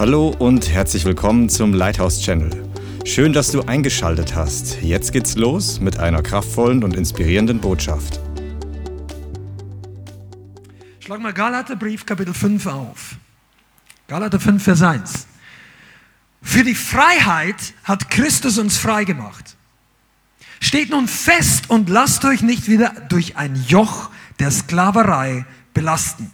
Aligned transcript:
Hallo 0.00 0.34
und 0.38 0.70
herzlich 0.70 1.04
willkommen 1.04 1.50
zum 1.50 1.74
Lighthouse 1.74 2.22
Channel. 2.22 2.50
Schön, 3.04 3.34
dass 3.34 3.50
du 3.50 3.60
eingeschaltet 3.60 4.34
hast. 4.34 4.80
Jetzt 4.80 5.12
geht's 5.12 5.36
los 5.36 5.78
mit 5.78 5.98
einer 5.98 6.22
kraftvollen 6.22 6.82
und 6.84 6.96
inspirierenden 6.96 7.60
Botschaft. 7.60 8.18
Schlag 11.00 11.20
mal 11.20 11.34
Galaterbrief 11.34 12.06
Kapitel 12.06 12.32
5 12.32 12.64
auf. 12.64 13.16
Galater 14.08 14.40
5, 14.40 14.64
Vers 14.64 14.80
1. 14.80 15.26
Für 16.40 16.64
die 16.64 16.74
Freiheit 16.74 17.74
hat 17.84 18.08
Christus 18.08 18.56
uns 18.56 18.78
frei 18.78 19.04
gemacht. 19.04 19.54
Steht 20.60 20.88
nun 20.88 21.08
fest 21.08 21.68
und 21.68 21.90
lasst 21.90 22.24
euch 22.24 22.40
nicht 22.40 22.68
wieder 22.68 22.94
durch 23.10 23.36
ein 23.36 23.54
Joch 23.68 24.08
der 24.38 24.50
Sklaverei 24.50 25.44
belasten. 25.74 26.32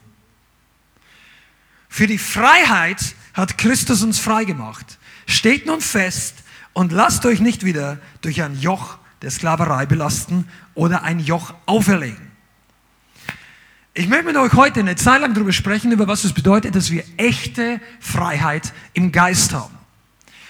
Für 1.89 2.07
die 2.07 2.19
Freiheit 2.19 3.17
hat 3.37 3.59
Christus 3.59 4.03
uns 4.03 4.19
frei 4.19 4.45
gemacht. 4.45 4.99
Steht 5.27 5.67
nun 5.67 5.83
fest 5.83 6.37
und 6.73 6.91
lasst 6.91 7.27
euch 7.27 7.41
nicht 7.41 7.65
wieder 7.65 7.99
durch 8.23 8.43
ein 8.43 8.59
Joch 8.59 8.97
der 9.23 9.31
Sklaverei 9.31 9.87
belasten 9.87 10.49
oder 10.75 11.03
ein 11.03 11.21
Joch 11.21 11.55
auferlegen. 11.67 12.33
Ich 13.93 14.09
möchte 14.09 14.27
mit 14.27 14.37
euch 14.37 14.53
heute 14.55 14.81
eine 14.81 14.97
Zeit 14.97 15.21
lang 15.21 15.35
darüber 15.35 15.53
sprechen, 15.53 15.93
über 15.93 16.07
was 16.07 16.25
es 16.25 16.33
bedeutet, 16.33 16.75
dass 16.75 16.91
wir 16.91 17.05
echte 17.17 17.81
Freiheit 18.01 18.73
im 18.95 19.13
Geist 19.13 19.53
haben. 19.53 19.75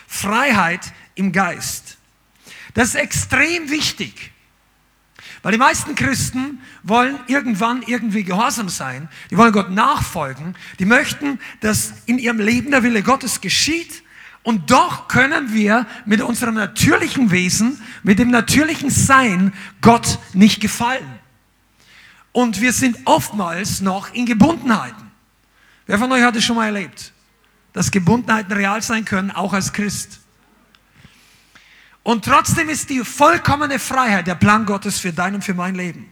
Freiheit 0.06 0.92
im 1.14 1.32
Geist. 1.32 1.96
Das 2.74 2.88
ist 2.88 2.94
extrem 2.96 3.70
wichtig. 3.70 4.32
Weil 5.46 5.52
die 5.52 5.58
meisten 5.58 5.94
Christen 5.94 6.60
wollen 6.82 7.20
irgendwann 7.28 7.82
irgendwie 7.82 8.24
gehorsam 8.24 8.68
sein. 8.68 9.08
Die 9.30 9.36
wollen 9.36 9.52
Gott 9.52 9.70
nachfolgen. 9.70 10.56
Die 10.80 10.84
möchten, 10.84 11.38
dass 11.60 11.92
in 12.06 12.18
ihrem 12.18 12.40
Leben 12.40 12.72
der 12.72 12.82
Wille 12.82 13.04
Gottes 13.04 13.40
geschieht. 13.40 14.02
Und 14.42 14.72
doch 14.72 15.06
können 15.06 15.54
wir 15.54 15.86
mit 16.04 16.20
unserem 16.20 16.56
natürlichen 16.56 17.30
Wesen, 17.30 17.80
mit 18.02 18.18
dem 18.18 18.32
natürlichen 18.32 18.90
Sein 18.90 19.52
Gott 19.82 20.18
nicht 20.32 20.60
gefallen. 20.60 21.20
Und 22.32 22.60
wir 22.60 22.72
sind 22.72 22.98
oftmals 23.04 23.80
noch 23.80 24.12
in 24.12 24.26
Gebundenheiten. 24.26 25.12
Wer 25.86 26.00
von 26.00 26.10
euch 26.10 26.24
hat 26.24 26.34
es 26.34 26.42
schon 26.42 26.56
mal 26.56 26.66
erlebt? 26.66 27.12
Dass 27.72 27.92
Gebundenheiten 27.92 28.52
real 28.52 28.82
sein 28.82 29.04
können, 29.04 29.30
auch 29.30 29.52
als 29.52 29.72
Christ. 29.72 30.18
Und 32.06 32.24
trotzdem 32.24 32.68
ist 32.68 32.88
die 32.88 33.00
vollkommene 33.00 33.80
Freiheit 33.80 34.28
der 34.28 34.36
Plan 34.36 34.64
Gottes 34.64 35.00
für 35.00 35.12
dein 35.12 35.34
und 35.34 35.42
für 35.42 35.54
mein 35.54 35.74
Leben. 35.74 36.06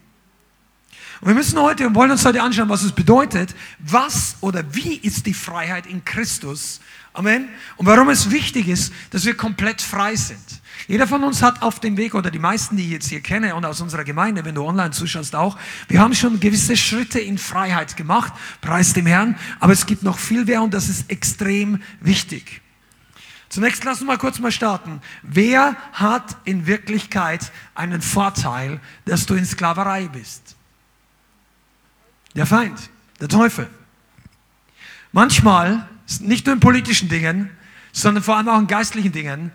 Und 1.20 1.28
wir 1.28 1.36
müssen 1.36 1.56
heute 1.60 1.86
und 1.86 1.94
wollen 1.94 2.10
uns 2.10 2.24
heute 2.24 2.42
anschauen, 2.42 2.68
was 2.68 2.82
es 2.82 2.90
bedeutet, 2.90 3.54
was 3.78 4.34
oder 4.40 4.64
wie 4.74 4.96
ist 4.96 5.24
die 5.24 5.34
Freiheit 5.34 5.86
in 5.86 6.04
Christus. 6.04 6.80
Amen. 7.12 7.48
Und 7.76 7.86
warum 7.86 8.08
es 8.08 8.32
wichtig 8.32 8.66
ist, 8.66 8.92
dass 9.10 9.24
wir 9.24 9.36
komplett 9.36 9.80
frei 9.80 10.16
sind. 10.16 10.42
Jeder 10.88 11.06
von 11.06 11.22
uns 11.22 11.42
hat 11.42 11.62
auf 11.62 11.78
dem 11.78 11.96
Weg, 11.96 12.16
oder 12.16 12.32
die 12.32 12.40
meisten, 12.40 12.76
die 12.76 12.86
ich 12.86 12.90
jetzt 12.90 13.08
hier 13.08 13.20
kenne 13.20 13.54
und 13.54 13.64
aus 13.64 13.80
unserer 13.80 14.02
Gemeinde, 14.02 14.44
wenn 14.44 14.56
du 14.56 14.64
online 14.64 14.90
zuschaust 14.90 15.36
auch, 15.36 15.56
wir 15.86 16.00
haben 16.00 16.16
schon 16.16 16.40
gewisse 16.40 16.76
Schritte 16.76 17.20
in 17.20 17.38
Freiheit 17.38 17.96
gemacht, 17.96 18.32
preis 18.60 18.94
dem 18.94 19.06
Herrn, 19.06 19.38
aber 19.60 19.72
es 19.72 19.86
gibt 19.86 20.02
noch 20.02 20.18
viel 20.18 20.44
mehr 20.44 20.60
und 20.60 20.74
das 20.74 20.88
ist 20.88 21.08
extrem 21.08 21.80
wichtig. 22.00 22.63
Zunächst 23.54 23.84
lassen 23.84 24.00
wir 24.00 24.14
mal 24.14 24.18
kurz 24.18 24.40
mal 24.40 24.50
starten. 24.50 25.00
Wer 25.22 25.76
hat 25.92 26.38
in 26.42 26.66
Wirklichkeit 26.66 27.52
einen 27.76 28.02
Vorteil, 28.02 28.80
dass 29.04 29.26
du 29.26 29.34
in 29.34 29.46
Sklaverei 29.46 30.08
bist? 30.08 30.56
Der 32.34 32.46
Feind, 32.46 32.90
der 33.20 33.28
Teufel. 33.28 33.70
Manchmal, 35.12 35.88
nicht 36.18 36.46
nur 36.46 36.54
in 36.56 36.58
politischen 36.58 37.08
Dingen, 37.08 37.48
sondern 37.92 38.24
vor 38.24 38.38
allem 38.38 38.48
auch 38.48 38.58
in 38.58 38.66
geistlichen 38.66 39.12
Dingen, 39.12 39.52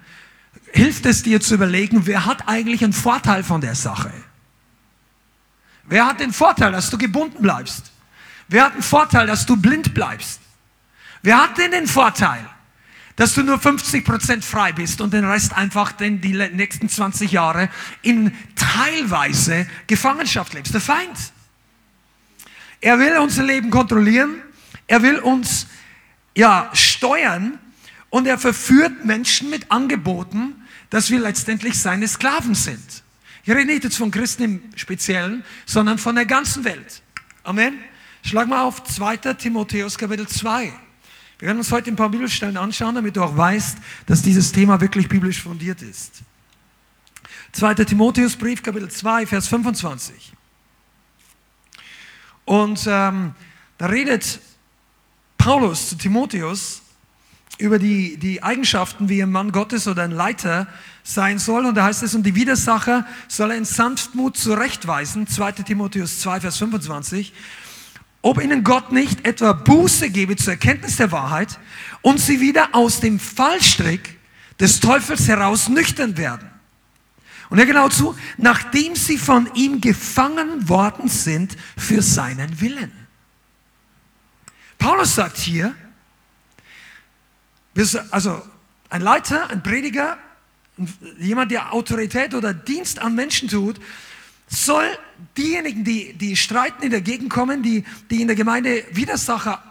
hilft 0.72 1.06
es 1.06 1.24
dir 1.24 1.42
zu 1.42 1.56
überlegen, 1.56 2.08
wer 2.08 2.26
hat 2.26 2.48
eigentlich 2.48 2.82
einen 2.82 2.94
Vorteil 2.94 3.44
von 3.44 3.60
der 3.60 3.76
Sache? 3.76 4.14
Wer 5.84 6.06
hat 6.06 6.22
den 6.22 6.32
Vorteil, 6.32 6.72
dass 6.72 6.90
du 6.90 6.98
gebunden 6.98 7.42
bleibst? 7.42 7.92
Wer 8.48 8.64
hat 8.64 8.76
den 8.76 8.82
Vorteil, 8.82 9.28
dass 9.28 9.46
du 9.46 9.58
blind 9.58 9.94
bleibst? 9.94 10.40
Wer 11.22 11.44
hat 11.44 11.58
denn 11.58 11.72
den 11.72 11.86
Vorteil, 11.86 12.48
dass 13.20 13.34
du 13.34 13.44
nur 13.44 13.58
50% 13.58 14.44
frei 14.44 14.72
bist 14.72 15.02
und 15.02 15.12
den 15.12 15.26
Rest 15.26 15.52
einfach 15.52 15.92
den, 15.92 16.22
die 16.22 16.32
nächsten 16.32 16.88
20 16.88 17.34
Jahre 17.34 17.68
in 18.02 18.34
teilweise 18.56 19.68
Gefangenschaft 19.88 20.54
lebst. 20.54 20.74
Der 20.74 20.80
Feind. 20.80 21.18
Er 22.80 22.98
will 22.98 23.18
unser 23.18 23.44
Leben 23.44 23.72
kontrollieren. 23.72 24.42
Er 24.88 25.02
will 25.04 25.20
uns 25.20 25.68
ja 26.34 26.70
steuern 26.72 27.60
und 28.10 28.26
er 28.26 28.38
verführt 28.38 29.04
Menschen 29.04 29.50
mit 29.50 29.70
Angeboten, 29.70 30.56
dass 30.90 31.10
wir 31.10 31.20
letztendlich 31.20 31.78
seine 31.78 32.08
Sklaven 32.08 32.56
sind. 32.56 33.04
Ich 33.44 33.50
rede 33.50 33.66
nicht 33.66 33.84
jetzt 33.84 33.98
von 33.98 34.12
Christen 34.12 34.44
im 34.44 34.64
Speziellen, 34.78 35.44
sondern 35.66 35.98
von 35.98 36.16
der 36.16 36.26
ganzen 36.26 36.64
Welt. 36.64 37.02
Amen. 37.44 37.80
Schlag 38.24 38.48
mal 38.48 38.62
auf 38.62 38.82
2. 38.86 39.18
Timotheus 39.34 39.98
Kapitel 39.98 40.26
2. 40.26 40.72
Wir 41.40 41.48
werden 41.48 41.60
uns 41.60 41.72
heute 41.72 41.90
ein 41.90 41.96
paar 41.96 42.10
Bibelstellen 42.10 42.58
anschauen, 42.58 42.96
damit 42.96 43.16
du 43.16 43.24
auch 43.24 43.36
weißt, 43.36 43.78
dass 44.06 44.22
dieses 44.22 44.52
Thema 44.52 44.82
wirklich 44.82 45.08
biblisch 45.08 45.42
fundiert 45.42 45.82
ist. 45.82 46.22
2. 47.54 47.76
Timotheusbrief, 47.76 48.62
Kapitel 48.62 48.92
2, 48.92 49.26
Vers 49.26 49.48
25. 49.48 50.34
Und 52.44 52.86
ähm, 52.88 53.34
da 53.78 53.86
redet 53.86 54.42
Paulus 55.38 55.90
zu 55.90 55.96
Timotheus 55.96 56.82
über 57.58 57.80
die, 57.80 58.18
die 58.18 58.44
Eigenschaften, 58.44 59.08
wie 59.08 59.24
ein 59.24 59.32
Mann 59.32 59.54
Gottes 59.54 59.88
oder 59.88 60.04
ein 60.04 60.12
Leiter 60.12 60.68
sein 61.04 61.40
soll. 61.40 61.66
Und 61.66 61.76
da 61.76 61.86
heißt 61.86 62.04
es, 62.04 62.16
und 62.16 62.24
die 62.24 62.36
Widersacher 62.36 63.08
soll 63.30 63.52
er 63.52 63.58
in 63.58 63.66
Sanftmut 63.66 64.36
zurechtweisen. 64.36 65.26
2. 65.26 65.54
Timotheus 65.54 66.20
2, 66.20 66.42
Vers 66.42 66.58
25 66.58 67.34
ob 68.22 68.42
ihnen 68.42 68.64
Gott 68.64 68.92
nicht 68.92 69.26
etwa 69.26 69.54
Buße 69.54 70.10
gebe 70.10 70.36
zur 70.36 70.54
Erkenntnis 70.54 70.98
der 70.98 71.12
Wahrheit 71.12 71.60
und 72.02 72.20
sie 72.20 72.42
wieder 72.42 72.70
aus 72.74 73.00
dem 73.00 73.20
Fallstrick 73.20 74.20
des 74.60 74.80
Teufels 74.80 75.28
heraus 75.28 75.70
nüchtern 75.70 76.18
werden. 76.18 76.50
Und 77.50 77.58
er 77.58 77.66
genau 77.66 77.90
zu, 77.90 78.16
nachdem 78.38 78.96
sie 78.96 79.18
von 79.18 79.50
ihm 79.56 79.82
gefangen 79.82 80.70
worden 80.70 81.08
sind 81.08 81.58
für 81.78 82.02
seinen 82.02 82.62
Willen. 82.62 82.92
Paulus 84.78 85.16
sagt 85.16 85.38
hier, 85.38 85.74
also 88.12 88.42
ein 88.90 89.02
Leiter, 89.02 89.50
ein 89.50 89.64
Prediger, 89.64 90.18
jemand, 91.18 91.52
der 91.52 91.74
Autorität 91.74 92.34
oder 92.34 92.54
Dienst 92.54 93.00
an 93.00 93.16
Menschen 93.16 93.50
tut, 93.50 93.80
soll 94.50 94.86
diejenigen, 95.38 95.84
die, 95.84 96.14
die 96.14 96.36
streiten 96.36 96.84
in 96.84 96.92
der 96.92 97.02
Gegend 97.02 97.30
kommen, 97.30 97.64
die, 97.64 97.84
die 98.10 98.22
in 98.22 98.28
der 98.28 98.36
Gemeinde 98.36 98.84
Widersacher 98.92 99.64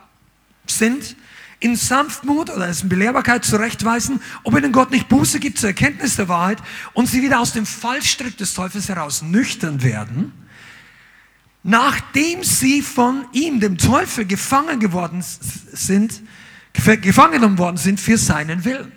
sind, 0.67 1.17
in 1.61 1.75
Sanftmut 1.75 2.51
oder 2.51 2.69
in 2.69 2.89
Belehrbarkeit 2.89 3.45
zurechtweisen, 3.45 4.21
ob 4.45 4.57
ihnen 4.57 4.71
Gott 4.71 4.91
nicht 4.93 5.09
Buße 5.09 5.41
gibt 5.41 5.59
zur 5.59 5.71
Erkenntnis 5.71 6.17
der 6.17 6.29
Wahrheit 6.29 6.59
und 6.93 7.07
sie 7.07 7.23
wieder 7.23 7.41
aus 7.41 7.53
dem 7.53 7.67
Fallstrick 7.67 8.37
des 8.37 8.55
Teufels 8.55 8.89
heraus 8.89 9.23
nüchtern 9.23 9.83
werden, 9.83 10.33
nachdem 11.65 12.45
sie 12.45 12.81
von 12.81 13.25
ihm, 13.33 13.59
dem 13.59 13.77
Teufel, 13.77 14.25
gefangen 14.25 14.79
geworden 14.79 15.23
sind, 15.23 16.23
gefangen 16.73 17.33
genommen 17.33 17.59
worden 17.59 17.77
sind 17.77 17.99
für 17.99 18.19
seinen 18.19 18.65
Willen. 18.65 18.93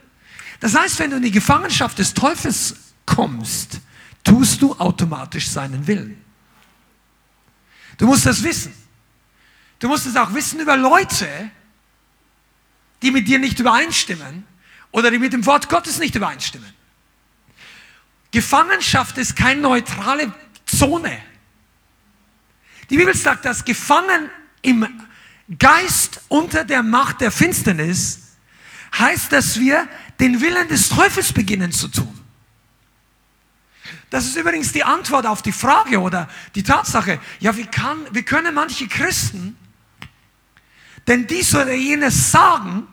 Das 0.59 0.75
heißt, 0.77 0.99
wenn 0.99 1.09
du 1.09 1.17
in 1.17 1.23
die 1.23 1.31
Gefangenschaft 1.31 1.97
des 1.97 2.13
Teufels 2.13 2.75
kommst, 3.07 3.81
tust 4.23 4.61
du 4.61 4.73
automatisch 4.75 5.49
seinen 5.49 5.85
Willen. 5.87 6.23
Du 7.97 8.05
musst 8.05 8.25
das 8.25 8.43
wissen. 8.43 8.73
Du 9.79 9.87
musst 9.87 10.05
es 10.05 10.15
auch 10.15 10.33
wissen 10.33 10.59
über 10.59 10.77
Leute, 10.77 11.27
die 13.01 13.11
mit 13.11 13.27
dir 13.27 13.39
nicht 13.39 13.59
übereinstimmen 13.59 14.45
oder 14.91 15.09
die 15.09 15.19
mit 15.19 15.33
dem 15.33 15.45
Wort 15.45 15.69
Gottes 15.69 15.99
nicht 15.99 16.15
übereinstimmen. 16.15 16.71
Gefangenschaft 18.31 19.17
ist 19.17 19.35
keine 19.35 19.61
neutrale 19.61 20.33
Zone. 20.65 21.21
Die 22.89 22.97
Bibel 22.97 23.15
sagt, 23.15 23.45
dass 23.45 23.65
gefangen 23.65 24.29
im 24.61 24.87
Geist 25.57 26.21
unter 26.27 26.63
der 26.63 26.83
Macht 26.83 27.21
der 27.21 27.31
Finsternis 27.31 28.35
heißt, 28.97 29.31
dass 29.31 29.59
wir 29.59 29.87
den 30.19 30.39
Willen 30.41 30.67
des 30.67 30.89
Teufels 30.89 31.33
beginnen 31.33 31.71
zu 31.71 31.87
tun. 31.87 32.20
Das 34.09 34.25
ist 34.25 34.35
übrigens 34.35 34.71
die 34.71 34.83
Antwort 34.83 35.25
auf 35.25 35.41
die 35.41 35.51
Frage 35.51 35.99
oder 35.99 36.27
die 36.55 36.63
Tatsache, 36.63 37.19
ja, 37.39 37.55
wie, 37.55 37.65
kann, 37.65 37.99
wie 38.11 38.23
können 38.23 38.53
manche 38.53 38.87
Christen 38.87 39.57
denn 41.07 41.27
dies 41.27 41.55
oder 41.55 41.73
jenes 41.73 42.31
sagen 42.31 42.87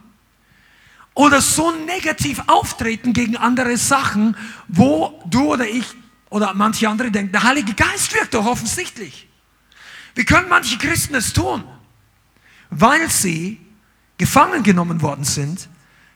oder 1.14 1.40
so 1.40 1.72
negativ 1.72 2.40
auftreten 2.46 3.12
gegen 3.12 3.36
andere 3.36 3.76
Sachen, 3.76 4.36
wo 4.68 5.22
du 5.26 5.52
oder 5.52 5.68
ich 5.68 5.84
oder 6.30 6.54
manche 6.54 6.88
andere 6.88 7.10
denken, 7.10 7.32
der 7.32 7.42
Heilige 7.42 7.74
Geist 7.74 8.14
wirkt 8.14 8.34
doch 8.34 8.46
offensichtlich. 8.46 9.28
Wie 10.14 10.24
können 10.24 10.48
manche 10.48 10.78
Christen 10.78 11.14
es 11.14 11.32
tun? 11.32 11.64
Weil 12.70 13.10
sie 13.10 13.60
gefangen 14.16 14.62
genommen 14.62 15.00
worden 15.00 15.24
sind 15.24 15.68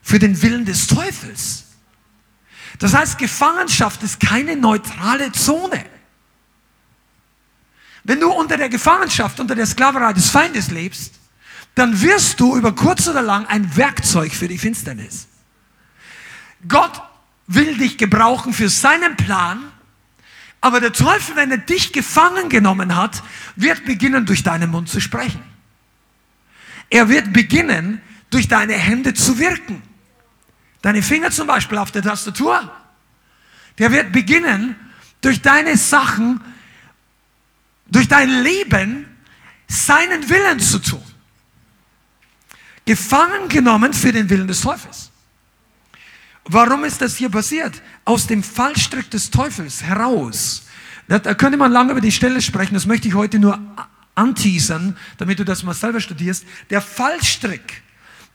für 0.02 0.18
den 0.18 0.40
Willen 0.42 0.64
des 0.64 0.86
Teufels. 0.86 1.71
Das 2.82 2.94
heißt, 2.94 3.16
Gefangenschaft 3.16 4.02
ist 4.02 4.18
keine 4.18 4.56
neutrale 4.56 5.30
Zone. 5.30 5.84
Wenn 8.02 8.18
du 8.18 8.28
unter 8.28 8.56
der 8.56 8.68
Gefangenschaft, 8.68 9.38
unter 9.38 9.54
der 9.54 9.66
Sklaverei 9.66 10.12
des 10.12 10.30
Feindes 10.30 10.72
lebst, 10.72 11.14
dann 11.76 12.02
wirst 12.02 12.40
du 12.40 12.56
über 12.56 12.74
kurz 12.74 13.06
oder 13.06 13.22
lang 13.22 13.46
ein 13.46 13.76
Werkzeug 13.76 14.32
für 14.32 14.48
die 14.48 14.58
Finsternis. 14.58 15.28
Gott 16.66 17.00
will 17.46 17.78
dich 17.78 17.98
gebrauchen 17.98 18.52
für 18.52 18.68
seinen 18.68 19.16
Plan, 19.16 19.62
aber 20.60 20.80
der 20.80 20.92
Teufel, 20.92 21.36
wenn 21.36 21.52
er 21.52 21.58
dich 21.58 21.92
gefangen 21.92 22.48
genommen 22.48 22.96
hat, 22.96 23.22
wird 23.54 23.84
beginnen, 23.84 24.26
durch 24.26 24.42
deinen 24.42 24.72
Mund 24.72 24.88
zu 24.88 25.00
sprechen. 25.00 25.44
Er 26.90 27.08
wird 27.08 27.32
beginnen, 27.32 28.00
durch 28.30 28.48
deine 28.48 28.72
Hände 28.72 29.14
zu 29.14 29.38
wirken. 29.38 29.82
Deine 30.82 31.02
Finger 31.02 31.30
zum 31.30 31.46
Beispiel 31.46 31.78
auf 31.78 31.90
der 31.92 32.02
Tastatur. 32.02 32.70
Der 33.78 33.90
wird 33.92 34.12
beginnen, 34.12 34.76
durch 35.20 35.40
deine 35.40 35.76
Sachen, 35.76 36.40
durch 37.86 38.08
dein 38.08 38.42
Leben, 38.42 39.06
seinen 39.68 40.28
Willen 40.28 40.60
zu 40.60 40.78
tun. 40.80 41.02
Gefangen 42.84 43.48
genommen 43.48 43.94
für 43.94 44.12
den 44.12 44.28
Willen 44.28 44.48
des 44.48 44.60
Teufels. 44.60 45.10
Warum 46.44 46.84
ist 46.84 47.00
das 47.00 47.16
hier 47.16 47.30
passiert? 47.30 47.80
Aus 48.04 48.26
dem 48.26 48.42
Fallstrick 48.42 49.10
des 49.10 49.30
Teufels 49.30 49.82
heraus. 49.82 50.64
Da 51.06 51.34
könnte 51.34 51.56
man 51.56 51.70
lange 51.70 51.92
über 51.92 52.00
die 52.00 52.12
Stelle 52.12 52.42
sprechen, 52.42 52.74
das 52.74 52.86
möchte 52.86 53.06
ich 53.06 53.14
heute 53.14 53.38
nur 53.38 53.58
anteasern, 54.14 54.96
damit 55.18 55.38
du 55.38 55.44
das 55.44 55.62
mal 55.62 55.74
selber 55.74 56.00
studierst. 56.00 56.44
Der 56.70 56.80
Fallstrick, 56.80 57.82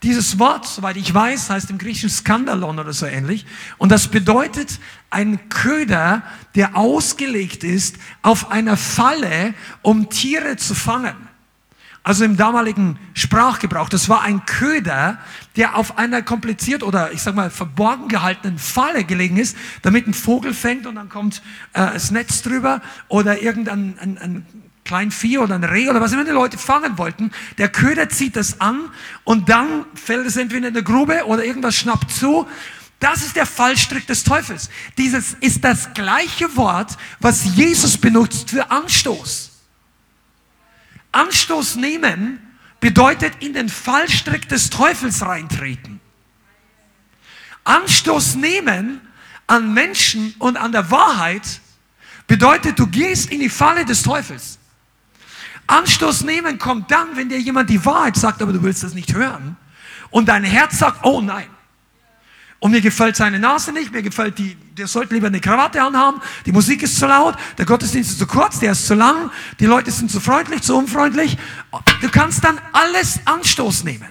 dieses 0.04 0.38
Wort, 0.40 0.68
soweit 0.68 0.98
ich 0.98 1.14
weiß, 1.14 1.50
heißt 1.50 1.70
im 1.70 1.78
Griechischen 1.78 2.10
Skandalon 2.10 2.80
oder 2.80 2.94
so 2.94 3.06
ähnlich. 3.06 3.46
Und 3.78 3.92
das 3.92 4.10
bedeutet 4.10 4.80
ein 5.10 5.50
Köder, 5.50 6.24
der 6.56 6.76
ausgelegt 6.76 7.64
ist 7.64 7.96
auf 8.22 8.52
einer 8.52 8.78
Falle, 8.78 9.54
um 9.82 10.10
Tiere 10.10 10.58
zu 10.58 10.76
fangen 10.76 11.16
also 12.08 12.24
im 12.24 12.38
damaligen 12.38 12.98
Sprachgebrauch, 13.16 13.90
das 13.90 14.08
war 14.08 14.22
ein 14.22 14.46
Köder, 14.46 15.18
der 15.58 15.76
auf 15.76 15.98
einer 15.98 16.22
kompliziert 16.22 16.82
oder 16.82 17.12
ich 17.12 17.22
sag 17.22 17.36
mal 17.36 17.50
verborgen 17.50 18.08
gehaltenen 18.08 18.58
Falle 18.58 19.04
gelegen 19.04 19.36
ist, 19.36 19.58
damit 19.82 20.08
ein 20.08 20.14
Vogel 20.14 20.54
fängt 20.54 20.88
und 20.88 20.96
dann 20.96 21.10
kommt 21.10 21.42
äh, 21.74 21.92
das 21.92 22.12
Netz 22.12 22.44
drüber 22.44 22.82
oder 23.10 23.42
irgendein 23.42 24.00
ein, 24.00 24.18
ein 24.20 24.46
klein 24.88 25.12
Vieh 25.12 25.38
oder 25.38 25.56
ein 25.56 25.64
Reh 25.64 25.90
oder 25.90 26.02
was 26.02 26.14
immer 26.14 26.24
die 26.24 26.32
Leute 26.32 26.58
fangen 26.58 26.98
wollten. 26.98 27.32
Der 27.58 27.70
Köder 27.70 28.10
zieht 28.10 28.36
das 28.36 28.62
an 28.62 28.90
und 29.26 29.50
dann 29.50 29.86
fällt 29.94 30.26
es 30.26 30.38
entweder 30.38 30.70
in 30.70 30.74
eine 30.74 30.84
Grube 30.84 31.26
oder 31.26 31.44
irgendwas 31.44 31.76
schnappt 31.76 32.12
zu. 32.12 32.48
Das 33.00 33.22
ist 33.22 33.36
der 33.36 33.46
Fallstrick 33.46 34.08
des 34.08 34.24
Teufels. 34.24 34.70
Dieses 34.98 35.34
ist 35.42 35.64
das 35.64 35.94
gleiche 35.94 36.56
Wort, 36.56 36.98
was 37.20 37.44
Jesus 37.56 37.98
benutzt 37.98 38.50
für 38.50 38.72
Anstoß. 38.72 39.52
Anstoß 41.12 41.76
nehmen 41.76 42.40
bedeutet 42.80 43.34
in 43.40 43.54
den 43.54 43.70
Fallstrick 43.70 44.48
des 44.48 44.70
Teufels 44.70 45.22
reintreten. 45.22 46.00
Anstoß 47.66 48.36
nehmen 48.36 49.02
an 49.48 49.74
Menschen 49.74 50.34
und 50.40 50.58
an 50.58 50.72
der 50.72 50.90
Wahrheit 50.90 51.62
bedeutet, 52.26 52.80
du 52.80 52.88
gehst 52.88 53.32
in 53.32 53.42
die 53.42 53.50
Falle 53.50 53.84
des 53.86 54.02
Teufels. 54.04 54.57
Anstoß 55.68 56.24
nehmen 56.24 56.58
kommt 56.58 56.90
dann, 56.92 57.16
wenn 57.16 57.30
dir 57.30 57.40
jemand 57.40 57.70
die 57.70 57.84
Wahrheit 57.86 58.16
sagt, 58.16 58.42
aber 58.42 58.54
du 58.54 58.64
willst 58.64 58.84
das 58.84 58.94
nicht 58.94 59.14
hören. 59.14 59.58
Und 60.10 60.30
dein 60.30 60.44
Herz 60.44 60.80
sagt, 60.80 61.06
oh 61.06 61.22
nein. 61.22 61.48
Und 62.60 62.72
mir 62.72 62.82
gefällt 62.82 63.16
seine 63.16 63.40
Nase 63.40 63.72
nicht, 63.72 63.92
mir 63.92 64.02
gefällt 64.02 64.40
die, 64.40 64.56
der 64.56 64.88
sollte 64.88 65.14
lieber 65.14 65.28
eine 65.28 65.40
Krawatte 65.40 65.82
anhaben, 65.82 66.22
die 66.46 66.52
Musik 66.52 66.82
ist 66.82 66.98
zu 66.98 67.06
laut, 67.06 67.36
der 67.58 67.66
Gottesdienst 67.66 68.12
ist 68.12 68.20
zu 68.20 68.26
kurz, 68.26 68.60
der 68.60 68.72
ist 68.72 68.88
zu 68.88 68.96
lang, 68.96 69.30
die 69.60 69.68
Leute 69.68 69.92
sind 69.92 70.10
zu 70.10 70.20
freundlich, 70.20 70.64
zu 70.64 70.76
unfreundlich. 70.76 71.38
Du 72.02 72.10
kannst 72.10 72.44
dann 72.44 72.60
alles 72.72 73.20
Anstoß 73.26 73.84
nehmen. 73.84 74.10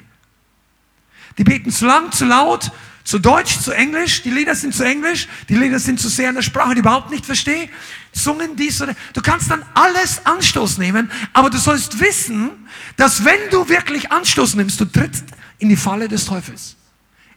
Die 1.39 1.45
beten 1.45 1.73
zu 1.73 1.87
lang, 1.87 2.13
zu 2.13 2.25
laut, 2.25 2.71
zu 3.07 3.21
deutsch, 3.21 3.61
zu 3.61 3.71
englisch, 3.71 4.23
die 4.23 4.31
Lieder 4.31 4.57
sind 4.57 4.75
zu 4.75 4.83
englisch, 4.83 5.29
die 5.49 5.55
Lieder 5.55 5.79
sind 5.79 6.01
zu 6.01 6.09
sehr 6.09 6.29
in 6.29 6.35
der 6.35 6.43
Sprache, 6.43 6.71
die 6.71 6.75
ich 6.75 6.79
überhaupt 6.81 7.09
nicht 7.13 7.25
verstehe. 7.25 7.71
Zungen, 8.13 8.57
dies 8.57 8.83
oder. 8.83 8.97
Du 9.13 9.23
kannst 9.23 9.49
dann 9.49 9.65
alles 9.75 10.27
Anstoß 10.27 10.79
nehmen, 10.79 11.09
aber 11.33 11.49
du 11.49 11.57
sollst 11.57 12.01
wissen, 12.01 12.51
dass 12.97 13.25
wenn 13.25 13.39
du 13.53 13.69
wirklich 13.69 14.11
Anstoß 14.11 14.57
nimmst, 14.57 14.81
du 14.81 14.87
trittst 14.87 15.25
in 15.59 15.69
die 15.69 15.77
Falle 15.77 16.09
des 16.09 16.25
Teufels. 16.25 16.75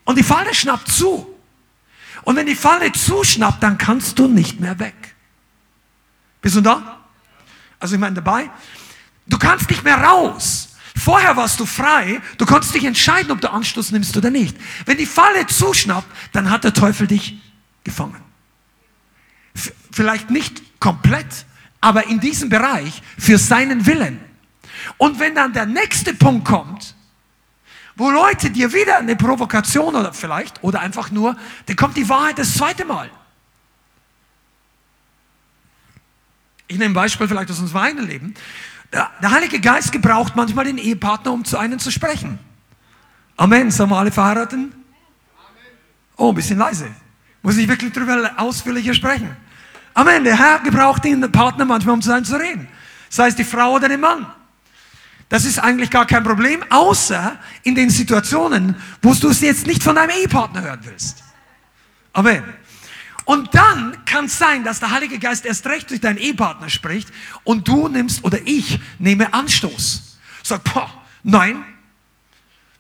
Und 0.06 0.18
die 0.18 0.24
Falle 0.24 0.56
schnappt 0.56 0.92
zu. 0.92 1.36
Und 2.24 2.36
wenn 2.36 2.48
die 2.48 2.56
Falle 2.56 2.92
zuschnappt, 2.92 3.62
dann 3.62 3.78
kannst 3.78 4.18
du 4.18 4.28
nicht 4.28 4.60
mehr 4.60 4.80
weg. 4.80 4.96
Bist 6.42 6.56
du 6.56 6.62
da? 6.62 7.06
Also 7.80 7.94
ich 7.94 8.02
meine 8.02 8.16
dabei, 8.16 8.50
du 9.28 9.38
kannst 9.38 9.70
nicht 9.70 9.84
mehr 9.84 10.04
raus. 10.04 10.69
Vorher 10.98 11.36
warst 11.38 11.60
du 11.60 11.66
frei, 11.66 12.22
du 12.38 12.46
konntest 12.46 12.74
dich 12.74 12.86
entscheiden, 12.86 13.32
ob 13.32 13.42
du 13.42 13.52
Anstoß 13.52 13.92
nimmst 13.92 14.16
oder 14.18 14.30
nicht. 14.30 14.58
Wenn 14.86 14.98
die 14.98 15.06
Falle 15.06 15.48
zuschnappt, 15.48 16.08
dann 16.32 16.50
hat 16.50 16.64
der 16.64 16.74
Teufel 16.74 17.08
dich 17.08 17.40
gefangen. 17.84 18.22
F 19.56 19.72
vielleicht 19.92 20.30
nicht 20.30 20.80
komplett, 20.80 21.46
aber 21.82 22.08
in 22.08 22.20
diesem 22.20 22.50
Bereich 22.50 23.02
für 23.18 23.38
seinen 23.38 23.86
Willen. 23.86 24.20
Und 24.98 25.20
wenn 25.20 25.36
dann 25.36 25.54
der 25.54 25.66
nächste 25.66 26.14
Punkt 26.14 26.46
kommt, 26.46 26.96
wo 27.96 28.10
Leute 28.10 28.50
dir 28.50 28.72
wieder 28.72 28.98
eine 28.98 29.16
Provokation 29.16 29.96
oder 29.96 30.14
vielleicht, 30.14 30.64
oder 30.64 30.80
einfach 30.80 31.12
nur, 31.12 31.36
dann 31.66 31.76
kommt 31.76 31.98
die 31.98 32.08
Wahrheit 32.08 32.40
das 32.40 32.54
zweite 32.54 32.86
Mal. 32.86 33.10
Ich 36.68 36.78
nehme 36.78 36.92
ein 36.92 36.94
Beispiel 36.94 37.28
vielleicht 37.28 37.50
aus 37.52 37.60
unserem 37.60 37.82
eigenen 37.82 38.08
Leben. 38.08 38.34
Der, 38.92 39.32
Heilige 39.32 39.60
Geist 39.60 39.92
gebraucht 39.92 40.36
manchmal 40.36 40.66
den 40.66 40.78
Ehepartner, 40.78 41.32
um 41.32 41.46
zu 41.46 41.58
einem 41.58 41.80
zu 41.80 41.92
sprechen. 41.92 42.40
Amen. 43.38 43.72
Sind 43.72 43.90
wir 43.90 43.98
alle 43.98 44.12
verheiratet? 44.12 44.60
Oh, 46.18 46.30
ein 46.30 46.36
bisschen 46.36 46.58
leise. 46.58 46.88
Muss 47.42 47.58
ich 47.58 47.68
wirklich 47.68 47.94
darüber 47.94 48.32
ausführlicher 48.38 48.94
sprechen? 48.94 49.36
Amen. 49.94 50.24
Der 50.24 50.38
Herr 50.38 50.60
gebraucht 50.60 51.04
den 51.04 51.32
Partner 51.32 51.66
manchmal, 51.66 51.96
um 51.96 52.02
zu 52.02 52.14
einem 52.14 52.26
zu 52.26 52.36
reden. 52.36 52.68
Sei 53.10 53.28
es 53.28 53.36
die 53.36 53.44
Frau 53.44 53.74
oder 53.74 53.88
der 53.88 53.98
Mann. 53.98 54.26
Das 55.30 55.46
ist 55.46 55.60
eigentlich 55.60 55.92
gar 55.92 56.08
kein 56.08 56.24
Problem, 56.24 56.64
außer 56.70 57.38
in 57.62 57.76
den 57.76 57.92
Situationen, 57.92 58.76
wo 59.02 59.14
du 59.14 59.30
es 59.30 59.42
jetzt 59.42 59.68
nicht 59.68 59.84
von 59.84 59.96
deinem 59.96 60.10
Ehepartner 60.10 60.62
hören 60.62 60.80
willst. 60.84 61.24
Amen. 62.14 62.44
Und 63.30 63.54
dann 63.54 63.96
kann 64.06 64.26
es 64.26 64.40
sein, 64.40 64.64
dass 64.64 64.80
der 64.80 64.90
Heilige 64.90 65.20
Geist 65.20 65.46
erst 65.46 65.68
recht 65.68 65.92
durch 65.92 66.02
deinen 66.02 66.18
Ehepartner 66.18 66.68
spricht 66.68 67.10
und 67.44 67.68
du 67.68 67.88
nimmst 67.88 68.24
oder 68.24 68.40
ich 68.44 68.80
nehme 68.98 69.32
Anstoß. 69.36 70.18
Sag, 70.42 70.64
boah, 70.64 70.90
nein, 71.22 71.64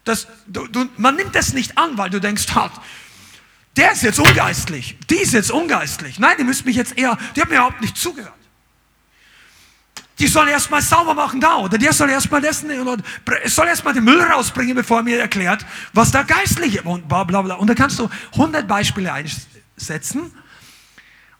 das, 0.05 0.27
du, 0.47 0.65
du, 0.65 0.89
man 0.97 1.17
nimmt 1.17 1.35
das 1.35 1.53
nicht 1.53 1.77
an, 1.77 1.99
weil 1.99 2.09
du 2.09 2.19
denkst, 2.19 2.47
halt, 2.55 2.71
der 3.77 3.91
ist 3.91 4.01
jetzt 4.01 4.17
ungeistlich, 4.17 4.97
die 5.07 5.17
ist 5.17 5.33
jetzt 5.33 5.51
ungeistlich. 5.51 6.17
Nein, 6.17 6.35
die 6.39 6.43
müssen 6.43 6.65
mich 6.65 6.77
jetzt 6.77 6.97
eher, 6.97 7.15
die 7.35 7.41
haben 7.41 7.49
mir 7.49 7.57
überhaupt 7.57 7.81
nicht 7.81 7.95
zugehört 7.95 8.33
die 10.17 10.27
soll 10.27 10.49
erstmal 10.49 10.81
sauber 10.81 11.13
machen 11.13 11.39
da 11.39 11.55
oder 11.55 11.77
der 11.77 11.93
soll 11.93 12.09
erstmal 12.09 12.41
das 12.41 12.65
oder 12.65 12.97
soll 13.45 13.67
erstmal 13.67 13.93
den 13.93 14.03
Müll 14.03 14.21
rausbringen, 14.21 14.75
bevor 14.75 14.97
er 14.97 15.03
mir 15.03 15.17
erklärt, 15.17 15.65
was 15.93 16.11
da 16.11 16.23
geistlich 16.23 16.75
ist 16.75 16.85
und 16.85 17.07
bla 17.07 17.23
bla 17.23 17.41
bla. 17.41 17.55
Und 17.55 17.67
da 17.67 17.73
kannst 17.73 17.99
du 17.99 18.09
100 18.33 18.67
Beispiele 18.67 19.13
einsetzen 19.79 20.31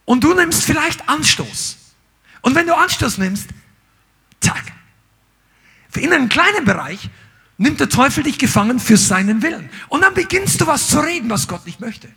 und 0.05 0.23
du 0.23 0.33
nimmst 0.33 0.63
vielleicht 0.63 1.07
Anstoß. 1.07 1.77
Und 2.41 2.55
wenn 2.55 2.67
du 2.67 2.75
Anstoß 2.75 3.17
nimmst, 3.17 3.49
zack. 4.39 4.63
In 5.95 6.13
einem 6.13 6.29
kleinen 6.29 6.65
Bereich 6.65 7.09
nimmt 7.57 7.79
der 7.79 7.89
Teufel 7.89 8.23
dich 8.23 8.39
gefangen 8.39 8.79
für 8.79 8.95
seinen 8.95 9.41
Willen. 9.41 9.69
Und 9.89 10.01
dann 10.01 10.13
beginnst 10.13 10.61
du 10.61 10.67
was 10.67 10.87
zu 10.87 10.99
reden, 10.99 11.29
was 11.29 11.47
Gott 11.47 11.65
nicht 11.65 11.81
möchte. 11.81 12.07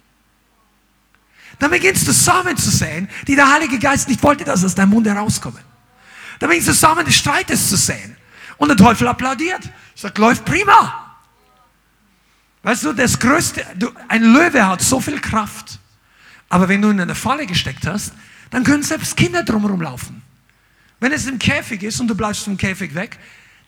Dann 1.58 1.70
beginnst 1.70 2.06
du 2.06 2.12
Samen 2.12 2.56
zu 2.56 2.70
säen, 2.70 3.08
die 3.26 3.34
der 3.34 3.52
Heilige 3.52 3.78
Geist 3.78 4.08
nicht 4.08 4.22
wollte, 4.22 4.44
dass 4.44 4.64
aus 4.64 4.74
deinem 4.74 4.90
Mund 4.90 5.06
herauskommen. 5.06 5.62
Da 6.38 6.46
bin 6.46 6.58
ich 6.58 6.64
zusammen 6.64 7.04
des 7.04 7.16
Streites 7.16 7.68
zu 7.68 7.76
sehen. 7.76 8.16
Und 8.56 8.68
der 8.68 8.76
Teufel 8.76 9.08
applaudiert. 9.08 9.68
Sagt, 9.94 10.18
läuft 10.18 10.44
prima. 10.44 11.16
Weißt 12.62 12.84
du, 12.84 12.92
das 12.92 13.18
größte, 13.18 13.64
du, 13.76 13.90
ein 14.08 14.22
Löwe 14.22 14.66
hat 14.66 14.80
so 14.80 15.00
viel 15.00 15.20
Kraft. 15.20 15.80
Aber 16.52 16.68
wenn 16.68 16.82
du 16.82 16.90
in 16.90 17.00
eine 17.00 17.14
Falle 17.14 17.47
gesteckt 17.47 17.87
hast, 17.87 18.12
dann 18.50 18.62
können 18.62 18.82
selbst 18.82 19.16
Kinder 19.16 19.42
drumherum 19.42 19.80
laufen. 19.80 20.21
Wenn 21.00 21.11
es 21.11 21.26
im 21.26 21.38
Käfig 21.38 21.82
ist 21.82 21.99
und 21.99 22.09
du 22.09 22.14
bleibst 22.14 22.44
vom 22.44 22.59
Käfig 22.59 22.94
weg, 22.94 23.18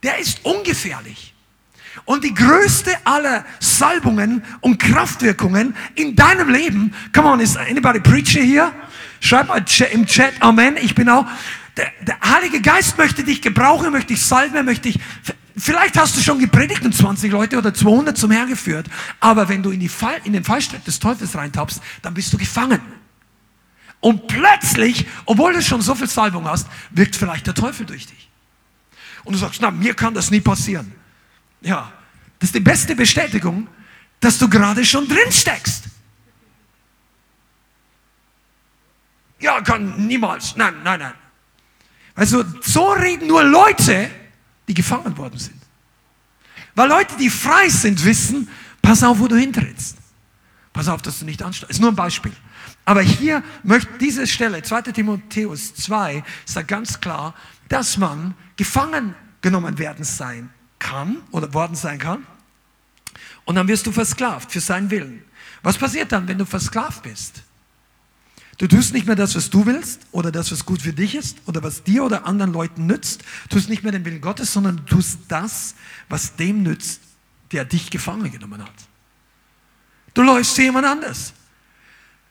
der 0.03 0.19
ist 0.19 0.45
ungefährlich. 0.45 1.33
Und 2.05 2.25
die 2.25 2.35
größte 2.35 2.95
aller 3.05 3.47
Salbungen 3.59 4.45
und 4.61 4.79
Kraftwirkungen 4.79 5.75
in 5.95 6.15
deinem 6.15 6.51
Leben, 6.51 6.93
come 7.15 7.29
on, 7.29 7.41
is 7.41 7.57
anybody 7.57 8.01
preacher 8.01 8.43
hier? 8.43 8.71
Schreib 9.19 9.49
mal 9.49 9.65
im 9.91 10.05
Chat 10.05 10.35
Amen, 10.43 10.77
ich 10.77 10.95
bin 10.95 11.09
auch. 11.09 11.25
Der, 11.79 11.91
der 12.03 12.21
Heilige 12.21 12.61
Geist 12.61 12.99
möchte 12.99 13.25
dich 13.25 13.41
gebrauchen, 13.41 13.93
möchte 13.93 14.13
dich 14.13 14.23
salben, 14.23 14.63
möchte 14.67 14.91
dich. 14.91 15.01
Vielleicht 15.57 15.97
hast 15.97 16.17
du 16.17 16.21
schon 16.21 16.41
gepredigt 16.41 16.83
und 16.85 16.95
20 16.95 17.31
Leute 17.31 17.59
oder 17.59 17.73
200 17.73 18.19
zum 18.19 18.33
Herrn 18.33 18.49
geführt, 18.49 18.87
aber 19.21 19.49
wenn 19.49 19.63
du 19.63 19.71
in, 19.71 19.79
die 19.79 19.89
Fall, 19.89 20.21
in 20.25 20.33
den 20.33 20.43
Fallstrick 20.43 20.85
des 20.85 20.99
Teufels 20.99 21.37
reintappst, 21.37 21.81
dann 22.03 22.13
bist 22.15 22.33
du 22.33 22.39
gefangen. 22.39 22.81
Und 24.01 24.27
plötzlich, 24.27 25.07
obwohl 25.25 25.55
du 25.55 25.63
schon 25.63 25.81
so 25.81 25.95
viel 25.95 26.09
Salbung 26.09 26.47
hast, 26.47 26.67
wirkt 26.91 27.15
vielleicht 27.15 27.47
der 27.47 27.55
Teufel 27.55 27.87
durch 27.87 28.07
dich. 28.07 28.29
Und 29.23 29.33
du 29.33 29.39
sagst, 29.39 29.61
na, 29.63 29.71
mir 29.71 29.95
kann 29.95 30.13
das 30.13 30.31
nie 30.31 30.41
passieren. 30.41 30.93
Ja, 31.61 31.93
das 32.39 32.49
ist 32.49 32.55
die 32.55 32.61
beste 32.61 32.95
Bestätigung, 32.97 33.69
dass 34.21 34.39
du 34.39 34.49
gerade 34.49 34.85
schon 34.85 35.09
drin 35.09 35.31
steckst. 35.31 35.85
Ja, 39.39 39.61
kann 39.61 40.07
niemals. 40.07 40.57
Nein, 40.57 40.75
nein, 40.83 41.01
nein. 41.01 41.15
Also 42.15 42.45
so 42.61 42.93
reden 42.93 43.29
nur 43.29 43.45
Leute, 43.45 44.11
die 44.69 44.75
gefangen 44.75 45.17
worden 45.17 45.39
sind. 45.39 45.61
Weil 46.75 46.89
Leute, 46.89 47.17
die 47.19 47.31
frei 47.31 47.69
sind, 47.69 48.05
wissen, 48.05 48.49
pass 48.83 49.03
auf, 49.03 49.19
wo 49.19 49.29
du 49.29 49.37
hintrittst. 49.37 49.97
Pass 50.73 50.89
auf, 50.89 51.03
dass 51.03 51.21
du 51.21 51.25
nicht 51.25 51.43
ansteigst. 51.43 51.71
Ist 51.71 51.81
nur 51.81 51.91
ein 51.91 51.97
Beispiel. 51.97 52.33
Aber 52.85 53.01
hier 53.01 53.43
möchte 53.63 53.97
diese 53.99 54.27
Stelle, 54.27 54.63
2 54.63 54.83
Timotheus 54.83 55.75
2, 55.77 56.25
sagt 56.45 56.69
ganz 56.69 57.01
klar, 57.01 57.35
dass 57.69 57.97
man 57.97 58.35
gefangen 58.57 59.15
genommen 59.41 59.79
werden 59.79 60.05
sein 60.05 60.51
kann 60.79 61.19
oder 61.31 61.55
worden 61.55 61.77
sein 61.77 61.99
kann. 61.99 62.27
Und 63.45 63.55
dann 63.55 63.69
wirst 63.69 63.87
du 63.87 63.93
versklavt 63.93 64.51
für 64.51 64.61
seinen 64.61 64.91
Willen. 64.91 65.23
Was 65.63 65.79
passiert 65.79 66.11
dann, 66.11 66.27
wenn 66.27 66.39
du 66.39 66.45
versklavt 66.45 67.03
bist? 67.05 67.44
Du 68.59 68.69
tust 68.69 68.93
nicht 68.93 69.07
mehr 69.07 69.17
das, 69.17 69.35
was 69.35 69.51
du 69.51 69.67
willst 69.67 70.01
oder 70.13 70.31
das, 70.31 70.53
was 70.53 70.65
gut 70.65 70.83
für 70.83 70.93
dich 70.93 71.15
ist 71.15 71.39
oder 71.47 71.63
was 71.63 71.83
dir 71.83 72.05
oder 72.05 72.25
anderen 72.25 72.53
Leuten 72.53 72.87
nützt. 72.87 73.23
Du 73.49 73.57
tust 73.57 73.69
nicht 73.69 73.83
mehr 73.83 73.93
den 73.93 74.05
Willen 74.05 74.21
Gottes, 74.21 74.53
sondern 74.53 74.77
du 74.77 74.83
tust 74.85 75.19
das, 75.29 75.75
was 76.09 76.37
dem 76.37 76.63
nützt, 76.63 77.01
der 77.51 77.65
dich 77.65 77.91
gefangen 77.91 78.31
genommen 78.31 78.63
hat. 78.63 78.75
Du 80.13 80.23
läufst 80.23 80.55
zu 80.55 80.63
jemand 80.63 80.87
anders. 80.87 81.33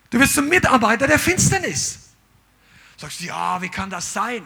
Du 0.10 0.18
bist 0.18 0.38
ein 0.38 0.48
Mitarbeiter 0.48 1.08
der 1.08 1.20
Finsternis. 1.20 2.00
Sagst 2.98 3.20
du, 3.20 3.26
ja, 3.26 3.62
wie 3.62 3.70
kann 3.70 3.90
das 3.90 4.14
sein? 4.14 4.44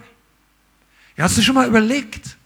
Ja, 1.15 1.25
hast 1.25 1.37
du 1.37 1.41
schon 1.41 1.55
mal 1.55 1.67
überlegt, 1.67 2.37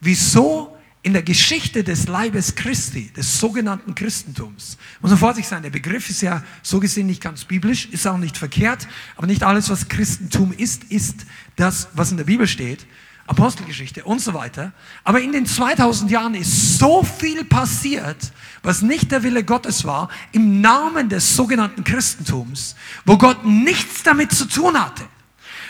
wieso 0.00 0.77
in 1.08 1.14
der 1.14 1.22
Geschichte 1.22 1.84
des 1.84 2.06
Leibes 2.06 2.54
Christi, 2.54 3.10
des 3.16 3.40
sogenannten 3.40 3.94
Christentums, 3.94 4.76
muss 5.00 5.10
man 5.10 5.18
vorsichtig 5.18 5.48
sein, 5.48 5.62
der 5.62 5.70
Begriff 5.70 6.10
ist 6.10 6.20
ja 6.20 6.44
so 6.62 6.80
gesehen 6.80 7.06
nicht 7.06 7.22
ganz 7.22 7.46
biblisch, 7.46 7.86
ist 7.86 8.06
auch 8.06 8.18
nicht 8.18 8.36
verkehrt, 8.36 8.86
aber 9.16 9.26
nicht 9.26 9.42
alles, 9.42 9.70
was 9.70 9.88
Christentum 9.88 10.52
ist, 10.52 10.84
ist 10.84 11.24
das, 11.56 11.88
was 11.94 12.10
in 12.10 12.18
der 12.18 12.24
Bibel 12.24 12.46
steht, 12.46 12.84
Apostelgeschichte 13.26 14.04
und 14.04 14.20
so 14.20 14.34
weiter. 14.34 14.74
Aber 15.02 15.22
in 15.22 15.32
den 15.32 15.46
2000 15.46 16.10
Jahren 16.10 16.34
ist 16.34 16.78
so 16.78 17.02
viel 17.02 17.42
passiert, 17.42 18.30
was 18.62 18.82
nicht 18.82 19.10
der 19.10 19.22
Wille 19.22 19.44
Gottes 19.44 19.86
war, 19.86 20.10
im 20.32 20.60
Namen 20.60 21.08
des 21.08 21.34
sogenannten 21.36 21.84
Christentums, 21.84 22.76
wo 23.06 23.16
Gott 23.16 23.46
nichts 23.46 24.02
damit 24.02 24.32
zu 24.32 24.44
tun 24.44 24.78
hatte. 24.78 25.04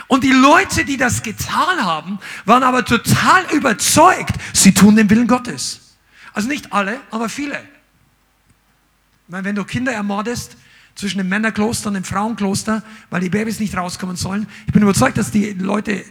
Und 0.08 0.24
die 0.24 0.32
Leute, 0.32 0.84
die 0.84 0.96
das 0.96 1.22
getan 1.22 1.84
haben, 1.84 2.18
waren 2.46 2.62
aber 2.62 2.84
total 2.84 3.44
überzeugt, 3.52 4.34
sie 4.54 4.72
tun 4.72 4.96
den 4.96 5.08
Willen 5.10 5.28
Gottes. 5.28 5.96
Also 6.32 6.48
nicht 6.48 6.72
alle, 6.72 7.00
aber 7.10 7.28
viele. 7.28 7.58
Ich 7.58 9.28
meine, 9.28 9.44
wenn 9.44 9.54
du 9.54 9.64
Kinder 9.64 9.92
ermordest, 9.92 10.56
zwischen 10.98 11.18
dem 11.18 11.28
Männerkloster 11.28 11.88
und 11.88 11.94
dem 11.94 12.02
Frauenkloster, 12.02 12.82
weil 13.08 13.20
die 13.20 13.30
Babys 13.30 13.60
nicht 13.60 13.76
rauskommen 13.76 14.16
sollen. 14.16 14.48
Ich 14.66 14.72
bin 14.72 14.82
überzeugt, 14.82 15.16
dass 15.16 15.30
die 15.30 15.52
Leute 15.52 16.04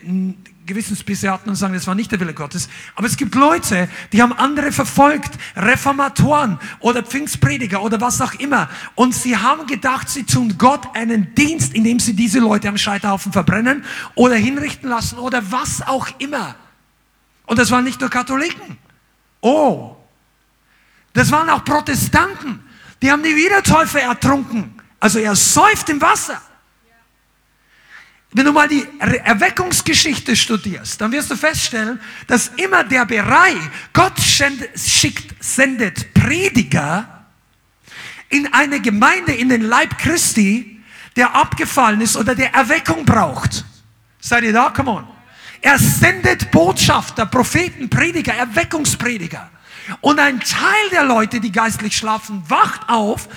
Gewissensbisse 0.66 1.30
hatten 1.30 1.50
und 1.50 1.56
sagen, 1.56 1.74
das 1.74 1.88
war 1.88 1.96
nicht 1.96 2.10
der 2.12 2.22
Wille 2.22 2.34
Gottes. 2.34 2.70
Aber 2.96 3.06
es 3.06 3.18
gibt 3.18 3.36
Leute, 3.36 3.90
die 4.14 4.22
haben 4.22 4.32
andere 4.32 4.72
verfolgt, 4.72 5.38
Reformatoren 5.58 6.58
oder 6.80 7.04
Pfingstprediger 7.04 7.82
oder 7.82 8.00
was 8.00 8.22
auch 8.22 8.34
immer. 8.36 8.70
Und 8.96 9.14
sie 9.14 9.36
haben 9.36 9.68
gedacht, 9.68 10.10
sie 10.10 10.24
tun 10.24 10.56
Gott 10.58 10.88
einen 10.96 11.36
Dienst, 11.36 11.74
indem 11.74 12.00
sie 12.00 12.14
diese 12.14 12.40
Leute 12.40 12.70
am 12.70 12.78
Scheiterhaufen 12.78 13.34
verbrennen 13.34 13.84
oder 14.16 14.36
hinrichten 14.36 14.90
lassen 14.90 15.20
oder 15.20 15.52
was 15.52 15.86
auch 15.86 16.08
immer. 16.20 16.56
Und 17.46 17.60
das 17.60 17.72
waren 17.72 17.84
nicht 17.84 18.00
nur 18.00 18.10
Katholiken. 18.10 18.78
Oh, 19.42 19.98
das 21.12 21.30
waren 21.32 21.50
auch 21.50 21.66
Protestanten. 21.66 22.62
Die 23.02 23.12
haben 23.12 23.24
die 23.24 23.36
Wiedertäufer 23.36 24.02
ertrunken. 24.02 24.77
Also 25.00 25.20
er 25.20 25.36
säuft 25.36 25.90
im 25.90 26.02
Wasser. 26.02 26.42
Wenn 28.32 28.46
du 28.46 28.52
mal 28.52 28.68
die 28.68 28.86
Erweckungsgeschichte 29.00 30.36
studierst, 30.36 31.00
dann 31.00 31.12
wirst 31.12 31.32
du 31.32 31.36
feststellen, 31.36 32.00
dass 32.28 32.50
immer 32.58 32.84
der 32.84 33.06
Bereich, 33.06 33.58
Gott 33.94 34.20
schickt, 34.20 35.44
sendet 35.44 36.14
Prediger 36.14 37.26
in 38.30 38.52
eine 38.54 38.82
Gemeinde, 38.82 39.34
in 39.34 39.50
den 39.50 39.62
Leib 39.62 39.98
Christi, 39.98 40.84
der 41.16 41.34
abgefallen 41.34 42.02
ist 42.02 42.18
oder 42.18 42.36
der 42.36 42.54
Erweckung 42.54 43.06
braucht. 43.06 43.66
Seid 44.20 44.44
ihr 44.44 44.54
da? 44.54 44.70
Come 44.72 44.92
on. 44.92 45.08
Er 45.62 45.80
sendet 45.80 46.52
Botschafter, 46.52 47.26
Propheten, 47.26 47.90
Prediger, 47.90 48.34
Erweckungsprediger. 48.34 49.50
Und 50.02 50.20
ein 50.20 50.40
Teil 50.42 50.90
der 50.92 51.04
Leute, 51.04 51.40
die 51.40 51.52
geistlich 51.52 51.96
schlafen, 51.96 52.44
wacht 52.48 52.88
auf, 52.88 53.30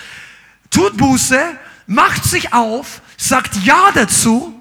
tut 0.71 0.97
Buße, 0.97 1.41
macht 1.87 2.25
sich 2.25 2.53
auf, 2.53 3.03
sagt 3.17 3.57
Ja 3.65 3.91
dazu 3.93 4.57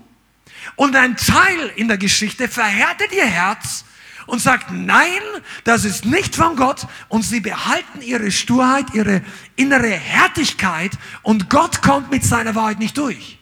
und 0.76 0.96
ein 0.96 1.16
Teil 1.16 1.72
in 1.76 1.88
der 1.88 1.98
Geschichte 1.98 2.48
verhärtet 2.48 3.12
ihr 3.12 3.26
Herz 3.26 3.86
und 4.26 4.40
sagt, 4.40 4.72
nein, 4.72 5.22
das 5.64 5.86
ist 5.86 6.06
nicht 6.06 6.36
von 6.36 6.56
Gott 6.56 6.88
und 7.08 7.24
sie 7.24 7.40
behalten 7.40 8.02
ihre 8.02 8.32
Sturheit, 8.32 8.86
ihre 8.94 9.22
innere 9.56 9.90
Härtigkeit 9.90 10.92
und 11.22 11.50
Gott 11.50 11.82
kommt 11.82 12.12
mit 12.12 12.24
seiner 12.24 12.56
Wahrheit 12.56 12.80
nicht 12.80 12.98
durch. 12.98 13.40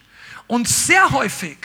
Und 0.47 0.67
sehr 0.67 1.11
häufig 1.11 1.57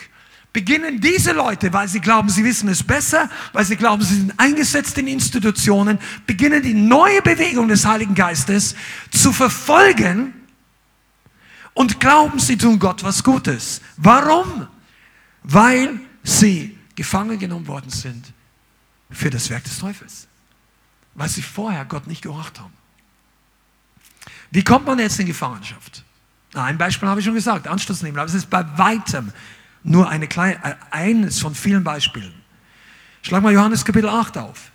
beginnen 0.51 1.01
diese 1.01 1.31
Leute, 1.31 1.73
weil 1.73 1.87
sie 1.87 1.99
glauben, 2.01 2.29
sie 2.29 2.43
wissen 2.43 2.69
es 2.69 2.83
besser, 2.83 3.29
weil 3.53 3.65
sie 3.65 3.75
glauben, 3.75 4.03
sie 4.03 4.15
sind 4.15 4.33
eingesetzt 4.37 4.97
in 4.97 5.07
Institutionen, 5.07 5.97
beginnen 6.27 6.61
die 6.61 6.75
neue 6.75 7.21
Bewegung 7.21 7.67
des 7.67 7.85
Heiligen 7.85 8.13
Geistes 8.13 8.75
zu 9.09 9.33
verfolgen 9.33 10.33
und 11.73 11.99
glauben, 11.99 12.39
sie 12.39 12.57
tun 12.57 12.79
Gott 12.79 13.03
was 13.03 13.23
Gutes. 13.23 13.81
Warum? 13.97 14.67
weil 15.43 15.99
sie 16.23 16.77
gefangen 16.95 17.37
genommen 17.37 17.67
worden 17.67 17.89
sind 17.89 18.33
für 19.11 19.29
das 19.29 19.49
Werk 19.49 19.63
des 19.65 19.77
Teufels, 19.77 20.27
weil 21.13 21.29
sie 21.29 21.41
vorher 21.41 21.85
Gott 21.85 22.07
nicht 22.07 22.21
gehorcht 22.21 22.59
haben. 22.59 22.73
Wie 24.51 24.63
kommt 24.63 24.85
man 24.85 24.99
jetzt 24.99 25.19
in 25.19 25.27
Gefangenschaft? 25.27 26.03
ein 26.55 26.77
Beispiel 26.77 27.09
habe 27.09 27.19
ich 27.19 27.25
schon 27.25 27.33
gesagt, 27.33 27.67
Anstoß 27.67 28.03
nehmen, 28.03 28.17
aber 28.19 28.27
es 28.27 28.35
ist 28.35 28.47
bei 28.47 28.63
weitem 28.77 29.33
nur 29.81 30.07
eine 30.07 30.27
kleine, 30.27 30.63
äh, 30.63 30.75
eines 30.91 31.39
von 31.39 31.55
vielen 31.55 31.83
Beispielen. 31.83 32.31
Schlag 33.23 33.41
mal 33.41 33.51
Johannes 33.51 33.83
Kapitel 33.83 34.07
8 34.07 34.37
auf. 34.37 34.71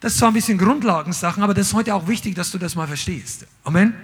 Das 0.00 0.12
ist 0.12 0.18
zwar 0.18 0.30
ein 0.30 0.34
bisschen 0.34 0.56
Grundlagensachen, 0.56 1.42
aber 1.42 1.52
das 1.52 1.68
ist 1.68 1.74
heute 1.74 1.94
auch 1.94 2.08
wichtig, 2.08 2.34
dass 2.34 2.50
du 2.50 2.58
das 2.58 2.74
mal 2.74 2.86
verstehst. 2.86 3.46
Amen. 3.64 3.94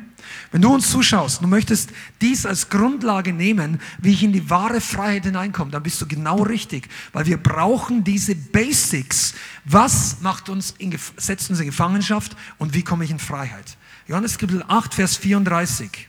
Wenn 0.52 0.60
du 0.60 0.74
uns 0.74 0.90
zuschaust, 0.90 1.42
du 1.42 1.46
möchtest 1.46 1.90
dies 2.20 2.44
als 2.44 2.68
Grundlage 2.68 3.32
nehmen, 3.32 3.80
wie 3.98 4.12
ich 4.12 4.22
in 4.22 4.32
die 4.32 4.50
wahre 4.50 4.82
Freiheit 4.82 5.24
hineinkomme, 5.24 5.70
dann 5.70 5.82
bist 5.82 6.00
du 6.00 6.06
genau 6.06 6.42
richtig, 6.42 6.88
weil 7.12 7.24
wir 7.24 7.38
brauchen 7.38 8.04
diese 8.04 8.34
Basics. 8.34 9.34
Was 9.64 10.20
macht 10.20 10.50
uns 10.50 10.74
in, 10.78 10.96
setzt 11.16 11.48
uns 11.48 11.60
in 11.60 11.66
Gefangenschaft 11.66 12.36
und 12.58 12.74
wie 12.74 12.82
komme 12.82 13.04
ich 13.04 13.10
in 13.10 13.18
Freiheit? 13.18 13.76
Johannes 14.06 14.36
Kapitel 14.36 14.64
8, 14.68 14.94
Vers 14.94 15.16
34. 15.16 16.08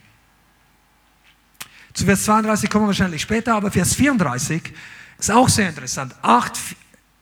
Zu 1.94 2.06
Vers 2.06 2.26
32 2.26 2.70
kommen 2.70 2.84
wir 2.84 2.88
wahrscheinlich 2.88 3.22
später, 3.22 3.56
aber 3.56 3.72
Vers 3.72 3.96
34 3.96 4.74
ist 5.18 5.32
auch 5.32 5.50
sehr 5.50 5.70
interessant. 5.70 6.14
8, 6.22 6.60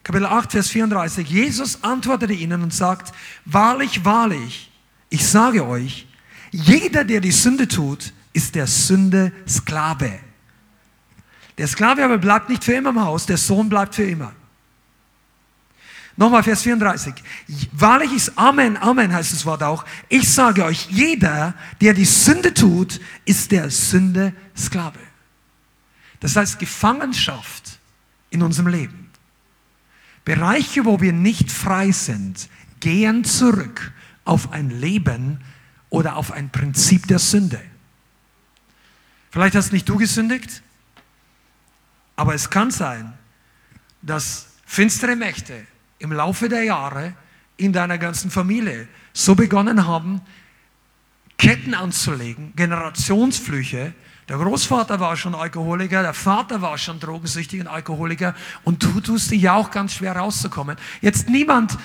Kapitel 0.06 0.28
8, 0.28 0.52
Vers 0.52 0.70
34. 0.70 1.28
Jesus 1.28 1.84
antwortete 1.84 2.32
ihnen 2.32 2.62
und 2.62 2.72
sagt, 2.72 3.12
wahrlich, 3.44 4.06
wahrlich, 4.06 4.72
ich 5.10 5.28
sage 5.28 5.66
euch, 5.66 6.08
jeder, 6.52 7.04
der 7.04 7.20
die 7.22 7.32
Sünde 7.32 7.68
tut, 7.68 8.14
ist 8.32 8.54
der 8.54 8.68
Sünde 8.68 9.32
Sklave. 9.48 10.20
Der 11.58 11.68
Sklave 11.68 12.06
aber 12.06 12.20
bleibt 12.20 12.50
nicht 12.50 12.64
für 12.64 12.74
immer 12.74 12.92
im 12.92 13.02
Haus, 13.02 13.26
der 13.26 13.38
Sohn 13.38 13.68
bleibt 13.68 13.96
für 13.96 14.04
immer. 14.04 14.34
Nochmal 16.16 16.44
Vers 16.44 16.62
34. 16.62 17.16
Wahrlich 17.72 18.14
ist 18.14 18.38
Amen, 18.38 18.78
Amen 18.78 19.12
heißt 19.12 19.34
das 19.34 19.44
Wort 19.44 19.64
auch. 19.64 19.86
Ich 20.08 20.32
sage 20.32 20.66
euch, 20.66 20.88
jeder, 20.92 21.56
der 21.82 21.96
die 21.96 22.06
Sünde 22.06 22.54
tut, 22.54 23.02
ist 23.26 23.52
der 23.52 23.72
Sünde 23.72 24.34
Sklave. 24.56 25.00
Das 26.20 26.36
heißt 26.36 26.60
Gefangenschaft 26.60 27.80
in 28.30 28.44
unserem 28.44 28.68
Leben. 28.68 29.05
Bereiche, 30.26 30.86
wo 30.86 31.00
wir 31.00 31.14
nicht 31.14 31.52
frei 31.52 31.92
sind, 31.92 32.50
gehen 32.80 33.24
zurück 33.24 33.94
auf 34.26 34.52
ein 34.52 34.70
Leben 34.70 35.40
oder 35.90 36.18
auf 36.18 36.32
ein 36.32 36.50
Prinzip 36.50 37.08
der 37.08 37.20
Sünde. 37.20 37.62
Vielleicht 39.32 39.56
hast 39.56 39.72
nicht 39.72 39.88
du 39.88 39.98
gesündigt, 39.98 40.64
aber 42.16 42.34
es 42.34 42.50
kann 42.50 42.72
sein, 42.72 43.14
dass 44.02 44.48
finstere 44.66 45.16
Mächte 45.16 45.66
im 46.00 46.12
Laufe 46.12 46.50
der 46.50 46.64
Jahre 46.64 47.14
in 47.58 47.72
deiner 47.72 47.98
ganzen 47.98 48.32
Familie 48.32 48.88
so 49.14 49.36
begonnen 49.36 49.86
haben, 49.86 50.22
Ketten 51.38 51.74
anzulegen, 51.74 52.54
Generationsflüche. 52.56 53.94
Der 54.28 54.38
Großvater 54.38 55.00
war 55.00 55.16
schon 55.18 55.36
Alkoholiker, 55.36 56.02
der 56.02 56.14
Vater 56.14 56.62
war 56.62 56.78
schon 56.78 57.00
drogensüchtig 57.00 57.62
und 57.62 57.68
Alkoholiker 57.68 58.36
und 58.64 58.82
du 58.82 59.00
tust 59.00 59.30
dich 59.30 59.44
ja 59.44 59.54
auch 59.54 59.70
ganz 59.70 59.94
schwer 59.94 60.16
rauszukommen. 60.16 60.78
Jetzt 61.02 61.30
niemand 61.30 61.78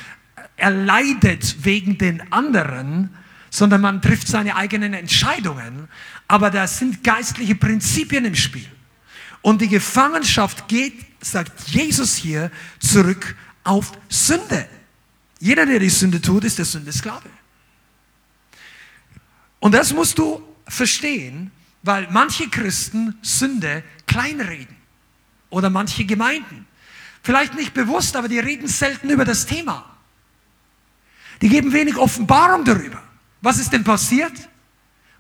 erleidet 0.57 1.65
wegen 1.65 1.99
den 1.99 2.33
anderen, 2.33 3.11
sondern 3.51 3.83
man 3.83 4.01
trifft 4.01 4.29
seine 4.29 4.57
eigenen 4.57 4.95
Entscheidungen, 4.95 5.89
aber 6.29 6.51
da 6.51 6.67
sind 6.67 7.05
geistliche 7.05 7.57
Prinzipien 7.57 8.25
im 8.25 8.35
Spiel. 8.35 8.71
Und 9.43 9.61
die 9.61 9.69
Gefangenschaft 9.69 10.69
geht, 10.69 10.95
sagt 11.23 11.69
Jesus 11.69 12.17
hier, 12.17 12.51
zurück 12.79 13.37
auf 13.65 13.93
Sünde. 14.09 14.67
Jeder, 15.41 15.67
der 15.67 15.79
die 15.79 15.89
Sünde 15.89 16.21
tut, 16.21 16.45
ist 16.45 16.59
der 16.59 16.65
Sünde 16.65 16.93
Sklave. 16.93 17.29
Und 19.59 19.73
das 19.73 19.93
musst 19.93 20.19
du 20.19 20.43
verstehen, 20.67 21.51
weil 21.83 22.09
manche 22.11 22.49
Christen 22.49 23.19
Sünde 23.23 23.83
kleinreden 24.07 24.77
oder 25.49 25.71
manche 25.71 26.05
Gemeinden. 26.05 26.67
Vielleicht 27.23 27.55
nicht 27.55 27.75
bewusst, 27.75 28.17
aber 28.17 28.29
die 28.29 28.39
reden 28.39 28.67
selten 28.67 29.11
über 29.11 29.25
das 29.25 29.47
Thema. 29.47 29.85
Die 31.43 31.49
geben 31.49 31.73
wenig 31.73 31.97
Offenbarung 31.97 32.65
darüber. 32.65 33.03
Was 33.41 33.59
ist 33.59 33.73
denn 33.73 33.85
passiert? 33.85 34.33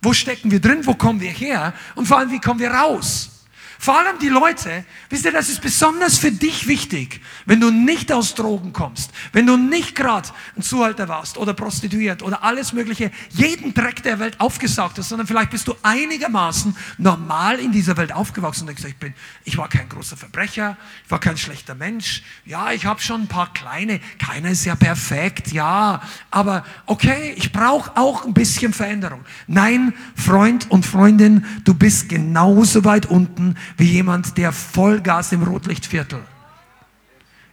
Wo 0.03 0.13
stecken 0.13 0.51
wir 0.51 0.61
drin? 0.61 0.85
Wo 0.87 0.95
kommen 0.95 1.21
wir 1.21 1.31
her? 1.31 1.75
Und 1.95 2.07
vor 2.07 2.19
allem, 2.19 2.31
wie 2.31 2.41
kommen 2.41 2.61
wir 2.61 2.71
raus? 2.71 3.40
Vor 3.83 3.99
allem 3.99 4.19
die 4.19 4.29
Leute, 4.29 4.85
wisst 5.09 5.25
ihr, 5.25 5.33
das 5.33 5.49
ist 5.49 5.63
besonders 5.63 6.19
für 6.19 6.31
dich 6.31 6.69
wichtig, 6.69 7.23
wenn 7.47 7.61
du 7.61 7.71
nicht 7.71 8.13
aus 8.13 8.35
Drogen 8.35 8.75
kommst, 8.75 9.11
wenn 9.33 9.47
du 9.47 9.57
nicht 9.57 9.95
gerade 9.95 10.29
ein 10.55 10.61
Zuhalter 10.61 11.09
warst 11.09 11.39
oder 11.39 11.55
prostituiert 11.55 12.23
oder 12.23 12.45
alles 12.45 12.75
Mögliche, 12.75 13.11
jeden 13.31 13.73
Dreck 13.73 14.03
der 14.03 14.19
Welt 14.19 14.39
aufgesaugt 14.39 14.99
hast, 14.99 15.09
sondern 15.09 15.27
vielleicht 15.27 15.51
bist 15.51 15.67
du 15.67 15.75
einigermaßen 15.83 16.77
normal 16.99 17.59
in 17.59 17.73
dieser 17.73 17.97
Welt 17.97 18.13
aufgewachsen 18.13 18.65
und 18.65 18.67
denkst, 18.67 18.85
ich 18.85 18.99
bin, 18.99 19.15
ich 19.45 19.57
war 19.57 19.71
kein 19.71 19.89
großer 19.89 20.19
Verbrecher, 20.19 20.77
ich 21.07 21.11
war 21.11 21.19
kein 21.19 21.39
schlechter 21.39 21.75
Mensch, 21.75 22.23
ja, 22.45 22.73
ich 22.73 22.85
habe 22.85 23.01
schon 23.01 23.23
ein 23.23 23.29
paar 23.29 23.51
kleine, 23.55 23.99
keiner 24.19 24.51
ist 24.51 24.67
ja 24.67 24.75
perfekt, 24.75 25.53
ja, 25.53 26.03
aber 26.31 26.67
okay, 26.85 27.33
ich 27.35 27.51
brauche 27.51 27.97
auch 27.97 28.27
ein 28.27 28.35
bisschen 28.35 28.75
Veränderung. 28.75 29.25
Nein, 29.47 29.95
Freund 30.15 30.71
und 30.71 30.85
Freundin, 30.85 31.47
du 31.65 31.73
bist 31.73 32.11
genauso 32.11 32.85
weit 32.85 33.07
unten 33.07 33.57
wie 33.77 33.91
jemand, 33.93 34.37
der 34.37 34.53
Vollgas 34.53 35.33
im 35.33 35.43
Rotlichtviertel. 35.43 36.21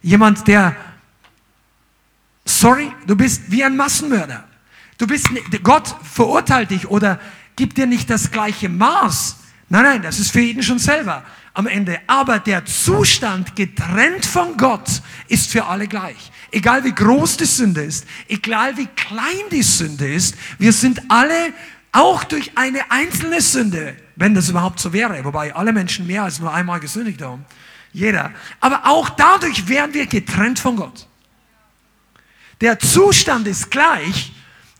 Jemand, 0.02 0.46
der, 0.46 0.76
sorry, 2.44 2.92
du 3.06 3.16
bist 3.16 3.50
wie 3.50 3.64
ein 3.64 3.76
Massenmörder. 3.76 4.44
Du 4.98 5.06
bist, 5.06 5.28
Gott 5.62 5.94
verurteilt 6.02 6.70
dich 6.70 6.88
oder 6.88 7.20
gibt 7.56 7.76
dir 7.76 7.86
nicht 7.86 8.10
das 8.10 8.30
gleiche 8.30 8.68
Maß. 8.68 9.36
Nein, 9.68 9.82
nein, 9.82 10.02
das 10.02 10.18
ist 10.18 10.30
für 10.30 10.40
jeden 10.40 10.62
schon 10.62 10.78
selber 10.78 11.24
am 11.54 11.66
Ende. 11.66 12.00
Aber 12.06 12.38
der 12.38 12.64
Zustand 12.64 13.54
getrennt 13.54 14.24
von 14.24 14.56
Gott 14.56 15.02
ist 15.28 15.50
für 15.50 15.66
alle 15.66 15.88
gleich. 15.88 16.32
Egal 16.50 16.84
wie 16.84 16.94
groß 16.94 17.36
die 17.36 17.44
Sünde 17.44 17.82
ist, 17.82 18.06
egal 18.28 18.76
wie 18.76 18.86
klein 18.86 19.50
die 19.50 19.62
Sünde 19.62 20.12
ist, 20.12 20.36
wir 20.58 20.72
sind 20.72 21.02
alle 21.08 21.52
auch 21.98 22.24
durch 22.24 22.52
eine 22.56 22.90
einzelne 22.90 23.40
Sünde 23.40 23.96
wenn 24.18 24.34
das 24.34 24.48
überhaupt 24.48 24.80
so 24.80 24.92
wäre, 24.92 25.24
wobei 25.24 25.54
alle 25.54 25.72
Menschen 25.72 26.06
mehr 26.06 26.24
als 26.24 26.40
nur 26.40 26.52
einmal 26.52 26.80
gesündigt 26.80 27.22
haben. 27.22 27.46
Jeder. 27.92 28.32
Aber 28.60 28.84
auch 28.84 29.08
dadurch 29.10 29.68
wären 29.68 29.94
wir 29.94 30.06
getrennt 30.06 30.58
von 30.58 30.74
Gott. 30.74 31.06
Der 32.60 32.80
Zustand 32.80 33.46
ist 33.46 33.70
gleich, 33.70 34.32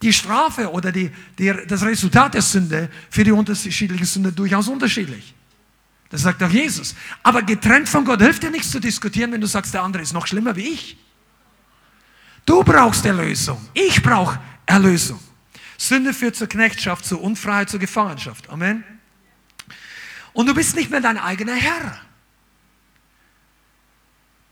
die 0.02 0.12
Strafe 0.12 0.72
oder 0.72 0.90
die, 0.90 1.12
die, 1.38 1.54
das 1.68 1.82
Resultat 1.82 2.34
der 2.34 2.42
Sünde 2.42 2.90
für 3.10 3.22
die 3.22 3.30
unterschiedlichen 3.30 4.04
Sünde 4.04 4.32
durchaus 4.32 4.66
unterschiedlich. 4.66 5.34
Das 6.10 6.22
sagt 6.22 6.42
auch 6.42 6.50
Jesus. 6.50 6.96
Aber 7.22 7.42
getrennt 7.42 7.88
von 7.88 8.04
Gott 8.04 8.20
hilft 8.20 8.42
dir 8.42 8.50
nichts 8.50 8.72
zu 8.72 8.80
diskutieren, 8.80 9.30
wenn 9.30 9.40
du 9.40 9.46
sagst, 9.46 9.72
der 9.72 9.84
andere 9.84 10.02
ist 10.02 10.12
noch 10.12 10.26
schlimmer 10.26 10.56
wie 10.56 10.68
ich. 10.68 10.98
Du 12.44 12.64
brauchst 12.64 13.06
Erlösung. 13.06 13.60
Ich 13.72 14.02
brauche 14.02 14.40
Erlösung. 14.66 15.20
Sünde 15.78 16.12
führt 16.12 16.36
zur 16.36 16.48
Knechtschaft, 16.48 17.06
zur 17.06 17.22
Unfreiheit, 17.22 17.70
zur 17.70 17.80
Gefangenschaft. 17.80 18.50
Amen. 18.50 18.84
Und 20.34 20.46
du 20.46 20.54
bist 20.54 20.76
nicht 20.76 20.90
mehr 20.90 21.00
dein 21.00 21.16
eigener 21.16 21.54
Herr. 21.54 22.00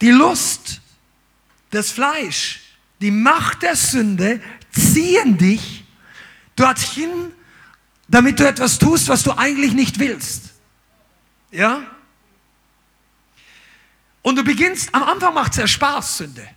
Die 0.01 0.11
Lust, 0.11 0.81
das 1.71 1.91
Fleisch, 1.91 2.61
die 3.01 3.11
Macht 3.11 3.63
der 3.63 3.77
Sünde 3.77 4.41
ziehen 4.71 5.37
dich 5.37 5.85
dorthin, 6.55 7.33
damit 8.09 8.39
du 8.39 8.47
etwas 8.47 8.79
tust, 8.79 9.09
was 9.09 9.25
du 9.25 9.33
eigentlich 9.37 9.75
nicht 9.75 9.99
willst. 9.99 10.55
Ja? 11.51 11.83
Und 14.23 14.37
du 14.37 14.45
beginnst, 14.45 14.95
am 14.95 15.03
Anfang 15.03 15.35
macht 15.35 15.53
es 15.53 15.59
ja 15.59 15.67
Spaß, 15.67 16.19
Sünde. 16.19 16.49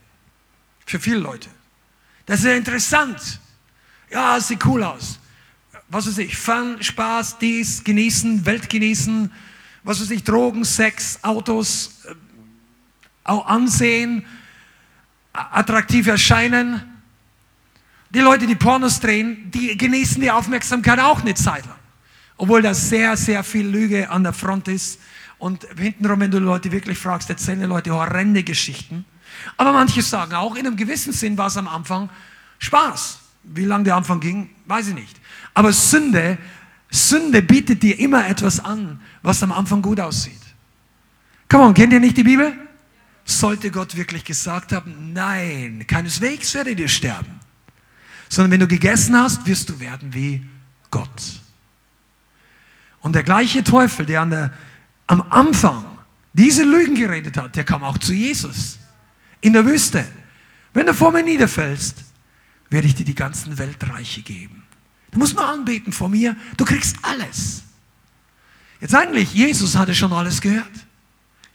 Für 0.86 1.00
viele 1.00 1.18
Leute. 1.18 1.50
Das 2.26 2.40
ist 2.40 2.46
ja 2.46 2.54
interessant. 2.54 3.40
Ja, 4.10 4.40
sieht 4.40 4.66
cool 4.66 4.84
aus 4.84 5.20
was 5.90 6.08
weiß 6.08 6.20
ich, 6.20 6.38
Fun, 6.38 6.82
Spaß, 6.82 7.40
dies, 7.40 7.84
genießen, 7.84 8.46
Welt 8.46 8.70
genießen, 8.70 9.32
was 9.84 10.00
weiß 10.00 10.12
ich, 10.12 10.24
Drogen, 10.24 10.64
Sex, 10.64 11.20
Autos, 11.24 12.04
äh, 12.06 12.14
auch 13.24 13.46
Ansehen, 13.48 14.26
attraktiv 15.34 16.08
erscheinen. 16.08 16.82
Die 18.12 18.20
Leute, 18.20 18.48
die 18.48 18.56
Pornos 18.56 19.00
drehen, 19.00 19.52
die 19.52 19.78
genießen 19.78 20.22
die 20.22 20.32
Aufmerksamkeit 20.32 21.00
auch 21.00 21.22
eine 21.22 21.34
Zeit 21.34 21.66
lang. 21.66 21.76
Obwohl 22.38 22.62
da 22.62 22.74
sehr, 22.74 23.18
sehr 23.18 23.44
viel 23.44 23.68
Lüge 23.68 24.10
an 24.10 24.24
der 24.24 24.34
Front 24.34 24.68
ist. 24.68 25.00
Und 25.38 25.68
hintenrum, 25.78 26.20
wenn 26.20 26.32
du 26.32 26.40
Leute 26.40 26.72
wirklich 26.72 26.98
fragst, 26.98 27.30
erzählen 27.30 27.60
die 27.60 27.66
Leute 27.66 27.92
horrende 27.92 28.44
Geschichten. 28.44 29.06
Aber 29.58 29.74
manche 29.74 30.02
sagen 30.02 30.34
auch, 30.34 30.56
in 30.56 30.66
einem 30.66 30.76
gewissen 30.76 31.14
Sinn 31.14 31.38
war 31.38 31.48
es 31.48 31.58
am 31.58 31.68
Anfang 31.68 32.10
Spaß. 32.58 33.19
Wie 33.44 33.66
lange 33.66 33.86
der 33.86 33.96
Anfang 33.96 34.20
ging, 34.20 34.50
weiß 34.68 34.90
ich 34.90 34.96
nicht. 34.96 35.20
Aber 35.54 35.74
Sünde, 35.74 36.38
Sünde 36.90 37.42
bietet 37.42 37.84
dir 37.84 38.00
immer 38.00 38.28
etwas 38.28 38.60
an, 38.60 39.00
was 39.22 39.42
am 39.44 39.52
Anfang 39.52 39.82
gut 39.82 40.00
aussieht. 40.00 40.42
Come 41.50 41.64
on, 41.64 41.74
kennt 41.74 41.94
ihr 41.94 42.00
nicht 42.00 42.18
die 42.18 42.24
Bibel? 42.24 42.54
Sollte 43.26 43.72
Gott 43.72 43.96
wirklich 43.96 44.24
gesagt 44.24 44.72
haben, 44.72 45.14
nein, 45.14 45.86
keineswegs 45.88 46.54
werdet 46.54 46.80
ihr 46.80 46.88
sterben. 46.88 47.40
Sondern 48.28 48.52
wenn 48.52 48.60
du 48.60 48.68
gegessen 48.68 49.16
hast, 49.18 49.46
wirst 49.46 49.70
du 49.70 49.80
werden 49.80 50.14
wie 50.14 50.46
Gott. 50.92 51.42
Und 53.02 53.14
der 53.14 53.24
gleiche 53.24 53.64
Teufel, 53.64 54.06
der 54.06 54.22
an 54.22 54.30
der, 54.30 54.54
am 55.08 55.22
Anfang 55.30 55.86
diese 56.34 56.64
Lügen 56.64 56.96
geredet 56.96 57.38
hat, 57.38 57.56
der 57.56 57.64
kam 57.64 57.84
auch 57.84 57.98
zu 57.98 58.14
Jesus 58.14 58.78
in 59.42 59.54
der 59.54 59.66
Wüste. 59.66 60.06
Wenn 60.74 60.86
du 60.86 60.94
vor 60.94 61.12
mir 61.12 61.24
niederfällst, 61.24 62.04
werde 62.70 62.88
ich 62.88 62.96
dir 62.96 63.06
die 63.06 63.16
ganzen 63.16 63.58
Weltreiche 63.58 64.22
geben. 64.22 64.64
Du 65.12 65.20
musst 65.20 65.36
nur 65.36 65.48
anbeten 65.48 65.92
vor 65.92 66.10
mir, 66.10 66.36
du 66.58 66.66
kriegst 66.66 66.98
alles. 67.02 67.64
Jetzt 68.80 68.96
eigentlich, 68.96 69.34
Jesus 69.34 69.76
hatte 69.76 69.96
schon 69.96 70.14
alles 70.14 70.40
gehört. 70.40 70.72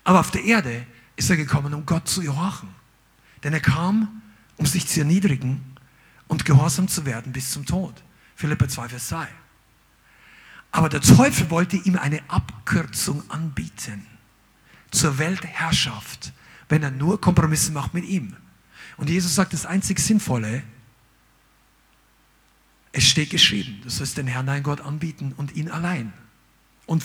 Aber 0.02 0.20
auf 0.20 0.30
der 0.30 0.44
Erde 0.44 0.86
ist 1.16 1.30
er 1.30 1.36
gekommen, 1.36 1.72
um 1.72 1.86
Gott 1.86 2.08
zu 2.08 2.20
gehorchen. 2.20 2.68
Denn 3.42 3.52
er 3.52 3.60
kam, 3.60 4.22
um 4.56 4.66
sich 4.66 4.86
zu 4.86 5.00
erniedrigen 5.00 5.60
und 6.28 6.44
gehorsam 6.44 6.88
zu 6.88 7.06
werden 7.06 7.32
bis 7.32 7.50
zum 7.50 7.64
Tod. 7.64 7.94
Philippa 8.36 8.68
2, 8.68 8.88
Vers 8.88 9.08
2. 9.08 9.28
Aber 10.72 10.88
der 10.88 11.00
Teufel 11.00 11.50
wollte 11.50 11.76
ihm 11.76 11.96
eine 11.96 12.20
Abkürzung 12.28 13.22
anbieten 13.30 14.06
zur 14.90 15.18
Weltherrschaft, 15.18 16.32
wenn 16.68 16.82
er 16.82 16.90
nur 16.90 17.20
Kompromisse 17.20 17.72
macht 17.72 17.94
mit 17.94 18.04
ihm. 18.04 18.34
Und 18.96 19.08
Jesus 19.08 19.34
sagt, 19.34 19.52
das 19.52 19.66
einzig 19.66 20.00
Sinnvolle 20.00 20.62
es 22.96 23.08
steht 23.08 23.30
geschrieben, 23.30 23.80
du 23.82 23.90
sollst 23.90 24.16
den 24.16 24.28
Herrn 24.28 24.46
dein 24.46 24.62
Gott 24.62 24.80
anbieten 24.80 25.34
und 25.36 25.56
ihn 25.56 25.68
allein. 25.68 26.12
Und, 26.86 27.02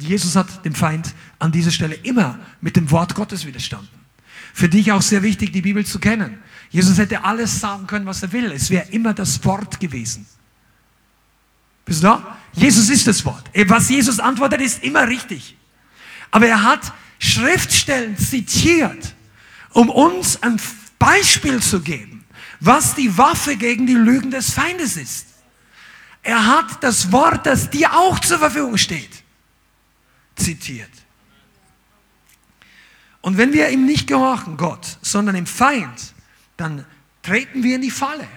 Jesus 0.00 0.34
hat 0.34 0.64
dem 0.64 0.74
Feind 0.74 1.14
an 1.38 1.52
dieser 1.52 1.70
Stelle 1.70 1.94
immer 1.94 2.40
mit 2.60 2.76
dem 2.76 2.90
Wort 2.90 3.14
Gottes 3.14 3.46
widerstanden. 3.46 3.88
Für 4.52 4.68
dich 4.68 4.90
auch 4.90 5.02
sehr 5.02 5.22
wichtig, 5.22 5.52
die 5.52 5.62
Bibel 5.62 5.86
zu 5.86 6.00
kennen. 6.00 6.38
Jesus 6.70 6.98
hätte 6.98 7.22
alles 7.22 7.60
sagen 7.60 7.86
können, 7.86 8.06
was 8.06 8.22
er 8.22 8.32
will. 8.32 8.50
Es 8.50 8.70
wäre 8.70 8.88
immer 8.88 9.14
das 9.14 9.44
Wort 9.44 9.78
gewesen. 9.78 10.26
Bist 11.84 12.02
du 12.02 12.08
da? 12.08 12.38
Jesus 12.52 12.90
ist 12.90 13.06
das 13.06 13.24
Wort. 13.24 13.44
Was 13.66 13.88
Jesus 13.88 14.18
antwortet, 14.18 14.60
ist 14.60 14.82
immer 14.82 15.06
richtig. 15.06 15.56
Aber 16.32 16.48
er 16.48 16.62
hat 16.64 16.92
Schriftstellen 17.20 18.18
zitiert, 18.18 19.14
um 19.70 19.88
uns 19.88 20.42
ein 20.42 20.60
Beispiel 20.98 21.62
zu 21.62 21.80
geben, 21.80 22.24
was 22.58 22.96
die 22.96 23.16
Waffe 23.16 23.56
gegen 23.56 23.86
die 23.86 23.94
Lügen 23.94 24.32
des 24.32 24.50
Feindes 24.50 24.96
ist. 24.96 25.27
Er 26.28 26.44
hat 26.44 26.84
das 26.84 27.10
Wort, 27.10 27.46
das 27.46 27.70
dir 27.70 27.90
auch 27.94 28.18
zur 28.18 28.38
Verfügung 28.38 28.76
steht, 28.76 29.24
zitiert. 30.36 30.90
Und 33.22 33.38
wenn 33.38 33.54
wir 33.54 33.70
ihm 33.70 33.86
nicht 33.86 34.06
gehorchen, 34.06 34.58
Gott, 34.58 34.98
sondern 35.00 35.36
dem 35.36 35.46
Feind, 35.46 36.12
dann 36.58 36.84
treten 37.22 37.62
wir 37.62 37.76
in 37.76 37.80
die 37.80 37.90
Falle 37.90 38.28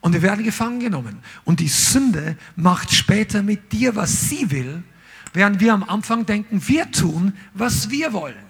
und 0.00 0.12
wir 0.12 0.22
werden 0.22 0.44
gefangen 0.44 0.78
genommen. 0.78 1.18
Und 1.42 1.58
die 1.58 1.66
Sünde 1.66 2.38
macht 2.54 2.94
später 2.94 3.42
mit 3.42 3.72
dir, 3.72 3.96
was 3.96 4.28
sie 4.28 4.52
will, 4.52 4.84
während 5.32 5.58
wir 5.58 5.74
am 5.74 5.82
Anfang 5.82 6.24
denken, 6.24 6.62
wir 6.68 6.92
tun, 6.92 7.36
was 7.54 7.90
wir 7.90 8.12
wollen. 8.12 8.46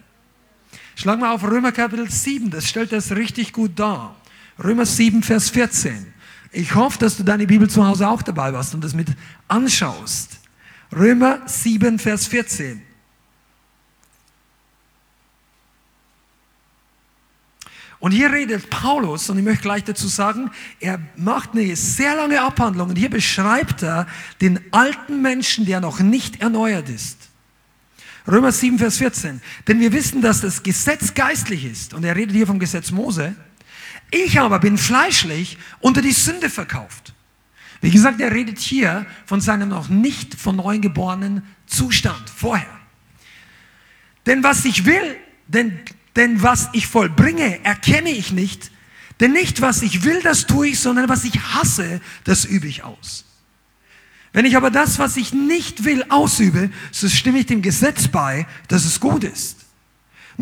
Schlag 0.97 1.19
mal 1.19 1.33
auf 1.33 1.45
Römer 1.45 1.73
Kapitel 1.73 2.11
7, 2.11 2.51
das 2.51 2.69
stellt 2.69 2.93
das 2.93 3.13
richtig 3.13 3.55
gut 3.55 3.79
dar. 3.79 4.21
Römer 4.63 4.85
7, 4.85 5.23
Vers 5.23 5.49
14. 5.49 6.12
Ich 6.53 6.75
hoffe, 6.75 6.99
dass 6.99 7.17
du 7.17 7.23
deine 7.23 7.47
Bibel 7.47 7.69
zu 7.69 7.87
Hause 7.87 8.07
auch 8.07 8.21
dabei 8.21 8.53
warst 8.53 8.75
und 8.75 8.85
das 8.85 8.93
mit 8.93 9.09
anschaust. 9.49 10.39
Römer 10.95 11.41
7, 11.47 11.99
Vers 11.99 12.27
14. 12.27 12.83
Und 18.01 18.11
hier 18.11 18.33
redet 18.33 18.69
Paulus, 18.69 19.31
und 19.31 19.39
ich 19.39 19.45
möchte 19.45 19.63
gleich 19.63 19.85
dazu 19.85 20.09
sagen, 20.09 20.51
er 20.81 21.01
macht 21.17 21.53
eine 21.53 21.75
sehr 21.77 22.17
lange 22.17 22.43
Abhandlung 22.43 22.91
und 22.91 22.97
hier 22.97 23.11
beschreibt 23.11 23.83
er 23.83 24.09
den 24.41 24.61
alten 24.73 25.23
Menschen, 25.23 25.65
der 25.67 25.81
noch 25.81 26.01
nicht 26.01 26.43
erneuert 26.43 26.89
ist. 26.89 27.17
Römer 28.27 28.53
7, 28.53 28.79
Vers 28.79 28.99
14. 28.99 29.41
Denn 29.69 29.81
wir 29.81 29.93
wissen, 29.93 30.21
dass 30.21 30.41
das 30.41 30.63
Gesetz 30.63 31.15
geistlich 31.15 31.65
ist. 31.65 31.95
Und 31.95 32.05
er 32.05 32.15
redet 32.15 32.35
hier 32.35 32.47
vom 32.47 32.59
Gesetz 32.59 32.91
Mose. 32.91 33.35
Ich 34.13 34.39
aber 34.39 34.61
bin 34.61 34.79
fleischlich 34.79 35.59
unter 35.81 36.03
die 36.03 36.13
Sünde 36.13 36.49
verkauft. 36.49 37.13
Wie 37.81 37.91
gesagt, 37.91 38.21
er 38.21 38.31
redet 38.31 38.61
hier 38.61 39.07
von 39.27 39.41
seinem 39.41 39.71
noch 39.71 39.89
nicht 39.89 40.35
von 40.35 40.55
neuem 40.55 40.81
geborenen 40.83 41.43
Zustand 41.67 42.31
vorher. 42.31 42.79
Denn 44.27 44.45
was 44.45 44.65
ich 44.65 44.87
will, 44.87 45.17
denn 45.49 45.81
denn 46.17 46.43
was 46.43 46.69
ich 46.73 46.87
vollbringe, 46.87 47.65
erkenne 47.65 48.11
ich 48.11 48.33
nicht. 48.33 48.71
Denn 49.21 49.33
nicht, 49.33 49.61
was 49.61 49.83
ich 49.83 50.05
will, 50.05 50.21
das 50.23 50.47
tue 50.47 50.69
ich, 50.69 50.81
sondern 50.81 51.09
was 51.09 51.25
ich 51.25 51.41
hasse, 51.41 52.01
das 52.25 52.45
übe 52.45 52.67
ich 52.67 52.83
aus. 52.83 53.25
Wenn 54.33 54.47
ich 54.47 54.57
aber 54.57 54.71
das, 54.71 54.99
was 54.99 55.17
ich 55.17 55.33
nicht 55.33 55.85
will, 55.85 56.05
ausübe, 56.09 56.71
so 56.91 57.09
stimme 57.09 57.41
ich 57.41 57.47
dem 57.47 57.63
Gesetz 57.63 58.09
bei, 58.09 58.47
dass 58.69 58.85
es 58.85 58.99
gut 58.99 59.25
ist. 59.25 59.62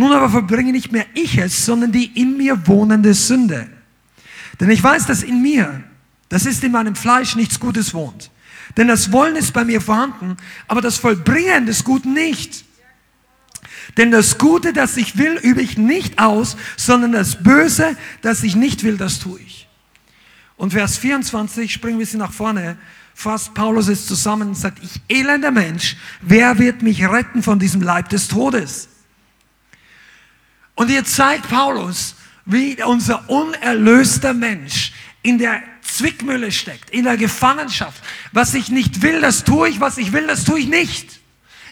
Nun 0.00 0.12
aber 0.12 0.30
vollbringe 0.30 0.72
nicht 0.72 0.92
mehr 0.92 1.04
ich 1.12 1.36
es, 1.36 1.66
sondern 1.66 1.92
die 1.92 2.06
in 2.18 2.38
mir 2.38 2.66
wohnende 2.66 3.12
Sünde. 3.12 3.68
Denn 4.58 4.70
ich 4.70 4.82
weiß, 4.82 5.04
dass 5.04 5.22
in 5.22 5.42
mir, 5.42 5.84
das 6.30 6.46
ist 6.46 6.64
in 6.64 6.72
meinem 6.72 6.96
Fleisch, 6.96 7.36
nichts 7.36 7.60
Gutes 7.60 7.92
wohnt. 7.92 8.30
Denn 8.78 8.88
das 8.88 9.12
Wollen 9.12 9.36
ist 9.36 9.52
bei 9.52 9.62
mir 9.62 9.82
vorhanden, 9.82 10.38
aber 10.68 10.80
das 10.80 10.96
Vollbringen 10.96 11.66
des 11.66 11.84
Guten 11.84 12.14
nicht. 12.14 12.64
Denn 13.98 14.10
das 14.10 14.38
Gute, 14.38 14.72
das 14.72 14.96
ich 14.96 15.18
will, 15.18 15.38
übe 15.42 15.60
ich 15.60 15.76
nicht 15.76 16.18
aus, 16.18 16.56
sondern 16.78 17.12
das 17.12 17.42
Böse, 17.42 17.94
das 18.22 18.42
ich 18.42 18.56
nicht 18.56 18.84
will, 18.84 18.96
das 18.96 19.18
tue 19.18 19.38
ich. 19.40 19.68
Und 20.56 20.72
Vers 20.72 20.96
24, 20.96 21.70
springen 21.70 21.98
wir 21.98 22.06
sie 22.06 22.16
nach 22.16 22.32
vorne, 22.32 22.78
fasst 23.14 23.52
Paulus 23.52 23.88
es 23.88 24.06
zusammen 24.06 24.48
und 24.48 24.54
sagt, 24.54 24.82
ich 24.82 25.02
elender 25.14 25.50
Mensch, 25.50 25.98
wer 26.22 26.58
wird 26.58 26.80
mich 26.80 27.06
retten 27.06 27.42
von 27.42 27.58
diesem 27.58 27.82
Leib 27.82 28.08
des 28.08 28.28
Todes? 28.28 28.88
Und 30.80 30.88
hier 30.88 31.04
zeigt 31.04 31.50
Paulus, 31.50 32.14
wie 32.46 32.82
unser 32.82 33.28
unerlöster 33.28 34.32
Mensch 34.32 34.94
in 35.20 35.36
der 35.36 35.62
Zwickmühle 35.82 36.50
steckt, 36.50 36.88
in 36.88 37.04
der 37.04 37.18
Gefangenschaft. 37.18 38.02
Was 38.32 38.54
ich 38.54 38.70
nicht 38.70 39.02
will, 39.02 39.20
das 39.20 39.44
tue 39.44 39.68
ich, 39.68 39.78
was 39.78 39.98
ich 39.98 40.12
will, 40.12 40.26
das 40.26 40.44
tue 40.44 40.60
ich 40.60 40.68
nicht. 40.68 41.20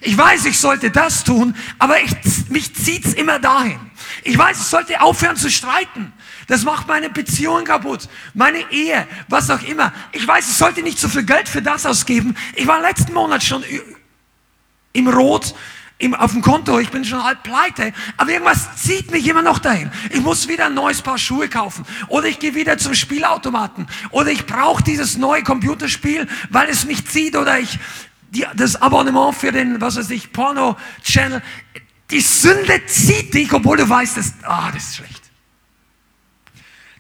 Ich 0.03 0.19
weiß, 0.19 0.45
ich 0.45 0.59
sollte 0.59 0.91
das 0.91 1.25
tun, 1.25 1.57
aber 1.79 2.03
ich, 2.03 2.11
mich 2.51 2.75
zieht's 2.75 3.15
immer 3.15 3.39
dahin. 3.39 3.81
Ich 4.25 4.37
weiß, 4.37 4.59
ich 4.59 4.67
sollte 4.67 5.01
aufhören 5.01 5.37
zu 5.37 5.51
streiten. 5.51 6.13
Das 6.47 6.65
macht 6.65 6.87
meine 6.87 7.09
Beziehung 7.09 7.65
kaputt, 7.65 8.11
meine 8.35 8.71
Ehe, 8.71 9.09
was 9.29 9.49
auch 9.49 9.63
immer. 9.63 9.91
Ich 10.13 10.29
weiß, 10.29 10.51
ich 10.51 10.57
sollte 10.57 10.83
nicht 10.83 10.99
so 10.99 11.09
viel 11.09 11.25
Geld 11.25 11.49
für 11.49 11.63
das 11.63 11.87
ausgeben. 11.87 12.37
Ich 12.55 12.67
war 12.67 12.83
letzten 12.83 13.15
Monat 13.15 13.43
schon 13.43 13.65
im 14.93 15.09
Rot, 15.09 15.55
im, 15.99 16.15
auf 16.15 16.31
dem 16.31 16.43
Konto, 16.43 16.79
ich 16.79 16.91
bin 16.91 17.05
schon 17.05 17.23
halb 17.23 17.43
pleite, 17.43 17.93
aber 18.17 18.31
irgendwas 18.31 18.77
zieht 18.77 19.11
mich 19.11 19.27
immer 19.27 19.43
noch 19.43 19.59
dahin. 19.59 19.91
Ich 20.11 20.21
muss 20.21 20.47
wieder 20.47 20.67
ein 20.67 20.75
neues 20.75 21.03
Paar 21.03 21.19
Schuhe 21.19 21.49
kaufen 21.49 21.85
oder 22.07 22.29
ich 22.29 22.39
gehe 22.39 22.55
wieder 22.55 22.79
zum 22.79 22.95
Spielautomaten 22.95 23.89
oder 24.11 24.31
ich 24.31 24.47
brauche 24.47 24.83
dieses 24.83 25.17
neue 25.17 25.43
Computerspiel, 25.43 26.29
weil 26.51 26.69
es 26.69 26.85
mich 26.85 27.07
zieht 27.09 27.37
oder 27.37 27.59
ich 27.59 27.81
die, 28.31 28.47
das 28.55 28.81
Abonnement 28.81 29.35
für 29.35 29.51
den, 29.51 29.81
was 29.81 29.97
weiß 29.97 30.11
ich, 30.11 30.33
Porno-Channel. 30.33 31.43
Die 32.11 32.21
Sünde 32.21 32.87
zieht 32.87 33.35
dich, 33.35 33.53
obwohl 33.53 33.77
du 33.77 33.89
weißt, 33.89 34.17
dass, 34.17 34.35
ah, 34.45 34.71
das 34.73 34.85
ist 34.85 34.97
schlecht. 34.97 35.23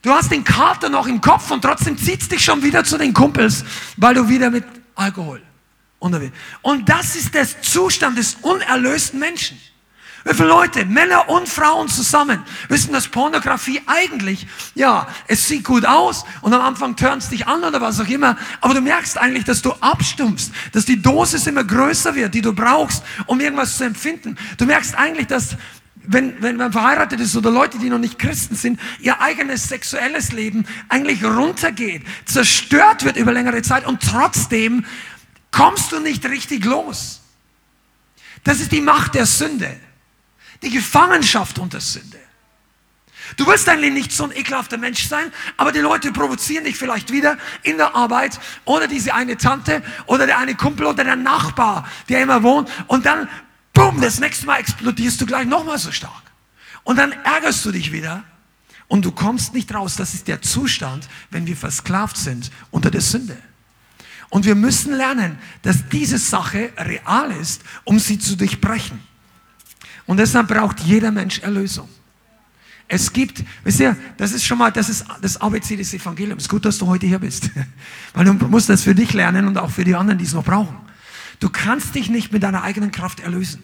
Du 0.02 0.10
hast 0.10 0.32
den 0.32 0.42
Kater 0.42 0.88
noch 0.88 1.06
im 1.06 1.20
Kopf 1.20 1.50
und 1.50 1.62
trotzdem 1.62 1.98
zieht 1.98 2.22
es 2.22 2.28
dich 2.28 2.44
schon 2.44 2.62
wieder 2.62 2.82
zu 2.82 2.98
den 2.98 3.14
Kumpels, 3.14 3.64
weil 3.96 4.14
du 4.14 4.28
wieder 4.28 4.50
mit 4.50 4.64
Alkohol 4.96 5.42
unterwegs 5.98 6.36
Und 6.62 6.88
das 6.88 7.16
ist 7.16 7.34
der 7.34 7.46
Zustand 7.62 8.18
des 8.18 8.36
unerlösten 8.42 9.18
Menschen. 9.18 9.58
Wie 10.24 10.34
viele 10.34 10.48
Leute, 10.48 10.84
Männer 10.84 11.28
und 11.28 11.48
Frauen 11.48 11.88
zusammen, 11.88 12.42
wissen, 12.68 12.92
dass 12.92 13.08
Pornografie 13.08 13.80
eigentlich, 13.86 14.46
ja, 14.74 15.06
es 15.26 15.46
sieht 15.46 15.64
gut 15.64 15.86
aus 15.86 16.24
und 16.42 16.52
am 16.52 16.60
Anfang 16.60 16.96
turnst 16.96 17.30
dich 17.30 17.46
an 17.46 17.62
oder 17.64 17.80
was 17.80 18.00
auch 18.00 18.08
immer, 18.08 18.36
aber 18.60 18.74
du 18.74 18.80
merkst 18.80 19.16
eigentlich, 19.16 19.44
dass 19.44 19.62
du 19.62 19.72
abstumpfst, 19.72 20.50
dass 20.72 20.84
die 20.84 21.00
Dosis 21.00 21.46
immer 21.46 21.64
größer 21.64 22.14
wird, 22.14 22.34
die 22.34 22.42
du 22.42 22.52
brauchst, 22.52 23.02
um 23.26 23.40
irgendwas 23.40 23.78
zu 23.78 23.84
empfinden. 23.84 24.36
Du 24.58 24.66
merkst 24.66 24.96
eigentlich, 24.96 25.28
dass 25.28 25.56
wenn, 26.10 26.42
wenn 26.42 26.56
man 26.56 26.72
verheiratet 26.72 27.20
ist 27.20 27.36
oder 27.36 27.50
Leute, 27.50 27.78
die 27.78 27.90
noch 27.90 27.98
nicht 27.98 28.18
Christen 28.18 28.56
sind, 28.56 28.80
ihr 28.98 29.20
eigenes 29.20 29.68
sexuelles 29.68 30.32
Leben 30.32 30.66
eigentlich 30.88 31.22
runtergeht, 31.22 32.02
zerstört 32.24 33.04
wird 33.04 33.16
über 33.16 33.32
längere 33.32 33.62
Zeit 33.62 33.86
und 33.86 34.02
trotzdem 34.02 34.84
kommst 35.50 35.92
du 35.92 36.00
nicht 36.00 36.24
richtig 36.24 36.64
los. 36.64 37.20
Das 38.44 38.60
ist 38.60 38.72
die 38.72 38.80
Macht 38.80 39.14
der 39.14 39.26
Sünde. 39.26 39.78
Die 40.62 40.70
Gefangenschaft 40.70 41.58
unter 41.58 41.80
Sünde. 41.80 42.18
Du 43.36 43.46
willst 43.46 43.68
eigentlich 43.68 43.92
nicht 43.92 44.12
so 44.12 44.24
ein 44.24 44.32
ekelhafter 44.32 44.78
Mensch 44.78 45.06
sein, 45.06 45.32
aber 45.56 45.70
die 45.72 45.80
Leute 45.80 46.12
provozieren 46.12 46.64
dich 46.64 46.76
vielleicht 46.76 47.12
wieder 47.12 47.36
in 47.62 47.76
der 47.76 47.94
Arbeit 47.94 48.40
oder 48.64 48.88
diese 48.88 49.14
eine 49.14 49.36
Tante 49.36 49.82
oder 50.06 50.26
der 50.26 50.38
eine 50.38 50.54
Kumpel 50.54 50.86
oder 50.86 51.04
der 51.04 51.16
Nachbar, 51.16 51.86
der 52.08 52.22
immer 52.22 52.42
wohnt 52.42 52.70
und 52.86 53.04
dann, 53.04 53.28
bumm, 53.74 54.00
das 54.00 54.18
nächste 54.18 54.46
Mal 54.46 54.58
explodierst 54.60 55.20
du 55.20 55.26
gleich 55.26 55.46
nochmal 55.46 55.78
so 55.78 55.92
stark. 55.92 56.22
Und 56.84 56.96
dann 56.96 57.12
ärgerst 57.12 57.64
du 57.66 57.70
dich 57.70 57.92
wieder 57.92 58.24
und 58.86 59.04
du 59.04 59.12
kommst 59.12 59.52
nicht 59.52 59.74
raus. 59.74 59.96
Das 59.96 60.14
ist 60.14 60.26
der 60.26 60.40
Zustand, 60.40 61.06
wenn 61.30 61.46
wir 61.46 61.56
versklavt 61.56 62.16
sind 62.16 62.50
unter 62.70 62.90
der 62.90 63.02
Sünde. 63.02 63.36
Und 64.30 64.44
wir 64.44 64.54
müssen 64.54 64.92
lernen, 64.94 65.38
dass 65.62 65.88
diese 65.88 66.18
Sache 66.18 66.70
real 66.76 67.30
ist, 67.32 67.62
um 67.84 67.98
sie 67.98 68.18
zu 68.18 68.36
durchbrechen. 68.36 69.00
Und 70.06 70.18
deshalb 70.18 70.48
braucht 70.48 70.80
jeder 70.80 71.10
Mensch 71.10 71.40
Erlösung. 71.40 71.88
Es 72.88 73.12
gibt, 73.12 73.44
wisst 73.64 73.80
ihr, 73.80 73.96
das 74.16 74.32
ist 74.32 74.44
schon 74.44 74.56
mal, 74.56 74.72
das 74.72 74.88
ist 74.88 75.04
das 75.20 75.36
ABC 75.36 75.76
des 75.76 75.92
Evangeliums. 75.92 76.48
Gut, 76.48 76.64
dass 76.64 76.78
du 76.78 76.86
heute 76.86 77.06
hier 77.06 77.18
bist. 77.18 77.50
Weil 78.14 78.24
du 78.24 78.32
musst 78.32 78.70
das 78.70 78.82
für 78.82 78.94
dich 78.94 79.12
lernen 79.12 79.46
und 79.46 79.58
auch 79.58 79.70
für 79.70 79.84
die 79.84 79.94
anderen, 79.94 80.18
die 80.18 80.24
es 80.24 80.32
noch 80.32 80.44
brauchen. 80.44 80.76
Du 81.40 81.50
kannst 81.50 81.94
dich 81.94 82.08
nicht 82.08 82.32
mit 82.32 82.42
deiner 82.42 82.62
eigenen 82.62 82.90
Kraft 82.90 83.20
erlösen. 83.20 83.62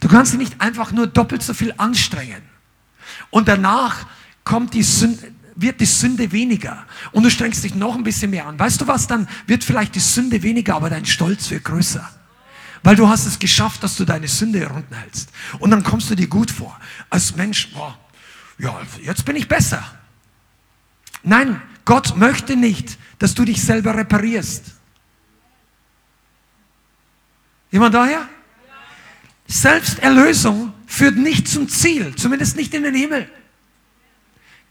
Du 0.00 0.08
kannst 0.08 0.32
dich 0.32 0.40
nicht 0.40 0.60
einfach 0.60 0.90
nur 0.90 1.06
doppelt 1.06 1.42
so 1.42 1.54
viel 1.54 1.72
anstrengen. 1.76 2.42
Und 3.30 3.46
danach 3.46 4.06
kommt 4.42 4.74
die 4.74 4.82
Sünde, 4.82 5.32
wird 5.56 5.80
die 5.80 5.86
Sünde 5.86 6.30
weniger. 6.32 6.86
Und 7.12 7.24
du 7.24 7.30
strengst 7.30 7.64
dich 7.64 7.74
noch 7.74 7.96
ein 7.96 8.04
bisschen 8.04 8.30
mehr 8.30 8.46
an. 8.46 8.58
Weißt 8.58 8.80
du 8.80 8.86
was? 8.86 9.06
Dann 9.06 9.26
wird 9.46 9.64
vielleicht 9.64 9.94
die 9.94 10.00
Sünde 10.00 10.42
weniger, 10.42 10.76
aber 10.76 10.90
dein 10.90 11.06
Stolz 11.06 11.50
wird 11.50 11.64
größer. 11.64 12.08
Weil 12.82 12.94
du 12.94 13.08
hast 13.08 13.26
es 13.26 13.38
geschafft, 13.38 13.82
dass 13.82 13.96
du 13.96 14.04
deine 14.04 14.28
Sünde 14.28 14.60
herunterhältst. 14.60 15.30
Und 15.58 15.70
dann 15.70 15.82
kommst 15.82 16.10
du 16.10 16.14
dir 16.14 16.28
gut 16.28 16.50
vor. 16.50 16.78
Als 17.10 17.34
Mensch, 17.34 17.72
boah, 17.72 17.98
ja, 18.58 18.78
jetzt 19.02 19.24
bin 19.24 19.34
ich 19.34 19.48
besser. 19.48 19.82
Nein, 21.22 21.60
Gott 21.84 22.16
möchte 22.16 22.54
nicht, 22.54 22.98
dass 23.18 23.34
du 23.34 23.44
dich 23.44 23.62
selber 23.62 23.96
reparierst. 23.96 24.74
Jemand 27.70 27.94
daher? 27.94 28.28
Selbsterlösung 29.48 30.72
führt 30.86 31.16
nicht 31.16 31.48
zum 31.48 31.68
Ziel, 31.68 32.14
zumindest 32.16 32.56
nicht 32.56 32.74
in 32.74 32.82
den 32.82 32.94
Himmel. 32.94 33.30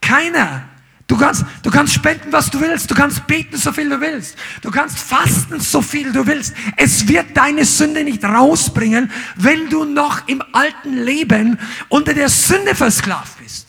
Keiner 0.02 0.69
Du 1.07 1.17
kannst, 1.17 1.45
du 1.61 1.69
kannst 1.69 1.93
spenden, 1.93 2.31
was 2.31 2.49
du 2.49 2.59
willst. 2.59 2.89
Du 2.89 2.95
kannst 2.95 3.27
beten, 3.27 3.57
so 3.57 3.71
viel 3.71 3.89
du 3.89 4.01
willst. 4.01 4.35
Du 4.61 4.71
kannst 4.71 4.97
fasten, 4.97 5.59
so 5.59 5.81
viel 5.81 6.11
du 6.11 6.25
willst. 6.25 6.55
Es 6.77 7.07
wird 7.07 7.37
deine 7.37 7.63
Sünde 7.63 8.03
nicht 8.03 8.23
rausbringen, 8.23 9.11
wenn 9.35 9.69
du 9.69 9.85
noch 9.85 10.27
im 10.27 10.41
alten 10.51 10.97
Leben 11.03 11.59
unter 11.89 12.13
der 12.13 12.29
Sünde 12.29 12.73
versklavt 12.73 13.37
bist. 13.37 13.67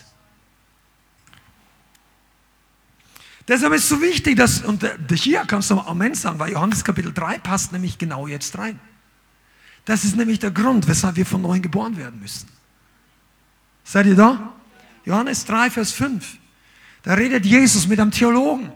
Deshalb 3.46 3.74
ist 3.74 3.84
es 3.84 3.88
so 3.90 4.00
wichtig, 4.00 4.36
dass, 4.36 4.62
und 4.62 4.84
hier 5.12 5.44
kannst 5.46 5.70
du 5.70 5.78
Amen 5.78 6.14
sagen, 6.14 6.38
weil 6.38 6.52
Johannes 6.52 6.82
Kapitel 6.82 7.12
3 7.12 7.38
passt 7.38 7.70
nämlich 7.70 7.98
genau 7.98 8.26
jetzt 8.26 8.56
rein. 8.58 8.80
Das 9.84 10.04
ist 10.04 10.16
nämlich 10.16 10.40
der 10.40 10.50
Grund, 10.50 10.88
weshalb 10.88 11.16
wir 11.16 11.26
von 11.26 11.42
neuem 11.42 11.62
geboren 11.62 11.96
werden 11.96 12.18
müssen. 12.18 12.48
Seid 13.84 14.06
ihr 14.06 14.16
da? 14.16 14.52
Johannes 15.04 15.44
3, 15.44 15.70
Vers 15.70 15.92
5. 15.92 16.38
Da 17.06 17.14
redet 17.14 17.46
Jesus 17.46 17.86
mit 17.86 18.00
einem 18.00 18.10
Theologen. 18.10 18.72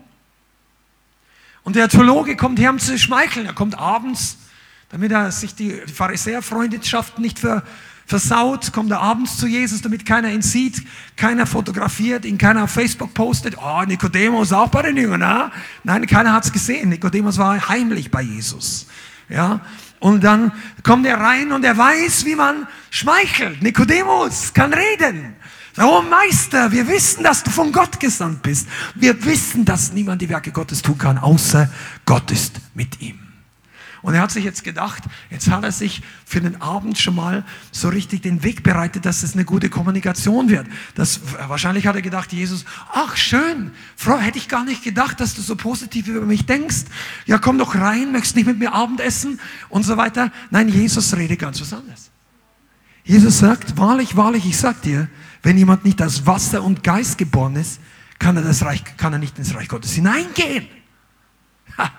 Und 1.65 1.75
der 1.75 1.89
Theologe 1.89 2.37
kommt 2.37 2.61
her, 2.61 2.71
um 2.71 2.79
zu 2.79 2.97
schmeicheln. 2.97 3.45
Er 3.45 3.55
kommt 3.55 3.77
abends, 3.77 4.39
damit 4.89 5.11
er 5.11 5.33
sich 5.33 5.57
die 5.57 5.73
Pharisäerfreundschaft 5.73 7.19
nicht 7.19 7.41
ver, 7.41 7.65
versaut, 8.07 8.73
kommt 8.73 8.93
er 8.93 9.01
abends 9.01 9.37
zu 9.37 9.49
Jesus, 9.49 9.83
damit 9.83 10.07
keiner 10.07 10.31
ihn 10.31 10.43
sieht, 10.43 10.81
keiner 11.17 11.45
fotografiert, 11.45 12.25
ihn 12.25 12.39
keiner 12.39 12.63
auf 12.63 12.71
Facebook 12.71 13.15
postet. 13.15 13.57
Oh, 13.61 13.83
Nikodemus 13.85 14.53
auch 14.53 14.69
bei 14.69 14.83
den 14.83 14.97
Jüngern, 14.97 15.19
na? 15.19 15.51
Nein, 15.83 16.07
keiner 16.07 16.33
hat's 16.33 16.53
gesehen. 16.53 16.91
Nikodemus 16.91 17.37
war 17.37 17.69
heimlich 17.69 18.13
bei 18.13 18.23
Jesus. 18.23 18.87
Ja, 19.29 19.61
und 19.99 20.23
dann 20.23 20.53
kommt 20.85 21.05
er 21.05 21.19
rein 21.19 21.51
und 21.51 21.65
er 21.65 21.77
weiß, 21.77 22.25
wie 22.27 22.37
man 22.37 22.69
schmeichelt. 22.91 23.61
Nikodemus 23.61 24.55
kann 24.55 24.73
reden. 24.73 25.35
Oh 25.79 26.03
Meister, 26.03 26.73
wir 26.73 26.89
wissen, 26.89 27.23
dass 27.23 27.43
du 27.45 27.51
von 27.51 27.73
Gott 27.73 28.01
gesandt 28.01 28.43
bist. 28.43 28.69
Wir 28.95 29.25
wissen, 29.25 29.65
dass 29.65 29.93
niemand 29.93 30.21
die 30.21 30.29
Werke 30.29 30.51
Gottes 30.51 30.83
tun 30.83 30.99
kann, 30.99 31.19
außer 31.19 31.71
Gott 32.05 32.31
ist 32.31 32.61
mit 32.75 33.01
ihm. 33.01 33.21
Und 34.03 34.15
er 34.15 34.23
hat 34.23 34.31
sich 34.31 34.45
jetzt 34.45 34.65
gedacht, 34.65 35.03
jetzt 35.29 35.51
hat 35.51 35.63
er 35.63 35.73
sich 35.73 36.03
für 36.25 36.41
den 36.41 36.63
Abend 36.63 36.99
schon 36.99 37.15
mal 37.15 37.45
so 37.71 37.89
richtig 37.89 38.23
den 38.23 38.43
Weg 38.43 38.63
bereitet, 38.63 39.05
dass 39.05 39.23
es 39.23 39.35
eine 39.35 39.45
gute 39.45 39.69
Kommunikation 39.69 40.49
wird. 40.49 40.67
Das, 40.95 41.21
wahrscheinlich 41.49 41.87
hat 41.87 41.97
er 41.97 42.03
gedacht, 42.03 42.33
Jesus, 42.33 42.65
ach 42.93 43.17
schön, 43.17 43.73
Frau, 43.97 44.19
hätte 44.19 44.39
ich 44.39 44.49
gar 44.49 44.65
nicht 44.65 44.83
gedacht, 44.83 45.21
dass 45.21 45.35
du 45.35 45.43
so 45.43 45.55
positiv 45.55 46.09
über 46.09 46.25
mich 46.25 46.47
denkst. 46.47 46.85
Ja, 47.27 47.39
komm 47.39 47.59
doch 47.59 47.75
rein, 47.75 48.11
möchtest 48.13 48.37
nicht 48.37 48.47
mit 48.47 48.59
mir 48.59 48.73
Abendessen 48.73 49.39
und 49.69 49.83
so 49.83 49.99
weiter. 49.99 50.33
Nein, 50.51 50.69
Jesus 50.69 51.15
redet 51.15 51.39
ganz 51.39 51.61
was 51.61 51.73
anderes. 51.73 52.11
Jesus 53.05 53.39
sagt, 53.39 53.77
wahrlich, 53.77 54.17
wahrlich, 54.17 54.47
ich 54.47 54.57
sag 54.57 54.81
dir, 54.83 55.09
wenn 55.43 55.57
jemand 55.57 55.85
nicht 55.85 56.03
aus 56.03 56.27
Wasser 56.27 56.63
und 56.63 56.83
Geist 56.83 57.19
geboren 57.19 57.57
ist, 57.57 57.81
kann 58.19 58.37
er, 58.37 58.43
das 58.43 58.63
Reich, 58.63 58.85
kann 58.97 59.13
er 59.13 59.19
nicht 59.19 59.39
ins 59.39 59.55
Reich 59.55 59.69
Gottes 59.69 59.93
hineingehen. 59.93 60.69
Ha. 61.79 61.91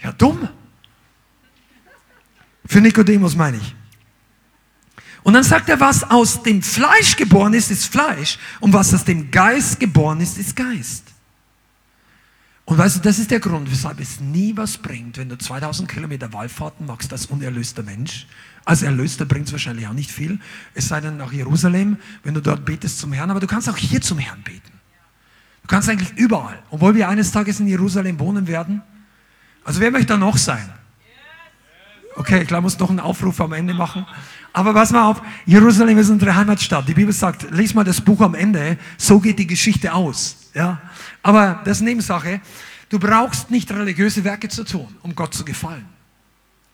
Ja, 0.00 0.12
dumm. 0.12 0.48
Für 2.66 2.80
Nikodemus 2.80 3.34
meine 3.34 3.56
ich. 3.56 3.74
Und 5.22 5.34
dann 5.34 5.44
sagt 5.44 5.68
er, 5.68 5.78
was 5.78 6.04
aus 6.04 6.42
dem 6.42 6.62
Fleisch 6.62 7.16
geboren 7.16 7.54
ist, 7.54 7.70
ist 7.70 7.86
Fleisch. 7.86 8.38
Und 8.60 8.72
was 8.72 8.94
aus 8.94 9.04
dem 9.04 9.30
Geist 9.30 9.78
geboren 9.78 10.20
ist, 10.20 10.38
ist 10.38 10.56
Geist. 10.56 11.04
Und 12.64 12.76
weißt 12.76 12.96
du, 12.96 13.00
das 13.00 13.18
ist 13.18 13.30
der 13.30 13.40
Grund, 13.40 13.70
weshalb 13.70 13.98
es 13.98 14.20
nie 14.20 14.54
was 14.54 14.76
bringt, 14.76 15.16
wenn 15.16 15.28
du 15.28 15.38
2000 15.38 15.88
Kilometer 15.88 16.32
Wallfahrten 16.34 16.84
machst 16.86 17.12
als 17.12 17.26
unerlöster 17.26 17.82
Mensch. 17.82 18.26
Als 18.68 18.82
Erlöster 18.82 19.24
bringt 19.24 19.46
es 19.46 19.52
wahrscheinlich 19.52 19.86
auch 19.86 19.94
nicht 19.94 20.10
viel. 20.10 20.38
Es 20.74 20.88
sei 20.88 21.00
denn 21.00 21.16
nach 21.16 21.32
Jerusalem, 21.32 21.96
wenn 22.22 22.34
du 22.34 22.42
dort 22.42 22.66
betest 22.66 22.98
zum 22.98 23.14
Herrn. 23.14 23.30
Aber 23.30 23.40
du 23.40 23.46
kannst 23.46 23.66
auch 23.70 23.78
hier 23.78 24.02
zum 24.02 24.18
Herrn 24.18 24.42
beten. 24.42 24.70
Du 25.62 25.68
kannst 25.68 25.88
eigentlich 25.88 26.12
überall. 26.18 26.58
Obwohl 26.68 26.94
wir 26.94 27.08
eines 27.08 27.32
Tages 27.32 27.60
in 27.60 27.66
Jerusalem 27.66 28.20
wohnen 28.20 28.46
werden, 28.46 28.82
also 29.64 29.80
wer 29.80 29.90
möchte 29.90 30.08
da 30.08 30.16
noch 30.18 30.36
sein? 30.36 30.70
Okay, 32.14 32.42
ich 32.42 32.48
glaube, 32.48 32.64
muss 32.64 32.78
noch 32.78 32.90
einen 32.90 33.00
Aufruf 33.00 33.40
am 33.40 33.54
Ende 33.54 33.72
machen. 33.72 34.04
Aber 34.52 34.74
pass 34.74 34.90
mal 34.90 35.04
auf, 35.06 35.22
Jerusalem 35.46 35.96
ist 35.96 36.10
unsere 36.10 36.36
Heimatstadt. 36.36 36.86
Die 36.86 36.92
Bibel 36.94 37.14
sagt, 37.14 37.50
lies 37.50 37.72
mal 37.72 37.84
das 37.84 38.02
Buch 38.02 38.20
am 38.20 38.34
Ende, 38.34 38.76
so 38.98 39.18
geht 39.18 39.38
die 39.38 39.46
Geschichte 39.46 39.94
aus. 39.94 40.50
Ja? 40.52 40.78
Aber 41.22 41.62
das 41.64 41.78
ist 41.78 41.84
Nebensache. 41.84 42.42
Du 42.90 42.98
brauchst 42.98 43.50
nicht 43.50 43.70
religiöse 43.70 44.22
Werke 44.24 44.50
zu 44.50 44.62
tun, 44.62 44.94
um 45.00 45.14
Gott 45.14 45.32
zu 45.32 45.42
gefallen. 45.42 45.86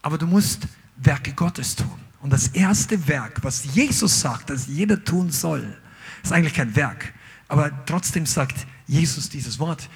Aber 0.03 0.19
du 0.19 0.27
musst 0.27 0.67
Werke 0.97 1.33
Gottes 1.33 1.77
tun. 1.77 2.01
Und 2.21 2.33
das 2.33 2.49
erste 2.49 3.07
Werk, 3.07 3.43
was 3.43 3.65
Jesus 3.75 4.21
sagt, 4.21 4.51
dass 4.51 4.67
jeder 4.67 5.03
tun 5.05 5.31
soll, 5.31 5.77
ist 6.23 6.33
eigentlich 6.33 6.55
kein 6.55 6.75
Werk. 6.75 7.13
Aber 7.49 7.71
trotzdem 7.85 8.27
sagt 8.27 8.67
Jesus 8.87 9.29
dieses 9.29 9.59
Wort. 9.59 9.89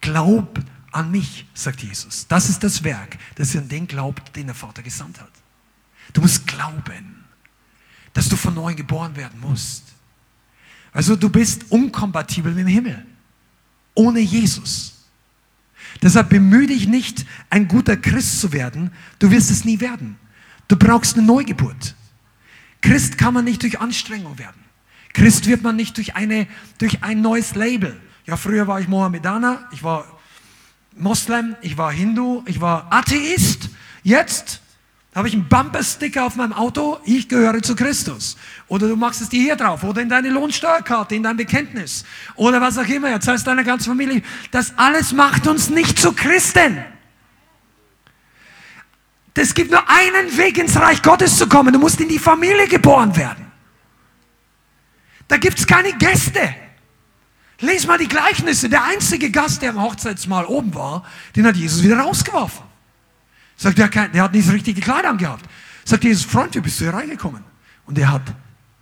Glaub 0.00 0.60
an 0.92 1.10
mich, 1.10 1.46
sagt 1.54 1.82
Jesus. 1.82 2.26
Das 2.26 2.48
ist 2.48 2.62
das 2.62 2.84
Werk, 2.84 3.18
dass 3.36 3.54
ihr 3.54 3.60
an 3.60 3.68
den 3.68 3.86
glaubt, 3.86 4.34
den 4.36 4.46
der 4.46 4.54
Vater 4.54 4.82
gesandt 4.82 5.20
hat. 5.20 5.30
Du 6.12 6.20
musst 6.20 6.46
glauben, 6.46 7.24
dass 8.12 8.28
du 8.28 8.36
von 8.36 8.54
neuem 8.54 8.76
geboren 8.76 9.16
werden 9.16 9.40
musst. 9.40 9.84
Also 10.92 11.16
du 11.16 11.28
bist 11.28 11.70
unkompatibel 11.70 12.52
mit 12.52 12.66
dem 12.66 12.68
Himmel. 12.68 13.06
Ohne 13.94 14.20
Jesus. 14.20 15.06
Deshalb 16.02 16.30
bemühe 16.30 16.66
dich 16.66 16.86
nicht, 16.86 17.26
ein 17.48 17.68
guter 17.68 17.96
Christ 17.96 18.40
zu 18.40 18.52
werden. 18.52 18.90
Du 19.18 19.30
wirst 19.30 19.50
es 19.50 19.64
nie 19.64 19.80
werden. 19.80 20.16
Du 20.70 20.76
brauchst 20.76 21.16
eine 21.16 21.26
Neugeburt. 21.26 21.96
Christ 22.80 23.18
kann 23.18 23.34
man 23.34 23.44
nicht 23.44 23.60
durch 23.62 23.80
Anstrengung 23.80 24.38
werden. 24.38 24.64
Christ 25.12 25.46
wird 25.46 25.64
man 25.64 25.74
nicht 25.74 25.96
durch, 25.96 26.14
eine, 26.14 26.46
durch 26.78 27.02
ein 27.02 27.20
neues 27.20 27.56
Label. 27.56 28.00
Ja, 28.24 28.36
früher 28.36 28.68
war 28.68 28.80
ich 28.80 28.86
Mohammedaner, 28.86 29.68
ich 29.72 29.82
war 29.82 30.06
Moslem, 30.96 31.56
ich 31.60 31.76
war 31.76 31.90
Hindu, 31.90 32.44
ich 32.46 32.60
war 32.60 32.86
Atheist. 32.88 33.68
Jetzt 34.04 34.60
habe 35.12 35.26
ich 35.26 35.34
einen 35.34 35.48
Bumpersticker 35.48 36.24
auf 36.24 36.36
meinem 36.36 36.52
Auto, 36.52 36.98
ich 37.04 37.28
gehöre 37.28 37.60
zu 37.62 37.74
Christus. 37.74 38.36
Oder 38.68 38.86
du 38.86 38.94
machst 38.94 39.22
es 39.22 39.28
dir 39.28 39.42
hier 39.42 39.56
drauf 39.56 39.82
oder 39.82 40.00
in 40.00 40.08
deine 40.08 40.30
Lohnsteuerkarte, 40.30 41.16
in 41.16 41.24
dein 41.24 41.36
Bekenntnis. 41.36 42.04
Oder 42.36 42.60
was 42.60 42.78
auch 42.78 42.86
immer, 42.86 43.10
jetzt 43.10 43.26
heißt 43.26 43.44
deine 43.44 43.64
ganze 43.64 43.90
Familie. 43.90 44.22
Das 44.52 44.78
alles 44.78 45.12
macht 45.12 45.48
uns 45.48 45.68
nicht 45.68 45.98
zu 45.98 46.12
Christen. 46.12 46.78
Es 49.40 49.54
gibt 49.54 49.70
nur 49.70 49.82
einen 49.88 50.36
Weg 50.36 50.58
ins 50.58 50.76
Reich 50.76 51.00
Gottes 51.00 51.38
zu 51.38 51.48
kommen. 51.48 51.72
Du 51.72 51.78
musst 51.78 51.98
in 51.98 52.08
die 52.08 52.18
Familie 52.18 52.68
geboren 52.68 53.16
werden. 53.16 53.46
Da 55.28 55.38
gibt 55.38 55.58
es 55.58 55.66
keine 55.66 55.94
Gäste. 55.94 56.54
Lies 57.60 57.86
mal 57.86 57.96
die 57.96 58.06
Gleichnisse. 58.06 58.68
Der 58.68 58.84
einzige 58.84 59.30
Gast, 59.30 59.62
der 59.62 59.70
am 59.70 59.80
Hochzeitsmahl 59.80 60.44
oben 60.44 60.74
war, 60.74 61.06
den 61.34 61.46
hat 61.46 61.56
Jesus 61.56 61.82
wieder 61.82 62.00
rausgeworfen. 62.00 62.64
Sagt, 63.56 63.78
der, 63.78 63.88
der 63.88 64.22
hat 64.24 64.34
nicht 64.34 64.44
so 64.44 64.52
richtig 64.52 64.74
die 64.74 64.82
Kleider 64.82 65.08
angehabt. 65.08 65.46
Sagt 65.86 66.04
Jesus, 66.04 66.26
Freund, 66.26 66.54
wie 66.54 66.60
bist 66.60 66.78
du 66.78 66.84
hier 66.84 66.92
reingekommen? 66.92 67.42
Und 67.86 67.98
er 67.98 68.12
hat 68.12 68.34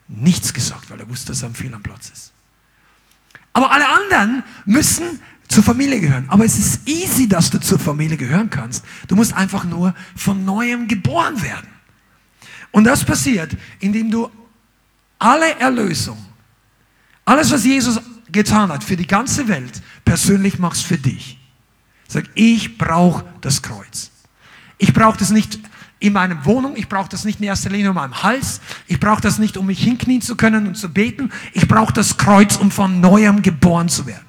nichts 0.09 0.53
gesagt, 0.53 0.91
weil 0.91 0.99
er 0.99 1.09
wusste, 1.09 1.29
dass 1.29 1.43
er 1.43 1.49
am 1.49 1.55
Fehl 1.55 1.73
am 1.73 1.85
Platz 1.85 2.11
ist. 2.11 2.33
Aber 3.53 3.71
alle 3.71 3.89
anderen 3.89 4.43
müssen 4.65 5.21
zur 5.49 5.63
Familie 5.63 6.01
gehören. 6.01 6.27
Aber 6.29 6.45
es 6.45 6.59
ist 6.59 6.89
easy, 6.89 7.29
dass 7.29 7.51
du 7.51 7.59
zur 7.59 7.79
Familie 7.79 8.17
gehören 8.17 8.51
kannst. 8.51 8.85
Du 9.09 9.17
musst 9.17 9.33
einfach 9.33 9.65
nur 9.65 9.95
von 10.15 10.45
neuem 10.45 10.87
geboren 10.87 11.43
werden. 11.43 11.69
Und 12.71 12.85
das 12.85 13.05
passiert, 13.05 13.57
indem 13.81 14.11
du 14.11 14.31
alle 15.19 15.59
Erlösung, 15.59 16.19
alles, 17.25 17.51
was 17.51 17.65
Jesus 17.65 18.01
getan 18.31 18.71
hat 18.71 18.85
für 18.85 18.97
die 18.97 19.07
ganze 19.07 19.49
Welt, 19.49 19.83
persönlich 20.05 20.59
machst 20.59 20.85
für 20.85 20.99
dich. 20.99 21.39
Sag, 22.07 22.25
ich 22.35 22.79
brauche 22.79 23.25
das 23.41 23.63
Kreuz. 23.63 24.11
Ich 24.77 24.93
brauche 24.93 25.19
das 25.19 25.31
nicht 25.31 25.59
in 26.01 26.13
meiner 26.13 26.45
Wohnung, 26.45 26.77
ich 26.77 26.89
brauche 26.89 27.09
das 27.09 27.25
nicht 27.25 27.41
in 27.41 27.47
erster 27.47 27.71
Linie 27.71 27.91
um 27.91 27.97
meinem 27.97 28.23
Hals, 28.23 28.61
ich 28.87 29.01
brauche 29.01 29.21
das 29.21 29.39
nicht, 29.39 29.57
um 29.57 29.67
mich 29.67 29.83
hinknien 29.83 30.23
zu 30.23 30.37
können 30.37 30.69
und 30.69 30.77
zu 30.77 30.89
beten, 30.89 31.33
ich 31.53 31.67
brauche 31.67 31.93
das 31.93 32.17
Kreuz, 32.17 32.57
um 32.57 32.71
von 32.71 33.01
neuem 33.01 33.43
geboren 33.43 33.89
zu 33.89 34.07
werden. 34.07 34.28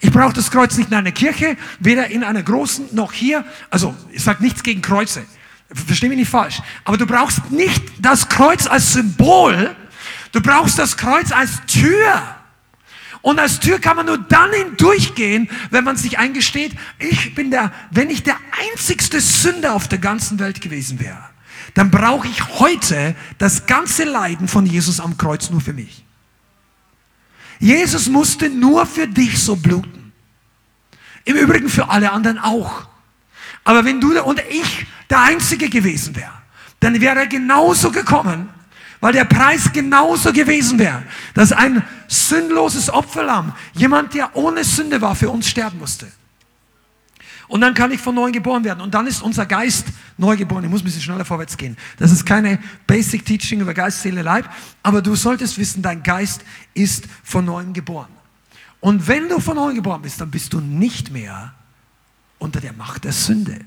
Ich 0.00 0.10
brauche 0.10 0.32
das 0.32 0.50
Kreuz 0.50 0.76
nicht 0.76 0.90
in 0.90 0.96
einer 0.96 1.12
Kirche, 1.12 1.56
weder 1.80 2.08
in 2.08 2.24
einer 2.24 2.42
großen 2.42 2.88
noch 2.92 3.12
hier. 3.12 3.44
Also, 3.70 3.94
ich 4.10 4.22
sage 4.22 4.42
nichts 4.42 4.62
gegen 4.62 4.82
Kreuze. 4.82 5.24
Versteh 5.72 6.08
mich 6.08 6.18
nicht 6.18 6.30
falsch. 6.30 6.62
Aber 6.84 6.96
du 6.96 7.06
brauchst 7.06 7.50
nicht 7.50 7.82
das 7.98 8.28
Kreuz 8.28 8.66
als 8.66 8.92
Symbol. 8.92 9.74
Du 10.32 10.40
brauchst 10.40 10.78
das 10.78 10.96
Kreuz 10.96 11.32
als 11.32 11.64
Tür. 11.66 12.22
Und 13.22 13.40
als 13.40 13.58
Tür 13.58 13.80
kann 13.80 13.96
man 13.96 14.06
nur 14.06 14.18
dann 14.18 14.52
hindurchgehen, 14.52 15.48
wenn 15.70 15.82
man 15.82 15.96
sich 15.96 16.18
eingesteht, 16.18 16.76
ich 17.00 17.34
bin 17.34 17.50
der, 17.50 17.72
wenn 17.90 18.08
ich 18.08 18.22
der 18.22 18.36
einzigste 18.70 19.20
Sünder 19.20 19.74
auf 19.74 19.88
der 19.88 19.98
ganzen 19.98 20.38
Welt 20.38 20.60
gewesen 20.60 21.00
wäre, 21.00 21.24
dann 21.74 21.90
brauche 21.90 22.28
ich 22.28 22.60
heute 22.60 23.16
das 23.38 23.66
ganze 23.66 24.04
Leiden 24.04 24.46
von 24.46 24.64
Jesus 24.64 25.00
am 25.00 25.18
Kreuz 25.18 25.50
nur 25.50 25.60
für 25.60 25.72
mich. 25.72 26.04
Jesus 27.58 28.08
musste 28.08 28.48
nur 28.48 28.86
für 28.86 29.06
dich 29.06 29.42
so 29.42 29.56
bluten. 29.56 30.12
Im 31.24 31.36
Übrigen 31.36 31.68
für 31.68 31.88
alle 31.88 32.12
anderen 32.12 32.38
auch. 32.38 32.88
Aber 33.64 33.84
wenn 33.84 34.00
du 34.00 34.20
und 34.22 34.40
ich 34.48 34.86
der 35.10 35.20
Einzige 35.20 35.68
gewesen 35.68 36.14
wäre, 36.14 36.32
dann 36.80 37.00
wäre 37.00 37.20
er 37.20 37.26
genauso 37.26 37.90
gekommen 37.90 38.48
weil 39.00 39.12
der 39.12 39.24
Preis 39.24 39.70
genauso 39.72 40.32
gewesen 40.32 40.78
wäre, 40.78 41.02
dass 41.34 41.52
ein 41.52 41.82
sündloses 42.08 42.90
Opferlamm, 42.90 43.52
jemand, 43.74 44.14
der 44.14 44.34
ohne 44.34 44.64
Sünde 44.64 45.00
war, 45.00 45.14
für 45.14 45.30
uns 45.30 45.48
sterben 45.48 45.78
musste. 45.78 46.06
Und 47.48 47.60
dann 47.60 47.74
kann 47.74 47.92
ich 47.92 48.00
von 48.00 48.14
neuem 48.14 48.32
geboren 48.32 48.64
werden. 48.64 48.80
Und 48.80 48.94
dann 48.94 49.06
ist 49.06 49.22
unser 49.22 49.46
Geist 49.46 49.86
neu 50.18 50.36
geboren. 50.36 50.64
Ich 50.64 50.70
muss 50.70 50.82
ein 50.82 50.84
bisschen 50.84 51.02
schneller 51.02 51.24
vorwärts 51.24 51.56
gehen. 51.56 51.76
Das 51.98 52.10
ist 52.10 52.26
keine 52.26 52.58
Basic 52.86 53.24
Teaching 53.24 53.60
über 53.60 53.74
Geist, 53.74 54.02
Seele, 54.02 54.22
Leib. 54.22 54.48
Aber 54.82 55.02
du 55.02 55.14
solltest 55.14 55.58
wissen, 55.58 55.82
dein 55.82 56.02
Geist 56.02 56.44
ist 56.74 57.04
von 57.22 57.44
neuem 57.44 57.72
geboren. 57.72 58.08
Und 58.80 59.06
wenn 59.08 59.28
du 59.28 59.40
von 59.40 59.56
neuem 59.56 59.76
geboren 59.76 60.02
bist, 60.02 60.20
dann 60.20 60.30
bist 60.30 60.52
du 60.52 60.60
nicht 60.60 61.10
mehr 61.10 61.54
unter 62.38 62.60
der 62.60 62.72
Macht 62.72 63.04
der 63.04 63.12
Sünde. 63.12 63.60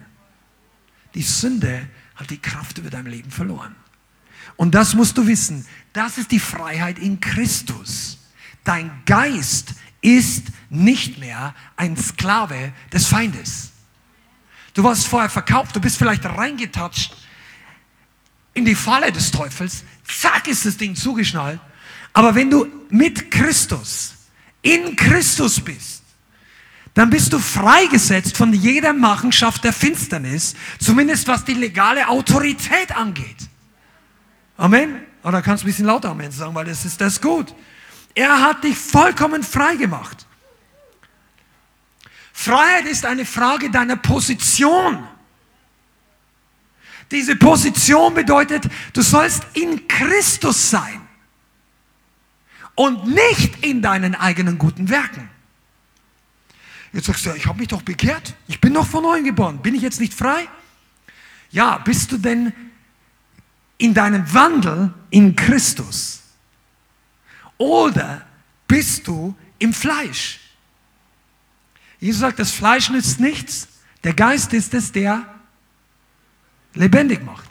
Die 1.15 1.23
Sünde 1.23 1.87
hat 2.15 2.29
die 2.29 2.37
Kraft 2.37 2.77
über 2.77 2.89
dein 2.89 3.05
Leben 3.05 3.31
verloren. 3.31 3.75
Und 4.57 4.75
das 4.75 4.93
musst 4.93 5.17
du 5.17 5.25
wissen. 5.25 5.65
Das 5.93 6.17
ist 6.17 6.31
die 6.31 6.39
Freiheit 6.39 6.99
in 6.99 7.19
Christus. 7.19 8.17
Dein 8.63 8.91
Geist 9.05 9.73
ist 10.01 10.47
nicht 10.69 11.17
mehr 11.17 11.53
ein 11.75 11.97
Sklave 11.97 12.73
des 12.93 13.07
Feindes. 13.07 13.71
Du 14.73 14.83
warst 14.83 15.07
vorher 15.07 15.29
verkauft, 15.29 15.75
du 15.75 15.81
bist 15.81 15.97
vielleicht 15.97 16.25
reingetatscht 16.25 17.13
in 18.53 18.65
die 18.65 18.75
Falle 18.75 19.11
des 19.11 19.31
Teufels, 19.31 19.83
zack 20.05 20.47
ist 20.47 20.65
das 20.65 20.77
Ding 20.77 20.95
zugeschnallt. 20.95 21.59
Aber 22.13 22.35
wenn 22.35 22.49
du 22.49 22.67
mit 22.89 23.31
Christus, 23.31 24.15
in 24.61 24.95
Christus 24.95 25.59
bist, 25.59 26.03
dann 26.93 27.09
bist 27.09 27.31
du 27.31 27.39
freigesetzt 27.39 28.35
von 28.35 28.51
jeder 28.53 28.93
Machenschaft 28.93 29.63
der 29.63 29.73
Finsternis, 29.73 30.55
zumindest 30.79 31.27
was 31.27 31.45
die 31.45 31.53
legale 31.53 32.07
Autorität 32.09 32.95
angeht. 32.95 33.37
Amen. 34.57 35.01
Oder 35.23 35.41
kannst 35.41 35.63
du 35.63 35.67
ein 35.67 35.71
bisschen 35.71 35.85
lauter 35.85 36.09
Amen 36.09 36.31
sagen, 36.31 36.55
weil 36.55 36.65
das 36.65 36.83
ist 36.85 36.99
das 36.99 37.21
gut. 37.21 37.53
Er 38.15 38.41
hat 38.41 38.63
dich 38.63 38.77
vollkommen 38.77 39.43
frei 39.43 39.75
gemacht. 39.75 40.25
Freiheit 42.33 42.85
ist 42.85 43.05
eine 43.05 43.25
Frage 43.25 43.69
deiner 43.69 43.97
Position. 43.97 45.07
Diese 47.11 47.35
Position 47.35 48.13
bedeutet, 48.13 48.63
du 48.93 49.01
sollst 49.01 49.43
in 49.53 49.87
Christus 49.87 50.69
sein 50.69 51.01
und 52.75 53.07
nicht 53.07 53.65
in 53.65 53.81
deinen 53.81 54.15
eigenen 54.15 54.57
guten 54.57 54.89
Werken. 54.89 55.29
Jetzt 56.93 57.07
sagst 57.07 57.25
du, 57.25 57.33
ich 57.33 57.45
habe 57.45 57.59
mich 57.59 57.67
doch 57.67 57.81
bekehrt, 57.81 58.35
ich 58.47 58.61
bin 58.61 58.73
doch 58.73 58.87
von 58.87 59.03
neuem 59.03 59.25
geboren, 59.25 59.61
bin 59.61 59.75
ich 59.75 59.81
jetzt 59.81 59.99
nicht 59.99 60.13
frei? 60.13 60.47
Ja, 61.51 61.77
bist 61.79 62.11
du 62.11 62.17
denn 62.17 62.53
in 63.77 63.93
deinem 63.93 64.33
Wandel 64.33 64.93
in 65.09 65.35
Christus? 65.35 66.18
Oder 67.59 68.25
bist 68.67 69.05
du 69.05 69.35
im 69.59 69.73
Fleisch? 69.73 70.39
Jesus 71.99 72.21
sagt, 72.21 72.39
das 72.39 72.51
Fleisch 72.51 72.89
nützt 72.89 73.19
nichts, 73.19 73.67
der 74.03 74.13
Geist 74.13 74.53
ist 74.53 74.73
es, 74.73 74.91
der 74.91 75.25
lebendig 76.73 77.23
macht. 77.23 77.49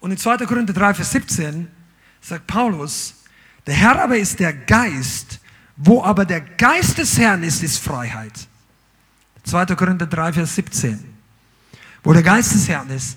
Und 0.00 0.12
in 0.12 0.16
2. 0.16 0.38
Korinther 0.46 0.72
3, 0.72 0.94
Vers 0.94 1.10
17 1.10 1.68
sagt 2.20 2.46
Paulus, 2.46 3.14
der 3.66 3.74
Herr 3.74 4.00
aber 4.02 4.16
ist 4.16 4.38
der 4.38 4.52
Geist, 4.52 5.40
wo 5.76 6.02
aber 6.02 6.24
der 6.24 6.40
Geist 6.40 6.98
des 6.98 7.18
Herrn 7.18 7.42
ist, 7.42 7.62
ist 7.62 7.78
Freiheit. 7.78 8.48
2. 9.44 9.66
Korinther 9.74 10.06
3, 10.06 10.32
Vers 10.32 10.54
17. 10.54 11.12
Wo 12.04 12.12
der 12.12 12.22
Geist 12.22 12.54
des 12.54 12.68
Herrn 12.68 12.90
ist, 12.90 13.16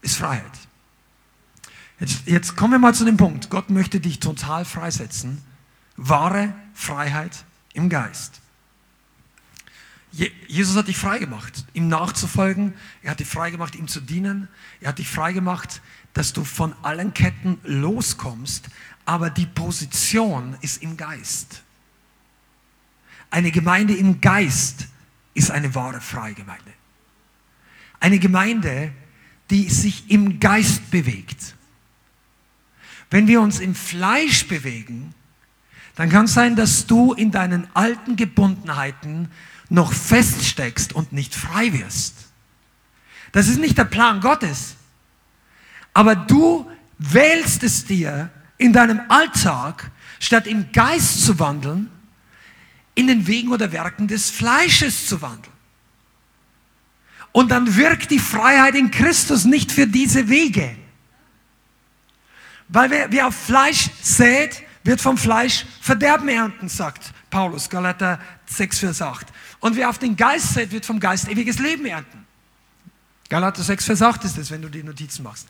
ist 0.00 0.16
Freiheit. 0.16 0.65
Jetzt, 1.98 2.26
jetzt 2.26 2.56
kommen 2.56 2.72
wir 2.72 2.78
mal 2.78 2.94
zu 2.94 3.04
dem 3.04 3.16
Punkt. 3.16 3.48
Gott 3.48 3.70
möchte 3.70 4.00
dich 4.00 4.20
total 4.20 4.64
freisetzen. 4.64 5.42
Wahre 5.96 6.54
Freiheit 6.74 7.44
im 7.72 7.88
Geist. 7.88 8.40
Jesus 10.48 10.76
hat 10.76 10.88
dich 10.88 10.96
freigemacht, 10.96 11.66
ihm 11.74 11.88
nachzufolgen. 11.88 12.74
Er 13.02 13.10
hat 13.10 13.20
dich 13.20 13.28
freigemacht, 13.28 13.74
ihm 13.74 13.86
zu 13.86 14.00
dienen. 14.00 14.48
Er 14.80 14.88
hat 14.88 14.98
dich 14.98 15.08
freigemacht, 15.08 15.82
dass 16.14 16.32
du 16.32 16.44
von 16.44 16.74
allen 16.82 17.12
Ketten 17.12 17.58
loskommst. 17.64 18.68
Aber 19.04 19.28
die 19.28 19.46
Position 19.46 20.56
ist 20.62 20.82
im 20.82 20.96
Geist. 20.96 21.62
Eine 23.30 23.50
Gemeinde 23.50 23.94
im 23.94 24.20
Geist 24.20 24.88
ist 25.34 25.50
eine 25.50 25.74
wahre 25.74 26.00
Freigemeinde. 26.00 26.72
Eine 28.00 28.18
Gemeinde, 28.18 28.92
die 29.50 29.68
sich 29.68 30.10
im 30.10 30.40
Geist 30.40 30.90
bewegt. 30.90 31.55
Wenn 33.10 33.26
wir 33.28 33.40
uns 33.40 33.60
im 33.60 33.74
Fleisch 33.74 34.46
bewegen, 34.48 35.14
dann 35.94 36.10
kann 36.10 36.26
es 36.26 36.34
sein, 36.34 36.56
dass 36.56 36.86
du 36.86 37.14
in 37.14 37.30
deinen 37.30 37.68
alten 37.74 38.16
Gebundenheiten 38.16 39.30
noch 39.68 39.92
feststeckst 39.92 40.92
und 40.92 41.12
nicht 41.12 41.34
frei 41.34 41.72
wirst. 41.72 42.14
Das 43.32 43.48
ist 43.48 43.58
nicht 43.58 43.78
der 43.78 43.84
Plan 43.84 44.20
Gottes. 44.20 44.76
Aber 45.94 46.14
du 46.14 46.70
wählst 46.98 47.62
es 47.62 47.84
dir 47.84 48.30
in 48.58 48.72
deinem 48.72 49.00
Alltag, 49.08 49.90
statt 50.20 50.46
im 50.46 50.72
Geist 50.72 51.24
zu 51.24 51.38
wandeln, 51.38 51.90
in 52.94 53.06
den 53.06 53.26
Wegen 53.26 53.52
oder 53.52 53.72
Werken 53.72 54.08
des 54.08 54.30
Fleisches 54.30 55.06
zu 55.06 55.20
wandeln. 55.22 55.52
Und 57.32 57.50
dann 57.50 57.76
wirkt 57.76 58.10
die 58.10 58.18
Freiheit 58.18 58.74
in 58.74 58.90
Christus 58.90 59.44
nicht 59.44 59.70
für 59.70 59.86
diese 59.86 60.28
Wege. 60.28 60.74
Weil 62.68 62.90
wer, 62.90 63.12
wer 63.12 63.26
auf 63.28 63.34
Fleisch 63.34 63.90
sät, 64.02 64.62
wird 64.82 65.00
vom 65.00 65.18
Fleisch 65.18 65.66
Verderben 65.80 66.28
ernten, 66.28 66.68
sagt 66.68 67.12
Paulus, 67.30 67.68
Galater 67.68 68.20
6, 68.46 68.78
Vers 68.78 69.02
8. 69.02 69.26
Und 69.60 69.76
wer 69.76 69.90
auf 69.90 69.98
den 69.98 70.16
Geist 70.16 70.54
sät, 70.54 70.72
wird 70.72 70.86
vom 70.86 71.00
Geist 71.00 71.28
ewiges 71.28 71.58
Leben 71.58 71.86
ernten. 71.86 72.24
Galater 73.28 73.62
6, 73.62 73.84
Vers 73.84 74.02
8 74.02 74.24
ist 74.24 74.38
es, 74.38 74.50
wenn 74.50 74.62
du 74.62 74.68
die 74.68 74.82
Notizen 74.82 75.24
machst. 75.24 75.48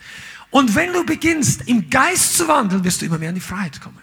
Und 0.51 0.75
wenn 0.75 0.93
du 0.93 1.05
beginnst, 1.05 1.69
im 1.69 1.91
Geist 1.91 2.37
zu 2.37 2.49
wandeln, 2.49 2.83
wirst 2.85 3.03
du 3.03 3.07
immer 3.07 3.19
mehr 3.19 3.29
in 3.29 3.35
die 3.35 3.41
Freiheit 3.41 3.81
kommen. 3.81 4.01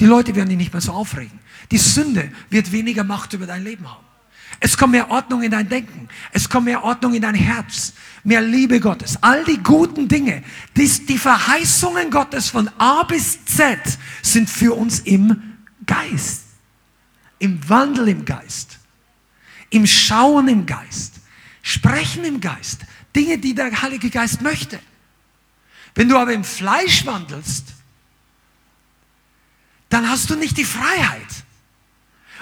Die 0.00 0.06
Leute 0.06 0.34
werden 0.34 0.48
dich 0.48 0.58
nicht 0.58 0.72
mehr 0.72 0.80
so 0.80 0.92
aufregen. 0.92 1.38
Die 1.70 1.78
Sünde 1.78 2.32
wird 2.48 2.72
weniger 2.72 3.04
Macht 3.04 3.32
über 3.32 3.46
dein 3.46 3.62
Leben 3.62 3.88
haben. 3.88 4.04
Es 4.58 4.76
kommt 4.76 4.92
mehr 4.92 5.10
Ordnung 5.10 5.42
in 5.42 5.50
dein 5.50 5.68
Denken. 5.68 6.08
Es 6.32 6.48
kommt 6.48 6.66
mehr 6.66 6.82
Ordnung 6.82 7.14
in 7.14 7.22
dein 7.22 7.34
Herz. 7.34 7.94
Mehr 8.22 8.42
Liebe 8.42 8.80
Gottes. 8.80 9.22
All 9.22 9.44
die 9.44 9.62
guten 9.62 10.08
Dinge, 10.08 10.42
die, 10.76 10.88
die 11.06 11.18
Verheißungen 11.18 12.10
Gottes 12.10 12.50
von 12.50 12.68
A 12.78 13.02
bis 13.04 13.44
Z 13.44 13.78
sind 14.22 14.50
für 14.50 14.74
uns 14.76 15.00
im 15.00 15.56
Geist. 15.86 16.44
Im 17.38 17.66
Wandel 17.68 18.08
im 18.08 18.24
Geist. 18.24 18.78
Im 19.70 19.86
Schauen 19.86 20.48
im 20.48 20.66
Geist. 20.66 21.14
Sprechen 21.62 22.24
im 22.24 22.40
Geist. 22.40 22.80
Dinge, 23.16 23.38
die 23.38 23.54
der 23.54 23.82
Heilige 23.82 24.10
Geist 24.10 24.42
möchte. 24.42 24.78
Wenn 25.94 26.08
du 26.08 26.16
aber 26.16 26.32
im 26.32 26.44
Fleisch 26.44 27.06
wandelst, 27.06 27.66
dann 29.88 30.08
hast 30.08 30.30
du 30.30 30.36
nicht 30.36 30.56
die 30.56 30.64
Freiheit. 30.64 31.44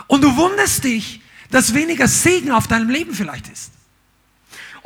Und 0.06 0.22
du 0.22 0.36
wunderst 0.36 0.84
dich, 0.84 1.20
dass 1.50 1.74
weniger 1.74 2.08
Segen 2.08 2.50
auf 2.50 2.66
deinem 2.66 2.90
Leben 2.90 3.14
vielleicht 3.14 3.48
ist. 3.48 3.72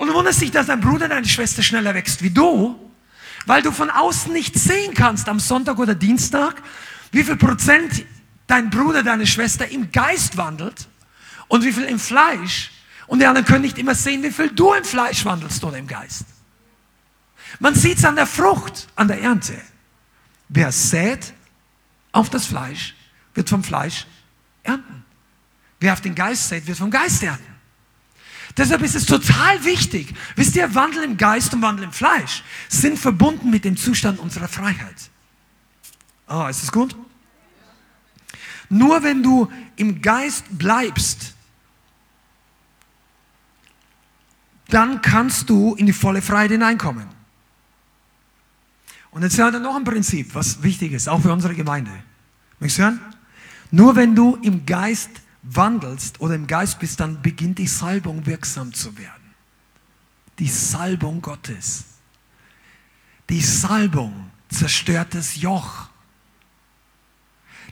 Und 0.02 0.08
du 0.08 0.14
wunderst 0.14 0.40
dich, 0.40 0.50
dass 0.50 0.66
dein 0.66 0.80
Bruder, 0.80 1.06
deine 1.06 1.28
Schwester 1.28 1.62
schneller 1.62 1.94
wächst 1.94 2.24
wie 2.24 2.30
du, 2.30 2.76
weil 3.46 3.62
du 3.62 3.70
von 3.70 3.88
außen 3.88 4.32
nicht 4.32 4.58
sehen 4.58 4.94
kannst 4.94 5.28
am 5.28 5.38
Sonntag 5.38 5.78
oder 5.78 5.94
Dienstag, 5.94 6.60
wie 7.12 7.22
viel 7.22 7.36
Prozent 7.36 8.04
dein 8.48 8.68
Bruder, 8.68 9.04
deine 9.04 9.28
Schwester 9.28 9.68
im 9.68 9.92
Geist 9.92 10.36
wandelt 10.36 10.88
und 11.46 11.62
wie 11.62 11.72
viel 11.72 11.84
im 11.84 12.00
Fleisch. 12.00 12.72
Und 13.06 13.20
die 13.20 13.26
anderen 13.26 13.46
können 13.46 13.62
nicht 13.62 13.78
immer 13.78 13.94
sehen, 13.94 14.24
wie 14.24 14.32
viel 14.32 14.50
du 14.50 14.72
im 14.72 14.82
Fleisch 14.82 15.24
wandelst 15.24 15.62
oder 15.62 15.78
im 15.78 15.86
Geist. 15.86 16.24
Man 17.60 17.76
sieht 17.76 17.98
es 17.98 18.04
an 18.04 18.16
der 18.16 18.26
Frucht, 18.26 18.88
an 18.96 19.06
der 19.06 19.22
Ernte. 19.22 19.56
Wer 20.48 20.72
sät 20.72 21.32
auf 22.10 22.28
das 22.28 22.46
Fleisch, 22.46 22.96
wird 23.34 23.48
vom 23.48 23.62
Fleisch 23.62 24.04
ernten. 24.64 25.04
Wer 25.78 25.92
auf 25.92 26.00
den 26.00 26.16
Geist 26.16 26.48
sät, 26.48 26.66
wird 26.66 26.78
vom 26.78 26.90
Geist 26.90 27.22
ernten. 27.22 27.51
Deshalb 28.56 28.82
ist 28.82 28.94
es 28.94 29.06
total 29.06 29.64
wichtig. 29.64 30.14
Wisst 30.36 30.56
ihr, 30.56 30.74
Wandel 30.74 31.04
im 31.04 31.16
Geist 31.16 31.54
und 31.54 31.62
Wandel 31.62 31.84
im 31.84 31.92
Fleisch 31.92 32.42
sind 32.68 32.98
verbunden 32.98 33.50
mit 33.50 33.64
dem 33.64 33.76
Zustand 33.76 34.18
unserer 34.18 34.48
Freiheit. 34.48 35.10
Ah, 36.26 36.46
oh, 36.46 36.48
ist 36.48 36.62
das 36.62 36.72
gut? 36.72 36.94
Nur 38.68 39.02
wenn 39.02 39.22
du 39.22 39.50
im 39.76 40.00
Geist 40.00 40.44
bleibst, 40.50 41.34
dann 44.68 45.02
kannst 45.02 45.50
du 45.50 45.74
in 45.74 45.86
die 45.86 45.92
volle 45.92 46.22
Freiheit 46.22 46.52
hineinkommen. 46.52 47.06
Und 49.10 49.22
jetzt 49.22 49.36
hören 49.36 49.52
wir 49.52 49.60
noch 49.60 49.76
ein 49.76 49.84
Prinzip, 49.84 50.34
was 50.34 50.62
wichtig 50.62 50.92
ist, 50.92 51.08
auch 51.08 51.20
für 51.20 51.32
unsere 51.32 51.54
Gemeinde. 51.54 51.90
Möchtest 52.58 52.78
du 52.78 52.82
hören? 52.84 53.00
Nur 53.70 53.96
wenn 53.96 54.14
du 54.14 54.36
im 54.36 54.64
Geist 54.64 55.10
wandelst 55.42 56.20
oder 56.20 56.34
im 56.34 56.46
Geist 56.46 56.78
bist, 56.78 57.00
dann 57.00 57.20
beginnt 57.22 57.58
die 57.58 57.66
Salbung 57.66 58.26
wirksam 58.26 58.72
zu 58.72 58.96
werden. 58.96 59.34
Die 60.38 60.48
Salbung 60.48 61.20
Gottes. 61.20 61.84
Die 63.28 63.40
Salbung 63.40 64.30
zerstört 64.48 65.14
das 65.14 65.36
Joch. 65.36 65.88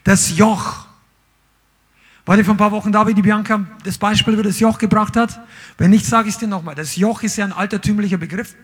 Das 0.03 0.37
Joch. 0.37 0.85
War 2.25 2.37
die 2.37 2.43
vor 2.43 2.53
ein 2.53 2.57
paar 2.57 2.71
Wochen 2.71 2.91
da, 2.91 3.07
wie 3.07 3.13
die 3.13 3.21
Bianca 3.21 3.65
das 3.83 3.97
Beispiel 3.97 4.33
über 4.33 4.43
das 4.43 4.59
Joch 4.59 4.77
gebracht 4.77 5.15
hat? 5.15 5.39
Wenn 5.77 5.89
nicht, 5.89 6.05
sage 6.05 6.29
ich 6.29 6.35
es 6.35 6.39
dir 6.39 6.47
nochmal. 6.47 6.75
Das 6.75 6.95
Joch 6.95 7.23
ist 7.23 7.37
ja 7.37 7.45
ein 7.45 7.53
altertümlicher 7.53 8.17
Begriff 8.17 8.55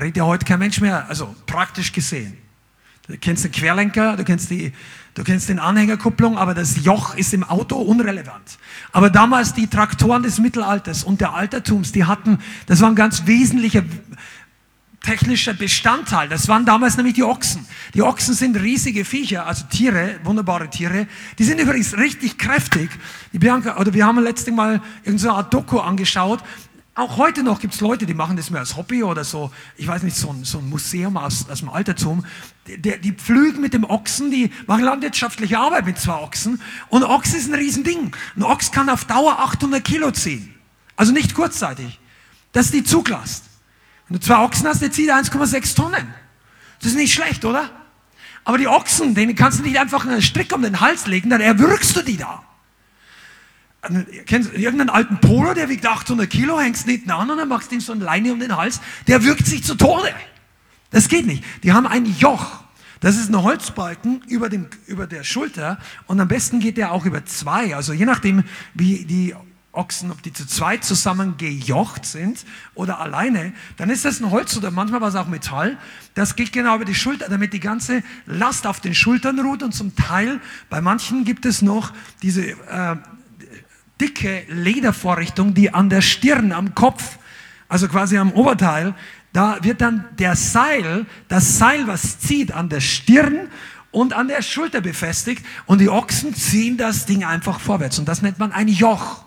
redet 0.00 0.16
ja 0.16 0.24
heute 0.24 0.44
kein 0.44 0.58
Mensch 0.58 0.80
mehr, 0.80 1.08
also 1.08 1.34
praktisch 1.46 1.92
gesehen. 1.92 2.36
Du 3.08 3.16
kennst 3.18 3.44
den 3.44 3.52
Querlenker, 3.52 4.16
du 4.16 4.24
kennst, 4.24 4.50
die, 4.50 4.72
du 5.14 5.24
kennst 5.24 5.48
den 5.48 5.58
Anhängerkupplung, 5.58 6.38
aber 6.38 6.54
das 6.54 6.84
Joch 6.84 7.16
ist 7.16 7.34
im 7.34 7.42
Auto 7.42 7.76
unrelevant. 7.76 8.58
Aber 8.92 9.10
damals 9.10 9.54
die 9.54 9.66
Traktoren 9.66 10.22
des 10.22 10.38
Mittelalters 10.38 11.02
und 11.02 11.20
der 11.20 11.34
Altertums, 11.34 11.90
die 11.92 12.04
hatten, 12.04 12.38
das 12.66 12.80
waren 12.80 12.94
ganz 12.94 13.26
wesentliche 13.26 13.84
technischer 15.02 15.54
Bestandteil. 15.54 16.28
Das 16.28 16.48
waren 16.48 16.64
damals 16.64 16.96
nämlich 16.96 17.14
die 17.14 17.24
Ochsen. 17.24 17.66
Die 17.94 18.02
Ochsen 18.02 18.34
sind 18.34 18.56
riesige 18.56 19.04
Viecher, 19.04 19.46
also 19.46 19.64
Tiere, 19.68 20.20
wunderbare 20.22 20.70
Tiere. 20.70 21.06
Die 21.38 21.44
sind 21.44 21.60
übrigens 21.60 21.96
richtig 21.96 22.38
kräftig. 22.38 22.88
Die 23.32 23.38
Bianca, 23.38 23.78
oder 23.78 23.92
wir 23.92 24.06
haben 24.06 24.18
letztens 24.20 24.56
mal 24.56 24.80
irgendeine 25.04 25.32
Art 25.32 25.52
Doku 25.52 25.80
angeschaut. 25.80 26.40
Auch 26.94 27.16
heute 27.16 27.42
noch 27.42 27.58
gibt 27.58 27.72
es 27.72 27.80
Leute, 27.80 28.04
die 28.04 28.12
machen 28.12 28.36
das 28.36 28.50
mehr 28.50 28.60
als 28.60 28.76
Hobby 28.76 29.02
oder 29.02 29.24
so, 29.24 29.50
ich 29.78 29.86
weiß 29.86 30.02
nicht, 30.02 30.14
so 30.14 30.28
ein, 30.30 30.44
so 30.44 30.58
ein 30.58 30.68
Museum 30.68 31.16
aus, 31.16 31.48
aus 31.48 31.60
dem 31.60 31.70
Altertum. 31.70 32.26
Die, 32.66 33.00
die, 33.00 33.12
pflügen 33.12 33.62
mit 33.62 33.72
dem 33.72 33.84
Ochsen, 33.84 34.30
die 34.30 34.50
machen 34.66 34.84
landwirtschaftliche 34.84 35.58
Arbeit 35.58 35.86
mit 35.86 35.98
zwei 35.98 36.16
Ochsen. 36.16 36.60
Und 36.90 37.02
Ochs 37.02 37.32
ist 37.32 37.48
ein 37.48 37.54
Riesending. 37.54 38.14
Ein 38.36 38.42
Ochs 38.42 38.72
kann 38.72 38.90
auf 38.90 39.06
Dauer 39.06 39.38
800 39.38 39.82
Kilo 39.82 40.10
ziehen. 40.10 40.54
Also 40.94 41.12
nicht 41.12 41.34
kurzzeitig. 41.34 41.98
Das 42.52 42.66
ist 42.66 42.74
die 42.74 42.84
Zuglast. 42.84 43.44
Wenn 44.08 44.18
du 44.18 44.26
zwei 44.26 44.44
Ochsen 44.44 44.68
hast, 44.68 44.82
der 44.82 44.92
zieht 44.92 45.10
1,6 45.10 45.74
Tonnen. 45.74 46.14
Das 46.80 46.90
ist 46.90 46.96
nicht 46.96 47.14
schlecht, 47.14 47.46
oder? 47.46 47.70
Aber 48.44 48.58
die 48.58 48.68
Ochsen, 48.68 49.14
denen 49.14 49.34
kannst 49.34 49.60
du 49.60 49.62
nicht 49.62 49.78
einfach 49.78 50.04
einen 50.04 50.20
Strick 50.20 50.54
um 50.54 50.60
den 50.60 50.80
Hals 50.80 51.06
legen, 51.06 51.30
dann 51.30 51.40
erwürgst 51.40 51.96
du 51.96 52.02
die 52.02 52.18
da. 52.18 52.42
Kennst 54.26 54.52
du 54.52 54.56
irgendeinen 54.56 54.90
alten 54.90 55.18
Polo, 55.18 55.54
der 55.54 55.68
wiegt 55.68 55.84
800 55.84 56.30
Kilo, 56.30 56.60
hängst 56.60 56.86
hinten 56.86 57.10
an 57.10 57.28
und 57.28 57.36
dann 57.36 57.48
machst 57.48 57.70
du 57.70 57.74
ihm 57.74 57.80
so 57.80 57.92
eine 57.92 58.04
Leine 58.04 58.32
um 58.32 58.38
den 58.38 58.56
Hals, 58.56 58.80
der 59.08 59.24
wirkt 59.24 59.44
sich 59.46 59.64
zu 59.64 59.74
Tode. 59.74 60.14
Das 60.90 61.08
geht 61.08 61.26
nicht. 61.26 61.42
Die 61.64 61.72
haben 61.72 61.86
ein 61.86 62.06
Joch. 62.06 62.62
Das 63.00 63.16
ist 63.16 63.28
ein 63.28 63.42
Holzbalken 63.42 64.22
über, 64.28 64.48
dem, 64.48 64.68
über 64.86 65.08
der 65.08 65.24
Schulter 65.24 65.78
und 66.06 66.20
am 66.20 66.28
besten 66.28 66.60
geht 66.60 66.76
der 66.76 66.92
auch 66.92 67.04
über 67.04 67.24
zwei. 67.24 67.74
Also 67.74 67.92
je 67.92 68.04
nachdem, 68.04 68.44
wie 68.74 69.04
die 69.04 69.34
Ochsen, 69.72 70.12
ob 70.12 70.22
die 70.22 70.32
zu 70.32 70.46
zweit 70.46 70.84
zusammen 70.84 71.36
gejocht 71.36 72.06
sind 72.06 72.44
oder 72.74 73.00
alleine, 73.00 73.52
dann 73.78 73.90
ist 73.90 74.04
das 74.04 74.20
ein 74.20 74.30
Holz 74.30 74.56
oder 74.56 74.70
manchmal 74.70 75.00
war 75.00 75.08
es 75.08 75.16
auch 75.16 75.26
Metall. 75.26 75.76
Das 76.14 76.36
geht 76.36 76.52
genau 76.52 76.76
über 76.76 76.84
die 76.84 76.94
Schulter, 76.94 77.28
damit 77.28 77.52
die 77.52 77.58
ganze 77.58 78.04
Last 78.26 78.68
auf 78.68 78.78
den 78.78 78.94
Schultern 78.94 79.40
ruht 79.40 79.64
und 79.64 79.72
zum 79.72 79.96
Teil, 79.96 80.40
bei 80.70 80.80
manchen 80.80 81.24
gibt 81.24 81.44
es 81.46 81.62
noch 81.62 81.92
diese 82.22 82.50
äh, 82.50 82.96
dicke 84.00 84.44
Ledervorrichtung, 84.48 85.54
die 85.54 85.72
an 85.72 85.90
der 85.90 86.00
Stirn, 86.00 86.52
am 86.52 86.74
Kopf, 86.74 87.18
also 87.68 87.88
quasi 87.88 88.18
am 88.18 88.32
Oberteil, 88.32 88.94
da 89.32 89.58
wird 89.62 89.80
dann 89.80 90.04
der 90.18 90.36
Seil, 90.36 91.06
das 91.28 91.58
Seil, 91.58 91.86
was 91.86 92.18
zieht 92.18 92.52
an 92.52 92.68
der 92.68 92.80
Stirn 92.80 93.48
und 93.90 94.12
an 94.12 94.28
der 94.28 94.42
Schulter 94.42 94.80
befestigt 94.80 95.44
und 95.66 95.80
die 95.80 95.88
Ochsen 95.88 96.34
ziehen 96.34 96.76
das 96.76 97.06
Ding 97.06 97.24
einfach 97.24 97.60
vorwärts 97.60 97.98
und 97.98 98.06
das 98.08 98.22
nennt 98.22 98.38
man 98.38 98.52
ein 98.52 98.68
Joch. 98.68 99.24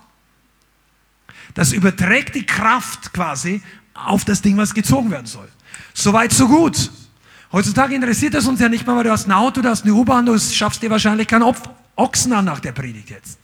Das 1.54 1.72
überträgt 1.72 2.36
die 2.36 2.46
Kraft 2.46 3.14
quasi 3.14 3.62
auf 3.94 4.26
das 4.26 4.42
Ding, 4.42 4.58
was 4.58 4.74
gezogen 4.74 5.10
werden 5.10 5.26
soll. 5.26 5.48
Soweit, 5.94 6.34
so 6.34 6.48
gut. 6.48 6.92
Heutzutage 7.52 7.96
interessiert 7.96 8.34
das 8.34 8.46
uns 8.46 8.60
ja 8.60 8.68
nicht 8.68 8.86
mehr, 8.86 8.96
weil 8.96 9.06
du 9.06 9.12
hast 9.12 9.28
ein 9.28 9.32
Auto, 9.32 9.62
du 9.62 9.70
hast 9.70 9.84
eine 9.84 9.94
U-Bahn, 9.94 10.26
du 10.26 10.38
schaffst 10.38 10.82
dir 10.84 10.90
wahrscheinlich 10.90 11.28
keinen 11.28 11.44
Ochsen 11.96 12.34
an 12.34 12.46
nach 12.46 12.60
der 12.60 12.74
Predigt 12.74 13.10
jetzt. 13.10 13.40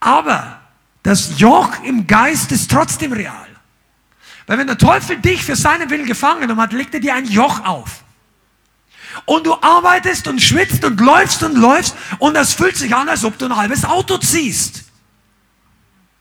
Aber 0.00 0.60
das 1.02 1.38
Joch 1.38 1.82
im 1.82 2.06
Geist 2.06 2.52
ist 2.52 2.70
trotzdem 2.70 3.12
real. 3.12 3.46
Weil 4.46 4.58
wenn 4.58 4.66
der 4.66 4.78
Teufel 4.78 5.18
dich 5.18 5.44
für 5.44 5.56
seinen 5.56 5.90
Willen 5.90 6.06
gefangen 6.06 6.40
genommen 6.40 6.60
hat, 6.60 6.72
legt 6.72 6.94
er 6.94 7.00
dir 7.00 7.14
ein 7.14 7.26
Joch 7.26 7.64
auf. 7.64 8.02
Und 9.24 9.46
du 9.46 9.54
arbeitest 9.60 10.28
und 10.28 10.40
schwitzt 10.40 10.84
und 10.84 11.00
läufst 11.00 11.42
und 11.42 11.56
läufst 11.56 11.94
und 12.18 12.34
das 12.34 12.54
fühlt 12.54 12.76
sich 12.76 12.94
an, 12.94 13.08
als 13.08 13.24
ob 13.24 13.36
du 13.38 13.46
ein 13.46 13.56
halbes 13.56 13.84
Auto 13.84 14.18
ziehst. 14.18 14.84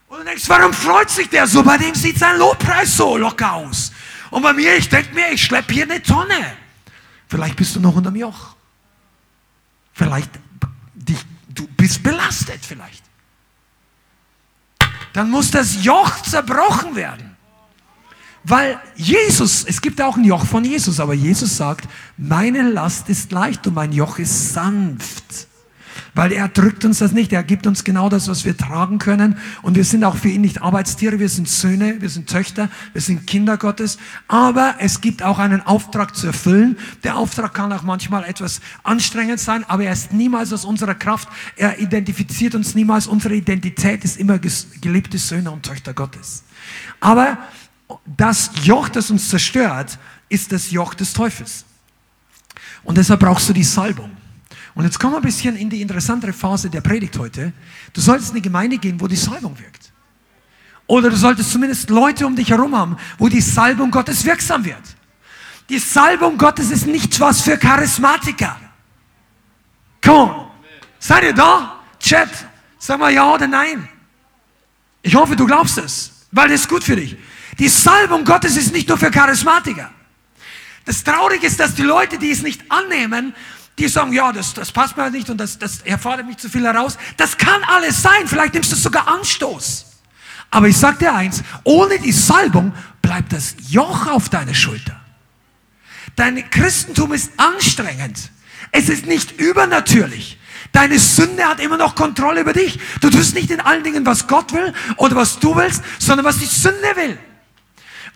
Und 0.07 0.19
du 0.19 0.23
denkst, 0.25 0.43
warum 0.47 0.73
freut 0.73 1.09
sich 1.09 1.29
der 1.29 1.47
so? 1.47 1.63
Bei 1.63 1.77
dem 1.77 1.93
sieht 1.93 2.17
sein 2.17 2.37
Lobpreis 2.37 2.95
so 2.95 3.17
locker 3.17 3.53
aus. 3.53 3.91
Und 4.29 4.41
bei 4.41 4.53
mir, 4.53 4.75
ich 4.75 4.89
denke 4.89 5.13
mir, 5.13 5.31
ich 5.31 5.43
schleppe 5.43 5.73
hier 5.73 5.83
eine 5.83 6.01
Tonne. 6.01 6.57
Vielleicht 7.27 7.55
bist 7.55 7.75
du 7.75 7.79
noch 7.79 7.95
unter 7.95 8.11
dem 8.11 8.15
Joch. 8.15 8.55
Vielleicht, 9.93 10.31
dich, 10.93 11.19
du 11.49 11.67
bist 11.67 12.03
belastet 12.03 12.65
vielleicht. 12.65 13.03
Dann 15.17 15.31
muss 15.31 15.49
das 15.49 15.83
Joch 15.83 16.21
zerbrochen 16.21 16.95
werden. 16.95 17.35
Weil 18.43 18.79
Jesus, 18.95 19.65
es 19.67 19.81
gibt 19.81 19.99
auch 19.99 20.15
ein 20.15 20.23
Joch 20.23 20.45
von 20.45 20.63
Jesus, 20.63 20.99
aber 20.99 21.15
Jesus 21.15 21.57
sagt, 21.57 21.89
meine 22.17 22.61
Last 22.61 23.09
ist 23.09 23.31
leicht 23.31 23.65
und 23.65 23.73
mein 23.73 23.91
Joch 23.93 24.19
ist 24.19 24.53
sanft. 24.53 25.47
Weil 26.17 26.31
er 26.31 26.47
drückt 26.47 26.83
uns 26.83 26.97
das 26.97 27.11
nicht. 27.11 27.31
Er 27.31 27.43
gibt 27.43 27.67
uns 27.67 27.83
genau 27.83 28.09
das, 28.09 28.27
was 28.27 28.43
wir 28.43 28.57
tragen 28.57 28.97
können. 28.97 29.37
Und 29.61 29.75
wir 29.75 29.83
sind 29.83 30.03
auch 30.03 30.15
für 30.17 30.29
ihn 30.29 30.41
nicht 30.41 30.63
Arbeitstiere. 30.63 31.19
Wir 31.19 31.29
sind 31.29 31.47
Söhne, 31.47 32.01
wir 32.01 32.09
sind 32.09 32.27
Töchter, 32.27 32.71
wir 32.93 33.01
sind 33.03 33.27
Kinder 33.27 33.55
Gottes. 33.55 33.99
Aber 34.27 34.77
es 34.79 34.99
gibt 35.01 35.21
auch 35.21 35.37
einen 35.37 35.61
Auftrag 35.61 36.15
zu 36.15 36.25
erfüllen. 36.25 36.75
Der 37.03 37.17
Auftrag 37.17 37.53
kann 37.53 37.71
auch 37.71 37.83
manchmal 37.83 38.23
etwas 38.23 38.61
anstrengend 38.81 39.39
sein, 39.39 39.63
aber 39.67 39.83
er 39.83 39.93
ist 39.93 40.11
niemals 40.11 40.51
aus 40.51 40.65
unserer 40.65 40.95
Kraft. 40.95 41.29
Er 41.55 41.77
identifiziert 41.77 42.55
uns 42.55 42.73
niemals. 42.73 43.05
Unsere 43.05 43.35
Identität 43.35 44.03
ist 44.03 44.17
immer 44.17 44.39
geliebte 44.39 45.19
Söhne 45.19 45.51
und 45.51 45.67
Töchter 45.67 45.93
Gottes. 45.93 46.43
Aber 46.99 47.37
das 48.07 48.49
Joch, 48.63 48.89
das 48.89 49.11
uns 49.11 49.29
zerstört, 49.29 49.99
ist 50.29 50.51
das 50.51 50.71
Joch 50.71 50.95
des 50.95 51.13
Teufels. 51.13 51.63
Und 52.83 52.97
deshalb 52.97 53.19
brauchst 53.19 53.47
du 53.49 53.53
die 53.53 53.63
Salbung. 53.63 54.16
Und 54.77 54.83
jetzt 54.83 54.99
kommen 54.99 55.13
wir 55.13 55.17
ein 55.17 55.23
bisschen 55.23 55.55
in 55.55 55.71
die 55.71 55.81
interessantere 55.81 56.31
Phase 56.31 56.69
der 56.69 56.81
Predigt 56.81 57.17
heute. 57.17 57.51
Du 57.93 57.99
solltest 57.99 58.29
in 58.29 58.35
eine 58.35 58.41
Gemeinde 58.41 58.77
gehen, 58.77 59.01
wo 59.01 59.07
die 59.07 59.15
Salbung 59.15 59.57
wirkt. 59.57 59.91
Oder 60.85 61.09
du 61.09 61.15
solltest 61.15 61.51
zumindest 61.51 61.89
Leute 61.89 62.27
um 62.27 62.35
dich 62.35 62.51
herum 62.51 62.75
haben, 62.75 62.95
wo 63.17 63.27
die 63.27 63.41
Salbung 63.41 63.89
Gottes 63.89 64.23
wirksam 64.23 64.63
wird. 64.63 64.83
Die 65.67 65.79
Salbung 65.79 66.37
Gottes 66.37 66.69
ist 66.69 66.85
nicht 66.85 67.19
was 67.19 67.41
für 67.41 67.57
Charismatiker. 67.57 68.55
Komm, 69.99 70.45
seid 70.99 71.23
ihr 71.23 71.33
da? 71.33 71.79
Chat, 71.99 72.29
sag 72.77 72.99
mal 72.99 73.11
ja 73.11 73.33
oder 73.33 73.47
nein. 73.47 73.89
Ich 75.01 75.15
hoffe, 75.15 75.35
du 75.35 75.47
glaubst 75.47 75.79
es, 75.79 76.27
weil 76.31 76.49
das 76.49 76.61
ist 76.61 76.69
gut 76.69 76.83
für 76.83 76.95
dich. 76.95 77.17
Die 77.57 77.67
Salbung 77.67 78.23
Gottes 78.23 78.55
ist 78.55 78.71
nicht 78.71 78.87
nur 78.87 78.99
für 78.99 79.09
Charismatiker. 79.09 79.89
Das 80.85 81.03
Traurige 81.03 81.47
ist, 81.47 81.59
dass 81.59 81.73
die 81.73 81.81
Leute, 81.81 82.19
die 82.19 82.29
es 82.29 82.43
nicht 82.43 82.71
annehmen, 82.71 83.33
die 83.77 83.87
sagen, 83.87 84.11
ja, 84.11 84.31
das, 84.31 84.53
das 84.53 84.71
passt 84.71 84.97
mir 84.97 85.03
halt 85.03 85.13
nicht 85.13 85.29
und 85.29 85.37
das, 85.37 85.59
das 85.59 85.81
erfordert 85.81 86.25
mich 86.25 86.37
zu 86.37 86.49
viel 86.49 86.63
heraus. 86.63 86.97
Das 87.15 87.37
kann 87.37 87.63
alles 87.63 88.01
sein. 88.01 88.27
Vielleicht 88.27 88.53
nimmst 88.53 88.71
du 88.71 88.75
sogar 88.75 89.07
Anstoß. 89.07 89.85
Aber 90.49 90.67
ich 90.67 90.77
sag 90.77 90.99
dir 90.99 91.13
eins, 91.13 91.43
ohne 91.63 91.99
die 91.99 92.11
Salbung 92.11 92.73
bleibt 93.01 93.33
das 93.33 93.55
Joch 93.69 94.07
auf 94.07 94.29
deine 94.29 94.55
Schulter. 94.55 94.99
Dein 96.15 96.49
Christentum 96.49 97.13
ist 97.13 97.31
anstrengend. 97.37 98.31
Es 98.71 98.89
ist 98.89 99.05
nicht 99.05 99.39
übernatürlich. 99.39 100.39
Deine 100.71 100.97
Sünde 100.99 101.45
hat 101.45 101.59
immer 101.59 101.77
noch 101.77 101.95
Kontrolle 101.95 102.41
über 102.41 102.53
dich. 102.53 102.79
Du 103.01 103.09
tust 103.09 103.35
nicht 103.35 103.51
in 103.51 103.59
allen 103.59 103.83
Dingen, 103.83 104.05
was 104.05 104.27
Gott 104.27 104.53
will 104.53 104.73
oder 104.97 105.15
was 105.15 105.39
du 105.39 105.55
willst, 105.55 105.83
sondern 105.99 106.25
was 106.25 106.39
die 106.39 106.45
Sünde 106.45 106.95
will. 106.95 107.17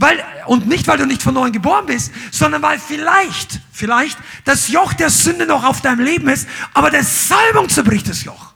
Weil, 0.02 0.24
und 0.48 0.68
nicht, 0.68 0.88
weil 0.88 0.98
du 0.98 1.06
nicht 1.06 1.22
von 1.22 1.36
neuem 1.36 1.52
geboren 1.52 1.86
bist, 1.86 2.12
sondern 2.32 2.64
weil 2.64 2.80
vielleicht, 2.80 3.60
vielleicht 3.72 4.18
das 4.46 4.68
Joch 4.70 4.94
der 4.94 5.12
Sünde 5.12 5.46
noch 5.46 5.64
auf 5.64 5.82
deinem 5.82 6.04
Leben 6.04 6.28
ist, 6.28 6.50
aber 6.74 6.90
der 6.90 7.04
Salbung 7.04 7.70
zerbricht 7.70 8.10
das 8.10 8.24
Joch. 8.24 8.54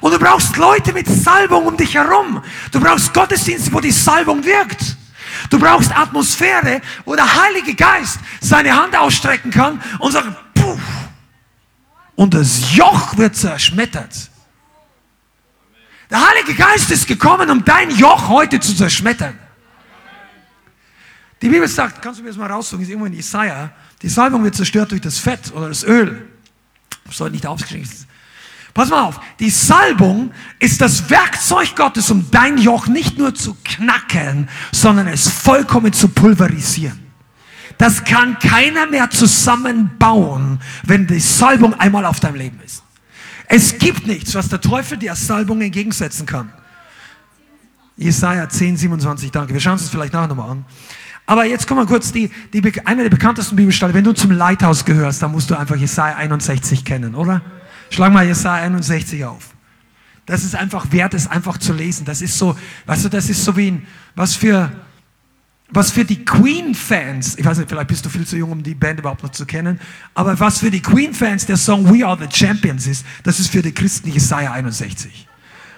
Und 0.00 0.12
du 0.12 0.18
brauchst 0.18 0.56
Leute 0.56 0.94
mit 0.94 1.06
Salbung 1.06 1.66
um 1.66 1.76
dich 1.76 1.94
herum. 1.94 2.42
Du 2.70 2.80
brauchst 2.80 3.12
Gottesdienste, 3.12 3.74
wo 3.74 3.80
die 3.80 3.90
Salbung 3.90 4.42
wirkt. 4.42 4.96
Du 5.50 5.58
brauchst 5.58 5.94
Atmosphäre, 5.94 6.80
wo 7.04 7.14
der 7.14 7.42
Heilige 7.42 7.74
Geist 7.74 8.18
seine 8.40 8.74
Hand 8.74 8.96
ausstrecken 8.96 9.50
kann 9.50 9.82
und 9.98 10.12
sagt, 10.12 10.28
puh. 10.54 10.78
Und 12.16 12.32
das 12.32 12.74
Joch 12.74 13.18
wird 13.18 13.36
zerschmettert. 13.36 14.30
Der 16.10 16.26
Heilige 16.26 16.54
Geist 16.54 16.90
ist 16.90 17.06
gekommen, 17.06 17.50
um 17.50 17.62
dein 17.66 17.90
Joch 17.90 18.28
heute 18.28 18.60
zu 18.60 18.74
zerschmettern. 18.74 19.38
Die 21.42 21.48
Bibel 21.48 21.66
sagt, 21.66 22.00
kannst 22.00 22.20
du 22.20 22.22
mir 22.22 22.30
das 22.30 22.38
mal 22.38 22.50
raussuchen, 22.50 22.82
ist 22.82 22.88
irgendwo 22.88 23.06
in 23.06 23.14
Jesaja, 23.14 23.72
die 24.00 24.08
Salbung 24.08 24.44
wird 24.44 24.54
zerstört 24.54 24.92
durch 24.92 25.00
das 25.00 25.18
Fett 25.18 25.52
oder 25.52 25.68
das 25.68 25.82
Öl. 25.82 26.28
Das 27.04 27.16
soll 27.16 27.30
nicht 27.30 27.46
aufgeschrieben 27.46 27.90
Pass 28.74 28.88
mal 28.88 29.02
auf, 29.02 29.20
die 29.38 29.50
Salbung 29.50 30.32
ist 30.58 30.80
das 30.80 31.10
Werkzeug 31.10 31.76
Gottes, 31.76 32.10
um 32.10 32.30
dein 32.30 32.56
Joch 32.56 32.86
nicht 32.86 33.18
nur 33.18 33.34
zu 33.34 33.54
knacken, 33.64 34.48
sondern 34.70 35.08
es 35.08 35.28
vollkommen 35.28 35.92
zu 35.92 36.08
pulverisieren. 36.08 36.98
Das 37.76 38.04
kann 38.04 38.38
keiner 38.38 38.86
mehr 38.86 39.10
zusammenbauen, 39.10 40.60
wenn 40.84 41.06
die 41.06 41.20
Salbung 41.20 41.74
einmal 41.74 42.06
auf 42.06 42.20
deinem 42.20 42.36
Leben 42.36 42.60
ist. 42.64 42.82
Es 43.46 43.76
gibt 43.76 44.06
nichts, 44.06 44.34
was 44.34 44.48
der 44.48 44.60
Teufel 44.60 44.96
der 44.96 45.16
Salbung 45.16 45.60
entgegensetzen 45.60 46.24
kann. 46.24 46.50
Jesaja 47.98 48.48
10, 48.48 48.78
27, 48.78 49.30
danke. 49.30 49.52
Wir 49.52 49.60
schauen 49.60 49.74
uns 49.74 49.82
das 49.82 49.90
vielleicht 49.90 50.14
nachher 50.14 50.28
nochmal 50.28 50.50
an. 50.50 50.64
Aber 51.26 51.44
jetzt 51.44 51.66
kommen 51.66 51.80
wir 51.80 51.86
kurz, 51.86 52.12
die, 52.12 52.30
die, 52.52 52.62
eine 52.84 53.02
der 53.02 53.10
bekanntesten 53.10 53.56
Bibelstellen. 53.56 53.94
Wenn 53.94 54.04
du 54.04 54.12
zum 54.12 54.32
Leithaus 54.32 54.84
gehörst, 54.84 55.22
dann 55.22 55.32
musst 55.32 55.50
du 55.50 55.58
einfach 55.58 55.76
Jesaja 55.76 56.16
61 56.16 56.84
kennen, 56.84 57.14
oder? 57.14 57.42
Schlag 57.90 58.12
mal 58.12 58.26
Jesaja 58.26 58.64
61 58.64 59.24
auf. 59.24 59.50
Das 60.26 60.44
ist 60.44 60.54
einfach 60.54 60.90
wert, 60.92 61.14
es 61.14 61.26
einfach 61.26 61.58
zu 61.58 61.72
lesen. 61.72 62.04
Das 62.04 62.22
ist 62.22 62.38
so, 62.38 62.56
weißt 62.86 63.04
du, 63.04 63.08
das 63.08 63.28
ist 63.28 63.44
so 63.44 63.56
wie 63.56 63.72
ein, 63.72 63.86
was 64.14 64.34
für, 64.34 64.72
was 65.70 65.90
für 65.90 66.04
die 66.04 66.24
Queen-Fans, 66.24 67.38
ich 67.38 67.44
weiß 67.44 67.58
nicht, 67.58 67.68
vielleicht 67.68 67.88
bist 67.88 68.04
du 68.04 68.08
viel 68.08 68.26
zu 68.26 68.36
jung, 68.36 68.52
um 68.52 68.62
die 68.62 68.74
Band 68.74 69.00
überhaupt 69.00 69.22
noch 69.22 69.32
zu 69.32 69.46
kennen, 69.46 69.80
aber 70.14 70.38
was 70.38 70.58
für 70.58 70.70
die 70.70 70.82
Queen-Fans 70.82 71.46
der 71.46 71.56
Song 71.56 71.92
We 71.92 72.06
Are 72.06 72.18
the 72.18 72.28
Champions 72.30 72.86
ist, 72.86 73.04
das 73.24 73.40
ist 73.40 73.50
für 73.50 73.62
die 73.62 73.72
Christen 73.72 74.10
Jesaja 74.10 74.52
61. 74.52 75.28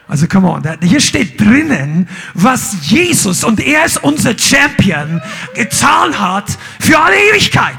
Also 0.07 0.27
come 0.27 0.49
on, 0.49 0.63
hier 0.83 1.01
steht 1.01 1.41
drinnen, 1.41 2.09
was 2.35 2.77
Jesus, 2.83 3.43
und 3.43 3.59
er 3.59 3.87
ist 3.87 4.03
unser 4.03 4.39
Champion, 4.39 5.23
getan 5.55 6.19
hat 6.19 6.59
für 6.79 6.99
alle 6.99 7.17
Ewigkeit. 7.31 7.79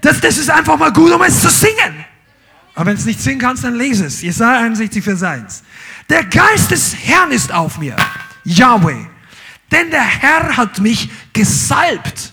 Das, 0.00 0.20
das 0.20 0.38
ist 0.38 0.50
einfach 0.50 0.78
mal 0.78 0.92
gut, 0.92 1.12
um 1.12 1.22
es 1.22 1.40
zu 1.40 1.50
singen. 1.50 2.04
Aber 2.74 2.86
wenn 2.86 2.96
es 2.96 3.04
nicht 3.04 3.20
singen 3.20 3.38
kannst, 3.38 3.64
dann 3.64 3.74
lese 3.74 4.06
es. 4.06 4.22
Jesaja 4.22 4.60
61, 4.60 5.04
Vers 5.04 5.22
1. 5.22 5.62
Der 6.08 6.24
Geist 6.24 6.70
des 6.70 6.96
Herrn 6.96 7.30
ist 7.30 7.52
auf 7.52 7.78
mir, 7.78 7.96
Yahweh 8.44 9.06
denn 9.74 9.90
der 9.90 10.04
Herr 10.04 10.56
hat 10.56 10.78
mich 10.80 11.10
gesalbt. 11.32 12.32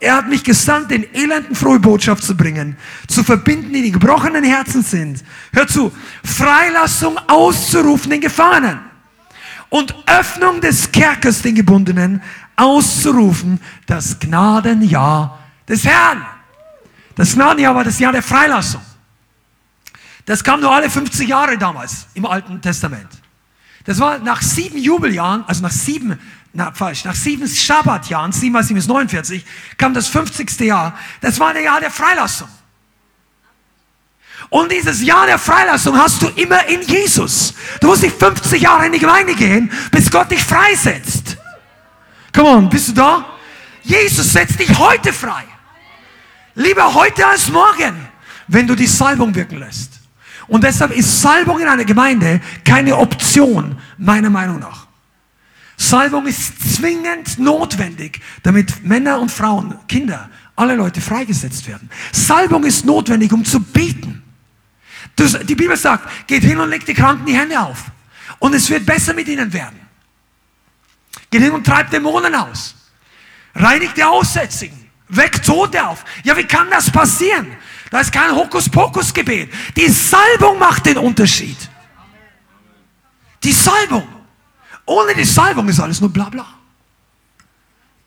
Er 0.00 0.16
hat 0.16 0.28
mich 0.28 0.42
gesandt, 0.42 0.90
den 0.90 1.14
Elenden 1.14 1.54
frohe 1.54 1.78
Botschaft 1.78 2.24
zu 2.24 2.34
bringen, 2.34 2.76
zu 3.06 3.22
verbinden, 3.22 3.70
die 3.70 3.82
die 3.82 3.92
gebrochenen 3.92 4.44
Herzen 4.44 4.82
sind. 4.82 5.22
Hör 5.52 5.68
zu, 5.68 5.92
Freilassung 6.24 7.18
auszurufen 7.28 8.10
den 8.10 8.22
Gefangenen 8.22 8.80
und 9.68 9.94
Öffnung 10.06 10.62
des 10.62 10.90
Kerkers 10.90 11.42
den 11.42 11.54
Gebundenen 11.54 12.22
auszurufen, 12.56 13.60
das 13.86 14.18
Gnadenjahr 14.18 15.38
des 15.68 15.84
Herrn. 15.84 16.24
Das 17.14 17.34
Gnadenjahr 17.34 17.74
war 17.74 17.84
das 17.84 17.98
Jahr 17.98 18.12
der 18.12 18.22
Freilassung. 18.22 18.82
Das 20.24 20.42
kam 20.42 20.60
nur 20.60 20.74
alle 20.74 20.88
50 20.88 21.28
Jahre 21.28 21.58
damals 21.58 22.06
im 22.14 22.24
Alten 22.24 22.60
Testament. 22.62 23.08
Das 23.84 23.98
war 23.98 24.18
nach 24.18 24.42
sieben 24.42 24.78
Jubeljahren, 24.78 25.44
also 25.46 25.62
nach 25.62 25.72
sieben, 25.72 26.18
na, 26.52 26.72
falsch, 26.72 27.04
nach 27.04 27.14
sieben 27.14 27.46
Schabbatjahren, 27.48 28.32
sieben 28.32 28.52
mal 28.52 28.64
sieben 28.64 28.78
ist 28.78 28.88
49, 28.88 29.44
kam 29.76 29.94
das 29.94 30.08
50. 30.08 30.60
Jahr. 30.60 30.98
Das 31.20 31.38
war 31.38 31.54
ein 31.54 31.62
Jahr 31.62 31.80
der 31.80 31.90
Freilassung. 31.90 32.48
Und 34.48 34.72
dieses 34.72 35.00
Jahr 35.02 35.26
der 35.26 35.38
Freilassung 35.38 35.96
hast 35.96 36.22
du 36.22 36.26
immer 36.28 36.66
in 36.66 36.82
Jesus. 36.82 37.54
Du 37.80 37.86
musst 37.86 38.02
nicht 38.02 38.18
50 38.18 38.60
Jahre 38.60 38.86
in 38.86 38.92
die 38.92 38.98
Gemeinde 38.98 39.34
gehen, 39.34 39.70
bis 39.92 40.10
Gott 40.10 40.30
dich 40.30 40.42
freisetzt. 40.42 41.36
Come 42.34 42.48
on, 42.48 42.68
bist 42.68 42.88
du 42.88 42.92
da? 42.92 43.26
Jesus 43.82 44.32
setzt 44.32 44.58
dich 44.58 44.76
heute 44.76 45.12
frei. 45.12 45.44
Lieber 46.56 46.94
heute 46.94 47.26
als 47.26 47.48
morgen, 47.48 48.08
wenn 48.48 48.66
du 48.66 48.74
die 48.74 48.86
Salbung 48.88 49.34
wirken 49.34 49.58
lässt. 49.58 50.00
Und 50.48 50.64
deshalb 50.64 50.90
ist 50.90 51.20
Salbung 51.20 51.60
in 51.60 51.68
einer 51.68 51.84
Gemeinde 51.84 52.40
keine 52.64 52.96
Option, 52.96 53.78
meiner 53.98 54.30
Meinung 54.30 54.58
nach. 54.58 54.89
Salbung 55.80 56.26
ist 56.26 56.76
zwingend 56.76 57.38
notwendig, 57.38 58.20
damit 58.42 58.84
Männer 58.84 59.18
und 59.18 59.30
Frauen, 59.30 59.78
Kinder, 59.88 60.28
alle 60.54 60.74
Leute 60.76 61.00
freigesetzt 61.00 61.66
werden. 61.66 61.88
Salbung 62.12 62.64
ist 62.64 62.84
notwendig, 62.84 63.32
um 63.32 63.46
zu 63.46 63.60
beten. 63.60 64.22
Das, 65.16 65.38
die 65.40 65.54
Bibel 65.54 65.74
sagt, 65.78 66.26
geht 66.26 66.42
hin 66.42 66.58
und 66.58 66.68
legt 66.68 66.86
die 66.86 66.92
Kranken 66.92 67.24
die 67.24 67.34
Hände 67.34 67.58
auf. 67.58 67.84
Und 68.40 68.54
es 68.54 68.68
wird 68.68 68.84
besser 68.84 69.14
mit 69.14 69.26
ihnen 69.26 69.50
werden. 69.54 69.80
Geht 71.30 71.40
hin 71.40 71.52
und 71.52 71.66
treibt 71.66 71.94
Dämonen 71.94 72.34
aus. 72.34 72.74
Reinigt 73.54 73.96
die 73.96 74.04
Aussätzigen. 74.04 74.78
Weckt 75.08 75.46
Tote 75.46 75.88
auf. 75.88 76.04
Ja, 76.24 76.36
wie 76.36 76.44
kann 76.44 76.68
das 76.70 76.90
passieren? 76.90 77.56
Da 77.90 78.00
ist 78.00 78.12
kein 78.12 78.36
Hokuspokus-Gebet. 78.36 79.50
Die 79.76 79.88
Salbung 79.88 80.58
macht 80.58 80.84
den 80.84 80.98
Unterschied. 80.98 81.56
Die 83.42 83.52
Salbung. 83.52 84.19
Ohne 84.90 85.14
die 85.14 85.24
Salbung 85.24 85.68
ist 85.68 85.78
alles 85.78 86.00
nur 86.00 86.10
bla 86.10 86.28
bla. 86.28 86.44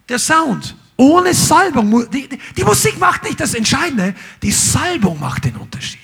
Der 0.10 0.20
Sound. 0.20 0.76
Ohne 0.98 1.34
Salbung. 1.34 2.10
Die, 2.12 2.28
die, 2.28 2.38
die 2.58 2.64
Musik 2.66 3.00
macht 3.00 3.24
nicht 3.24 3.40
das 3.40 3.54
Entscheidende. 3.54 4.14
Die 4.42 4.52
Salbung 4.52 5.18
macht 5.18 5.46
den 5.46 5.56
Unterschied. 5.56 6.02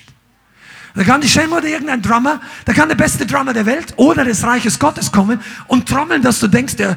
Da 0.94 1.04
kann 1.04 1.20
die 1.20 1.28
Shame 1.28 1.52
oder 1.52 1.66
irgendein 1.66 2.00
Drummer, 2.00 2.40
da 2.64 2.72
kann 2.72 2.88
der 2.88 2.96
beste 2.96 3.26
Drummer 3.26 3.52
der 3.52 3.66
Welt 3.66 3.92
oder 3.96 4.24
des 4.24 4.42
Reiches 4.42 4.78
Gottes 4.78 5.12
kommen 5.12 5.38
und 5.68 5.86
trommeln, 5.86 6.22
dass 6.22 6.40
du 6.40 6.48
denkst, 6.48 6.76
der 6.76 6.96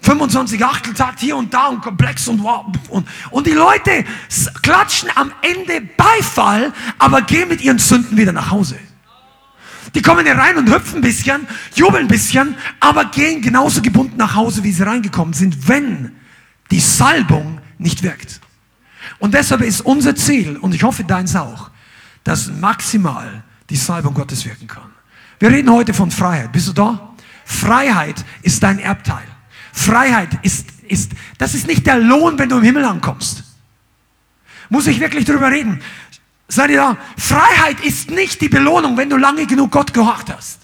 25 0.00 0.64
Achteltakt 0.64 1.18
hier 1.18 1.36
und 1.36 1.52
da 1.52 1.66
und 1.66 1.82
komplex 1.82 2.28
und 2.28 2.40
wow. 2.42 2.64
Und, 2.88 3.08
und 3.30 3.46
die 3.48 3.52
Leute 3.52 4.04
klatschen 4.62 5.10
am 5.16 5.32
Ende 5.42 5.80
Beifall, 5.96 6.72
aber 7.00 7.20
gehen 7.22 7.48
mit 7.48 7.60
ihren 7.60 7.80
Sünden 7.80 8.16
wieder 8.16 8.32
nach 8.32 8.52
Hause. 8.52 8.78
Die 9.94 10.02
kommen 10.02 10.26
hier 10.26 10.36
rein 10.36 10.56
und 10.56 10.68
hüpfen 10.70 10.96
ein 10.96 11.02
bisschen, 11.02 11.46
jubeln 11.74 12.04
ein 12.04 12.08
bisschen, 12.08 12.56
aber 12.80 13.06
gehen 13.06 13.40
genauso 13.40 13.80
gebunden 13.80 14.16
nach 14.16 14.34
Hause, 14.34 14.64
wie 14.64 14.72
sie 14.72 14.82
reingekommen 14.82 15.34
sind, 15.34 15.68
wenn 15.68 16.12
die 16.70 16.80
Salbung 16.80 17.60
nicht 17.78 18.02
wirkt. 18.02 18.40
Und 19.18 19.34
deshalb 19.34 19.60
ist 19.60 19.82
unser 19.82 20.16
Ziel, 20.16 20.56
und 20.56 20.74
ich 20.74 20.82
hoffe 20.82 21.04
deins 21.04 21.36
auch, 21.36 21.70
dass 22.24 22.50
maximal 22.50 23.44
die 23.70 23.76
Salbung 23.76 24.14
Gottes 24.14 24.44
wirken 24.44 24.66
kann. 24.66 24.90
Wir 25.38 25.50
reden 25.50 25.70
heute 25.70 25.94
von 25.94 26.10
Freiheit. 26.10 26.52
Bist 26.52 26.68
du 26.68 26.72
da? 26.72 27.14
Freiheit 27.44 28.24
ist 28.42 28.62
dein 28.62 28.78
Erbteil. 28.78 29.24
Freiheit 29.72 30.30
ist, 30.42 30.66
ist, 30.88 31.12
das 31.38 31.54
ist 31.54 31.66
nicht 31.66 31.86
der 31.86 31.98
Lohn, 31.98 32.38
wenn 32.38 32.48
du 32.48 32.56
im 32.56 32.62
Himmel 32.62 32.84
ankommst. 32.84 33.44
Muss 34.70 34.86
ich 34.86 35.00
wirklich 35.00 35.24
darüber 35.24 35.50
reden? 35.50 35.80
Seid 36.48 36.70
ihr 36.70 36.76
da? 36.76 36.96
Freiheit 37.16 37.80
ist 37.80 38.10
nicht 38.10 38.40
die 38.40 38.48
Belohnung, 38.48 38.96
wenn 38.96 39.10
du 39.10 39.16
lange 39.16 39.46
genug 39.46 39.70
Gott 39.70 39.94
gehorcht 39.94 40.32
hast. 40.34 40.60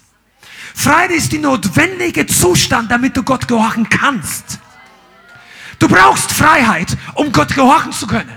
Freiheit 0.73 1.11
ist 1.11 1.31
die 1.31 1.39
notwendige 1.39 2.25
Zustand, 2.27 2.91
damit 2.91 3.17
du 3.17 3.23
Gott 3.23 3.47
gehorchen 3.47 3.89
kannst. 3.89 4.59
Du 5.79 5.87
brauchst 5.87 6.31
Freiheit, 6.31 6.95
um 7.15 7.31
Gott 7.31 7.55
gehorchen 7.55 7.91
zu 7.91 8.07
können. 8.07 8.31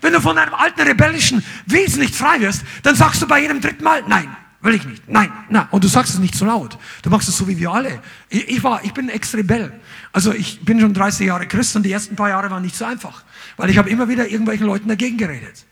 Wenn 0.00 0.12
du 0.12 0.20
von 0.20 0.36
einem 0.36 0.54
alten 0.54 0.82
rebellischen 0.82 1.44
Wesen 1.66 2.00
nicht 2.00 2.14
frei 2.14 2.40
wirst, 2.40 2.62
dann 2.82 2.94
sagst 2.94 3.22
du 3.22 3.26
bei 3.26 3.40
jedem 3.40 3.60
dritten 3.60 3.82
Mal, 3.82 4.02
nein, 4.06 4.36
Will 4.64 4.74
ich 4.74 4.86
nicht. 4.86 5.06
Nein, 5.10 5.30
nein. 5.50 5.68
Und 5.72 5.84
du 5.84 5.88
sagst 5.88 6.14
es 6.14 6.18
nicht 6.18 6.34
zu 6.34 6.46
laut. 6.46 6.78
Du 7.02 7.10
machst 7.10 7.28
es 7.28 7.36
so 7.36 7.46
wie 7.46 7.58
wir 7.58 7.70
alle. 7.70 8.00
Ich, 8.30 8.48
ich 8.48 8.64
war, 8.64 8.82
ich 8.82 8.94
bin 8.94 9.10
Ex-Rebell. 9.10 9.78
Also 10.10 10.32
ich 10.32 10.64
bin 10.64 10.80
schon 10.80 10.94
30 10.94 11.26
Jahre 11.26 11.46
Christ 11.46 11.76
und 11.76 11.82
die 11.82 11.92
ersten 11.92 12.16
paar 12.16 12.30
Jahre 12.30 12.50
waren 12.50 12.62
nicht 12.62 12.74
so 12.74 12.86
einfach. 12.86 13.24
Weil 13.58 13.68
ich 13.68 13.76
habe 13.76 13.90
immer 13.90 14.08
wieder 14.08 14.26
irgendwelchen 14.26 14.64
Leuten 14.66 14.88
dagegen 14.88 15.18
geredet. 15.18 15.66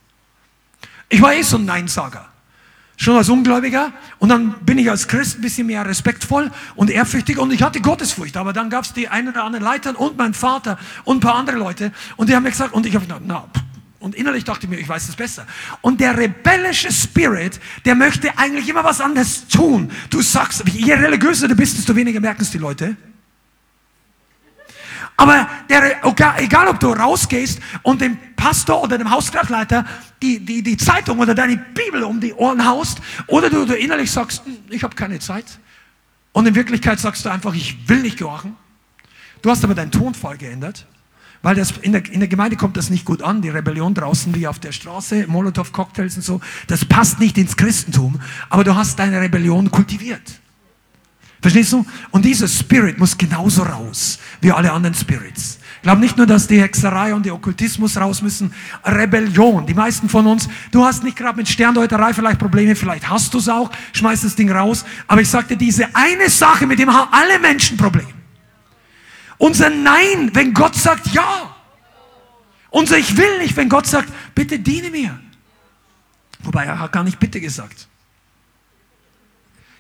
Ich 1.12 1.20
war 1.20 1.34
eh 1.34 1.42
so 1.42 1.58
ein 1.58 1.66
Neinsager. 1.66 2.24
Schon 2.96 3.16
als 3.16 3.28
Ungläubiger. 3.28 3.92
Und 4.18 4.30
dann 4.30 4.54
bin 4.64 4.78
ich 4.78 4.88
als 4.88 5.06
Christ 5.08 5.38
ein 5.38 5.42
bisschen 5.42 5.66
mehr 5.66 5.84
respektvoll 5.84 6.50
und 6.74 6.88
ehrfürchtig 6.88 7.36
und 7.36 7.52
ich 7.52 7.62
hatte 7.62 7.82
Gottesfurcht. 7.82 8.38
Aber 8.38 8.54
dann 8.54 8.70
gab 8.70 8.84
es 8.84 8.94
die 8.94 9.08
einen 9.08 9.28
oder 9.28 9.44
anderen 9.44 9.62
Leiter 9.62 10.00
und 10.00 10.16
mein 10.16 10.32
Vater 10.32 10.78
und 11.04 11.18
ein 11.18 11.20
paar 11.20 11.34
andere 11.34 11.58
Leute. 11.58 11.92
Und 12.16 12.30
die 12.30 12.34
haben 12.34 12.44
mir 12.44 12.50
gesagt, 12.50 12.72
und 12.72 12.86
ich 12.86 12.94
habe 12.94 13.04
gesagt, 13.04 13.24
na, 13.26 13.46
und 13.98 14.14
innerlich 14.14 14.44
dachte 14.44 14.64
ich 14.64 14.70
mir, 14.70 14.78
ich 14.78 14.88
weiß 14.88 15.06
es 15.06 15.14
besser. 15.14 15.46
Und 15.82 16.00
der 16.00 16.16
rebellische 16.16 16.90
Spirit, 16.90 17.60
der 17.84 17.94
möchte 17.94 18.38
eigentlich 18.38 18.66
immer 18.70 18.82
was 18.82 19.02
anderes 19.02 19.46
tun. 19.48 19.90
Du 20.08 20.22
sagst, 20.22 20.64
je 20.66 20.94
religiöser 20.94 21.46
du 21.46 21.54
bist, 21.54 21.76
desto 21.76 21.94
weniger 21.94 22.20
merken 22.20 22.40
es 22.40 22.50
die 22.50 22.58
Leute. 22.58 22.96
Aber 25.18 25.46
der, 25.68 26.00
egal 26.38 26.68
ob 26.68 26.80
du 26.80 26.90
rausgehst 26.90 27.60
und 27.82 28.00
dem 28.00 28.16
Pastor 28.34 28.82
oder 28.82 28.98
dem 28.98 29.10
Hauskraftleiter 29.10 29.84
die, 30.22 30.38
die, 30.40 30.62
die 30.62 30.76
Zeitung 30.76 31.18
oder 31.18 31.34
deine 31.34 31.56
Bibel 31.56 32.02
um 32.04 32.20
die 32.20 32.32
Ohren 32.32 32.64
haust, 32.64 33.00
oder 33.26 33.50
du, 33.50 33.66
du 33.66 33.74
innerlich 33.74 34.10
sagst, 34.10 34.44
hm, 34.44 34.56
ich 34.70 34.82
habe 34.82 34.94
keine 34.94 35.18
Zeit. 35.18 35.44
Und 36.32 36.46
in 36.46 36.54
Wirklichkeit 36.54 36.98
sagst 36.98 37.24
du 37.24 37.28
einfach, 37.28 37.54
ich 37.54 37.88
will 37.88 38.00
nicht 38.00 38.16
gehorchen. 38.16 38.56
Du 39.42 39.50
hast 39.50 39.64
aber 39.64 39.74
deinen 39.74 39.90
Tonfall 39.90 40.38
geändert. 40.38 40.86
Weil 41.42 41.56
das, 41.56 41.72
in, 41.82 41.90
der, 41.90 42.08
in 42.10 42.20
der 42.20 42.28
Gemeinde 42.28 42.56
kommt 42.56 42.76
das 42.76 42.88
nicht 42.88 43.04
gut 43.04 43.20
an, 43.20 43.42
die 43.42 43.48
Rebellion 43.48 43.94
draußen 43.94 44.32
wie 44.36 44.46
auf 44.46 44.60
der 44.60 44.70
Straße, 44.70 45.26
Molotow-Cocktails 45.26 46.16
und 46.16 46.22
so. 46.22 46.40
Das 46.68 46.84
passt 46.84 47.18
nicht 47.18 47.36
ins 47.36 47.56
Christentum, 47.56 48.20
aber 48.48 48.62
du 48.62 48.76
hast 48.76 49.00
deine 49.00 49.20
Rebellion 49.20 49.70
kultiviert. 49.70 50.40
Verstehst 51.40 51.72
du? 51.72 51.84
Und 52.12 52.24
dieser 52.24 52.46
Spirit 52.46 52.98
muss 52.98 53.18
genauso 53.18 53.64
raus 53.64 54.20
wie 54.40 54.52
alle 54.52 54.70
anderen 54.72 54.94
Spirits. 54.94 55.58
Ich 55.82 55.84
glaube 55.84 56.00
nicht 56.00 56.16
nur, 56.16 56.28
dass 56.28 56.46
die 56.46 56.62
Hexerei 56.62 57.12
und 57.12 57.26
der 57.26 57.34
Okkultismus 57.34 57.96
raus 57.96 58.22
müssen. 58.22 58.54
Rebellion. 58.84 59.66
Die 59.66 59.74
meisten 59.74 60.08
von 60.08 60.28
uns, 60.28 60.48
du 60.70 60.84
hast 60.84 61.02
nicht 61.02 61.16
gerade 61.16 61.36
mit 61.36 61.48
Sterndeuterei 61.48 62.14
vielleicht 62.14 62.38
Probleme, 62.38 62.76
vielleicht 62.76 63.10
hast 63.10 63.34
du 63.34 63.38
es 63.38 63.48
auch, 63.48 63.68
schmeiß 63.92 64.20
das 64.20 64.36
Ding 64.36 64.48
raus. 64.52 64.84
Aber 65.08 65.22
ich 65.22 65.28
sagte, 65.28 65.56
diese 65.56 65.92
eine 65.92 66.30
Sache, 66.30 66.68
mit 66.68 66.78
dem 66.78 66.92
haben 66.94 67.12
alle 67.12 67.36
Menschen 67.40 67.76
Probleme. 67.76 68.14
Unser 69.38 69.70
Nein, 69.70 70.30
wenn 70.34 70.54
Gott 70.54 70.76
sagt 70.76 71.08
Ja. 71.08 71.56
Unser 72.70 72.98
Ich 72.98 73.16
will 73.16 73.38
nicht, 73.38 73.56
wenn 73.56 73.68
Gott 73.68 73.88
sagt, 73.88 74.08
bitte 74.36 74.60
diene 74.60 74.88
mir. 74.88 75.18
Wobei 76.44 76.64
er 76.64 76.78
hat 76.78 76.92
gar 76.92 77.02
nicht 77.02 77.18
bitte 77.18 77.40
gesagt. 77.40 77.88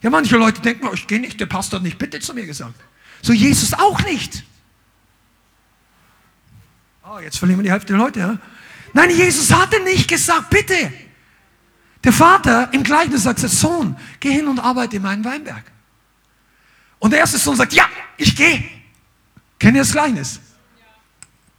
Ja, 0.02 0.10
manche 0.10 0.36
Leute 0.36 0.60
denken, 0.60 0.88
oh, 0.88 0.94
ich 0.94 1.06
gehe 1.06 1.20
nicht, 1.20 1.38
der 1.38 1.46
Pastor 1.46 1.78
hat 1.78 1.84
nicht 1.84 1.98
bitte 1.98 2.18
zu 2.18 2.34
mir 2.34 2.44
gesagt. 2.44 2.74
So 3.22 3.32
Jesus 3.32 3.72
auch 3.74 4.02
nicht. 4.02 4.42
Oh, 7.04 7.18
jetzt 7.18 7.38
verlieren 7.38 7.60
wir 7.60 7.64
die 7.64 7.72
Hälfte 7.72 7.88
der 7.88 7.98
Leute. 7.98 8.20
Ja? 8.20 8.38
Nein, 8.92 9.10
Jesus 9.10 9.52
hatte 9.52 9.82
nicht 9.82 10.08
gesagt, 10.08 10.50
bitte. 10.50 10.92
Der 12.04 12.12
Vater 12.12 12.72
im 12.72 12.82
Gleichnis 12.82 13.24
sagt, 13.24 13.40
Sohn, 13.40 13.96
geh 14.20 14.32
hin 14.32 14.48
und 14.48 14.58
arbeite 14.58 14.96
in 14.96 15.02
meinem 15.02 15.24
Weinberg. 15.24 15.64
Und 16.98 17.12
der 17.12 17.20
erste 17.20 17.38
Sohn 17.38 17.56
sagt, 17.56 17.72
ja, 17.72 17.84
ich 18.16 18.36
gehe. 18.36 18.64
Kennt 19.58 19.76
ihr 19.76 19.82
das 19.82 19.92
Gleichnis? 19.92 20.40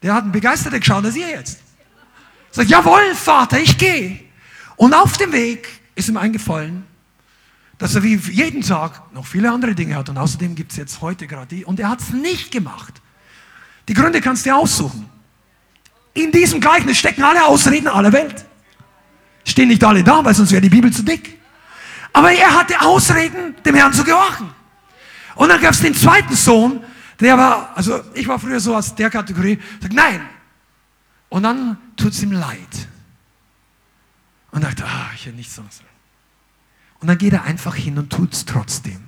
Der 0.01 0.13
hat 0.13 0.23
einen 0.23 0.31
begeisterter 0.31 0.79
geschaut 0.79 1.05
als 1.05 1.15
ihr 1.15 1.29
jetzt. 1.29 1.59
Sagt, 2.51 2.69
jawohl, 2.69 3.15
Vater, 3.15 3.59
ich 3.59 3.77
gehe. 3.77 4.19
Und 4.75 4.93
auf 4.93 5.17
dem 5.17 5.31
Weg 5.31 5.67
ist 5.95 6.09
ihm 6.09 6.17
eingefallen, 6.17 6.85
dass 7.77 7.95
er 7.95 8.03
wie 8.03 8.15
jeden 8.15 8.61
Tag 8.61 9.13
noch 9.13 9.25
viele 9.25 9.51
andere 9.51 9.75
Dinge 9.75 9.95
hat. 9.95 10.09
Und 10.09 10.17
außerdem 10.17 10.55
gibt 10.55 10.71
es 10.71 10.77
jetzt 10.77 11.01
heute 11.01 11.27
gerade 11.27 11.47
die. 11.47 11.65
Und 11.65 11.79
er 11.79 11.89
hat 11.89 12.01
es 12.01 12.09
nicht 12.11 12.51
gemacht. 12.51 13.01
Die 13.87 13.93
Gründe 13.93 14.21
kannst 14.21 14.45
du 14.45 14.49
dir 14.49 14.57
aussuchen. 14.57 15.09
In 16.13 16.31
diesem 16.31 16.59
Gleichnis 16.59 16.97
stecken 16.97 17.23
alle 17.23 17.45
Ausreden 17.45 17.87
aller 17.87 18.11
Welt. 18.11 18.45
Stehen 19.45 19.69
nicht 19.69 19.83
alle 19.83 20.03
da, 20.03 20.23
weil 20.23 20.33
sonst 20.33 20.51
wäre 20.51 20.61
die 20.61 20.69
Bibel 20.69 20.91
zu 20.91 21.03
dick. 21.03 21.39
Aber 22.13 22.31
er 22.31 22.53
hatte 22.57 22.79
Ausreden, 22.81 23.55
dem 23.65 23.75
Herrn 23.75 23.93
zu 23.93 24.03
gehorchen. 24.03 24.49
Und 25.35 25.49
dann 25.49 25.59
gab 25.59 25.73
es 25.73 25.81
den 25.81 25.95
zweiten 25.95 26.35
Sohn, 26.35 26.83
der 27.19 27.37
war, 27.37 27.75
also 27.75 28.01
ich 28.13 28.27
war 28.27 28.37
früher 28.37 28.59
so 28.59 28.75
aus 28.75 28.93
der 28.93 29.09
Kategorie, 29.09 29.59
sagt 29.81 29.93
nein. 29.93 30.21
Und 31.29 31.43
dann 31.43 31.77
tut 31.97 32.11
es 32.11 32.21
ihm 32.21 32.31
leid. 32.31 32.87
Und 34.51 34.63
dachte, 34.63 34.85
ah, 34.85 35.09
ich 35.15 35.25
hätte 35.25 35.35
nichts 35.35 35.55
sonst. 35.55 35.81
Und 36.99 37.07
dann 37.07 37.17
geht 37.17 37.33
er 37.33 37.43
einfach 37.43 37.75
hin 37.75 37.97
und 37.97 38.11
tut 38.11 38.33
es 38.33 38.45
trotzdem. 38.45 39.01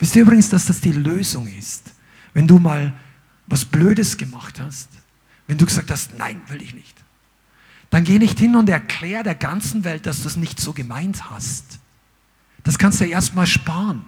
Wisst 0.00 0.16
ihr 0.16 0.22
übrigens, 0.22 0.48
dass 0.48 0.66
das 0.66 0.80
die 0.80 0.92
Lösung 0.92 1.46
ist, 1.46 1.92
wenn 2.34 2.48
du 2.48 2.58
mal 2.58 2.92
was 3.46 3.64
Blödes 3.64 4.16
gemacht 4.16 4.58
hast, 4.60 4.88
wenn 5.50 5.58
du 5.58 5.66
gesagt 5.66 5.90
hast, 5.90 6.16
nein, 6.16 6.40
will 6.46 6.62
ich 6.62 6.74
nicht, 6.74 6.96
dann 7.90 8.04
geh 8.04 8.20
nicht 8.20 8.38
hin 8.38 8.54
und 8.54 8.68
erklär 8.68 9.24
der 9.24 9.34
ganzen 9.34 9.82
Welt, 9.82 10.06
dass 10.06 10.22
du 10.22 10.28
es 10.28 10.36
nicht 10.36 10.60
so 10.60 10.72
gemeint 10.72 11.28
hast. 11.28 11.80
Das 12.62 12.78
kannst 12.78 13.00
du 13.00 13.04
erstmal 13.04 13.48
sparen. 13.48 14.04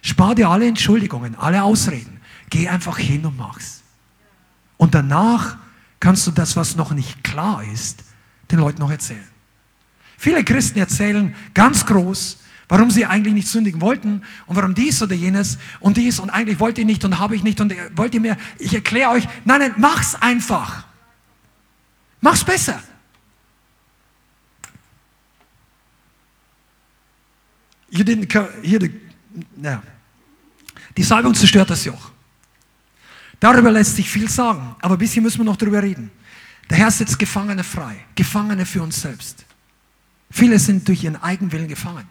Spar 0.00 0.34
dir 0.34 0.48
alle 0.48 0.66
Entschuldigungen, 0.66 1.34
alle 1.34 1.62
Ausreden. 1.62 2.22
Geh 2.48 2.66
einfach 2.66 2.96
hin 2.96 3.26
und 3.26 3.36
mach's. 3.36 3.82
Und 4.78 4.94
danach 4.94 5.58
kannst 6.00 6.26
du 6.26 6.30
das, 6.30 6.56
was 6.56 6.76
noch 6.76 6.92
nicht 6.92 7.22
klar 7.22 7.62
ist, 7.62 8.04
den 8.50 8.60
Leuten 8.60 8.80
noch 8.80 8.90
erzählen. 8.90 9.28
Viele 10.16 10.44
Christen 10.44 10.78
erzählen 10.78 11.34
ganz 11.52 11.84
groß, 11.84 12.38
warum 12.68 12.90
sie 12.90 13.06
eigentlich 13.06 13.34
nicht 13.34 13.48
sündigen 13.48 13.80
wollten 13.80 14.22
und 14.46 14.56
warum 14.56 14.74
dies 14.74 15.02
oder 15.02 15.14
jenes 15.14 15.58
und 15.80 15.96
dies 15.96 16.20
und 16.20 16.30
eigentlich 16.30 16.60
wollte 16.60 16.82
ich 16.82 16.86
nicht 16.86 17.04
und 17.04 17.18
habe 17.18 17.34
ich 17.34 17.42
nicht 17.42 17.60
und 17.60 17.74
wollt 17.96 18.14
ihr 18.14 18.20
mehr. 18.20 18.36
Ich 18.58 18.74
erkläre 18.74 19.10
euch, 19.10 19.24
nein, 19.44 19.60
nein, 19.60 19.74
mach's 19.78 20.14
einfach. 20.14 20.84
Mach's 22.20 22.44
besser. 22.44 22.82
Hier, 27.90 28.04
den, 28.04 28.28
hier 28.62 28.78
die, 28.78 29.00
ja. 29.62 29.82
die 30.96 31.02
Salbung 31.02 31.34
zerstört 31.34 31.70
das 31.70 31.84
Joch. 31.84 32.10
Darüber 33.40 33.70
lässt 33.70 33.96
sich 33.96 34.10
viel 34.10 34.28
sagen, 34.28 34.76
aber 34.80 34.96
ein 34.96 34.98
bisschen 34.98 35.22
müssen 35.22 35.38
wir 35.38 35.44
noch 35.44 35.56
darüber 35.56 35.82
reden. 35.82 36.10
Der 36.68 36.78
Herr 36.78 36.90
setzt 36.90 37.18
Gefangene 37.18 37.64
frei, 37.64 38.04
Gefangene 38.14 38.66
für 38.66 38.82
uns 38.82 39.00
selbst. 39.00 39.46
Viele 40.30 40.58
sind 40.58 40.86
durch 40.86 41.04
ihren 41.04 41.16
Eigenwillen 41.16 41.68
gefangen, 41.68 42.06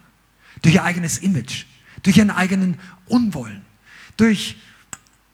durch 0.61 0.75
ihr 0.75 0.83
eigenes 0.83 1.19
Image, 1.19 1.65
durch 2.03 2.17
ihren 2.17 2.31
eigenen 2.31 2.79
Unwollen, 3.07 3.65
durch, 4.17 4.57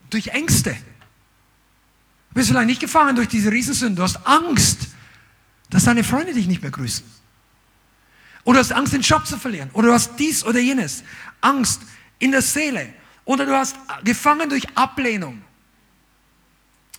durch 0.10 0.28
Ängste. 0.28 0.72
Du 0.72 2.36
bist 2.36 2.50
vielleicht 2.50 2.68
nicht 2.68 2.82
gefangen 2.82 3.16
durch 3.16 3.28
diese 3.28 3.52
Riesensünden. 3.52 3.96
Du 3.96 4.04
hast 4.04 4.26
Angst, 4.26 4.88
dass 5.70 5.86
deine 5.86 6.04
Freunde 6.04 6.34
dich 6.34 6.48
nicht 6.48 6.62
mehr 6.62 6.72
grüßen. 6.72 7.06
Oder 8.44 8.58
du 8.58 8.60
hast 8.66 8.72
Angst, 8.74 8.94
den 8.94 9.02
Job 9.02 9.26
zu 9.26 9.38
verlieren. 9.38 9.70
Oder 9.74 9.90
du 9.90 9.94
hast 9.94 10.18
dies 10.18 10.44
oder 10.44 10.60
jenes. 10.60 11.04
Angst 11.42 11.82
in 12.20 12.32
der 12.32 12.42
Seele. 12.42 12.94
Oder 13.26 13.46
du 13.46 13.56
hast 13.56 13.76
gefangen 14.04 14.50
durch 14.50 14.66
Ablehnung. 14.76 15.42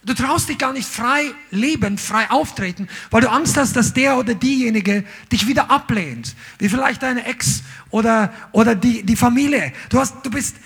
Du 0.04 0.12
traust 0.12 0.48
dich 0.48 0.58
gar 0.58 0.72
nicht 0.72 0.86
frei 0.86 1.32
leben, 1.50 1.96
frei 1.96 2.30
auftreten, 2.30 2.88
weil 3.10 3.22
du 3.22 3.30
Angst 3.30 3.56
hast, 3.56 3.74
dass 3.74 3.94
der 3.94 4.18
oder 4.18 4.34
diejenige 4.34 5.04
dich 5.32 5.46
wieder 5.46 5.70
ablehnt. 5.70 6.34
Wie 6.58 6.68
vielleicht 6.68 7.02
deine 7.02 7.24
Ex 7.24 7.62
oder, 7.90 8.32
oder 8.52 8.74
die, 8.74 9.02
die 9.02 9.16
Familie. 9.16 9.72
Du, 9.88 9.98
hast, 9.98 10.16
du 10.22 10.30
bist 10.30 10.56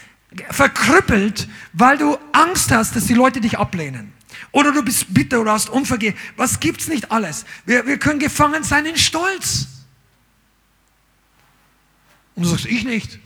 verkrüppelt, 0.51 1.49
weil 1.73 1.99
du 1.99 2.19
Angst 2.33 2.73
hast, 2.73 2.97
dass 2.97 3.07
die 3.07 3.15
Leute 3.15 3.41
dich 3.41 3.59
ablehnen. 3.59 4.13
Oder 4.51 4.73
du 4.73 4.83
bist 4.83 5.13
bitter 5.15 5.41
oder 5.41 5.53
hast 5.53 5.71
Unvergehen. 5.71 6.15
Was 6.37 6.59
gibt's 6.59 6.89
nicht 6.89 7.13
alles? 7.13 7.45
Wir, 7.65 7.87
wir 7.87 7.99
können 7.99 8.19
gefangen 8.19 8.65
sein 8.65 8.87
in 8.87 8.97
Stolz. 8.97 9.69
Und 12.35 12.45
du 12.45 12.49
sagst, 12.49 12.67
ich 12.67 12.85
nicht. 12.85 13.19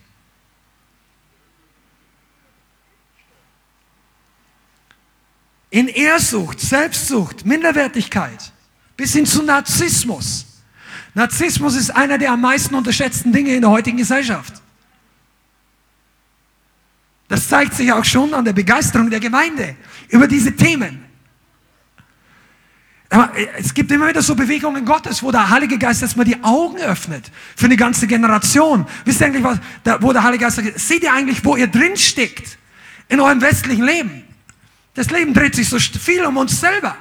In 5.72 5.88
Ehrsucht, 5.88 6.60
Selbstsucht, 6.60 7.46
Minderwertigkeit, 7.46 8.52
bis 8.94 9.14
hin 9.14 9.24
zu 9.24 9.42
Narzissmus. 9.42 10.44
Narzissmus 11.14 11.76
ist 11.76 11.90
einer 11.90 12.18
der 12.18 12.32
am 12.32 12.42
meisten 12.42 12.74
unterschätzten 12.74 13.32
Dinge 13.32 13.54
in 13.54 13.62
der 13.62 13.70
heutigen 13.70 13.96
Gesellschaft. 13.96 14.52
Das 17.26 17.48
zeigt 17.48 17.72
sich 17.72 17.90
auch 17.90 18.04
schon 18.04 18.34
an 18.34 18.44
der 18.44 18.52
Begeisterung 18.52 19.08
der 19.08 19.18
Gemeinde 19.18 19.74
über 20.10 20.28
diese 20.28 20.54
Themen. 20.54 21.02
Aber 23.08 23.32
es 23.56 23.72
gibt 23.72 23.90
immer 23.92 24.08
wieder 24.08 24.20
so 24.20 24.34
Bewegungen 24.34 24.84
Gottes, 24.84 25.22
wo 25.22 25.30
der 25.30 25.48
Heilige 25.48 25.78
Geist 25.78 26.02
erstmal 26.02 26.26
die 26.26 26.42
Augen 26.44 26.76
öffnet 26.78 27.30
für 27.56 27.64
eine 27.64 27.76
ganze 27.76 28.06
Generation. 28.06 28.86
Wisst 29.06 29.22
ihr 29.22 29.26
eigentlich, 29.28 29.44
was, 29.44 29.58
wo 30.02 30.12
der 30.12 30.22
Heilige 30.22 30.44
Geist 30.44 30.56
sagt, 30.56 30.78
seht 30.78 31.02
ihr 31.02 31.14
eigentlich, 31.14 31.42
wo 31.42 31.56
ihr 31.56 31.66
drin 31.66 31.96
steckt 31.96 32.58
in 33.08 33.20
eurem 33.20 33.40
westlichen 33.40 33.84
Leben? 33.84 34.31
Das 34.94 35.10
Leben 35.10 35.32
dreht 35.32 35.54
sich 35.54 35.68
so 35.68 35.78
viel 35.78 36.24
um 36.24 36.36
uns 36.36 36.60
selber. 36.60 36.96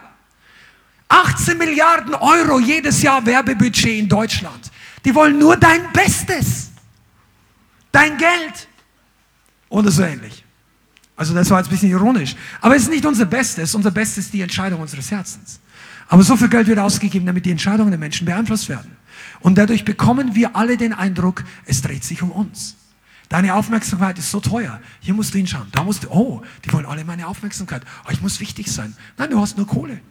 18 1.09 1.57
Milliarden 1.57 2.15
Euro 2.15 2.59
jedes 2.59 3.01
Jahr 3.01 3.25
Werbebudget 3.25 3.99
in 3.99 4.07
Deutschland. 4.07 4.71
Die 5.03 5.13
wollen 5.13 5.37
nur 5.37 5.57
dein 5.57 5.91
Bestes. 5.91 6.71
Dein 7.91 8.17
Geld. 8.17 8.67
Oder 9.67 9.91
so 9.91 10.03
ähnlich. 10.03 10.45
Also 11.17 11.33
das 11.33 11.49
war 11.49 11.59
jetzt 11.59 11.67
ein 11.67 11.71
bisschen 11.71 11.91
ironisch. 11.91 12.35
Aber 12.61 12.75
es 12.75 12.83
ist 12.83 12.89
nicht 12.89 13.05
unser 13.05 13.25
Bestes. 13.25 13.75
Unser 13.75 13.91
Bestes 13.91 14.25
ist 14.25 14.33
die 14.33 14.41
Entscheidung 14.41 14.79
unseres 14.79 15.11
Herzens. 15.11 15.59
Aber 16.07 16.23
so 16.23 16.37
viel 16.37 16.49
Geld 16.49 16.67
wird 16.67 16.79
ausgegeben, 16.79 17.25
damit 17.25 17.45
die 17.45 17.51
Entscheidungen 17.51 17.91
der 17.91 17.99
Menschen 17.99 18.25
beeinflusst 18.25 18.69
werden. 18.69 18.95
Und 19.41 19.57
dadurch 19.57 19.85
bekommen 19.85 20.35
wir 20.35 20.55
alle 20.55 20.77
den 20.77 20.93
Eindruck, 20.93 21.43
es 21.65 21.81
dreht 21.81 22.03
sich 22.03 22.21
um 22.21 22.31
uns. 22.31 22.75
Deine 23.31 23.55
Aufmerksamkeit 23.55 24.19
ist 24.19 24.29
so 24.29 24.41
teuer. 24.41 24.81
Hier 24.99 25.13
musst 25.13 25.33
du 25.33 25.37
hinschauen. 25.37 25.69
Da 25.71 25.85
musst 25.85 26.03
du, 26.03 26.09
oh, 26.09 26.41
die 26.65 26.73
wollen 26.73 26.85
alle 26.85 27.05
meine 27.05 27.27
Aufmerksamkeit. 27.27 27.81
Oh, 28.05 28.09
ich 28.11 28.21
muss 28.21 28.41
wichtig 28.41 28.69
sein. 28.69 28.93
Nein, 29.17 29.29
du 29.29 29.39
hast 29.39 29.55
nur 29.55 29.65
Kohle. 29.65 30.01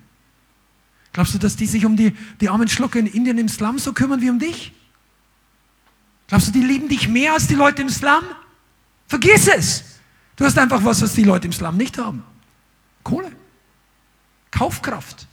Glaubst 1.13 1.35
du, 1.35 1.39
dass 1.39 1.55
die 1.55 1.67
sich 1.67 1.85
um 1.85 1.99
die, 1.99 2.17
die 2.41 2.49
armen 2.49 2.67
Schlucke 2.67 2.99
in 2.99 3.07
Indien 3.07 3.37
im 3.37 3.51
Slum 3.51 3.79
so 3.79 3.93
kümmern 3.93 4.23
wie 4.23 4.31
um 4.31 4.39
dich? 4.39 4.73
Glaubst 6.29 6.49
du, 6.49 6.53
die 6.53 6.63
lieben 6.63 6.89
dich 6.89 7.09
mehr 7.09 7.35
als 7.35 7.47
die 7.47 7.57
Leute 7.57 7.83
im 7.83 7.91
Slum? 7.91 8.23
Vergiss 9.07 9.49
es. 9.49 9.85
Du 10.37 10.47
hast 10.47 10.57
einfach 10.57 10.83
was, 10.83 11.03
was 11.03 11.13
die 11.13 11.25
Leute 11.25 11.47
im 11.47 11.53
Slum 11.53 11.77
nicht 11.77 11.99
haben. 11.99 12.25
Kohle. 13.05 13.31
Kaufkraft. 14.51 15.27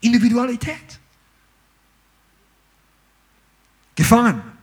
Individualität. 0.00 1.00
Gefangen. 3.96 4.55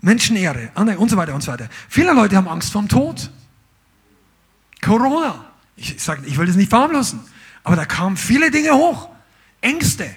Menschenehre 0.00 0.70
und 0.74 1.10
so 1.10 1.16
weiter 1.16 1.34
und 1.34 1.42
so 1.42 1.52
weiter. 1.52 1.68
Viele 1.88 2.12
Leute 2.12 2.36
haben 2.36 2.48
Angst 2.48 2.72
vor 2.72 2.82
dem 2.82 2.88
Tod. 2.88 3.30
Corona. 4.82 5.46
Ich, 5.76 6.00
sage, 6.02 6.22
ich 6.26 6.36
will 6.36 6.46
das 6.46 6.56
nicht 6.56 6.68
verharmlosen, 6.68 7.20
aber 7.64 7.76
da 7.76 7.84
kamen 7.84 8.16
viele 8.16 8.50
Dinge 8.50 8.72
hoch. 8.72 9.08
Ängste. 9.60 10.10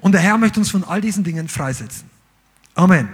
Und 0.00 0.12
der 0.12 0.20
Herr 0.20 0.38
möchte 0.38 0.60
uns 0.60 0.70
von 0.70 0.84
all 0.84 1.00
diesen 1.00 1.24
Dingen 1.24 1.48
freisetzen. 1.48 2.08
Amen. 2.74 3.08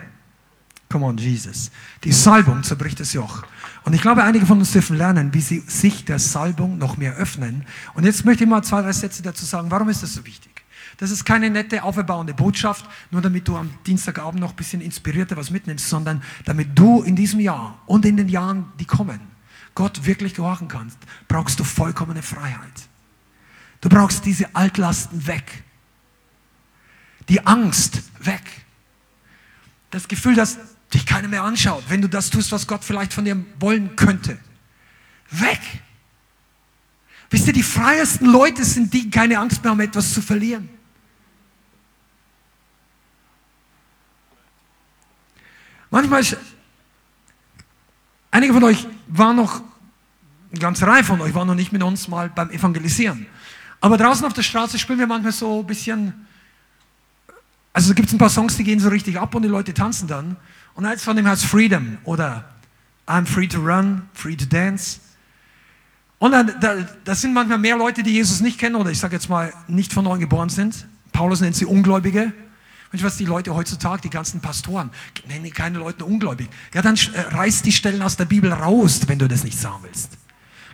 Come 0.90 1.06
on, 1.06 1.18
Jesus. 1.18 1.70
Die 2.02 2.12
Salbung 2.12 2.64
zerbricht 2.64 2.98
das 2.98 3.12
Joch. 3.12 3.44
Und 3.84 3.92
ich 3.92 4.02
glaube, 4.02 4.24
einige 4.24 4.44
von 4.44 4.58
uns 4.58 4.72
dürfen 4.72 4.96
lernen, 4.96 5.32
wie 5.32 5.40
sie 5.40 5.60
sich 5.60 6.04
der 6.04 6.18
Salbung 6.18 6.78
noch 6.78 6.96
mehr 6.96 7.14
öffnen. 7.16 7.64
Und 7.94 8.04
jetzt 8.04 8.24
möchte 8.24 8.44
ich 8.44 8.50
mal 8.50 8.62
zwei, 8.62 8.82
drei 8.82 8.92
Sätze 8.92 9.22
dazu 9.22 9.44
sagen. 9.44 9.70
Warum 9.70 9.88
ist 9.88 10.02
das 10.02 10.14
so 10.14 10.26
wichtig? 10.26 10.49
Das 10.96 11.10
ist 11.10 11.24
keine 11.24 11.50
nette, 11.50 11.82
auferbauende 11.82 12.34
Botschaft, 12.34 12.84
nur 13.10 13.22
damit 13.22 13.48
du 13.48 13.56
am 13.56 13.70
Dienstagabend 13.86 14.40
noch 14.40 14.50
ein 14.50 14.56
bisschen 14.56 14.80
inspirierter 14.80 15.36
was 15.36 15.50
mitnimmst, 15.50 15.88
sondern 15.88 16.22
damit 16.44 16.78
du 16.78 17.02
in 17.02 17.16
diesem 17.16 17.40
Jahr 17.40 17.80
und 17.86 18.04
in 18.04 18.16
den 18.16 18.28
Jahren, 18.28 18.72
die 18.78 18.84
kommen, 18.84 19.20
Gott 19.74 20.04
wirklich 20.04 20.34
gehorchen 20.34 20.68
kannst, 20.68 20.98
brauchst 21.28 21.58
du 21.60 21.64
vollkommene 21.64 22.22
Freiheit. 22.22 22.88
Du 23.80 23.88
brauchst 23.88 24.26
diese 24.26 24.54
Altlasten 24.54 25.26
weg. 25.26 25.64
Die 27.28 27.46
Angst 27.46 28.02
weg. 28.18 28.42
Das 29.90 30.08
Gefühl, 30.08 30.34
dass 30.34 30.58
dich 30.92 31.06
keiner 31.06 31.28
mehr 31.28 31.44
anschaut, 31.44 31.84
wenn 31.88 32.02
du 32.02 32.08
das 32.08 32.30
tust, 32.30 32.52
was 32.52 32.66
Gott 32.66 32.84
vielleicht 32.84 33.12
von 33.12 33.24
dir 33.24 33.42
wollen 33.58 33.96
könnte. 33.96 34.38
Weg. 35.30 35.60
Wisst 37.30 37.46
ihr, 37.46 37.52
die 37.52 37.62
freiesten 37.62 38.26
Leute 38.26 38.64
sind 38.64 38.92
die, 38.92 39.04
die 39.04 39.10
keine 39.10 39.38
Angst 39.38 39.62
mehr 39.62 39.70
haben, 39.70 39.80
etwas 39.80 40.12
zu 40.12 40.20
verlieren. 40.20 40.68
Manchmal, 45.90 46.20
ist, 46.20 46.36
einige 48.30 48.52
von 48.52 48.64
euch 48.64 48.86
waren 49.08 49.36
noch 49.36 49.62
eine 50.50 50.60
ganze 50.60 50.86
Reihe 50.86 51.04
von 51.04 51.20
euch 51.20 51.34
waren 51.34 51.46
noch 51.46 51.54
nicht 51.54 51.72
mit 51.72 51.82
uns 51.82 52.08
mal 52.08 52.28
beim 52.28 52.50
Evangelisieren. 52.50 53.26
Aber 53.80 53.96
draußen 53.96 54.26
auf 54.26 54.32
der 54.32 54.42
Straße 54.42 54.78
spielen 54.78 54.98
wir 54.98 55.06
manchmal 55.06 55.32
so 55.32 55.60
ein 55.60 55.66
bisschen, 55.66 56.26
also 57.72 57.94
gibt 57.94 58.08
es 58.08 58.14
ein 58.14 58.18
paar 58.18 58.30
Songs, 58.30 58.56
die 58.56 58.64
gehen 58.64 58.80
so 58.80 58.88
richtig 58.88 59.18
ab 59.18 59.34
und 59.34 59.42
die 59.42 59.48
Leute 59.48 59.72
tanzen 59.72 60.08
dann. 60.08 60.36
Und 60.74 60.86
eins 60.86 61.04
von 61.04 61.16
dem 61.16 61.26
heißt 61.26 61.44
Freedom 61.44 61.98
oder 62.04 62.44
I'm 63.06 63.26
free 63.26 63.46
to 63.46 63.60
run, 63.60 64.02
free 64.12 64.36
to 64.36 64.44
dance. 64.44 65.00
Und 66.18 66.32
dann, 66.32 66.52
da, 66.60 66.76
das 67.04 67.20
sind 67.22 67.32
manchmal 67.32 67.58
mehr 67.58 67.76
Leute, 67.76 68.02
die 68.02 68.12
Jesus 68.12 68.40
nicht 68.40 68.58
kennen 68.58 68.76
oder 68.76 68.90
ich 68.90 68.98
sage 68.98 69.14
jetzt 69.14 69.28
mal 69.28 69.52
nicht 69.68 69.92
von 69.92 70.04
neuem 70.04 70.20
geboren 70.20 70.50
sind. 70.50 70.86
Paulus 71.12 71.40
nennt 71.40 71.56
sie 71.56 71.64
Ungläubige. 71.64 72.32
Weißt 72.92 73.04
was 73.04 73.16
die 73.16 73.24
Leute 73.24 73.54
heutzutage, 73.54 74.02
die 74.02 74.10
ganzen 74.10 74.40
Pastoren, 74.40 74.90
nennen 75.28 75.52
keine 75.52 75.78
Leute 75.78 76.04
ungläubig. 76.04 76.48
Ja, 76.74 76.82
dann 76.82 76.96
äh, 76.96 77.20
reiß 77.20 77.62
die 77.62 77.72
Stellen 77.72 78.02
aus 78.02 78.16
der 78.16 78.24
Bibel 78.24 78.52
raus, 78.52 79.00
wenn 79.06 79.18
du 79.18 79.28
das 79.28 79.44
nicht 79.44 79.58
sagen 79.58 79.78
willst. 79.82 80.18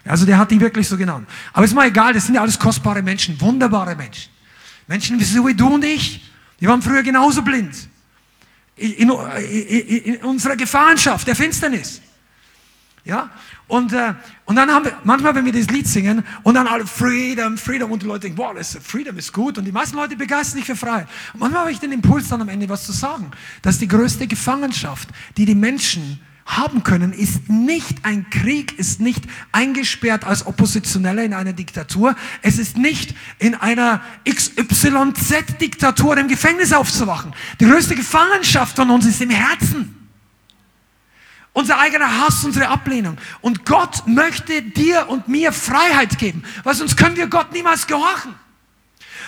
Also 0.05 0.25
der 0.25 0.39
hat 0.39 0.51
die 0.51 0.61
wirklich 0.61 0.89
so 0.89 0.97
genannt. 0.97 1.29
Aber 1.53 1.65
ist 1.65 1.75
mal 1.75 1.89
egal, 1.89 2.15
das 2.15 2.27
sind 2.27 2.37
ja 2.37 2.41
alles 2.41 2.59
kostbare 2.59 3.03
Menschen, 3.03 3.39
wunderbare 3.41 3.95
Menschen. 3.97 4.31
Menschen 4.87 5.21
so 5.21 5.47
wie 5.47 5.55
du 5.55 5.75
und 5.75 5.85
ich, 5.85 6.23
die 6.61 6.67
waren 6.67 6.81
früher 6.81 7.03
genauso 7.03 7.43
blind. 7.43 7.75
In, 8.77 8.93
in, 8.93 9.11
in 9.11 10.17
unserer 10.19 10.57
Gefangenschaft, 10.57 11.27
der 11.27 11.35
Finsternis. 11.35 12.01
Ja? 13.07 13.31
Und, 13.69 13.93
äh, 13.93 14.15
und 14.45 14.57
dann 14.57 14.69
haben 14.69 14.85
wir, 14.85 14.99
manchmal, 15.05 15.35
wenn 15.37 15.45
wir 15.45 15.53
das 15.53 15.69
Lied 15.69 15.87
singen 15.87 16.25
und 16.43 16.55
dann 16.55 16.67
alle 16.67 16.87
Freedom, 16.87 17.57
Freedom 17.57 17.91
und 17.93 18.03
die 18.03 18.07
Leute 18.07 18.23
denken, 18.23 18.39
wow, 18.39 18.53
das, 18.55 18.77
Freedom 18.83 19.17
ist 19.17 19.33
gut 19.33 19.59
und 19.59 19.65
die 19.65 19.73
meisten 19.73 19.97
Leute 19.97 20.17
begeistern 20.17 20.59
sich 20.59 20.67
für 20.67 20.77
Freiheit. 20.77 21.07
Und 21.33 21.41
manchmal 21.41 21.63
habe 21.63 21.73
ich 21.73 21.79
den 21.79 21.93
Impuls 21.93 22.29
dann 22.29 22.43
am 22.43 22.49
Ende 22.49 22.69
was 22.69 22.85
zu 22.85 22.93
sagen, 22.93 23.31
dass 23.63 23.79
die 23.79 23.87
größte 23.87 24.27
Gefangenschaft, 24.27 25.09
die 25.37 25.45
die 25.45 25.55
Menschen 25.55 26.21
haben 26.47 26.83
können, 26.83 27.13
ist 27.13 27.49
nicht 27.49 28.05
ein 28.05 28.29
Krieg, 28.31 28.79
ist 28.79 29.01
nicht 29.01 29.23
eingesperrt 29.53 30.25
als 30.25 30.47
Oppositionelle 30.47 31.25
in 31.25 31.35
einer 31.35 31.53
Diktatur. 31.53 32.17
Es 32.43 32.59
ist 32.59 32.77
nicht 32.77 33.15
in 33.39 33.55
einer 33.55 34.01
XYZ-Diktatur 34.29 36.17
im 36.17 36.29
Gefängnis 36.29 36.73
aufzuwachen. 36.73 37.35
Die 37.61 37.67
größte 37.67 37.95
Gefangenschaft 37.95 38.77
von 38.77 38.91
uns 38.91 39.07
ist 39.07 39.21
im 39.21 39.31
Herzen. 39.31 40.06
Unser 41.57 41.79
eigener 41.79 42.21
Hass, 42.21 42.45
unsere 42.45 42.69
Ablehnung. 42.69 43.17
Und 43.41 43.65
Gott 43.65 44.07
möchte 44.07 44.61
dir 44.61 45.09
und 45.09 45.27
mir 45.27 45.55
Freiheit 45.55 46.19
geben, 46.19 46.45
weil 46.65 46.75
sonst 46.75 46.99
können 46.99 47.17
wir 47.17 47.29
Gott 47.29 47.51
niemals 47.53 47.87
gehorchen. 47.87 48.35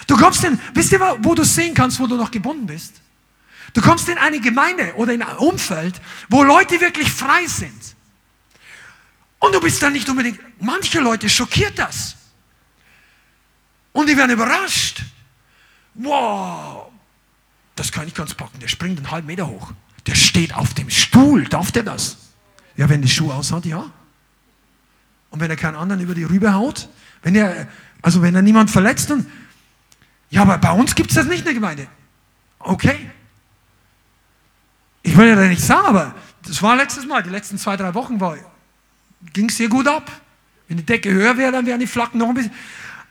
Du 0.06 0.14
kommst 0.14 0.44
in, 0.44 0.60
wisst 0.74 0.92
ihr, 0.92 1.00
wo 1.20 1.34
du 1.34 1.42
sehen 1.42 1.72
kannst, 1.72 1.98
wo 1.98 2.06
du 2.06 2.16
noch 2.16 2.30
gebunden 2.30 2.66
bist? 2.66 3.00
Du 3.72 3.80
kommst 3.80 4.10
in 4.10 4.18
eine 4.18 4.40
Gemeinde 4.40 4.92
oder 4.96 5.14
in 5.14 5.22
ein 5.22 5.38
Umfeld, 5.38 6.02
wo 6.28 6.42
Leute 6.42 6.78
wirklich 6.82 7.10
frei 7.10 7.46
sind. 7.46 7.96
Und 9.38 9.54
du 9.54 9.60
bist 9.62 9.82
dann 9.82 9.94
nicht 9.94 10.06
unbedingt, 10.10 10.38
manche 10.60 11.00
Leute 11.00 11.30
schockiert 11.30 11.78
das. 11.78 12.14
Und 13.92 14.06
die 14.06 14.18
werden 14.18 14.32
überrascht. 14.32 15.00
Wow, 15.94 16.92
das 17.74 17.90
kann 17.90 18.06
ich 18.06 18.12
ganz 18.12 18.34
packen. 18.34 18.60
Der 18.60 18.68
springt 18.68 18.98
einen 18.98 19.10
halben 19.10 19.28
Meter 19.28 19.46
hoch. 19.46 19.72
Der 20.06 20.14
steht 20.14 20.54
auf 20.54 20.74
dem 20.74 20.90
Stuhl. 20.90 21.44
Darf 21.44 21.72
der 21.72 21.82
das? 21.82 22.16
Ja, 22.76 22.88
wenn 22.88 23.02
die 23.02 23.08
Schuhe 23.08 23.34
aushat, 23.34 23.66
ja. 23.66 23.90
Und 25.30 25.40
wenn 25.40 25.50
er 25.50 25.56
keinen 25.56 25.76
anderen 25.76 26.00
über 26.00 26.14
die 26.14 26.24
Rübe 26.24 26.54
haut, 26.54 26.88
wenn 27.22 27.34
er, 27.34 27.68
also 28.02 28.22
wenn 28.22 28.34
er 28.34 28.42
niemand 28.42 28.70
verletzt, 28.70 29.10
dann, 29.10 29.26
ja, 30.30 30.42
aber 30.42 30.58
bei 30.58 30.72
uns 30.72 30.94
gibt 30.94 31.10
es 31.10 31.16
das 31.16 31.26
nicht 31.26 31.40
in 31.40 31.44
der 31.44 31.54
Gemeinde. 31.54 31.86
Okay. 32.58 33.10
Ich 35.02 35.16
will 35.16 35.28
ja 35.28 35.36
da 35.36 35.42
nicht 35.42 35.62
sagen, 35.62 35.86
aber 35.86 36.14
das 36.46 36.62
war 36.62 36.76
letztes 36.76 37.06
Mal, 37.06 37.22
die 37.22 37.30
letzten 37.30 37.58
zwei, 37.58 37.76
drei 37.76 37.94
Wochen 37.94 38.18
ging 39.32 39.48
es 39.48 39.56
hier 39.56 39.68
gut 39.68 39.88
ab. 39.88 40.10
Wenn 40.68 40.76
die 40.76 40.84
Decke 40.84 41.10
höher 41.10 41.36
wäre, 41.36 41.52
dann 41.52 41.66
wären 41.66 41.80
die 41.80 41.86
Flaggen 41.86 42.18
noch 42.18 42.28
ein 42.28 42.34
bisschen. 42.34 42.52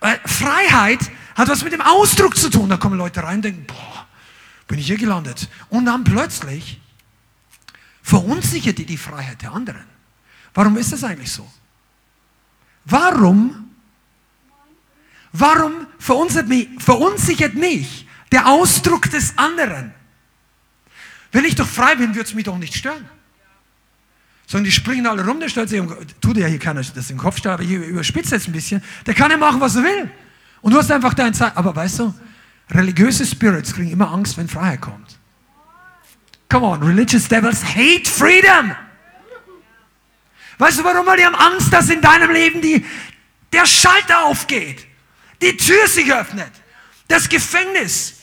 Äh, 0.02 0.18
Freiheit 0.26 1.00
hat 1.36 1.50
was 1.50 1.64
mit 1.64 1.74
dem 1.74 1.82
Ausdruck 1.82 2.38
zu 2.38 2.50
tun. 2.50 2.70
Da 2.70 2.78
kommen 2.78 2.98
Leute 2.98 3.24
rein 3.24 3.38
und 3.38 3.46
denken, 3.46 3.66
boah, 3.66 3.97
bin 4.68 4.80
ich 4.80 4.88
hier 4.88 4.98
gelandet. 4.98 5.50
Und 5.70 5.86
dann 5.86 6.04
plötzlich 6.04 6.80
verunsichert 8.02 8.78
die 8.78 8.98
Freiheit 8.98 9.42
der 9.42 9.52
anderen. 9.52 9.84
Warum 10.54 10.78
ist 10.78 10.92
das 10.92 11.04
eigentlich 11.04 11.32
so? 11.32 11.50
Warum, 12.86 13.70
warum 15.32 15.88
verunsichert 16.00 16.48
mich, 16.48 16.70
verunsichert 16.80 17.54
mich 17.54 18.08
der 18.32 18.48
Ausdruck 18.48 19.10
des 19.10 19.38
anderen? 19.38 19.94
Wenn 21.32 21.46
ich 21.46 21.56
doch 21.56 21.68
frei 21.68 21.96
bin, 21.96 22.16
wird 22.16 22.28
es 22.28 22.34
mich 22.34 22.46
doch 22.46 22.58
nicht 22.58 22.74
stören. 22.74 23.08
Sondern 24.48 24.64
die 24.64 24.72
springen 24.72 25.06
alle 25.06 25.26
rum, 25.26 25.42
der 25.42 25.50
stellt 25.50 25.68
sich, 25.68 25.82
tut 26.22 26.38
ja 26.38 26.48
hier 26.48 26.60
keiner 26.60 26.82
das 26.82 27.10
im 27.10 27.18
Kopf 27.18 27.46
aber 27.46 27.64
hier 27.64 27.86
überspitzt 27.86 28.32
jetzt 28.32 28.48
ein 28.48 28.54
bisschen, 28.54 28.82
der 29.06 29.14
kann 29.14 29.30
ja 29.30 29.38
machen, 29.38 29.60
was 29.60 29.76
er 29.76 29.84
will. 29.84 30.10
Und 30.62 30.74
du 30.74 30.78
hast 30.78 30.90
einfach 30.90 31.14
dein 31.14 31.34
Zeit. 31.34 31.56
Aber 31.58 31.76
weißt 31.76 32.00
du, 32.00 32.14
religiöse 32.70 33.26
Spirits 33.26 33.74
kriegen 33.74 33.92
immer 33.92 34.12
Angst, 34.12 34.38
wenn 34.38 34.48
Freiheit 34.48 34.82
kommt. 34.82 35.18
Come 36.50 36.66
on, 36.66 36.84
religious 36.84 37.28
devils 37.28 37.64
hate 37.64 38.10
freedom. 38.10 38.76
Weißt 40.58 40.80
du 40.80 40.84
warum? 40.84 41.06
Weil 41.06 41.18
die 41.18 41.26
haben 41.26 41.36
Angst, 41.36 41.72
dass 41.72 41.90
in 41.90 42.02
deinem 42.02 42.32
Leben 42.32 42.62
die, 42.62 42.86
der 43.54 43.66
Schalter 43.66 44.24
aufgeht, 44.26 44.86
die 45.42 45.56
Tür 45.56 45.88
sich 45.88 46.12
öffnet, 46.12 46.52
das 47.08 47.30
Gefängnis 47.30 48.16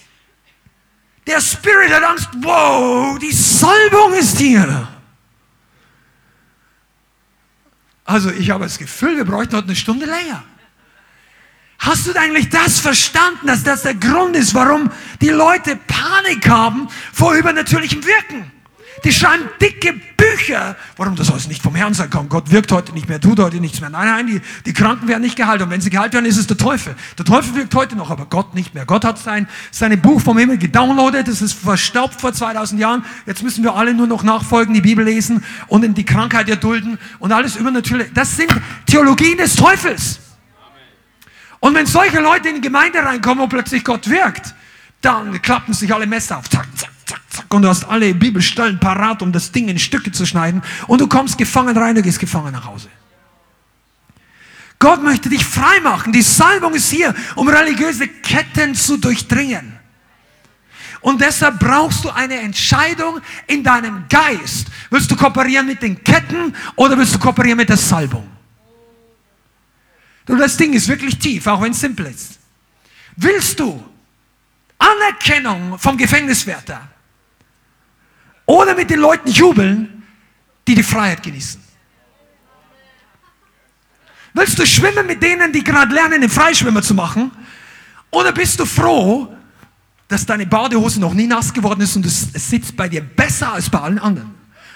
der 1.27 1.41
Spirit 1.41 1.93
hat 1.93 2.03
Angst. 2.03 2.29
Wow, 2.43 3.19
die 3.19 3.33
Salbung 3.33 4.13
ist 4.15 4.39
hier. 4.39 4.89
Also 8.05 8.31
ich 8.31 8.51
habe 8.51 8.65
das 8.65 8.79
Gefühl, 8.79 9.17
wir 9.17 9.25
bräuchten 9.25 9.57
heute 9.57 9.67
eine 9.67 9.77
Stunde 9.77 10.07
länger. 10.07 10.45
Hast 11.85 12.07
du 12.07 12.19
eigentlich 12.19 12.49
das 12.49 12.81
verstanden, 12.81 13.47
dass 13.47 13.63
das 13.63 13.83
der 13.83 13.95
Grund 13.95 14.35
ist, 14.37 14.55
warum 14.55 14.91
die 15.21 15.29
Leute 15.29 15.77
Panik 15.77 16.49
haben 16.49 16.89
vor 17.13 17.35
übernatürlichem 17.35 18.03
Wirken? 18.07 18.51
Die 19.05 19.13
schreiben 19.13 19.45
dicke 19.61 19.93
Bücher. 20.17 20.77
Warum 20.97 21.15
das 21.15 21.31
alles 21.31 21.47
nicht 21.47 21.61
vom 21.61 21.75
Herrn 21.75 21.93
sein 21.93 22.09
kann? 22.09 22.31
Gott 22.31 22.51
wirkt 22.51 22.73
heute 22.73 22.93
nicht 22.93 23.07
mehr, 23.07 23.21
tut 23.21 23.39
heute 23.39 23.59
nichts 23.59 23.83
mehr. 23.83 23.91
Nein, 23.91 24.07
nein, 24.07 24.27
die, 24.27 24.41
die 24.65 24.73
Kranken 24.73 25.09
werden 25.09 25.21
nicht 25.21 25.37
geheilt. 25.37 25.61
Und 25.61 25.69
wenn 25.69 25.83
sie 25.83 25.91
geheilt 25.91 26.15
werden, 26.15 26.25
ist 26.25 26.39
es 26.39 26.47
der 26.47 26.57
Teufel. 26.57 26.97
Der 27.19 27.27
Teufel 27.27 27.55
wirkt 27.55 27.75
heute 27.75 27.97
noch, 27.97 28.11
aber 28.11 28.25
Gott 28.25 28.55
nicht 28.55 28.73
mehr. 28.73 28.87
Gott 28.87 29.05
hat 29.05 29.19
sein, 29.19 29.47
sein 29.71 30.01
Buch 30.01 30.23
vom 30.23 30.39
Himmel 30.39 30.57
gedownloadet. 30.57 31.29
Es 31.29 31.43
ist 31.43 31.53
verstaubt 31.53 32.19
vor 32.19 32.33
2000 32.33 32.81
Jahren. 32.81 33.05
Jetzt 33.27 33.43
müssen 33.43 33.63
wir 33.63 33.75
alle 33.75 33.93
nur 33.93 34.07
noch 34.07 34.23
nachfolgen, 34.23 34.73
die 34.73 34.81
Bibel 34.81 35.05
lesen 35.05 35.45
und 35.67 35.85
in 35.85 35.93
die 35.93 36.07
Krankheit 36.07 36.49
erdulden 36.49 36.99
und 37.19 37.31
alles 37.31 37.57
übernatürlich. 37.57 38.09
Das 38.15 38.35
sind 38.35 38.49
Theologien 38.87 39.37
des 39.37 39.55
Teufels. 39.55 40.21
Und 41.65 41.75
wenn 41.75 41.87
solche 41.87 42.21
Leute 42.21 42.51
in 42.51 42.57
die 42.57 42.61
Gemeinde 42.61 42.99
reinkommen 42.99 43.43
und 43.43 43.49
plötzlich 43.49 43.83
Gott 43.83 44.07
wirkt, 44.11 44.55
dann 45.01 45.41
klappen 45.41 45.73
sich 45.73 45.95
alle 45.95 46.07
Messer 46.07 46.37
auf. 46.37 46.51
Zack, 46.51 46.69
zack 46.77 46.91
zack, 47.07 47.21
zack, 47.31 47.55
und 47.55 47.63
du 47.63 47.69
hast 47.69 47.87
alle 47.87 48.13
Bibelstellen 48.15 48.79
parat, 48.79 49.23
um 49.23 49.33
das 49.33 49.51
Ding 49.51 49.69
in 49.69 49.79
Stücke 49.79 50.13
zu 50.13 50.27
schneiden, 50.27 50.63
und 50.89 51.01
du 51.01 51.07
kommst 51.07 51.39
gefangen 51.39 51.75
rein, 51.75 51.95
du 51.95 52.03
gehst 52.03 52.19
gefangen 52.19 52.53
nach 52.53 52.67
Hause. 52.67 52.91
Gott 54.79 55.03
möchte 55.03 55.31
dich 55.31 55.43
frei 55.43 55.81
machen. 55.81 56.13
Die 56.13 56.21
Salbung 56.21 56.75
ist 56.75 56.91
hier, 56.91 57.15
um 57.35 57.49
religiöse 57.49 58.09
Ketten 58.09 58.75
zu 58.75 58.99
durchdringen. 58.99 59.73
Und 61.01 61.23
deshalb 61.23 61.61
brauchst 61.61 62.05
du 62.05 62.11
eine 62.11 62.41
Entscheidung 62.41 63.23
in 63.47 63.65
deinem 63.65 64.05
Geist. 64.11 64.67
Willst 64.91 65.11
du 65.11 65.17
kooperieren 65.17 65.67
mit 65.67 65.81
den 65.81 66.05
Ketten 66.05 66.55
oder 66.77 66.99
willst 66.99 67.15
du 67.15 67.19
kooperieren 67.19 67.57
mit 67.57 67.71
der 67.71 67.79
Salbung? 67.79 68.34
Du, 70.27 70.37
das 70.37 70.57
Ding 70.57 70.73
ist 70.73 70.89
wirklich 70.89 71.19
tief, 71.19 71.47
auch 71.47 71.61
wenn 71.61 71.73
es 71.73 71.81
simpel 71.81 72.07
ist. 72.07 72.39
Willst 73.17 73.61
du 73.61 73.85
Anerkennung 74.79 75.79
vom 75.79 75.97
Gefängniswärter 75.97 76.89
oder 78.47 78.75
mit 78.75 78.91
den 78.91 79.01
Leuten 79.01 79.31
jubeln, 79.31 80.03
die 80.67 80.75
die 80.75 80.83
Freiheit 80.83 81.23
genießen. 81.23 81.63
Willst 84.35 84.59
du 84.59 84.67
schwimmen 84.67 85.07
mit 85.07 85.23
denen, 85.23 85.53
die 85.53 85.63
gerade 85.63 85.95
lernen, 85.95 86.21
den 86.21 86.31
Freischwimmer 86.31 86.83
zu 86.83 86.95
machen? 86.95 87.31
Oder 88.11 88.33
bist 88.33 88.59
du 88.59 88.67
froh, 88.67 89.33
dass 90.09 90.27
deine 90.27 90.47
Badehose 90.47 91.01
noch 91.01 91.15
nie 91.15 91.27
nass 91.27 91.53
geworden 91.53 91.81
ist 91.81 91.97
und 91.97 92.05
es, 92.05 92.33
sitzt 92.33 92.77
bei 92.77 92.89
dir 92.89 93.01
besser 93.01 93.53
als 93.53 93.71
bei 93.71 93.79
allen 93.81 93.99
anderen? 93.99 94.35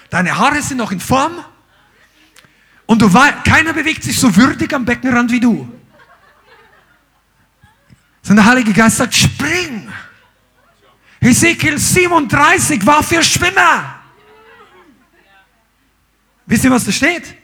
Deine 0.09 0.37
Haare 0.37 0.61
sind 0.61 0.77
noch 0.77 0.91
in 0.91 0.99
Form 0.99 1.33
und 2.89 3.03
du 3.03 3.13
weißt, 3.13 3.45
keiner 3.45 3.71
bewegt 3.71 4.03
sich 4.03 4.17
so 4.17 4.35
würdig 4.35 4.73
am 4.73 4.83
Beckenrand 4.83 5.31
wie 5.31 5.39
du. 5.39 5.71
Sondern 8.23 8.45
der 8.45 8.51
Heilige 8.51 8.73
Geist 8.73 8.97
sagt, 8.97 9.13
spring. 9.13 9.87
Ezekiel 11.21 11.77
37 11.77 12.83
war 12.87 13.03
für 13.03 13.21
Schwimmer. 13.21 14.01
Wisst 16.47 16.63
ihr, 16.63 16.71
was 16.71 16.83
da 16.83 16.91
steht? 16.91 17.35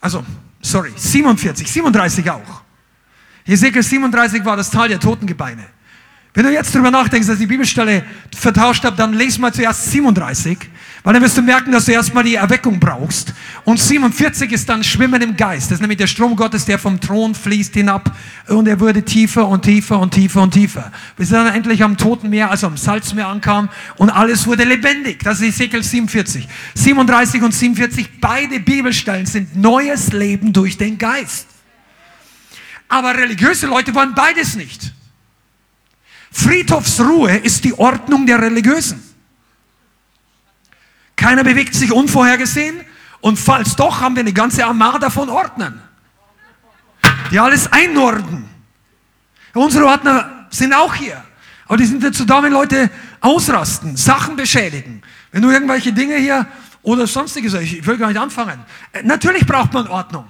Also, 0.00 0.26
sorry, 0.60 0.92
47, 0.96 1.70
37 1.70 2.28
auch. 2.28 2.62
Ezekiel 3.46 3.84
37 3.84 4.44
war 4.44 4.56
das 4.56 4.68
Tal 4.68 4.88
der 4.88 4.98
Totengebeine. 4.98 5.64
Wenn 6.34 6.44
du 6.44 6.52
jetzt 6.52 6.74
darüber 6.74 6.90
nachdenkst, 6.90 7.28
dass 7.28 7.36
ich 7.36 7.42
die 7.42 7.46
Bibelstelle 7.46 8.04
vertauscht 8.36 8.82
habe, 8.82 8.96
dann 8.96 9.12
lese 9.12 9.40
mal 9.40 9.54
zuerst 9.54 9.92
37, 9.92 10.58
weil 11.02 11.14
dann 11.14 11.22
wirst 11.22 11.36
du 11.38 11.42
merken, 11.42 11.72
dass 11.72 11.86
du 11.86 11.92
erstmal 11.92 12.24
die 12.24 12.34
Erweckung 12.34 12.78
brauchst. 12.78 13.32
Und 13.64 13.80
47 13.80 14.52
ist 14.52 14.68
dann 14.68 14.84
Schwimmen 14.84 15.22
im 15.22 15.36
Geist. 15.36 15.70
Das 15.70 15.76
ist 15.76 15.80
nämlich 15.80 15.98
der 15.98 16.06
Strom 16.06 16.36
Gottes, 16.36 16.66
der 16.66 16.78
vom 16.78 17.00
Thron 17.00 17.34
fließt 17.34 17.74
hinab 17.74 18.14
und 18.48 18.68
er 18.68 18.78
wurde 18.80 19.02
tiefer 19.02 19.48
und 19.48 19.62
tiefer 19.62 19.98
und 19.98 20.12
tiefer 20.12 20.42
und 20.42 20.52
tiefer. 20.52 20.92
Bis 21.16 21.32
er 21.32 21.44
dann 21.44 21.54
endlich 21.54 21.82
am 21.82 21.96
Toten 21.96 22.28
Meer, 22.28 22.50
also 22.50 22.66
am 22.66 22.76
Salzmeer 22.76 23.28
ankam 23.28 23.70
und 23.96 24.10
alles 24.10 24.46
wurde 24.46 24.64
lebendig. 24.64 25.20
Das 25.24 25.40
ist 25.40 25.54
Ezekiel 25.54 25.82
47. 25.82 26.46
37 26.74 27.42
und 27.42 27.54
47, 27.54 28.20
beide 28.20 28.60
Bibelstellen 28.60 29.24
sind 29.24 29.56
neues 29.56 30.12
Leben 30.12 30.52
durch 30.52 30.76
den 30.76 30.98
Geist. 30.98 31.46
Aber 32.88 33.14
religiöse 33.16 33.66
Leute 33.66 33.94
wollen 33.94 34.14
beides 34.14 34.56
nicht. 34.56 34.92
Friedhofsruhe 36.32 37.36
ist 37.38 37.64
die 37.64 37.72
Ordnung 37.78 38.26
der 38.26 38.40
Religiösen. 38.42 39.09
Keiner 41.20 41.44
bewegt 41.44 41.74
sich 41.74 41.92
unvorhergesehen 41.92 42.80
und 43.20 43.38
falls 43.38 43.76
doch, 43.76 44.00
haben 44.00 44.16
wir 44.16 44.20
eine 44.20 44.32
ganze 44.32 44.64
Armada 44.64 45.10
von 45.10 45.28
Ordnern, 45.28 45.82
die 47.30 47.38
alles 47.38 47.70
einordnen. 47.70 48.48
Unsere 49.52 49.84
Ordner 49.84 50.46
sind 50.48 50.72
auch 50.72 50.94
hier. 50.94 51.22
Aber 51.66 51.76
die 51.76 51.84
sind 51.84 52.02
dazu 52.02 52.24
da, 52.24 52.42
wenn 52.42 52.54
Leute 52.54 52.90
ausrasten, 53.20 53.96
Sachen 53.98 54.34
beschädigen. 54.34 55.02
Wenn 55.30 55.42
du 55.42 55.50
irgendwelche 55.50 55.92
Dinge 55.92 56.16
hier 56.16 56.46
oder 56.80 57.06
sonstiges, 57.06 57.52
ich 57.52 57.86
will 57.86 57.98
gar 57.98 58.08
nicht 58.08 58.18
anfangen. 58.18 58.58
Äh, 58.92 59.02
natürlich 59.02 59.46
braucht 59.46 59.74
man 59.74 59.88
Ordnung. 59.88 60.24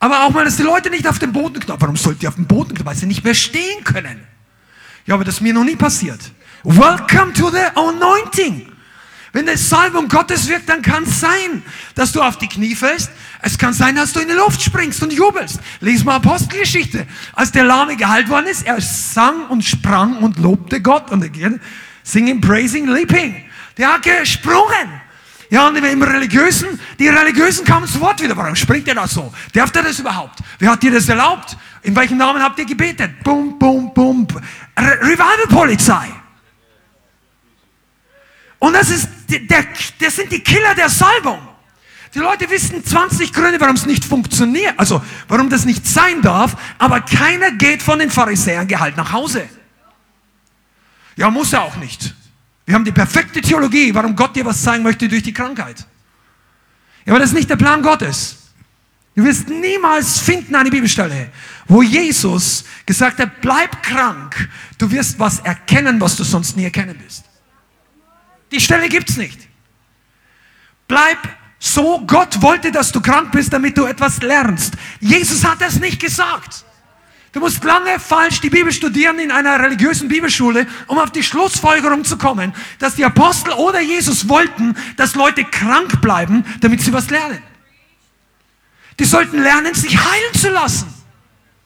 Aber 0.00 0.24
auch 0.24 0.30
mal, 0.30 0.44
dass 0.44 0.56
die 0.56 0.64
Leute 0.64 0.90
nicht 0.90 1.06
auf 1.06 1.20
den 1.20 1.32
Boden 1.32 1.60
knallen. 1.60 1.80
Warum 1.80 1.96
sollten 1.96 2.18
die 2.18 2.28
auf 2.28 2.34
den 2.34 2.46
Boden 2.46 2.74
knallen? 2.74 2.86
Weil 2.86 2.96
sie 2.96 3.06
nicht 3.06 3.22
mehr 3.22 3.34
stehen 3.34 3.84
können. 3.84 4.26
Ja, 5.06 5.14
aber 5.14 5.24
das 5.24 5.36
ist 5.36 5.40
mir 5.40 5.54
noch 5.54 5.64
nie 5.64 5.76
passiert. 5.76 6.32
Welcome 6.64 7.32
to 7.32 7.48
the 7.50 7.62
anointing. 7.76 8.72
Wenn 9.36 9.44
die 9.44 9.56
Salbung 9.58 10.08
Gottes 10.08 10.48
wirkt, 10.48 10.66
dann 10.66 10.80
kann 10.80 11.02
es 11.02 11.20
sein, 11.20 11.62
dass 11.94 12.10
du 12.10 12.22
auf 12.22 12.38
die 12.38 12.48
Knie 12.48 12.74
fällst. 12.74 13.10
Es 13.42 13.58
kann 13.58 13.74
sein, 13.74 13.94
dass 13.94 14.14
du 14.14 14.20
in 14.20 14.28
die 14.28 14.32
Luft 14.32 14.62
springst 14.62 15.02
und 15.02 15.12
jubelst. 15.12 15.60
Lies 15.80 16.04
mal 16.04 16.16
Apostelgeschichte. 16.16 17.06
Als 17.34 17.52
der 17.52 17.64
Lahme 17.64 17.96
geheilt 17.96 18.30
worden 18.30 18.46
ist, 18.46 18.66
er 18.66 18.80
sang 18.80 19.46
und 19.48 19.62
sprang 19.62 20.22
und 20.22 20.38
lobte 20.38 20.80
Gott. 20.80 21.10
Und 21.10 21.22
again, 21.22 21.60
singing, 22.02 22.40
praising, 22.40 22.88
leaping. 22.88 23.44
Der 23.76 23.92
hat 23.92 24.04
gesprungen. 24.04 25.02
Ja, 25.50 25.68
und 25.68 25.76
im 25.76 26.02
Religiösen, 26.02 26.80
die 26.98 27.08
Religiösen 27.08 27.66
kamen 27.66 27.86
zu 27.86 28.00
Wort 28.00 28.22
wieder. 28.22 28.38
Warum 28.38 28.56
springt 28.56 28.88
er 28.88 28.94
da 28.94 29.06
so? 29.06 29.30
Darf 29.52 29.70
der 29.70 29.82
das 29.82 29.98
überhaupt? 29.98 30.38
Wer 30.58 30.70
hat 30.70 30.82
dir 30.82 30.92
das 30.92 31.10
erlaubt? 31.10 31.58
In 31.82 31.94
welchem 31.94 32.16
Namen 32.16 32.42
habt 32.42 32.58
ihr 32.58 32.64
gebetet? 32.64 33.22
Bum, 33.22 33.58
bum, 33.58 33.92
bum. 33.92 34.26
Revival-Polizei. 34.78 36.08
Und 38.58 38.72
das, 38.72 38.88
ist 38.88 39.08
der, 39.28 39.66
das 40.00 40.16
sind 40.16 40.30
die 40.32 40.40
Killer 40.40 40.74
der 40.74 40.88
Salbung. 40.88 41.38
Die 42.14 42.18
Leute 42.18 42.48
wissen 42.48 42.82
20 42.82 43.32
Gründe, 43.32 43.60
warum 43.60 43.76
es 43.76 43.84
nicht 43.84 44.04
funktioniert, 44.04 44.78
also 44.78 45.02
warum 45.28 45.50
das 45.50 45.66
nicht 45.66 45.86
sein 45.86 46.22
darf, 46.22 46.56
aber 46.78 47.02
keiner 47.02 47.52
geht 47.52 47.82
von 47.82 47.98
den 47.98 48.10
Pharisäern 48.10 48.66
geheilt 48.66 48.96
nach 48.96 49.12
Hause. 49.12 49.46
Ja, 51.16 51.30
muss 51.30 51.52
er 51.52 51.62
auch 51.62 51.76
nicht. 51.76 52.14
Wir 52.64 52.74
haben 52.74 52.84
die 52.84 52.92
perfekte 52.92 53.40
Theologie, 53.42 53.94
warum 53.94 54.16
Gott 54.16 54.34
dir 54.34 54.46
was 54.46 54.62
zeigen 54.62 54.82
möchte 54.82 55.08
durch 55.08 55.22
die 55.22 55.32
Krankheit. 55.34 55.84
Ja, 57.04 57.12
aber 57.12 57.20
das 57.20 57.30
ist 57.30 57.36
nicht 57.36 57.50
der 57.50 57.56
Plan 57.56 57.82
Gottes. 57.82 58.38
Du 59.14 59.22
wirst 59.22 59.48
niemals 59.48 60.18
finden 60.18 60.54
eine 60.54 60.70
Bibelstelle, 60.70 61.30
wo 61.66 61.82
Jesus 61.82 62.64
gesagt 62.86 63.18
hat, 63.18 63.42
bleib 63.42 63.82
krank, 63.82 64.48
du 64.78 64.90
wirst 64.90 65.18
was 65.18 65.40
erkennen, 65.40 66.00
was 66.00 66.16
du 66.16 66.24
sonst 66.24 66.56
nie 66.56 66.64
erkennen 66.64 66.98
wirst. 67.02 67.25
Die 68.50 68.60
Stelle 68.60 68.88
gibt's 68.88 69.16
nicht. 69.16 69.48
Bleib 70.88 71.18
so, 71.58 72.00
Gott 72.06 72.40
wollte, 72.42 72.70
dass 72.70 72.92
du 72.92 73.00
krank 73.00 73.32
bist, 73.32 73.52
damit 73.52 73.76
du 73.76 73.86
etwas 73.86 74.22
lernst. 74.22 74.74
Jesus 75.00 75.44
hat 75.44 75.60
das 75.60 75.80
nicht 75.80 76.00
gesagt. 76.00 76.64
Du 77.32 77.40
musst 77.40 77.62
lange 77.64 77.98
falsch 77.98 78.40
die 78.40 78.48
Bibel 78.48 78.72
studieren 78.72 79.18
in 79.18 79.30
einer 79.30 79.60
religiösen 79.60 80.08
Bibelschule, 80.08 80.66
um 80.86 80.98
auf 80.98 81.10
die 81.10 81.22
Schlussfolgerung 81.22 82.04
zu 82.04 82.16
kommen, 82.16 82.54
dass 82.78 82.94
die 82.94 83.04
Apostel 83.04 83.52
oder 83.52 83.80
Jesus 83.80 84.28
wollten, 84.28 84.74
dass 84.96 85.14
Leute 85.14 85.44
krank 85.44 86.00
bleiben, 86.00 86.44
damit 86.60 86.80
sie 86.80 86.92
was 86.92 87.10
lernen. 87.10 87.42
Die 88.98 89.04
sollten 89.04 89.42
lernen, 89.42 89.74
sich 89.74 89.98
heilen 89.98 90.34
zu 90.34 90.48
lassen. 90.48 90.92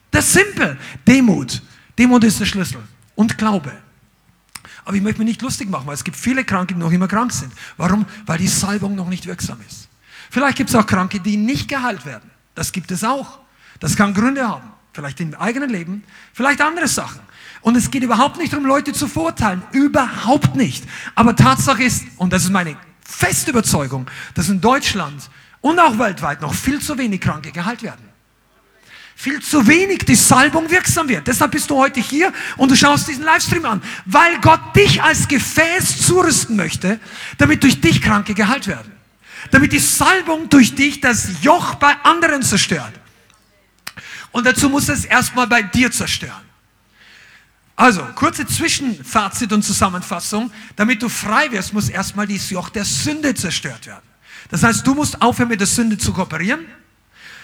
Das 0.09 0.25
ist 0.25 0.33
simpel. 0.33 0.77
Demut. 1.07 1.61
Demut 1.97 2.23
ist 2.25 2.39
der 2.39 2.45
Schlüssel. 2.45 2.83
Und 3.15 3.37
Glaube. 3.37 3.71
Aber 4.85 4.95
ich 4.95 5.01
möchte 5.01 5.19
mich 5.19 5.27
nicht 5.27 5.41
lustig 5.41 5.69
machen, 5.69 5.87
weil 5.87 5.93
es 5.93 6.03
gibt 6.03 6.17
viele 6.17 6.43
Kranke, 6.43 6.73
die 6.73 6.79
noch 6.79 6.91
immer 6.91 7.07
krank 7.07 7.31
sind. 7.31 7.53
Warum? 7.77 8.05
Weil 8.25 8.37
die 8.37 8.47
Salbung 8.47 8.95
noch 8.95 9.09
nicht 9.09 9.25
wirksam 9.25 9.59
ist. 9.67 9.87
Vielleicht 10.29 10.57
gibt 10.57 10.69
es 10.69 10.75
auch 10.75 10.85
Kranke, 10.85 11.19
die 11.19 11.37
nicht 11.37 11.67
geheilt 11.67 12.05
werden. 12.05 12.29
Das 12.55 12.71
gibt 12.71 12.91
es 12.91 13.03
auch. 13.03 13.39
Das 13.79 13.95
kann 13.95 14.13
Gründe 14.13 14.47
haben. 14.47 14.71
Vielleicht 14.93 15.19
im 15.21 15.33
eigenen 15.35 15.69
Leben, 15.69 16.03
vielleicht 16.33 16.61
andere 16.61 16.87
Sachen. 16.87 17.21
Und 17.61 17.77
es 17.77 17.91
geht 17.91 18.03
überhaupt 18.03 18.37
nicht 18.37 18.51
darum, 18.51 18.65
Leute 18.65 18.91
zu 18.91 19.07
verurteilen. 19.07 19.61
Überhaupt 19.71 20.55
nicht. 20.55 20.83
Aber 21.15 21.35
Tatsache 21.35 21.83
ist, 21.83 22.03
und 22.17 22.33
das 22.33 22.43
ist 22.43 22.49
meine 22.49 22.75
feste 23.05 23.51
Überzeugung, 23.51 24.07
dass 24.33 24.49
in 24.49 24.59
Deutschland 24.59 25.29
und 25.61 25.79
auch 25.79 25.97
weltweit 25.97 26.41
noch 26.41 26.53
viel 26.53 26.81
zu 26.81 26.97
wenig 26.97 27.21
Kranke 27.21 27.51
geheilt 27.51 27.83
werden. 27.83 28.10
Viel 29.21 29.39
zu 29.39 29.67
wenig 29.67 29.99
die 29.99 30.15
Salbung 30.15 30.71
wirksam 30.71 31.07
wird. 31.07 31.27
Deshalb 31.27 31.51
bist 31.51 31.69
du 31.69 31.77
heute 31.77 31.99
hier 31.99 32.33
und 32.57 32.71
du 32.71 32.75
schaust 32.75 33.07
diesen 33.07 33.23
Livestream 33.23 33.65
an, 33.65 33.83
weil 34.05 34.39
Gott 34.41 34.75
dich 34.75 35.03
als 35.03 35.27
Gefäß 35.27 36.07
zurüsten 36.07 36.55
möchte, 36.55 36.99
damit 37.37 37.61
durch 37.61 37.79
dich 37.79 38.01
Kranke 38.01 38.33
geheilt 38.33 38.65
werden. 38.65 38.91
Damit 39.51 39.73
die 39.73 39.79
Salbung 39.79 40.49
durch 40.49 40.73
dich 40.73 41.01
das 41.01 41.43
Joch 41.43 41.75
bei 41.75 41.95
anderen 42.01 42.41
zerstört. 42.41 42.93
Und 44.31 44.47
dazu 44.47 44.69
muss 44.69 44.89
es 44.89 45.05
erstmal 45.05 45.45
bei 45.45 45.61
dir 45.61 45.91
zerstören. 45.91 46.41
Also, 47.75 48.01
kurze 48.15 48.47
Zwischenfazit 48.47 49.53
und 49.53 49.61
Zusammenfassung. 49.61 50.51
Damit 50.75 51.03
du 51.03 51.09
frei 51.09 51.51
wirst, 51.51 51.73
muss 51.73 51.89
erstmal 51.89 52.25
dieses 52.25 52.49
Joch 52.49 52.69
der 52.69 52.85
Sünde 52.85 53.35
zerstört 53.35 53.85
werden. 53.85 54.01
Das 54.49 54.63
heißt, 54.63 54.87
du 54.87 54.95
musst 54.95 55.21
aufhören, 55.21 55.49
mit 55.49 55.59
der 55.59 55.67
Sünde 55.67 55.99
zu 55.99 56.11
kooperieren, 56.11 56.65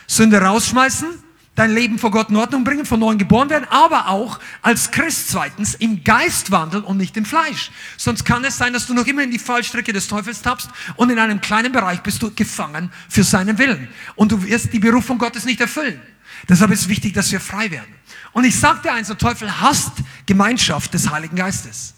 Sünde 0.08 0.42
rausschmeißen, 0.42 1.27
dein 1.58 1.74
Leben 1.74 2.00
vor 2.00 2.12
Gott 2.12 2.30
in 2.30 2.36
Ordnung 2.38 2.64
bringen, 2.64 2.86
von 2.86 3.00
neuem 3.00 3.18
geboren 3.18 3.50
werden, 3.50 3.68
aber 3.70 4.08
auch 4.08 4.40
als 4.62 4.92
Christ 4.92 5.30
zweitens 5.30 5.74
im 5.74 6.04
Geist 6.04 6.52
wandeln 6.52 6.84
und 6.84 6.98
nicht 6.98 7.18
im 7.18 7.26
Fleisch. 7.26 7.72
Sonst 7.98 8.24
kann 8.24 8.46
es 8.46 8.58
sein, 8.58 8.74
dass 8.74 8.86
du 8.86 8.94
noch 8.94 9.08
immer 9.08 9.24
in 9.24 9.32
die 9.32 9.40
Fallstrecke 9.40 9.92
des 9.92 10.08
Teufels 10.08 10.42
tappst 10.44 10.70
und 10.96 11.10
in 11.10 11.18
einem 11.18 11.42
kleinen 11.42 11.72
Bereich 11.72 12.02
bist 12.02 12.22
du 12.22 12.32
gefangen 12.34 12.92
für 13.10 13.24
seinen 13.24 13.58
Willen. 13.58 13.90
Und 14.16 14.32
du 14.32 14.44
wirst 14.44 14.72
die 14.72 14.80
Berufung 14.80 15.18
Gottes 15.18 15.46
nicht 15.46 15.60
erfüllen. 15.60 16.00
Deshalb 16.48 16.72
ist 16.72 16.88
wichtig, 16.88 17.14
dass 17.14 17.32
wir 17.32 17.40
frei 17.40 17.72
werden. 17.72 17.94
Und 18.34 18.44
ich 18.44 18.58
sage 18.58 18.82
dir 18.84 18.94
eins, 18.94 19.08
der 19.08 19.18
Teufel 19.18 19.60
hasst 19.60 19.94
Gemeinschaft 20.28 20.94
des 20.94 21.10
Heiligen 21.10 21.36
Geistes. 21.36 21.96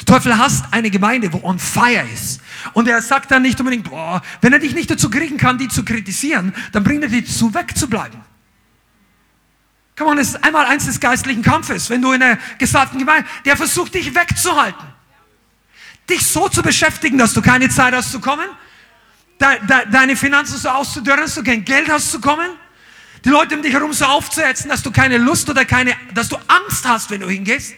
Der 0.00 0.04
Teufel 0.04 0.36
hasst 0.36 0.66
eine 0.70 0.90
Gemeinde, 0.90 1.32
wo 1.32 1.40
on 1.42 1.58
fire 1.58 2.06
ist. 2.12 2.42
Und 2.74 2.86
er 2.88 3.00
sagt 3.00 3.30
dann 3.30 3.40
nicht 3.40 3.58
unbedingt, 3.58 3.88
boah, 3.88 4.20
wenn 4.42 4.52
er 4.52 4.58
dich 4.58 4.74
nicht 4.74 4.90
dazu 4.90 5.08
kriegen 5.08 5.38
kann, 5.38 5.56
die 5.56 5.68
zu 5.68 5.82
kritisieren, 5.82 6.54
dann 6.72 6.84
bringt 6.84 7.04
er 7.04 7.08
dich 7.08 7.24
dazu, 7.24 7.54
wegzubleiben. 7.54 8.27
Come 9.98 10.10
on, 10.10 10.16
das 10.16 10.28
ist 10.28 10.44
einmal 10.44 10.64
eins 10.64 10.86
des 10.86 11.00
geistlichen 11.00 11.42
Kampfes. 11.42 11.90
Wenn 11.90 12.00
du 12.00 12.12
in 12.12 12.22
einer 12.22 12.38
gesalbten 12.58 13.00
Gemeinde, 13.00 13.28
der 13.44 13.56
versucht 13.56 13.94
dich 13.94 14.14
wegzuhalten. 14.14 14.86
Dich 16.08 16.24
so 16.24 16.48
zu 16.48 16.62
beschäftigen, 16.62 17.18
dass 17.18 17.32
du 17.32 17.42
keine 17.42 17.68
Zeit 17.68 17.92
hast 17.92 18.12
zu 18.12 18.20
kommen, 18.20 18.48
de, 19.40 19.58
de, 19.66 19.90
deine 19.90 20.14
Finanzen 20.14 20.56
so 20.56 20.68
auszudörren, 20.68 21.22
dass 21.22 21.34
du 21.34 21.42
kein 21.42 21.64
Geld 21.64 21.88
hast 21.88 22.12
zu 22.12 22.20
kommen, 22.20 22.48
die 23.24 23.30
Leute 23.30 23.56
um 23.56 23.62
dich 23.62 23.72
herum 23.72 23.92
so 23.92 24.04
aufzuhetzen, 24.04 24.68
dass 24.70 24.84
du 24.84 24.92
keine 24.92 25.18
Lust 25.18 25.50
oder 25.50 25.64
keine, 25.64 25.96
dass 26.14 26.28
du 26.28 26.36
Angst 26.46 26.86
hast, 26.86 27.10
wenn 27.10 27.20
du 27.20 27.28
hingehst. 27.28 27.74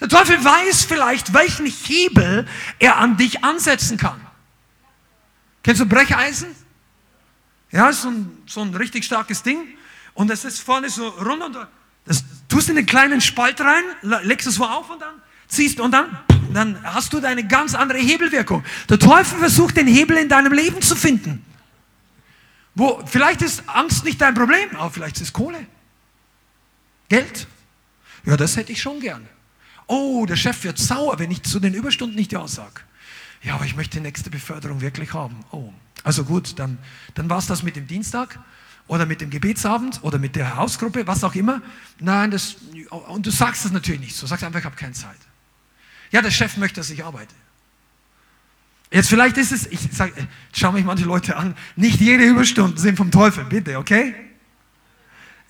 Der 0.00 0.08
Teufel 0.08 0.44
weiß 0.44 0.84
vielleicht, 0.84 1.32
welchen 1.32 1.64
Hebel 1.64 2.46
er 2.78 2.98
an 2.98 3.16
dich 3.16 3.42
ansetzen 3.42 3.96
kann. 3.96 4.20
Kennst 5.62 5.80
du 5.80 5.86
Brecheisen? 5.86 6.54
Ja, 7.70 7.90
so 7.90 8.10
ein, 8.10 8.42
so 8.46 8.60
ein 8.60 8.74
richtig 8.74 9.06
starkes 9.06 9.42
Ding. 9.42 9.77
Und 10.18 10.26
das 10.26 10.44
ist 10.44 10.58
vorne 10.58 10.90
so 10.90 11.10
rund 11.10 11.44
und 11.44 11.56
das 12.04 12.24
tust 12.48 12.68
in 12.68 12.76
einen 12.76 12.86
kleinen 12.86 13.20
Spalt 13.20 13.60
rein, 13.60 13.84
legst 14.24 14.48
es 14.48 14.56
so 14.56 14.64
auf 14.64 14.90
und 14.90 15.00
dann 15.00 15.14
ziehst 15.46 15.78
und 15.78 15.92
dann, 15.92 16.18
dann 16.52 16.82
hast 16.82 17.12
du 17.12 17.24
eine 17.24 17.46
ganz 17.46 17.76
andere 17.76 17.98
Hebelwirkung. 17.98 18.64
Der 18.88 18.98
Teufel 18.98 19.38
versucht 19.38 19.76
den 19.76 19.86
Hebel 19.86 20.16
in 20.16 20.28
deinem 20.28 20.52
Leben 20.52 20.82
zu 20.82 20.96
finden. 20.96 21.44
Wo, 22.74 23.00
vielleicht 23.06 23.42
ist 23.42 23.62
Angst 23.68 24.04
nicht 24.04 24.20
dein 24.20 24.34
Problem, 24.34 24.74
aber 24.74 24.90
vielleicht 24.90 25.18
ist 25.18 25.22
es 25.22 25.32
Kohle. 25.32 25.64
Geld. 27.08 27.46
Ja, 28.26 28.36
das 28.36 28.56
hätte 28.56 28.72
ich 28.72 28.82
schon 28.82 28.98
gern. 28.98 29.24
Oh, 29.86 30.26
der 30.26 30.34
Chef 30.34 30.64
wird 30.64 30.78
sauer, 30.78 31.20
wenn 31.20 31.30
ich 31.30 31.44
zu 31.44 31.60
den 31.60 31.74
Überstunden 31.74 32.16
nicht 32.16 32.32
Ja 32.32 32.48
sage. 32.48 32.80
Ja, 33.44 33.54
aber 33.54 33.66
ich 33.66 33.76
möchte 33.76 33.98
die 33.98 34.02
nächste 34.02 34.30
Beförderung 34.30 34.80
wirklich 34.80 35.12
haben. 35.12 35.44
Oh, 35.52 35.72
also 36.02 36.24
gut, 36.24 36.58
dann, 36.58 36.78
dann 37.14 37.30
war 37.30 37.38
es 37.38 37.46
das 37.46 37.62
mit 37.62 37.76
dem 37.76 37.86
Dienstag. 37.86 38.40
Oder 38.88 39.06
mit 39.06 39.20
dem 39.20 39.30
Gebetsabend 39.30 40.00
oder 40.02 40.18
mit 40.18 40.34
der 40.34 40.56
Hausgruppe, 40.56 41.06
was 41.06 41.22
auch 41.22 41.34
immer. 41.34 41.62
Nein, 42.00 42.30
das, 42.30 42.56
und 42.90 43.26
du 43.26 43.30
sagst 43.30 43.64
es 43.64 43.70
natürlich 43.70 44.00
nicht 44.00 44.16
so. 44.16 44.26
Sagst 44.26 44.42
einfach, 44.44 44.58
ich 44.58 44.64
habe 44.64 44.76
keine 44.76 44.94
Zeit. 44.94 45.18
Ja, 46.10 46.22
der 46.22 46.30
Chef 46.30 46.56
möchte, 46.56 46.80
dass 46.80 46.90
ich 46.90 47.04
arbeite. 47.04 47.34
Jetzt 48.90 49.10
vielleicht 49.10 49.36
ist 49.36 49.52
es, 49.52 49.66
ich 49.66 49.80
sage, 49.92 50.14
schau 50.52 50.72
mich 50.72 50.84
manche 50.84 51.04
Leute 51.04 51.36
an, 51.36 51.54
nicht 51.76 52.00
jede 52.00 52.24
Überstunden 52.24 52.78
sind 52.78 52.96
vom 52.96 53.10
Teufel, 53.10 53.44
bitte, 53.44 53.76
okay? 53.76 54.14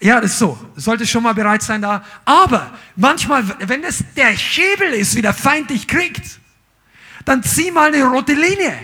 Ja, 0.01 0.21
das 0.21 0.33
ist 0.33 0.39
so. 0.39 0.59
Du 0.75 0.81
solltest 0.81 1.11
schon 1.11 1.23
mal 1.23 1.35
bereit 1.35 1.63
sein 1.63 1.83
da. 1.83 2.05
Aber 2.25 2.77
manchmal, 2.97 3.45
wenn 3.69 3.85
es 3.85 4.05
der 4.17 4.37
Schäbel 4.37 4.93
ist, 4.93 5.15
wie 5.17 5.23
der 5.23 5.35
Feind 5.35 5.71
dich 5.71 5.87
kriegt, 5.87 6.41
dann 7.25 7.43
zieh 7.43 7.71
mal 7.71 7.93
eine 7.93 8.05
rote 8.05 8.33
Linie. 8.33 8.75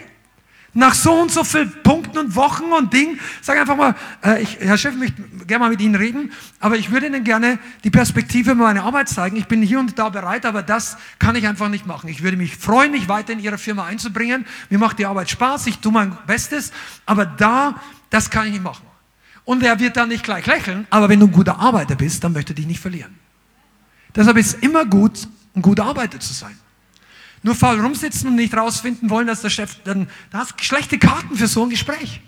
Nach 0.77 0.93
so 0.93 1.13
und 1.13 1.31
so 1.31 1.45
vielen 1.45 1.73
Punkten 1.85 2.19
und 2.19 2.35
Wochen 2.35 2.65
und 2.65 2.93
Dingen, 2.93 3.21
sag 3.41 3.59
einfach 3.59 3.77
mal, 3.77 3.95
äh, 4.25 4.43
ich, 4.43 4.59
Herr 4.59 4.77
Chef, 4.77 4.95
ich 4.95 4.99
möchte 4.99 5.23
gerne 5.47 5.65
mal 5.65 5.71
mit 5.71 5.81
Ihnen 5.81 5.95
reden, 5.95 6.33
aber 6.59 6.77
ich 6.77 6.91
würde 6.91 7.07
Ihnen 7.07 7.23
gerne 7.23 7.61
die 7.85 7.91
Perspektive 7.91 8.57
meiner 8.57 8.83
Arbeit 8.83 9.09
zeigen. 9.09 9.37
Ich 9.37 9.47
bin 9.47 9.63
hier 9.63 9.79
und 9.79 9.97
da 9.97 10.09
bereit, 10.09 10.45
aber 10.45 10.63
das 10.63 10.97
kann 11.21 11.37
ich 11.37 11.47
einfach 11.47 11.69
nicht 11.69 11.87
machen. 11.87 12.09
Ich 12.09 12.25
würde 12.25 12.37
mich 12.37 12.57
freuen, 12.57 12.91
mich 12.91 13.09
weiter 13.09 13.33
in 13.33 13.39
Ihre 13.39 13.57
Firma 13.57 13.85
einzubringen. 13.85 14.47
Mir 14.69 14.81
macht 14.81 14.99
die 14.99 15.07
Arbeit 15.07 15.31
Spaß, 15.31 15.69
ich 15.69 15.79
tue 15.79 15.93
mein 15.93 16.17
Bestes, 16.27 16.73
aber 17.07 17.25
da, 17.25 17.81
das 18.11 18.31
kann 18.31 18.47
ich 18.47 18.53
nicht 18.55 18.65
machen. 18.65 18.85
Und 19.45 19.63
er 19.63 19.79
wird 19.79 19.97
dann 19.97 20.09
nicht 20.09 20.25
gleich 20.25 20.47
lächeln, 20.47 20.89
aber 20.91 21.09
wenn 21.09 21.21
du 21.21 21.27
ein 21.27 21.33
guter 21.33 21.61
Arbeiter 21.61 21.95
bist, 21.95 22.25
dann 22.25 22.33
möchte 22.33 22.53
er 22.53 22.57
dich 22.57 22.67
nicht 22.67 22.81
verlieren. 22.81 23.15
Deshalb 24.17 24.37
ist 24.39 24.63
immer 24.63 24.85
gut, 24.87 25.29
ein 25.55 25.63
guter 25.63 25.85
Arbeiter 25.85 26.19
zu 26.19 26.33
sein. 26.33 26.59
Nur 27.45 27.55
faul 27.55 27.79
rumsitzen 27.79 28.31
und 28.31 28.37
nicht 28.37 28.57
rausfinden 28.57 29.11
wollen, 29.11 29.27
dass 29.27 29.43
der 29.43 29.51
Chef, 29.51 29.77
dann, 29.85 30.09
da 30.31 30.39
hast 30.39 30.59
du 30.59 30.65
schlechte 30.65 30.99
Karten 30.99 31.37
für 31.37 31.47
so 31.47 31.63
ein 31.63 31.69
Gespräch. 31.69 32.23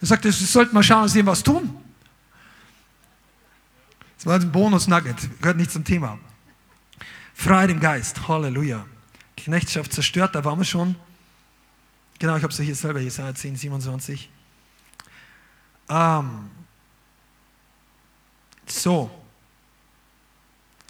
Er 0.00 0.06
sagt, 0.06 0.24
wir 0.24 0.32
sollten 0.32 0.74
mal 0.74 0.82
schauen, 0.82 1.02
dass 1.02 1.14
wir 1.14 1.26
was 1.26 1.42
tun. 1.42 1.76
Das 4.16 4.24
war 4.24 4.36
ein 4.36 4.50
Bonus-Nugget, 4.50 5.42
gehört 5.42 5.58
nicht 5.58 5.70
zum 5.70 5.84
Thema. 5.84 6.18
Freiheit 7.34 7.68
im 7.68 7.80
Geist, 7.80 8.26
Halleluja. 8.26 8.86
Knechtschaft 9.36 9.92
zerstört, 9.92 10.34
da 10.34 10.42
waren 10.42 10.58
wir 10.58 10.64
schon. 10.64 10.96
Genau, 12.18 12.34
ich 12.36 12.42
habe 12.42 12.52
es 12.52 12.58
hier 12.58 12.74
selber, 12.74 13.00
Jesaja 13.00 13.34
10, 13.34 13.56
27. 13.56 14.30
Ähm, 15.90 16.50
so, 18.64 19.10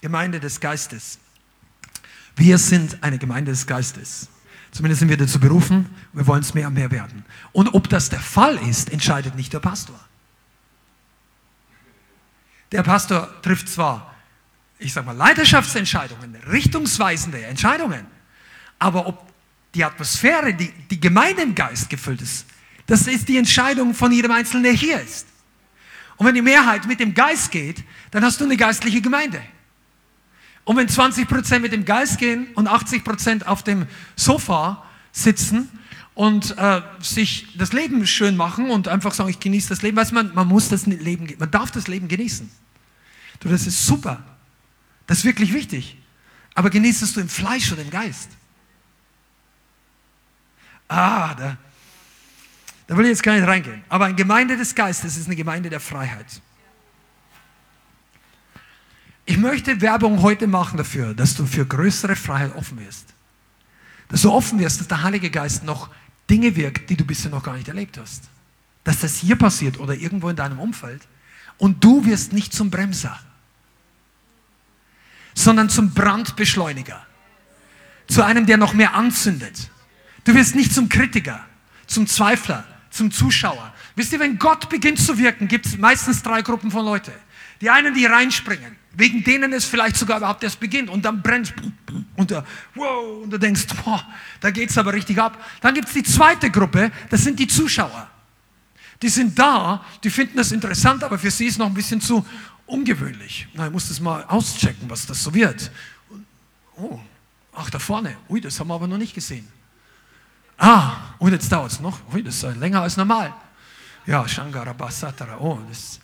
Gemeinde 0.01 0.39
des 0.39 0.61
Geistes. 0.61 1.18
Wir 2.37 2.59
sind 2.59 3.03
eine 3.03 3.18
Gemeinde 3.18 3.53
des 3.53 3.66
Geistes. 3.66 4.28
Zumindest 4.70 5.01
sind 5.01 5.09
wir 5.09 5.16
dazu 5.16 5.39
berufen. 5.39 5.87
Wir 6.12 6.26
wollen 6.26 6.41
es 6.41 6.53
mehr 6.53 6.66
und 6.66 6.74
mehr 6.74 6.91
werden. 6.91 7.24
Und 7.53 7.74
ob 7.74 7.89
das 7.89 8.11
der 8.11 8.20
Fall 8.20 8.57
ist, 8.68 8.93
entscheidet 8.93 9.37
nicht 9.37 9.53
der 9.53 9.61
Pastor. 9.61 9.99
Der 12.72 12.82
Pastor 12.82 13.28
trifft 13.43 13.68
zwar, 13.68 14.14
ich 14.80 14.93
sage 14.93 15.07
mal, 15.07 15.16
Leiterschaftsentscheidungen, 15.16 16.35
richtungsweisende 16.51 17.45
Entscheidungen, 17.45 18.05
aber 18.80 19.07
ob 19.07 19.32
die 19.74 19.85
Atmosphäre, 19.85 20.55
die, 20.55 20.72
die 20.91 20.99
Gemeinde 20.99 21.43
im 21.43 21.55
Geist 21.55 21.89
gefüllt 21.89 22.20
ist, 22.20 22.47
das 22.87 23.07
ist 23.07 23.28
die 23.28 23.39
Entscheidung 23.39 23.95
von 23.95 24.11
jedem 24.11 24.32
Einzelnen, 24.32 24.64
der 24.64 24.72
hier 24.72 25.01
ist. 25.01 25.28
Und 26.16 26.26
wenn 26.26 26.35
die 26.35 26.43
Mehrheit 26.43 26.87
mit 26.87 26.99
dem 26.99 27.14
Geist 27.14 27.51
geht, 27.51 27.85
dann 28.11 28.24
hast 28.24 28.41
du 28.41 28.45
eine 28.45 28.57
geistliche 28.57 29.01
Gemeinde. 29.01 29.41
Und 30.65 30.77
wenn 30.77 30.89
20% 30.89 31.59
mit 31.59 31.73
dem 31.73 31.85
Geist 31.85 32.19
gehen 32.19 32.49
und 32.55 32.69
80% 32.69 33.45
auf 33.45 33.62
dem 33.62 33.87
Sofa 34.17 34.83
sitzen 35.12 35.69
und 36.15 36.57
äh, 36.57 36.81
sich 37.01 37.49
das 37.59 37.73
Leben 37.73 38.07
schön 38.07 38.37
machen 38.37 38.71
und 38.71 38.89
einfach 38.89 39.12
sagen, 39.12 39.29
ich 39.29 39.41
genieße 39.41 39.69
das 39.69 39.83
Leben, 39.83 39.97
weiß 39.97 40.12
man, 40.12 40.35
man 40.35 40.49
muss 40.49 40.69
das 40.69 40.87
Leben, 40.87 41.29
man 41.39 41.51
darf 41.51 41.71
das 41.71 41.87
Leben 41.87 42.09
genießen. 42.09 42.51
Du, 43.41 43.49
das 43.49 43.67
ist 43.67 43.85
super. 43.87 44.25
Das 45.07 45.19
ist 45.19 45.25
wirklich 45.25 45.53
wichtig. 45.53 45.99
Aber 46.55 46.71
genießt 46.71 47.17
du 47.17 47.21
im 47.21 47.29
Fleisch 47.29 47.71
oder 47.73 47.83
im 47.83 47.91
Geist? 47.91 48.31
Ah, 50.89 51.35
da, 51.35 51.57
da 52.87 52.97
will 52.97 53.05
ich 53.05 53.11
jetzt 53.11 53.23
gar 53.23 53.35
nicht 53.35 53.47
reingehen. 53.47 53.83
Aber 53.89 54.07
eine 54.07 54.15
Gemeinde 54.15 54.57
des 54.57 54.75
Geistes 54.75 55.17
ist 55.17 55.27
eine 55.27 55.37
Gemeinde 55.37 55.69
der 55.69 55.81
Freiheit. 55.81 56.41
Ich 59.27 59.39
möchte 59.39 59.81
Werbung 59.81 60.20
heute 60.22 60.47
machen 60.47 60.77
dafür, 60.77 61.14
dass 61.14 61.35
du 61.35 61.47
für 61.47 61.64
größere 61.64 62.14
Freiheit 62.14 62.55
offen 62.57 62.79
wirst. 62.79 63.07
Dass 64.09 64.22
du 64.22 64.31
offen 64.31 64.59
wirst, 64.59 64.81
dass 64.81 64.89
der 64.89 65.03
Heilige 65.03 65.31
Geist 65.31 65.64
noch 65.64 65.89
Dinge 66.29 66.55
wirkt, 66.57 66.91
die 66.91 66.97
du 66.97 67.05
bisher 67.05 67.31
noch 67.31 67.43
gar 67.43 67.57
nicht 67.57 67.68
erlebt 67.68 67.99
hast. 67.99 68.25
Dass 68.85 69.01
das 69.01 69.16
hier 69.16 69.37
passiert 69.37 69.81
oder 69.81 69.95
irgendwo 69.95 70.29
in 70.29 70.37
deinem 70.37 70.59
Umfeld. 70.59 71.03
Und 71.57 71.83
du 71.83 72.05
wirst 72.05 72.33
nicht 72.33 72.53
zum 72.53 72.70
Bremser, 72.70 73.18
sondern 75.35 75.70
zum 75.70 75.95
Brandbeschleuniger. 75.95 77.05
Zu 78.07 78.22
einem, 78.22 78.45
der 78.45 78.59
noch 78.59 78.75
mehr 78.75 78.95
anzündet. 78.95 79.70
Du 80.25 80.35
wirst 80.35 80.55
nicht 80.55 80.75
zum 80.75 80.91
Kritiker, 80.91 81.41
zum 81.87 82.07
Zweifler, 82.07 82.64
zum 82.91 83.11
Zuschauer. 83.11 83.72
Wisst 83.97 84.12
ihr, 84.12 84.20
wenn 84.20 84.39
Gott 84.39 84.68
beginnt 84.68 84.99
zu 84.99 85.16
wirken, 85.16 85.49
gibt 85.49 85.64
es 85.64 85.79
meistens 85.79 86.22
drei 86.22 86.43
Gruppen 86.43 86.70
von 86.70 86.85
Leuten. 86.85 87.12
Die 87.61 87.70
einen, 87.70 87.95
die 87.95 88.05
reinspringen, 88.05 88.77
wegen 88.97 89.25
denen 89.25 89.53
es 89.53 89.65
vielleicht 89.65 89.97
sogar 89.97 90.19
überhaupt 90.19 90.43
erst 90.45 90.61
beginnt 90.61 90.91
und 90.91 91.05
dann 91.05 91.23
brennt 91.23 91.55
und 92.17 92.31
da, 92.31 92.45
wow, 92.75 93.23
und 93.23 93.31
du 93.31 93.39
denkst, 93.39 93.67
boah, 93.85 94.05
da 94.41 94.49
es 94.49 94.79
aber 94.79 94.93
richtig 94.93 95.19
ab. 95.19 95.43
Dann 95.61 95.75
gibt 95.75 95.89
es 95.89 95.95
die 95.95 96.03
zweite 96.03 96.51
Gruppe, 96.51 96.91
das 97.11 97.23
sind 97.23 97.39
die 97.39 97.47
Zuschauer. 97.47 98.09
Die 99.03 99.09
sind 99.09 99.39
da, 99.39 99.85
die 100.03 100.11
finden 100.11 100.37
das 100.37 100.53
interessant, 100.53 101.03
aber 101.05 101.19
für 101.19 101.31
sie 101.31 101.47
ist 101.47 101.59
noch 101.59 101.67
ein 101.67 101.75
bisschen 101.75 102.01
zu 102.01 102.25
ungewöhnlich. 102.67 103.49
Na, 103.55 103.67
ich 103.67 103.73
muss 103.73 103.89
das 103.89 104.01
mal 104.01 104.25
auschecken, 104.25 104.89
was 104.89 105.07
das 105.07 105.23
so 105.23 105.35
wird. 105.35 105.71
Oh, 106.77 106.99
ach, 107.53 107.71
da 107.71 107.79
vorne. 107.79 108.17
Ui, 108.29 108.41
das 108.41 108.59
haben 108.59 108.69
wir 108.69 108.75
aber 108.75 108.87
noch 108.87 108.99
nicht 108.99 109.15
gesehen. 109.15 109.47
Ah, 110.57 110.93
und 111.19 111.33
jetzt 111.33 111.51
dauert 111.51 111.73
es 111.73 111.81
noch. 111.81 111.99
Ui, 112.13 112.23
das 112.23 112.43
ist 112.43 112.57
länger 112.57 112.83
als 112.83 112.97
normal. 112.97 113.35
Ja, 114.07 114.27
Shankara 114.29 114.73
Basatara. 114.73 115.39
Oh, 115.39 115.59
das 115.69 116.01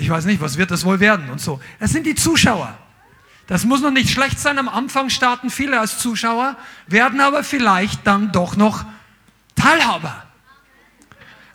ich 0.00 0.08
weiß 0.08 0.24
nicht, 0.24 0.40
was 0.40 0.56
wird 0.56 0.70
das 0.70 0.84
wohl 0.84 0.98
werden 1.00 1.30
und 1.30 1.40
so. 1.40 1.60
Es 1.78 1.92
sind 1.92 2.06
die 2.06 2.14
Zuschauer. 2.14 2.76
Das 3.46 3.64
muss 3.64 3.80
noch 3.80 3.90
nicht 3.90 4.10
schlecht 4.10 4.38
sein. 4.38 4.58
Am 4.58 4.68
Anfang 4.68 5.10
starten 5.10 5.50
viele 5.50 5.78
als 5.78 5.98
Zuschauer, 5.98 6.56
werden 6.86 7.20
aber 7.20 7.44
vielleicht 7.44 8.06
dann 8.06 8.32
doch 8.32 8.56
noch 8.56 8.84
Teilhaber. 9.54 10.24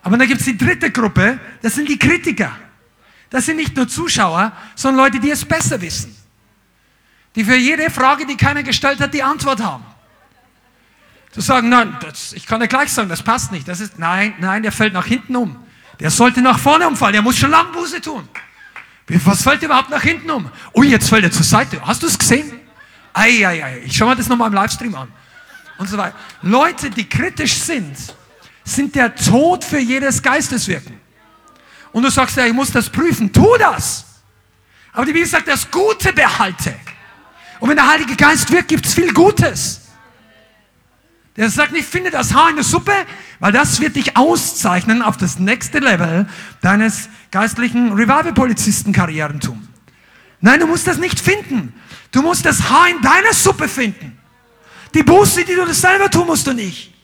Aber 0.02 0.16
dann 0.16 0.28
gibt 0.28 0.40
es 0.40 0.46
die 0.46 0.56
dritte 0.56 0.92
Gruppe, 0.92 1.40
das 1.62 1.74
sind 1.74 1.88
die 1.88 1.98
Kritiker. 1.98 2.52
Das 3.30 3.46
sind 3.46 3.56
nicht 3.56 3.74
nur 3.76 3.88
Zuschauer, 3.88 4.52
sondern 4.76 5.04
Leute, 5.04 5.18
die 5.18 5.30
es 5.30 5.44
besser 5.44 5.80
wissen. 5.80 6.14
Die 7.34 7.44
für 7.44 7.56
jede 7.56 7.90
Frage, 7.90 8.24
die 8.26 8.36
keiner 8.36 8.62
gestellt 8.62 9.00
hat, 9.00 9.12
die 9.12 9.22
Antwort 9.22 9.60
haben. 9.62 9.84
Zu 11.32 11.40
sagen, 11.40 11.68
nein, 11.68 11.96
das, 12.00 12.32
ich 12.32 12.46
kann 12.46 12.60
dir 12.60 12.68
gleich 12.68 12.92
sagen, 12.92 13.08
das 13.08 13.22
passt 13.22 13.50
nicht. 13.50 13.66
Das 13.66 13.80
ist, 13.80 13.98
nein, 13.98 14.34
nein, 14.38 14.62
der 14.62 14.72
fällt 14.72 14.92
nach 14.92 15.06
hinten 15.06 15.34
um. 15.34 15.65
Der 16.00 16.10
sollte 16.10 16.42
nach 16.42 16.58
vorne 16.58 16.86
umfallen, 16.86 17.14
der 17.14 17.22
muss 17.22 17.38
schon 17.38 17.50
lang 17.50 17.72
Buße 17.72 18.00
tun. 18.00 18.28
Was 19.08 19.42
fällt 19.42 19.62
überhaupt 19.62 19.90
nach 19.90 20.02
hinten 20.02 20.30
um? 20.30 20.50
Ui, 20.74 20.88
jetzt 20.88 21.08
fällt 21.08 21.24
er 21.24 21.30
zur 21.30 21.44
Seite. 21.44 21.80
Hast 21.84 22.02
du 22.02 22.06
es 22.06 22.18
gesehen? 22.18 22.60
Eieiei, 23.12 23.46
ei, 23.46 23.64
ei. 23.64 23.82
ich 23.84 23.96
schaue 23.96 24.10
mir 24.10 24.16
das 24.16 24.28
nochmal 24.28 24.48
im 24.48 24.54
Livestream 24.54 24.94
an. 24.94 25.12
Und 25.78 25.88
so 25.88 25.96
weiter. 25.96 26.16
Leute, 26.42 26.90
die 26.90 27.08
kritisch 27.08 27.54
sind, 27.54 27.96
sind 28.64 28.94
der 28.94 29.14
Tod 29.14 29.64
für 29.64 29.78
jedes 29.78 30.22
Geisteswirken. 30.22 31.00
Und 31.92 32.02
du 32.02 32.10
sagst 32.10 32.36
ja, 32.36 32.46
ich 32.46 32.52
muss 32.52 32.70
das 32.72 32.90
prüfen. 32.90 33.32
Tu 33.32 33.46
das. 33.58 34.04
Aber 34.92 35.06
die 35.06 35.12
Bibel 35.12 35.26
sagt, 35.26 35.48
das 35.48 35.70
Gute 35.70 36.12
behalte. 36.12 36.74
Und 37.60 37.68
wenn 37.70 37.76
der 37.76 37.88
Heilige 37.88 38.16
Geist 38.16 38.50
wirkt, 38.50 38.68
gibt 38.68 38.86
es 38.86 38.94
viel 38.94 39.12
Gutes. 39.12 39.82
Der 41.36 41.50
sagt 41.50 41.72
nicht, 41.72 41.86
finde 41.86 42.10
das 42.10 42.32
Haar 42.32 42.50
in 42.50 42.56
der 42.56 42.64
Suppe, 42.64 42.92
weil 43.38 43.52
das 43.52 43.80
wird 43.80 43.96
dich 43.96 44.16
auszeichnen 44.16 45.02
auf 45.02 45.16
das 45.16 45.38
nächste 45.38 45.78
Level 45.78 46.28
deines 46.60 47.08
geistlichen 47.30 47.92
Revival-Polizisten-Karrierentum. 47.92 49.66
Nein, 50.40 50.60
du 50.60 50.66
musst 50.66 50.86
das 50.86 50.98
nicht 50.98 51.18
finden. 51.20 51.74
Du 52.12 52.22
musst 52.22 52.44
das 52.44 52.70
Haar 52.70 52.88
in 52.88 53.00
deiner 53.02 53.32
Suppe 53.32 53.68
finden. 53.68 54.18
Die 54.94 55.02
Buße, 55.02 55.44
die 55.44 55.54
du 55.54 55.64
das 55.66 55.80
selber 55.80 56.10
tun 56.10 56.26
musst 56.26 56.46
du 56.46 56.52
nicht. 56.52 56.94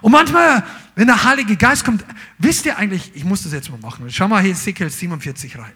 Und 0.00 0.12
manchmal, 0.12 0.64
wenn 0.94 1.06
der 1.06 1.24
Heilige 1.24 1.56
Geist 1.56 1.84
kommt, 1.84 2.04
wisst 2.38 2.66
ihr 2.66 2.76
eigentlich, 2.76 3.12
ich 3.14 3.24
muss 3.24 3.42
das 3.42 3.52
jetzt 3.52 3.70
mal 3.70 3.78
machen. 3.78 4.10
Schau 4.10 4.28
mal 4.28 4.42
hier 4.42 4.52
Ezekiel 4.52 4.90
47 4.90 5.58
rein. 5.58 5.72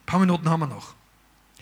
Ein 0.00 0.06
paar 0.06 0.20
Minuten 0.20 0.48
haben 0.48 0.60
wir 0.60 0.66
noch. 0.66 0.94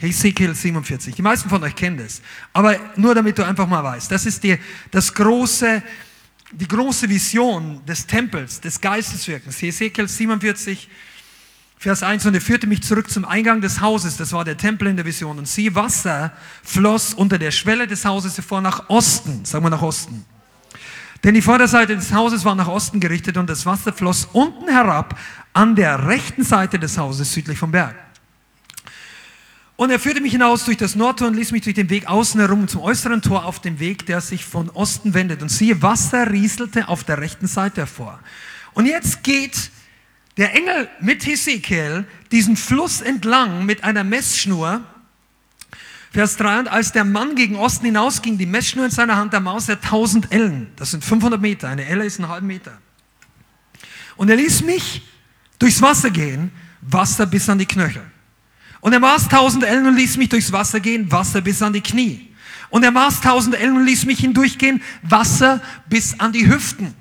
Hesekiel 0.01 0.55
47. 0.55 1.15
Die 1.15 1.23
meisten 1.23 1.51
von 1.51 1.63
euch 1.63 1.77
kennen 1.77 1.99
das. 1.99 2.23
Aber 2.55 2.77
nur 2.97 3.15
damit 3.15 3.37
du 3.39 3.45
einfach 3.45 3.69
mal 3.69 3.85
weißt, 3.85 4.11
das 4.11 4.25
ist 4.25 4.43
die, 4.43 4.59
das 4.91 5.13
große, 5.13 5.83
die 6.53 6.67
große 6.67 7.09
Vision 7.09 7.85
des 7.85 8.07
Tempels, 8.07 8.61
des 8.61 8.81
Geisteswirkens. 8.81 9.61
Hesekiel 9.61 10.09
47, 10.09 10.89
Vers 11.77 12.03
1. 12.03 12.25
Und 12.25 12.35
er 12.35 12.41
führte 12.41 12.67
mich 12.67 12.83
zurück 12.83 13.11
zum 13.11 13.27
Eingang 13.27 13.61
des 13.61 13.83
Hauses. 13.83 14.17
Das 14.17 14.33
war 14.33 14.43
der 14.43 14.57
Tempel 14.57 14.89
in 14.89 14.97
der 14.97 15.05
Vision. 15.05 15.39
Und 15.39 15.47
sie 15.47 15.75
Wasser 15.75 16.33
floss 16.63 17.13
unter 17.13 17.39
der 17.39 17.51
Schwelle 17.51 17.87
des 17.87 18.07
Hauses 18.07 18.39
hervor 18.39 18.63
nach 18.63 18.89
Osten. 18.89 19.45
Sagen 19.45 19.67
wir 19.67 19.71
nach 19.71 19.83
Osten. 19.83 20.25
Denn 21.23 21.35
die 21.35 21.43
Vorderseite 21.43 21.95
des 21.95 22.15
Hauses 22.15 22.47
war 22.47 22.55
nach 22.55 22.69
Osten 22.69 23.01
gerichtet 23.01 23.37
und 23.37 23.51
das 23.51 23.67
Wasser 23.67 23.93
floss 23.93 24.27
unten 24.33 24.69
herab 24.69 25.19
an 25.53 25.77
der 25.77 26.07
rechten 26.07 26.43
Seite 26.43 26.79
des 26.79 26.97
Hauses 26.97 27.31
südlich 27.31 27.59
vom 27.59 27.71
Berg. 27.71 27.95
Und 29.81 29.89
er 29.89 29.99
führte 29.99 30.21
mich 30.21 30.33
hinaus 30.33 30.67
durch 30.67 30.77
das 30.77 30.95
Nordtor 30.95 31.29
und 31.29 31.37
ließ 31.37 31.53
mich 31.53 31.63
durch 31.63 31.75
den 31.75 31.89
Weg 31.89 32.07
außen 32.07 32.39
herum 32.39 32.69
zum 32.69 32.83
äußeren 32.83 33.23
Tor 33.23 33.47
auf 33.47 33.63
dem 33.63 33.81
Weg, 33.81 34.05
der 34.05 34.21
sich 34.21 34.45
von 34.45 34.69
Osten 34.69 35.15
wendet. 35.15 35.41
Und 35.41 35.49
siehe, 35.49 35.81
Wasser 35.81 36.31
rieselte 36.31 36.89
auf 36.89 37.03
der 37.03 37.17
rechten 37.17 37.47
Seite 37.47 37.81
hervor. 37.81 38.21
Und 38.75 38.85
jetzt 38.85 39.23
geht 39.23 39.71
der 40.37 40.55
Engel 40.55 40.87
mit 41.01 41.25
Hesekiel 41.25 42.05
diesen 42.31 42.59
Fluss 42.59 43.01
entlang 43.01 43.65
mit 43.65 43.83
einer 43.83 44.05
Messschnur. 44.05 44.83
Vers 46.13 46.37
3, 46.37 46.59
und 46.59 46.69
als 46.69 46.93
der 46.93 47.05
Mann 47.05 47.35
gegen 47.35 47.57
Osten 47.57 47.87
hinausging, 47.87 48.37
die 48.37 48.45
Messschnur 48.45 48.85
in 48.85 48.91
seiner 48.91 49.17
Hand, 49.17 49.33
da 49.33 49.41
maß 49.41 49.71
er 49.71 49.77
1000 49.77 50.31
Ellen. 50.31 50.67
Das 50.77 50.91
sind 50.91 51.03
500 51.07 51.41
Meter. 51.41 51.71
Eine 51.71 51.87
Elle 51.87 52.05
ist 52.05 52.19
ein 52.19 52.29
halber 52.29 52.47
Meter. 52.47 52.77
Und 54.19 54.29
er 54.29 54.37
ließ 54.37 54.63
mich 54.63 55.09
durchs 55.59 55.81
Wasser 55.81 56.11
gehen, 56.11 56.53
Wasser 56.83 57.25
bis 57.25 57.49
an 57.49 57.59
die 57.59 57.65
Knöchel. 57.65 58.05
Und 58.81 58.93
er 58.93 59.01
maß 59.01 59.25
1000 59.25 59.65
Ellen 59.65 59.87
und 59.87 59.97
ließ 59.97 60.17
mich 60.17 60.29
durchs 60.29 60.53
Wasser 60.53 60.81
gehen, 60.81 61.11
Wasser 61.13 61.41
bis 61.41 61.61
an 61.63 61.73
die 61.73 61.83
Knie. 61.83 62.29
Und 62.71 62.85
er 62.85 62.91
maß 62.91 63.17
1000 63.17 63.57
Ellen 63.57 63.77
und 63.77 63.87
ließ 63.87 64.07
mich 64.07 64.21
hindurchgehen, 64.21 64.83
Wasser 65.03 65.61
bis 65.89 66.19
an 66.19 66.33
die 66.33 66.49
Hüften. 66.49 66.95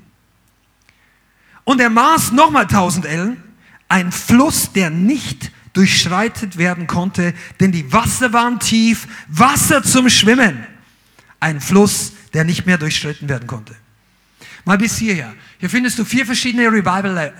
Und 1.63 1.79
er 1.79 1.89
maß 1.89 2.31
nochmal 2.31 2.63
1000 2.63 3.05
Ellen, 3.05 3.43
ein 3.87 4.11
Fluss, 4.11 4.71
der 4.73 4.89
nicht 4.89 5.51
durchschreitet 5.73 6.57
werden 6.57 6.87
konnte, 6.87 7.33
denn 7.59 7.71
die 7.71 7.91
Wasser 7.93 8.33
waren 8.33 8.59
tief, 8.59 9.07
Wasser 9.27 9.83
zum 9.83 10.09
Schwimmen. 10.09 10.65
Ein 11.39 11.61
Fluss, 11.61 12.13
der 12.33 12.43
nicht 12.43 12.65
mehr 12.65 12.77
durchschritten 12.77 13.29
werden 13.29 13.47
konnte. 13.47 13.75
Mal 14.65 14.77
bis 14.77 14.97
hierher. 14.97 15.33
Hier 15.59 15.69
findest 15.69 15.97
du 15.99 16.05
vier 16.05 16.25
verschiedene 16.25 16.67
Revival 16.67 17.33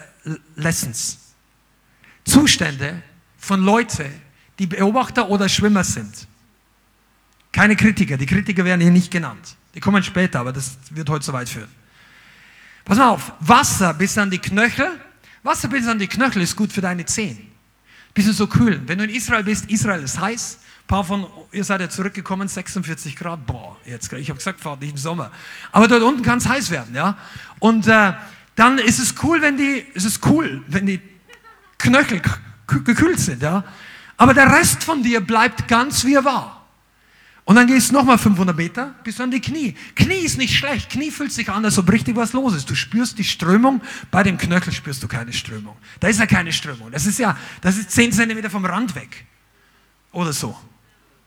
Lessons. 0.56 1.18
Zustände 2.24 3.02
von 3.38 3.62
Leuten, 3.64 4.12
die 4.60 4.68
Beobachter 4.68 5.30
oder 5.30 5.50
Schwimmer 5.50 5.84
sind. 5.84 6.28
Keine 7.52 7.76
Kritiker. 7.76 8.18
Die 8.18 8.26
Kritiker 8.26 8.64
werden 8.66 8.82
hier 8.82 8.92
nicht 8.92 9.10
genannt. 9.10 9.56
Die 9.74 9.80
kommen 9.80 10.04
später, 10.04 10.42
aber 10.42 10.54
das 10.54 10.78
wird 10.92 11.10
heute 11.10 11.26
zu 11.26 11.34
weit 11.34 11.50
führen. 11.50 11.70
Pass 12.86 12.98
mal 12.98 13.10
auf. 13.10 13.32
Wasser 13.40 13.94
bis 13.94 14.18
an 14.18 14.30
die 14.30 14.40
Knöchel. 14.40 14.90
Wasser 15.44 15.68
bis 15.70 15.88
an 15.88 15.98
die 15.98 16.08
Knöchel 16.08 16.42
ist 16.42 16.56
gut 16.56 16.72
für 16.72 16.82
deine 16.82 17.06
Zehen. 17.06 17.50
Bisschen 18.14 18.34
so 18.34 18.48
kühlen. 18.48 18.84
Wenn 18.88 18.98
du 18.98 19.06
in 19.06 19.10
Israel 19.12 19.44
bist, 19.44 19.70
Israel 19.72 20.04
ist 20.04 20.20
heiß. 20.20 20.60
Ein 20.84 20.88
paar 20.88 21.04
von 21.04 21.28
ihr 21.52 21.64
seid 21.64 21.82
ja 21.82 21.90
zurückgekommen, 21.90 22.48
46 22.48 23.16
Grad. 23.16 23.46
Boah, 23.46 23.78
jetzt, 23.86 24.12
ich 24.12 24.30
habe 24.30 24.38
gesagt, 24.38 24.60
fahrt 24.60 24.82
nicht 24.82 24.92
im 24.92 24.98
Sommer. 24.98 25.32
Aber 25.72 25.88
dort 25.88 26.02
unten 26.04 26.24
kann 26.24 26.40
es 26.40 26.48
heiß 26.48 26.72
werden, 26.72 26.96
ja. 26.96 27.18
Und 27.60 27.88
äh, 27.88 28.14
dann 28.56 28.80
ist 28.80 29.00
es 29.00 29.16
cool, 29.24 29.42
wenn 29.42 29.56
die, 29.56 29.86
ist 29.94 30.06
es 30.06 30.20
cool, 30.26 30.64
wenn 30.68 30.88
die 30.88 31.00
Knöchel 31.78 32.22
gekühlt 32.68 33.20
sind, 33.20 33.42
ja. 33.42 33.64
Aber 34.20 34.34
der 34.34 34.52
Rest 34.52 34.84
von 34.84 35.02
dir 35.02 35.22
bleibt 35.22 35.70
ganz 35.70 36.04
wie 36.04 36.14
er 36.14 36.26
war. 36.26 36.68
Und 37.46 37.56
dann 37.56 37.68
gehst 37.68 37.90
du 37.90 37.94
nochmal 37.94 38.18
500 38.18 38.56
Meter 38.56 38.94
bis 39.06 39.20
an 39.22 39.32
die 39.32 39.40
Knie. 39.40 39.76
Knie 39.96 40.20
ist 40.20 40.38
nicht 40.38 40.56
schlecht. 40.56 40.90
Knie 40.90 41.10
fühlt 41.10 41.32
sich 41.32 41.50
an, 41.50 41.64
als 41.64 41.78
ob 41.80 41.90
richtig 41.90 42.18
was 42.18 42.34
los 42.34 42.54
ist. 42.54 42.70
Du 42.70 42.76
spürst 42.76 43.18
die 43.18 43.24
Strömung. 43.24 43.82
Bei 44.12 44.22
dem 44.22 44.38
Knöchel 44.38 44.74
spürst 44.74 45.02
du 45.02 45.08
keine 45.08 45.32
Strömung. 45.32 45.78
Da 46.02 46.10
ist 46.10 46.20
ja 46.20 46.26
keine 46.26 46.52
Strömung. 46.52 46.92
Das 46.92 47.06
ist 47.06 47.18
ja, 47.18 47.38
das 47.62 47.78
ist 47.78 47.92
10 47.92 48.12
Zentimeter 48.12 48.50
vom 48.50 48.66
Rand 48.66 48.94
weg. 48.94 49.26
Oder 50.12 50.34
so. 50.34 50.56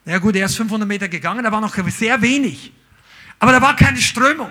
Ja 0.04 0.18
gut, 0.18 0.36
er 0.36 0.44
ist 0.44 0.56
500 0.56 0.86
Meter 0.86 1.08
gegangen, 1.08 1.42
da 1.42 1.50
war 1.50 1.62
noch 1.62 1.74
sehr 1.88 2.20
wenig. 2.20 2.72
Aber 3.38 3.52
da 3.52 3.62
war 3.62 3.74
keine 3.74 4.02
Strömung. 4.02 4.50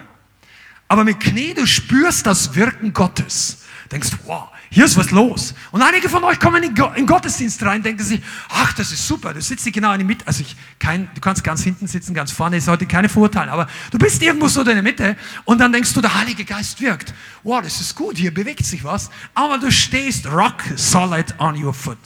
Aber 0.87 1.03
mit 1.03 1.19
Knie, 1.19 1.53
du 1.53 1.67
spürst 1.67 2.25
das 2.25 2.55
Wirken 2.55 2.91
Gottes. 2.91 3.65
Denkst, 3.91 4.09
wow, 4.25 4.49
hier 4.73 4.85
ist 4.85 4.95
was 4.95 5.11
los. 5.11 5.53
Und 5.71 5.81
einige 5.81 6.07
von 6.07 6.23
euch 6.23 6.39
kommen 6.39 6.63
in, 6.63 6.73
den 6.73 7.05
Gottesdienst 7.05 7.61
rein, 7.63 7.83
denken 7.83 8.05
sich, 8.05 8.21
ach, 8.47 8.71
das 8.71 8.93
ist 8.93 9.05
super, 9.05 9.33
du 9.33 9.41
sitzt 9.41 9.65
genau 9.73 9.91
in 9.91 9.99
der 9.99 10.07
Mitte. 10.07 10.25
Also 10.25 10.43
ich, 10.43 10.55
kein, 10.79 11.09
du 11.13 11.19
kannst 11.19 11.43
ganz 11.43 11.61
hinten 11.61 11.87
sitzen, 11.87 12.13
ganz 12.13 12.31
vorne, 12.31 12.55
ist 12.55 12.69
heute 12.69 12.85
keine 12.85 13.09
Vorurteile, 13.09 13.51
aber 13.51 13.67
du 13.91 13.97
bist 13.97 14.21
irgendwo 14.23 14.47
so 14.47 14.61
in 14.61 14.67
der 14.67 14.81
Mitte 14.81 15.17
und 15.43 15.57
dann 15.59 15.73
denkst 15.73 15.93
du, 15.93 15.99
der 15.99 16.15
Heilige 16.15 16.45
Geist 16.45 16.79
wirkt. 16.79 17.13
Wow, 17.43 17.61
das 17.61 17.81
ist 17.81 17.95
gut, 17.95 18.17
hier 18.17 18.33
bewegt 18.33 18.65
sich 18.65 18.85
was. 18.85 19.09
Aber 19.33 19.57
du 19.57 19.69
stehst 19.69 20.25
rock 20.27 20.63
solid 20.77 21.35
on 21.37 21.61
your 21.61 21.73
foot. 21.73 21.99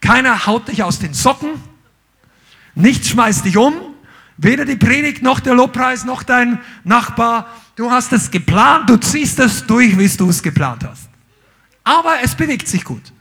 Keiner 0.00 0.46
haut 0.46 0.66
dich 0.66 0.82
aus 0.82 0.98
den 0.98 1.14
Socken, 1.14 1.50
nichts 2.74 3.10
schmeißt 3.10 3.44
dich 3.44 3.56
um, 3.56 3.72
weder 4.36 4.64
die 4.64 4.74
Predigt 4.74 5.22
noch 5.22 5.38
der 5.38 5.54
Lobpreis 5.54 6.04
noch 6.04 6.24
dein 6.24 6.58
Nachbar. 6.82 7.46
Du 7.76 7.88
hast 7.92 8.12
es 8.12 8.32
geplant, 8.32 8.90
du 8.90 8.96
ziehst 8.96 9.38
es 9.38 9.64
durch, 9.64 9.96
wie 9.96 10.08
du 10.08 10.28
es 10.28 10.42
geplant 10.42 10.82
hast 10.82 11.11
aber 11.84 12.20
es 12.22 12.34
bewegt 12.34 12.68
sich 12.68 12.84
gut. 12.84 13.12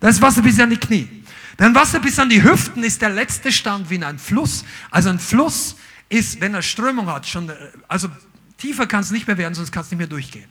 Das 0.00 0.16
ist 0.16 0.22
Wasser 0.22 0.42
bis 0.42 0.60
an 0.60 0.70
die 0.70 0.76
Knie. 0.76 1.08
Denn 1.58 1.74
Wasser 1.74 1.98
bis 1.98 2.18
an 2.18 2.28
die 2.28 2.42
Hüften 2.42 2.84
ist 2.84 3.02
der 3.02 3.10
letzte 3.10 3.50
Stand 3.50 3.90
wie 3.90 3.96
in 3.96 4.04
einem 4.04 4.18
Fluss. 4.18 4.64
Also 4.90 5.10
ein 5.10 5.18
Fluss 5.18 5.76
ist, 6.08 6.40
wenn 6.40 6.54
er 6.54 6.62
Strömung 6.62 7.08
hat, 7.08 7.26
schon, 7.26 7.50
also 7.88 8.08
tiefer 8.56 8.86
kann 8.86 9.00
es 9.00 9.10
nicht 9.10 9.26
mehr 9.26 9.38
werden, 9.38 9.54
sonst 9.54 9.72
kannst 9.72 9.90
du 9.90 9.96
nicht 9.96 10.00
mehr 10.00 10.08
durchgehen. 10.08 10.48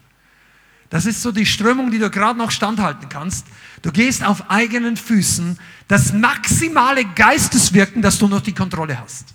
Das 0.89 1.05
ist 1.05 1.21
so 1.21 1.31
die 1.31 1.45
Strömung, 1.45 1.91
die 1.91 1.99
du 1.99 2.09
gerade 2.09 2.37
noch 2.37 2.51
standhalten 2.51 3.09
kannst. 3.09 3.45
Du 3.81 3.91
gehst 3.91 4.23
auf 4.23 4.49
eigenen 4.49 4.95
Füßen. 4.95 5.59
Das 5.87 6.13
maximale 6.13 7.03
Geisteswirken, 7.03 8.01
dass 8.01 8.17
du 8.17 8.27
noch 8.27 8.41
die 8.41 8.53
Kontrolle 8.53 8.99
hast. 8.99 9.33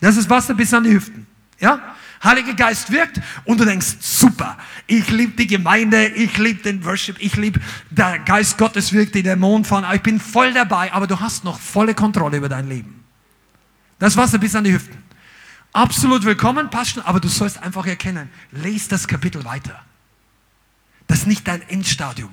Das 0.00 0.16
ist 0.16 0.28
Wasser 0.28 0.54
bis 0.54 0.74
an 0.74 0.84
die 0.84 0.90
Hüften. 0.90 1.26
Ja? 1.60 1.94
Heiliger 2.22 2.54
Geist 2.54 2.90
wirkt 2.90 3.20
und 3.44 3.60
du 3.60 3.64
denkst, 3.64 3.96
super, 4.00 4.56
ich 4.86 5.08
liebe 5.10 5.32
die 5.36 5.46
Gemeinde, 5.46 6.08
ich 6.08 6.36
liebe 6.38 6.62
den 6.62 6.84
Worship, 6.84 7.16
ich 7.20 7.36
liebe, 7.36 7.60
der 7.90 8.18
Geist 8.20 8.58
Gottes 8.58 8.92
wirkt, 8.92 9.14
die 9.14 9.22
Dämonen 9.22 9.64
fahren, 9.64 9.84
ich 9.94 10.02
bin 10.02 10.18
voll 10.18 10.52
dabei, 10.52 10.92
aber 10.92 11.06
du 11.06 11.20
hast 11.20 11.44
noch 11.44 11.58
volle 11.58 11.94
Kontrolle 11.94 12.38
über 12.38 12.48
dein 12.48 12.68
Leben. 12.68 13.04
Das 13.98 14.16
Wasser 14.16 14.38
bis 14.38 14.54
an 14.54 14.64
die 14.64 14.72
Hüften. 14.72 15.02
Absolut 15.72 16.24
willkommen, 16.24 16.70
passt 16.70 16.92
schon, 16.92 17.02
aber 17.02 17.20
du 17.20 17.28
sollst 17.28 17.62
einfach 17.62 17.86
erkennen, 17.86 18.30
lese 18.50 18.88
das 18.88 19.06
Kapitel 19.06 19.44
weiter. 19.44 19.82
Das 21.06 21.18
ist 21.18 21.26
nicht 21.26 21.46
dein 21.46 21.62
Endstadium. 21.68 22.30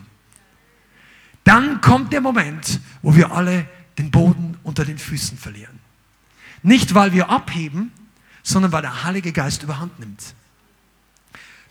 Dann 1.43 1.81
kommt 1.81 2.13
der 2.13 2.21
Moment, 2.21 2.79
wo 3.01 3.15
wir 3.15 3.31
alle 3.31 3.67
den 3.97 4.11
Boden 4.11 4.57
unter 4.63 4.85
den 4.85 4.97
Füßen 4.97 5.37
verlieren. 5.37 5.79
Nicht, 6.61 6.93
weil 6.95 7.11
wir 7.11 7.29
abheben, 7.29 7.91
sondern 8.43 8.71
weil 8.71 8.81
der 8.81 9.03
Heilige 9.03 9.31
Geist 9.31 9.63
überhand 9.63 9.99
nimmt. 9.99 10.35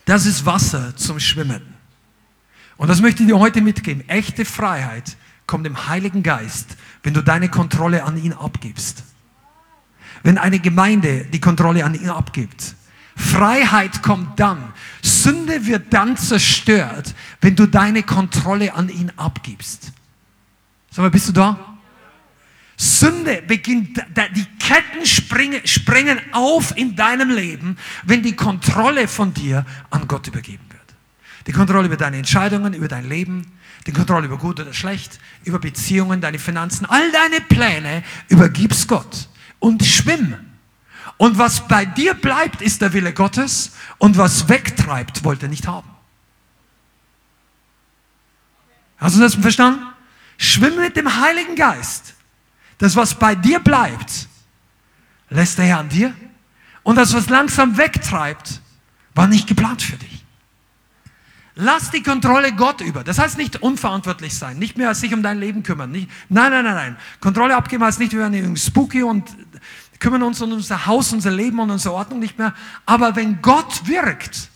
Das 0.05 0.25
ist 0.25 0.45
Wasser 0.45 0.95
zum 0.97 1.19
Schwimmen. 1.19 1.61
Und 2.75 2.89
das 2.89 2.99
möchte 2.99 3.23
ich 3.23 3.29
dir 3.29 3.39
heute 3.39 3.61
mitgeben. 3.61 4.07
Echte 4.09 4.43
Freiheit 4.43 5.15
kommt 5.47 5.65
dem 5.65 5.87
Heiligen 5.87 6.23
Geist, 6.23 6.75
wenn 7.03 7.13
du 7.13 7.21
deine 7.21 7.49
Kontrolle 7.49 8.03
an 8.03 8.17
ihn 8.17 8.33
abgibst. 8.33 9.03
Wenn 10.23 10.37
eine 10.37 10.59
Gemeinde 10.59 11.25
die 11.25 11.39
Kontrolle 11.39 11.85
an 11.85 11.95
ihn 11.95 12.09
abgibt. 12.09 12.75
Freiheit 13.15 14.01
kommt 14.01 14.39
dann. 14.39 14.73
Sünde 15.01 15.65
wird 15.67 15.93
dann 15.93 16.17
zerstört, 16.17 17.13
wenn 17.41 17.55
du 17.55 17.67
deine 17.67 18.03
Kontrolle 18.03 18.73
an 18.73 18.89
ihn 18.89 19.11
abgibst. 19.17 19.91
Sag 20.89 21.03
mal, 21.03 21.11
bist 21.11 21.27
du 21.29 21.33
da? 21.33 21.72
Sünde 22.75 23.41
beginnt, 23.45 24.03
die 24.35 24.45
Ketten 24.59 25.05
springen, 25.05 26.19
auf 26.31 26.75
in 26.75 26.95
deinem 26.95 27.29
Leben, 27.29 27.77
wenn 28.03 28.23
die 28.23 28.35
Kontrolle 28.35 29.07
von 29.07 29.33
dir 29.33 29.65
an 29.89 30.07
Gott 30.07 30.27
übergeben 30.27 30.65
wird. 30.69 30.81
Die 31.47 31.51
Kontrolle 31.51 31.87
über 31.87 31.97
deine 31.97 32.17
Entscheidungen, 32.17 32.73
über 32.73 32.87
dein 32.87 33.07
Leben, 33.07 33.51
die 33.85 33.91
Kontrolle 33.91 34.25
über 34.25 34.37
gut 34.37 34.59
oder 34.59 34.73
schlecht, 34.73 35.19
über 35.43 35.59
Beziehungen, 35.59 36.21
deine 36.21 36.39
Finanzen, 36.39 36.85
all 36.85 37.11
deine 37.11 37.41
Pläne 37.41 38.03
übergibst 38.29 38.87
Gott 38.87 39.27
und 39.59 39.85
schwimm. 39.85 40.35
Und 41.17 41.37
was 41.37 41.67
bei 41.67 41.85
dir 41.85 42.13
bleibt, 42.13 42.61
ist 42.61 42.81
der 42.81 42.93
Wille 42.93 43.13
Gottes 43.13 43.73
und 43.97 44.17
was 44.17 44.49
wegtreibt, 44.49 45.23
wollte 45.23 45.45
er 45.45 45.49
nicht 45.49 45.67
haben. 45.67 45.89
Hast 48.97 49.17
du 49.17 49.19
das 49.19 49.35
verstanden? 49.35 49.85
Schwimm 50.37 50.77
mit 50.77 50.95
dem 50.95 51.21
Heiligen 51.21 51.55
Geist. 51.55 52.12
Das, 52.83 52.97
was 52.97 53.15
bei 53.15 53.33
dir 53.33 53.61
bleibt, 53.61 54.27
lässt 55.29 55.57
der 55.57 55.63
Herr 55.63 55.79
an 55.79 55.87
dir. 55.87 56.13
Und 56.83 56.97
das, 56.97 57.13
was 57.13 57.29
langsam 57.29 57.77
wegtreibt, 57.77 58.59
war 59.15 59.25
nicht 59.25 59.47
geplant 59.47 59.81
für 59.81 59.95
dich. 59.95 60.25
Lass 61.55 61.91
die 61.91 62.03
Kontrolle 62.03 62.51
Gott 62.51 62.81
über. 62.81 63.05
Das 63.05 63.19
heißt 63.19 63.37
nicht 63.37 63.61
unverantwortlich 63.61 64.37
sein, 64.37 64.59
nicht 64.59 64.77
mehr 64.77 64.93
sich 64.95 65.13
um 65.13 65.23
dein 65.23 65.39
Leben 65.39 65.63
kümmern. 65.63 65.91
Nicht, 65.91 66.09
nein, 66.27 66.51
nein, 66.51 66.65
nein, 66.65 66.75
nein. 66.75 66.97
Kontrolle 67.21 67.55
abgeben 67.55 67.85
heißt 67.85 67.99
nicht, 67.99 68.11
wir 68.11 68.19
werden 68.19 68.57
spooky 68.57 69.01
und 69.01 69.29
kümmern 69.99 70.23
uns 70.23 70.41
um 70.41 70.51
unser 70.51 70.85
Haus, 70.85 71.13
unser 71.13 71.31
Leben 71.31 71.59
und 71.59 71.71
unsere 71.71 71.95
Ordnung 71.95 72.19
nicht 72.19 72.37
mehr. 72.37 72.53
Aber 72.85 73.15
wenn 73.15 73.41
Gott 73.41 73.87
wirkt, 73.87 74.49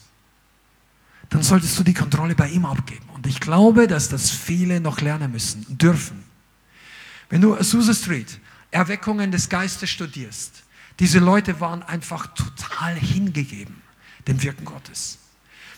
dann 1.30 1.44
solltest 1.44 1.80
du 1.80 1.84
die 1.84 1.94
Kontrolle 1.94 2.36
bei 2.36 2.49
ihm 2.49 2.66
abgeben. 2.66 3.08
Und 3.16 3.26
ich 3.26 3.40
glaube, 3.40 3.88
dass 3.88 4.10
das 4.10 4.30
viele 4.30 4.82
noch 4.82 4.99
lernen 4.99 5.32
müssen, 5.32 5.66
dürfen. 5.70 6.27
Wenn 7.30 7.41
du 7.41 7.56
Azusa 7.56 7.94
Street, 7.94 8.40
Erweckungen 8.72 9.32
des 9.32 9.49
Geistes 9.49 9.90
studierst, 9.90 10.64
diese 10.99 11.20
Leute 11.20 11.60
waren 11.60 11.84
einfach 11.84 12.28
total 12.28 12.95
hingegeben. 12.95 13.82
dem 14.28 14.44
Wirken 14.44 14.66
Gottes. 14.66 15.20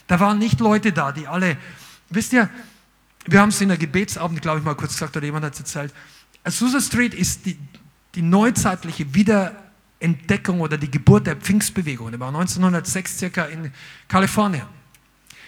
Da 0.07 0.19
waren 0.19 0.39
nicht 0.39 0.59
Leute 0.59 0.91
da, 0.91 1.11
die 1.11 1.27
alle, 1.27 1.55
wisst 2.09 2.33
ihr, 2.33 2.49
wir 3.25 3.41
haben 3.41 3.49
es 3.49 3.61
in 3.61 3.69
der 3.69 3.77
Gebetsabend, 3.77 4.41
glaube 4.41 4.59
ich, 4.59 4.65
mal 4.65 4.73
kurz 4.73 4.93
gesagt, 4.93 5.15
oder 5.15 5.25
jemand 5.25 5.45
hat 5.45 5.53
es 5.53 5.59
erzählt. 5.59 5.93
Azusa 6.43 6.81
Street 6.81 7.13
ist 7.13 7.45
die, 7.45 7.59
die 8.15 8.23
neuzeitliche 8.23 9.13
Wiederentdeckung 9.13 10.61
oder 10.61 10.77
die 10.77 10.89
Geburt 10.89 11.27
der 11.27 11.35
Pfingstbewegung. 11.35 12.11
Die 12.11 12.19
war 12.19 12.29
1906 12.29 13.19
circa 13.19 13.45
in 13.45 13.71
Kalifornien. 14.07 14.65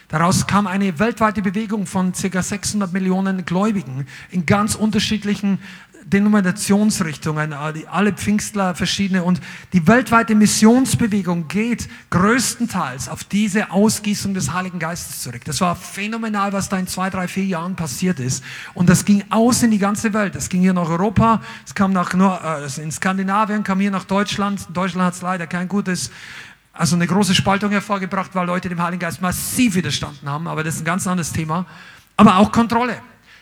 Daraus 0.10 0.45
kam 0.45 0.68
eine 0.68 0.99
weltweite 0.99 1.41
Bewegung 1.41 1.88
von 1.88 2.11
ca. 2.11 2.44
600 2.44 2.91
Millionen 2.91 3.45
Gläubigen 3.45 4.06
in 4.30 4.45
ganz 4.45 4.76
unterschiedlichen 4.76 5.57
Denominationsrichtungen, 6.06 7.53
alle 7.53 8.14
Pfingstler 8.14 8.76
verschiedene 8.76 9.23
und 9.23 9.41
die 9.73 9.88
weltweite 9.88 10.36
Missionsbewegung 10.36 11.48
geht 11.48 11.88
größtenteils 12.10 13.10
auf 13.10 13.23
diese 13.23 13.72
Ausgießung 13.72 14.34
des 14.34 14.53
Heiligen 14.53 14.80
Geistes 14.80 15.22
zurück. 15.22 15.41
Das 15.45 15.61
war 15.61 15.76
phänomenal, 15.76 16.53
was 16.53 16.69
da 16.69 16.78
in 16.78 16.88
zwei, 16.88 17.10
drei, 17.10 17.28
vier 17.28 17.45
Jahren 17.45 17.76
passiert 17.76 18.19
ist 18.19 18.44
und 18.73 18.90
das 18.90 19.06
ging 19.06 19.23
aus 19.30 19.64
in 19.64 19.72
die 19.72 19.80
ganze 19.80 20.14
Welt. 20.14 20.36
Es 20.36 20.49
ging 20.49 20.61
hier 20.61 20.73
nach 20.73 20.90
Europa, 20.90 21.41
es 21.65 21.76
kam 21.76 21.94
nach 21.94 22.14
äh, 22.14 22.82
in 22.82 22.91
Skandinavien, 22.91 23.64
kam 23.64 23.80
hier 23.80 23.91
nach 23.91 24.06
Deutschland. 24.06 24.68
Deutschland 24.73 25.06
hat 25.07 25.14
es 25.14 25.22
leider 25.22 25.48
kein 25.48 25.68
gutes 25.68 26.11
also 26.73 26.95
eine 26.95 27.06
große 27.06 27.36
Spaltung 27.36 27.72
hervorgebracht, 27.72 28.32
weil 28.34 28.48
Leute 28.48 28.69
dem 28.69 28.82
Heiligen 28.82 29.02
Geist 29.02 29.22
massiv 29.22 29.76
widerstanden 29.76 30.30
haben, 30.30 30.48
aber 30.48 30.64
das 30.64 30.76
ist 30.76 30.82
ein 30.82 30.86
ganz 30.86 31.06
anderes 31.06 31.34
Thema. 31.34 31.65
Aber 32.15 32.38
auch 32.38 32.52
Kontrolle. 32.52 33.02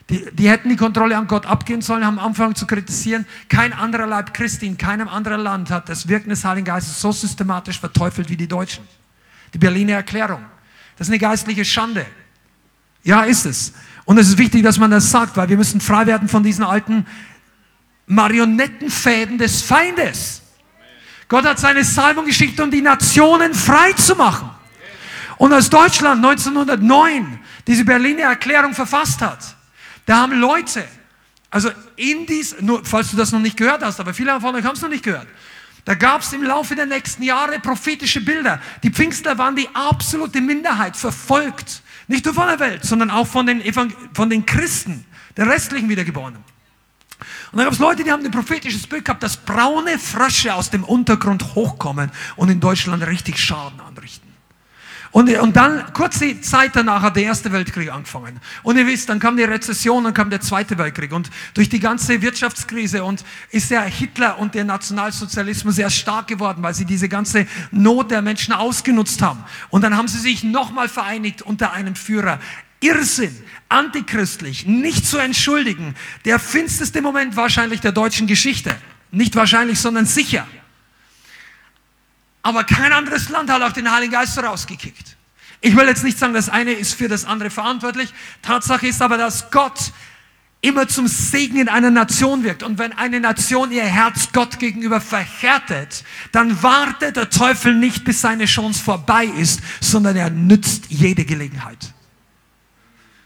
Die, 0.10 0.26
die, 0.34 0.50
hätten 0.50 0.70
die 0.70 0.76
Kontrolle 0.76 1.16
an 1.16 1.28
Gott 1.28 1.46
abgeben 1.46 1.84
sollen, 1.84 2.04
haben 2.04 2.18
angefangen 2.18 2.56
zu 2.56 2.66
kritisieren. 2.66 3.28
Kein 3.48 3.74
anderer 3.74 4.08
Leib 4.08 4.34
Christi 4.34 4.66
in 4.66 4.78
keinem 4.78 5.08
anderen 5.08 5.42
Land 5.42 5.70
hat 5.70 5.88
das 5.88 6.08
Wirken 6.08 6.30
des 6.30 6.44
Heiligen 6.44 6.66
Geistes 6.66 7.00
so 7.00 7.12
systematisch 7.12 7.80
verteufelt 7.80 8.30
wie 8.30 8.38
die 8.38 8.48
Deutschen. 8.48 8.88
Die 9.54 9.60
Berliner 9.60 9.94
Erklärung. 9.94 10.44
Das 10.98 11.08
ist 11.08 11.12
eine 11.12 11.20
geistliche 11.20 11.64
Schande. 11.64 12.06
Ja, 13.04 13.24
ist 13.24 13.46
es. 13.46 13.74
Und 14.06 14.18
es 14.18 14.30
ist 14.30 14.38
wichtig, 14.40 14.64
dass 14.64 14.80
man 14.80 14.90
das 14.90 15.12
sagt, 15.12 15.38
weil 15.38 15.48
wir 15.48 15.58
müssen 15.58 15.80
frei 15.80 16.08
werden 16.08 16.28
von 16.28 16.42
diesen 16.42 16.64
alten 16.64 17.06
Marionettenfäden 18.08 19.38
des 19.38 19.62
Feindes. 19.62 20.42
Gott 21.28 21.46
hat 21.46 21.60
seine 21.60 21.84
Salbung 21.84 22.26
geschickt, 22.26 22.60
um 22.60 22.72
die 22.72 22.82
Nationen 22.82 23.54
frei 23.54 23.94
zu 23.94 24.16
machen. 24.16 24.50
Und 25.38 25.54
als 25.54 25.70
Deutschland 25.70 26.26
1909 26.26 27.40
diese 27.68 27.86
Berliner 27.86 28.24
Erklärung 28.24 28.74
verfasst 28.74 29.22
hat, 29.22 29.56
da 30.10 30.22
haben 30.22 30.40
Leute, 30.40 30.84
also 31.52 31.70
in 31.96 32.26
dies, 32.26 32.56
nur 32.62 32.84
falls 32.84 33.12
du 33.12 33.16
das 33.16 33.32
noch 33.32 33.40
nicht 33.40 33.56
gehört 33.56 33.84
hast, 33.84 34.00
aber 34.00 34.12
viele 34.12 34.42
von 34.42 34.56
euch 34.56 34.66
haben 34.66 34.76
es 34.76 34.82
noch 34.82 34.90
nicht 34.90 35.04
gehört. 35.04 35.28
Da 35.86 35.94
gab 35.94 36.22
es 36.22 36.34
im 36.34 36.42
Laufe 36.42 36.76
der 36.76 36.88
nächsten 36.88 37.22
Jahre 37.22 37.60
prophetische 37.60 38.20
Bilder. 38.20 38.60
Die 38.82 38.90
Pfingstler 38.90 39.38
waren 39.38 39.56
die 39.56 39.70
absolute 39.76 40.42
Minderheit, 40.42 40.98
verfolgt. 40.98 41.84
Nicht 42.08 42.26
nur 42.26 42.34
von 42.34 42.48
der 42.48 42.60
Welt, 42.60 42.84
sondern 42.86 43.12
auch 43.12 43.28
von 43.28 43.46
den, 43.46 43.62
von 43.72 44.30
den 44.32 44.48
Christen, 44.48 45.06
der 45.38 45.46
restlichen 45.46 45.90
Wiedergeborenen. 45.90 46.44
Und 47.52 47.58
dann 47.58 47.66
gab 47.66 47.74
es 47.74 47.80
Leute, 47.80 48.04
die 48.04 48.12
haben 48.12 48.26
ein 48.26 48.32
prophetisches 48.32 48.88
Bild 48.88 49.06
gehabt, 49.06 49.22
dass 49.22 49.38
braune 49.38 50.00
Frösche 50.00 50.56
aus 50.56 50.72
dem 50.72 50.84
Untergrund 50.84 51.54
hochkommen 51.54 52.12
und 52.36 52.50
in 52.50 52.60
Deutschland 52.60 53.06
richtig 53.06 53.38
Schaden 53.38 53.80
anrichten. 53.80 54.29
Und, 55.12 55.36
und 55.40 55.56
dann, 55.56 55.92
kurze 55.94 56.40
Zeit 56.42 56.76
danach 56.76 57.02
hat 57.02 57.16
der 57.16 57.24
Erste 57.24 57.52
Weltkrieg 57.52 57.92
angefangen. 57.92 58.40
Und 58.62 58.78
ihr 58.78 58.86
wisst, 58.86 59.10
dann 59.10 59.20
kam 59.20 59.38
die 59.38 59.44
Rezession, 59.44 60.04
dann 60.04 60.14
kam 60.14 60.30
der 60.30 60.42
Zweite 60.42 60.78
Weltkrieg. 60.78 61.12
Und 61.12 61.32
durch 61.56 61.68
die 61.68 61.80
ganze 61.80 62.22
Wirtschaftskrise 62.22 63.04
und 63.04 63.24
ist 63.50 63.72
der 63.72 63.82
Hitler 63.84 64.38
und 64.38 64.54
der 64.54 64.66
Nationalsozialismus 64.66 65.76
sehr 65.76 65.90
stark 65.90 66.28
geworden, 66.28 66.62
weil 66.62 66.76
sie 66.76 66.86
diese 66.86 67.10
ganze 67.10 67.48
Not 67.72 68.12
der 68.12 68.22
Menschen 68.22 68.54
ausgenutzt 68.54 69.22
haben. 69.22 69.44
Und 69.70 69.84
dann 69.84 69.98
haben 69.98 70.08
sie 70.08 70.20
sich 70.20 70.44
nochmal 70.44 70.88
vereinigt 70.90 71.42
unter 71.42 71.74
einem 71.74 71.96
Führer. 71.96 72.40
Irrsinn, 72.82 73.36
antichristlich, 73.68 74.66
nicht 74.66 75.06
zu 75.06 75.18
entschuldigen. 75.18 75.96
Der 76.24 76.40
finsterste 76.40 77.02
Moment 77.02 77.36
wahrscheinlich 77.36 77.82
der 77.82 77.92
deutschen 77.92 78.28
Geschichte. 78.28 78.76
Nicht 79.12 79.36
wahrscheinlich, 79.36 79.80
sondern 79.80 80.06
sicher. 80.06 80.48
Aber 82.50 82.64
kein 82.64 82.92
anderes 82.92 83.30
Land 83.30 83.52
hat 83.52 83.62
auch 83.62 83.74
den 83.74 83.92
Heiligen 83.92 84.14
Geist 84.14 84.36
rausgekickt. 84.40 85.16
Ich 85.62 85.76
will 85.76 85.86
jetzt 85.86 86.04
nicht 86.04 86.18
sagen, 86.18 86.34
das 86.34 86.50
eine 86.50 86.72
ist 86.72 86.96
für 86.96 87.08
das 87.08 87.24
andere 87.24 87.52
verantwortlich. 87.52 88.12
Tatsache 88.42 88.88
ist 88.88 89.04
aber, 89.04 89.18
dass 89.18 89.52
Gott 89.52 89.92
immer 90.60 90.88
zum 90.88 91.08
Segen 91.08 91.60
in 91.60 91.70
einer 91.70 91.92
Nation 91.92 92.44
wirkt. 92.44 92.64
Und 92.64 92.80
wenn 92.80 92.92
eine 92.94 93.20
Nation 93.20 93.72
ihr 93.72 93.84
Herz 93.84 94.30
Gott 94.34 94.58
gegenüber 94.58 95.00
verhärtet, 95.00 96.04
dann 96.32 96.64
wartet 96.64 97.18
der 97.18 97.30
Teufel 97.30 97.76
nicht, 97.76 98.04
bis 98.04 98.22
seine 98.22 98.46
Chance 98.46 98.84
vorbei 98.84 99.26
ist, 99.26 99.62
sondern 99.80 100.16
er 100.16 100.32
nützt 100.32 100.86
jede 100.90 101.26
Gelegenheit. 101.26 101.94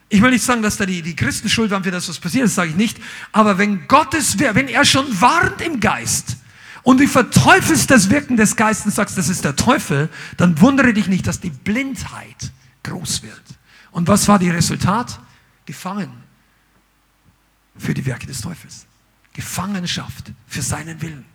Ich 0.10 0.22
will 0.22 0.32
nicht 0.32 0.44
sagen, 0.44 0.64
dass 0.64 0.76
da 0.76 0.86
die, 0.86 1.02
die 1.02 1.16
Christen 1.16 1.48
schuld 1.48 1.72
waren 1.72 1.86
für 1.86 1.92
das, 1.92 2.10
was 2.10 2.20
passiert 2.20 2.48
ist, 2.48 2.56
sage 2.56 2.72
ich 2.72 2.76
nicht. 2.76 2.98
Aber 3.32 3.58
wenn 3.58 3.88
Gottes, 3.88 4.38
wenn 4.38 4.68
er 4.68 4.84
schon 4.84 5.22
warnt 5.22 5.62
im 5.62 5.80
Geist, 5.80 6.43
und 6.84 7.00
du 7.00 7.08
verteufelst 7.08 7.90
das 7.90 8.10
Wirken 8.10 8.38
des 8.38 8.56
Geistes 8.56 8.86
und 8.86 8.92
sagst, 8.92 9.18
das 9.18 9.30
ist 9.30 9.46
der 9.46 9.56
Teufel, 9.56 10.10
dann 10.38 10.60
wundere 10.60 10.94
dich 10.94 11.08
nicht, 11.08 11.26
dass 11.26 11.40
die 11.40 11.50
Blindheit 11.50 12.52
groß 12.84 13.24
wird. 13.24 13.42
Und 13.92 14.08
was 14.08 14.28
war 14.28 14.40
die 14.40 14.50
Resultat? 14.50 15.20
Gefangen 15.66 16.12
für 17.78 17.94
die 17.94 18.06
Werke 18.06 18.28
des 18.28 18.42
Teufels. 18.42 18.86
Gefangenschaft 19.32 20.32
für 20.46 20.62
seinen 20.62 21.02
Willen. 21.02 21.26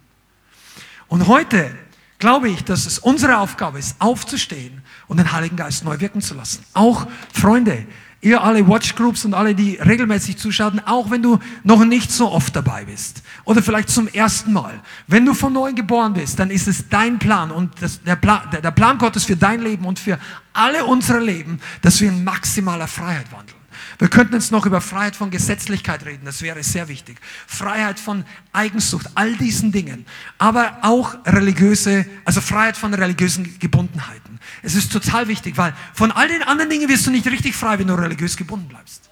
Und 1.09 1.27
heute 1.27 1.75
glaube 2.19 2.49
ich, 2.49 2.65
dass 2.65 2.87
es 2.87 2.99
unsere 2.99 3.39
Aufgabe 3.39 3.79
ist, 3.79 3.97
aufzustehen 4.01 4.83
und 5.07 5.19
den 5.19 5.33
Heiligen 5.33 5.57
Geist 5.57 5.85
neu 5.85 6.01
wirken 6.01 6.21
zu 6.21 6.35
lassen. 6.35 6.65
Auch 6.75 7.07
Freunde, 7.33 7.87
ihr 8.21 8.43
alle 8.43 8.67
Watchgroups 8.67 9.25
und 9.25 9.35
alle, 9.35 9.55
die 9.55 9.77
regelmäßig 9.77 10.39
zuschauen, 10.39 10.81
auch 10.85 11.11
wenn 11.11 11.23
du 11.23 11.39
noch 11.63 11.85
nicht 11.85 12.11
so 12.11 12.31
oft 12.31 12.55
dabei 12.57 12.85
bist 12.85 13.23
oder 13.45 13.63
vielleicht 13.63 13.91
zum 13.91 14.09
ersten 14.09 14.53
Mal. 14.53 14.81
Wenn 15.07 15.25
du 15.25 15.35
von 15.35 15.53
neuem 15.53 15.77
geboren 15.77 16.15
bist, 16.15 16.39
dann 16.39 16.51
ist 16.51 16.67
es 16.67 16.89
dein 16.89 17.19
Plan 17.19 17.51
und 17.51 17.81
das, 17.81 18.03
der, 18.03 18.17
Plan, 18.17 18.43
der 18.51 18.71
Plan 18.73 18.99
Gottes 18.99 19.25
für 19.25 19.37
dein 19.37 19.63
Leben 19.63 19.85
und 19.85 19.99
für 19.99 20.19
alle 20.53 20.85
unsere 20.85 21.21
Leben, 21.21 21.61
dass 21.83 22.01
wir 22.01 22.09
in 22.09 22.25
maximaler 22.25 22.89
Freiheit 22.89 23.31
wandeln. 23.31 23.58
Wir 23.99 24.09
könnten 24.09 24.35
jetzt 24.35 24.53
noch 24.53 24.65
über 24.65 24.81
Freiheit 24.81 25.17
von 25.17 25.31
Gesetzlichkeit 25.31 26.07
reden, 26.07 26.25
das 26.25 26.41
wäre 26.41 26.63
sehr 26.63 26.87
wichtig. 26.87 27.19
Freiheit 27.49 27.99
von 27.99 28.25
Eigensucht, 28.53 29.09
all 29.17 29.35
diesen 29.35 29.73
Dingen. 29.73 30.07
Aber 30.39 30.79
auch 30.83 31.17
religiöse, 31.27 32.07
also 32.25 32.41
Freiheit 32.41 32.77
von 32.77 32.95
religiösen 32.95 33.59
Gebundenheiten. 33.59 34.39
Es 34.63 34.77
ist 34.77 34.93
total 34.93 35.27
wichtig, 35.27 35.57
weil 35.57 35.75
von 35.95 36.13
all 36.13 36.29
den 36.29 36.45
anderen 36.45 36.71
Dingen 36.71 36.89
wirst 36.89 37.07
du 37.09 37.11
nicht 37.11 37.27
richtig 37.27 37.57
frei, 37.57 37.81
wenn 37.81 37.89
du 37.89 37.95
religiös 37.95 38.37
gebunden 38.37 38.69
bleibst. 38.69 39.11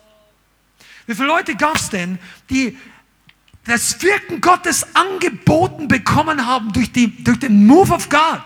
Wie 1.06 1.16
viele 1.16 1.28
Leute 1.28 1.56
gab 1.56 1.76
es 1.76 1.90
denn, 1.90 2.20
die 2.48 2.78
das 3.64 4.00
Wirken 4.02 4.40
Gottes 4.40 4.94
angeboten 4.94 5.88
bekommen 5.88 6.46
haben 6.46 6.72
durch, 6.72 6.92
die, 6.92 7.24
durch 7.24 7.40
den 7.40 7.66
Move 7.66 7.92
of 7.92 8.08
God 8.08 8.42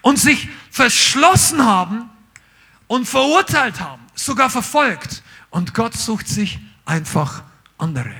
und 0.00 0.18
sich 0.18 0.48
verschlossen 0.70 1.62
haben 1.62 2.08
und 2.86 3.06
verurteilt 3.06 3.78
haben, 3.80 4.02
sogar 4.14 4.48
verfolgt 4.48 5.22
und 5.56 5.72
Gott 5.72 5.94
sucht 5.94 6.28
sich 6.28 6.60
einfach 6.84 7.42
andere. 7.78 8.14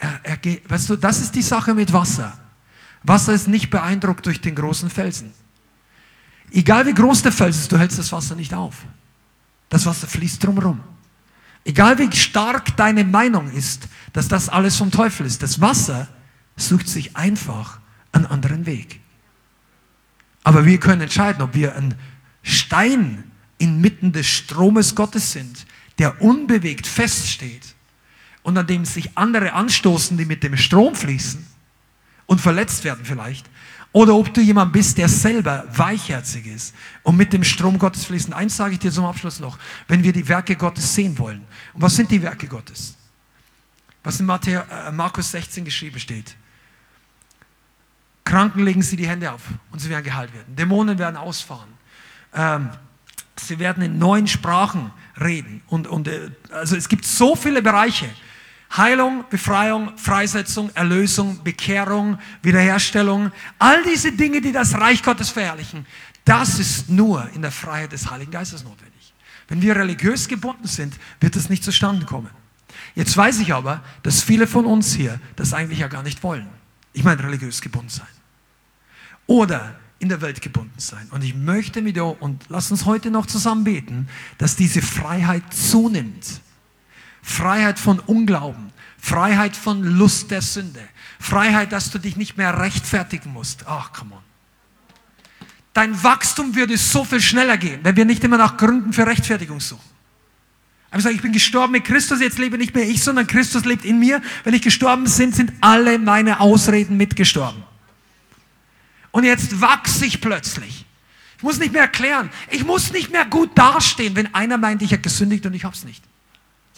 Er, 0.00 0.18
er 0.24 0.36
geht, 0.36 0.68
weißt 0.68 0.90
du, 0.90 0.96
das 0.96 1.20
ist 1.20 1.32
die 1.36 1.42
Sache 1.42 1.74
mit 1.74 1.92
Wasser. 1.92 2.36
Wasser 3.04 3.32
ist 3.34 3.46
nicht 3.46 3.70
beeindruckt 3.70 4.26
durch 4.26 4.40
den 4.40 4.56
großen 4.56 4.90
Felsen. 4.90 5.32
Egal 6.50 6.86
wie 6.86 6.92
groß 6.92 7.22
der 7.22 7.30
Fels 7.30 7.56
ist, 7.56 7.70
du 7.70 7.78
hältst 7.78 8.00
das 8.00 8.10
Wasser 8.10 8.34
nicht 8.34 8.52
auf. 8.52 8.84
Das 9.68 9.86
Wasser 9.86 10.08
fließt 10.08 10.42
drumherum. 10.42 10.80
Egal 11.64 11.96
wie 12.00 12.10
stark 12.10 12.76
deine 12.76 13.04
Meinung 13.04 13.52
ist, 13.52 13.86
dass 14.12 14.26
das 14.26 14.48
alles 14.48 14.76
vom 14.76 14.90
Teufel 14.90 15.24
ist, 15.24 15.40
das 15.40 15.60
Wasser 15.60 16.08
sucht 16.56 16.88
sich 16.88 17.16
einfach 17.16 17.78
einen 18.10 18.26
anderen 18.26 18.66
Weg. 18.66 19.00
Aber 20.42 20.66
wir 20.66 20.80
können 20.80 21.02
entscheiden, 21.02 21.42
ob 21.42 21.54
wir 21.54 21.76
ein 21.76 21.94
Stein 22.42 23.22
inmitten 23.58 24.10
des 24.10 24.26
Stromes 24.26 24.96
Gottes 24.96 25.30
sind, 25.30 25.64
der 25.98 26.20
unbewegt 26.22 26.86
feststeht 26.86 27.74
und 28.42 28.56
an 28.56 28.66
dem 28.66 28.84
sich 28.84 29.16
andere 29.16 29.52
anstoßen, 29.52 30.16
die 30.16 30.24
mit 30.24 30.42
dem 30.42 30.56
Strom 30.56 30.94
fließen 30.94 31.46
und 32.26 32.40
verletzt 32.40 32.84
werden 32.84 33.04
vielleicht, 33.04 33.48
oder 33.92 34.14
ob 34.14 34.32
du 34.32 34.40
jemand 34.40 34.72
bist, 34.72 34.96
der 34.96 35.08
selber 35.08 35.66
weichherzig 35.70 36.46
ist 36.46 36.74
und 37.02 37.16
mit 37.16 37.32
dem 37.32 37.44
Strom 37.44 37.78
Gottes 37.78 38.06
fließen. 38.06 38.32
Eins 38.32 38.56
sage 38.56 38.72
ich 38.74 38.78
dir 38.78 38.90
zum 38.90 39.04
Abschluss 39.04 39.38
noch, 39.38 39.58
wenn 39.86 40.02
wir 40.02 40.14
die 40.14 40.26
Werke 40.26 40.56
Gottes 40.56 40.94
sehen 40.94 41.18
wollen. 41.18 41.44
Und 41.74 41.82
was 41.82 41.94
sind 41.96 42.10
die 42.10 42.22
Werke 42.22 42.46
Gottes? 42.46 42.96
Was 44.02 44.18
in 44.18 44.26
Matthäus, 44.26 44.64
äh, 44.70 44.90
Markus 44.90 45.30
16 45.30 45.64
geschrieben 45.64 46.00
steht. 46.00 46.36
Kranken 48.24 48.64
legen 48.64 48.82
sie 48.82 48.96
die 48.96 49.06
Hände 49.06 49.30
auf 49.30 49.42
und 49.70 49.78
sie 49.78 49.90
werden 49.90 50.04
geheilt 50.04 50.32
werden. 50.32 50.56
Dämonen 50.56 50.98
werden 50.98 51.16
ausfahren. 51.16 51.68
Ähm, 52.32 52.70
sie 53.36 53.58
werden 53.58 53.82
in 53.82 53.98
neuen 53.98 54.26
Sprachen 54.26 54.90
reden. 55.22 55.62
Und, 55.68 55.86
und 55.86 56.08
äh, 56.08 56.30
also 56.50 56.76
es 56.76 56.88
gibt 56.88 57.04
so 57.04 57.36
viele 57.36 57.62
Bereiche. 57.62 58.08
Heilung, 58.76 59.24
Befreiung, 59.28 59.96
Freisetzung, 59.98 60.70
Erlösung, 60.74 61.42
Bekehrung, 61.44 62.18
Wiederherstellung, 62.42 63.30
all 63.58 63.82
diese 63.82 64.12
Dinge, 64.12 64.40
die 64.40 64.52
das 64.52 64.74
Reich 64.74 65.02
Gottes 65.02 65.28
verherrlichen, 65.28 65.86
Das 66.24 66.58
ist 66.58 66.88
nur 66.88 67.28
in 67.34 67.42
der 67.42 67.50
Freiheit 67.50 67.92
des 67.92 68.10
Heiligen 68.10 68.30
Geistes 68.30 68.62
notwendig. 68.62 69.12
Wenn 69.48 69.60
wir 69.60 69.74
religiös 69.76 70.28
gebunden 70.28 70.66
sind, 70.66 70.94
wird 71.20 71.36
das 71.36 71.50
nicht 71.50 71.64
zustande 71.64 72.06
kommen. 72.06 72.30
Jetzt 72.94 73.16
weiß 73.16 73.40
ich 73.40 73.52
aber, 73.52 73.82
dass 74.02 74.22
viele 74.22 74.46
von 74.46 74.64
uns 74.64 74.94
hier 74.94 75.20
das 75.36 75.52
eigentlich 75.52 75.80
ja 75.80 75.88
gar 75.88 76.02
nicht 76.02 76.22
wollen. 76.22 76.48
Ich 76.92 77.04
meine, 77.04 77.22
religiös 77.22 77.60
gebunden 77.60 77.88
sein. 77.88 78.06
Oder 79.26 79.74
in 80.02 80.08
der 80.08 80.20
Welt 80.20 80.42
gebunden 80.42 80.78
sein. 80.78 81.06
Und 81.12 81.22
ich 81.22 81.36
möchte 81.36 81.80
mit 81.80 81.94
dir, 81.94 82.20
und 82.20 82.44
lass 82.48 82.72
uns 82.72 82.86
heute 82.86 83.12
noch 83.12 83.26
zusammen 83.26 83.62
beten, 83.62 84.08
dass 84.36 84.56
diese 84.56 84.82
Freiheit 84.82 85.44
zunimmt. 85.54 86.40
Freiheit 87.22 87.78
von 87.78 88.00
Unglauben, 88.00 88.72
Freiheit 88.98 89.54
von 89.56 89.84
Lust 89.84 90.32
der 90.32 90.42
Sünde, 90.42 90.80
Freiheit, 91.20 91.70
dass 91.70 91.92
du 91.92 92.00
dich 92.00 92.16
nicht 92.16 92.36
mehr 92.36 92.58
rechtfertigen 92.58 93.32
musst. 93.32 93.64
Ach, 93.68 93.92
come 93.92 94.16
on. 94.16 94.22
Dein 95.72 96.02
Wachstum 96.02 96.56
würde 96.56 96.76
so 96.76 97.04
viel 97.04 97.20
schneller 97.20 97.56
gehen, 97.56 97.78
wenn 97.84 97.96
wir 97.96 98.04
nicht 98.04 98.24
immer 98.24 98.38
nach 98.38 98.56
Gründen 98.56 98.92
für 98.92 99.06
Rechtfertigung 99.06 99.60
suchen. 99.60 99.88
Aber 100.90 100.98
ich 100.98 101.04
sage, 101.04 101.14
ich 101.14 101.22
bin 101.22 101.32
gestorben 101.32 101.72
mit 101.72 101.84
Christus, 101.84 102.20
jetzt 102.20 102.40
lebe 102.40 102.58
nicht 102.58 102.74
mehr 102.74 102.88
ich, 102.88 103.04
sondern 103.04 103.28
Christus 103.28 103.64
lebt 103.64 103.84
in 103.84 104.00
mir. 104.00 104.20
Wenn 104.42 104.52
ich 104.52 104.62
gestorben 104.62 105.04
bin, 105.04 105.32
sind 105.32 105.52
alle 105.60 106.00
meine 106.00 106.40
Ausreden 106.40 106.96
mitgestorben. 106.96 107.61
Und 109.12 109.24
jetzt 109.24 109.60
wachse 109.60 110.06
ich 110.06 110.20
plötzlich. 110.20 110.84
Ich 111.36 111.42
muss 111.42 111.58
nicht 111.58 111.72
mehr 111.72 111.82
erklären. 111.82 112.30
Ich 112.50 112.64
muss 112.64 112.92
nicht 112.92 113.10
mehr 113.10 113.24
gut 113.24 113.56
dastehen, 113.56 114.16
wenn 114.16 114.34
einer 114.34 114.58
meint, 114.58 114.82
ich 114.82 114.92
habe 114.92 115.02
gesündigt 115.02 115.46
und 115.46 115.54
ich 115.54 115.64
habe 115.64 115.74
es 115.74 115.84
nicht. 115.84 116.02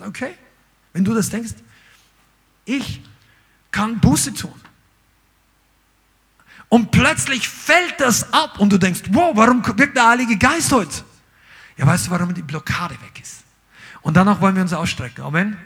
Okay, 0.01 0.35
wenn 0.93 1.05
du 1.05 1.15
das 1.15 1.31
denkst. 1.31 1.55
Ich 2.65 3.01
kann 3.71 4.01
Buße 4.01 4.35
tun. 4.35 4.55
Und 6.69 6.91
plötzlich 6.91 7.49
fällt 7.49 8.01
das 8.01 8.33
ab 8.33 8.59
und 8.59 8.73
du 8.73 8.79
denkst, 8.79 9.03
wow, 9.11 9.31
warum 9.37 9.65
wirkt 9.79 9.97
der 9.97 10.09
Heilige 10.09 10.37
Geist 10.37 10.73
heute? 10.73 11.05
Ja, 11.77 11.87
weißt 11.87 12.07
du, 12.07 12.11
warum 12.11 12.35
die 12.35 12.43
Blockade 12.43 12.95
weg 12.95 13.21
ist? 13.21 13.45
Und 14.03 14.17
danach 14.17 14.41
wollen 14.41 14.55
wir 14.55 14.63
uns 14.63 14.73
ausstrecken. 14.73 15.25
Amen. 15.25 15.57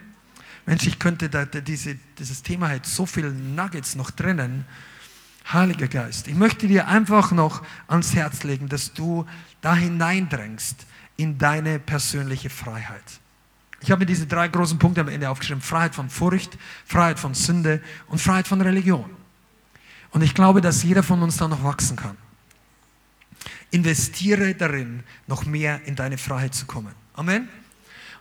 Mensch, 0.66 0.86
ich 0.86 0.98
könnte 0.98 1.30
da, 1.30 1.44
da 1.44 1.60
diese, 1.60 1.94
dieses 2.18 2.42
Thema 2.42 2.68
hat 2.68 2.84
so 2.84 3.06
viele 3.06 3.30
Nuggets 3.32 3.94
noch 3.94 4.10
drinnen. 4.10 4.66
Heiliger 5.52 5.88
Geist, 5.88 6.28
ich 6.28 6.34
möchte 6.34 6.68
dir 6.68 6.88
einfach 6.88 7.32
noch 7.32 7.62
ans 7.86 8.14
Herz 8.14 8.42
legen, 8.42 8.68
dass 8.68 8.92
du 8.92 9.26
da 9.60 9.74
hineindrängst 9.74 10.86
in 11.16 11.38
deine 11.38 11.78
persönliche 11.78 12.50
Freiheit. 12.50 13.20
Ich 13.80 13.90
habe 13.90 14.00
mir 14.00 14.06
diese 14.06 14.26
drei 14.26 14.48
großen 14.48 14.78
Punkte 14.78 15.00
am 15.00 15.08
Ende 15.08 15.30
aufgeschrieben. 15.30 15.62
Freiheit 15.62 15.94
von 15.94 16.10
Furcht, 16.10 16.58
Freiheit 16.84 17.18
von 17.18 17.34
Sünde 17.34 17.80
und 18.08 18.20
Freiheit 18.20 18.48
von 18.48 18.60
Religion. 18.60 19.08
Und 20.10 20.22
ich 20.22 20.34
glaube, 20.34 20.60
dass 20.60 20.82
jeder 20.82 21.02
von 21.02 21.22
uns 21.22 21.36
da 21.36 21.48
noch 21.48 21.62
wachsen 21.62 21.96
kann. 21.96 22.16
Investiere 23.70 24.54
darin, 24.54 25.04
noch 25.26 25.46
mehr 25.46 25.80
in 25.84 25.94
deine 25.94 26.18
Freiheit 26.18 26.54
zu 26.54 26.66
kommen. 26.66 26.92
Amen. 27.14 27.48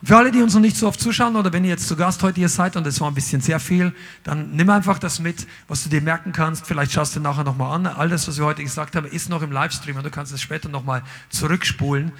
Für 0.03 0.17
alle, 0.17 0.31
die 0.31 0.43
uns 0.43 0.53
noch 0.53 0.61
nicht 0.61 0.77
so 0.77 0.87
oft 0.87 0.99
zuschauen 0.99 1.35
oder 1.35 1.51
wenn 1.51 1.63
ihr 1.63 1.71
jetzt 1.71 1.87
zu 1.87 1.95
Gast 1.95 2.21
heute 2.21 2.35
hier 2.35 2.49
seid 2.49 2.75
und 2.75 2.85
es 2.85 3.01
war 3.01 3.09
ein 3.09 3.15
bisschen 3.15 3.41
sehr 3.41 3.59
viel, 3.59 3.93
dann 4.23 4.51
nimm 4.51 4.69
einfach 4.69 4.99
das 4.99 5.19
mit, 5.19 5.47
was 5.67 5.83
du 5.83 5.89
dir 5.89 6.01
merken 6.01 6.31
kannst. 6.31 6.67
Vielleicht 6.67 6.91
schaust 6.91 7.15
du 7.15 7.19
nachher 7.19 7.43
nochmal 7.43 7.75
an. 7.75 7.87
All 7.87 8.07
das, 8.07 8.27
was 8.27 8.37
wir 8.37 8.45
heute 8.45 8.63
gesagt 8.63 8.95
haben, 8.95 9.07
ist 9.07 9.29
noch 9.29 9.41
im 9.41 9.51
Livestream 9.51 9.97
und 9.97 10.05
du 10.05 10.11
kannst 10.11 10.31
es 10.31 10.41
später 10.41 10.69
nochmal 10.69 11.01
zurückspulen. 11.29 12.11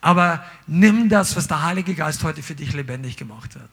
Aber 0.00 0.44
nimm 0.66 1.10
das, 1.10 1.36
was 1.36 1.46
der 1.46 1.62
Heilige 1.62 1.94
Geist 1.94 2.22
heute 2.22 2.42
für 2.42 2.54
dich 2.54 2.72
lebendig 2.72 3.16
gemacht 3.16 3.54
hat 3.54 3.70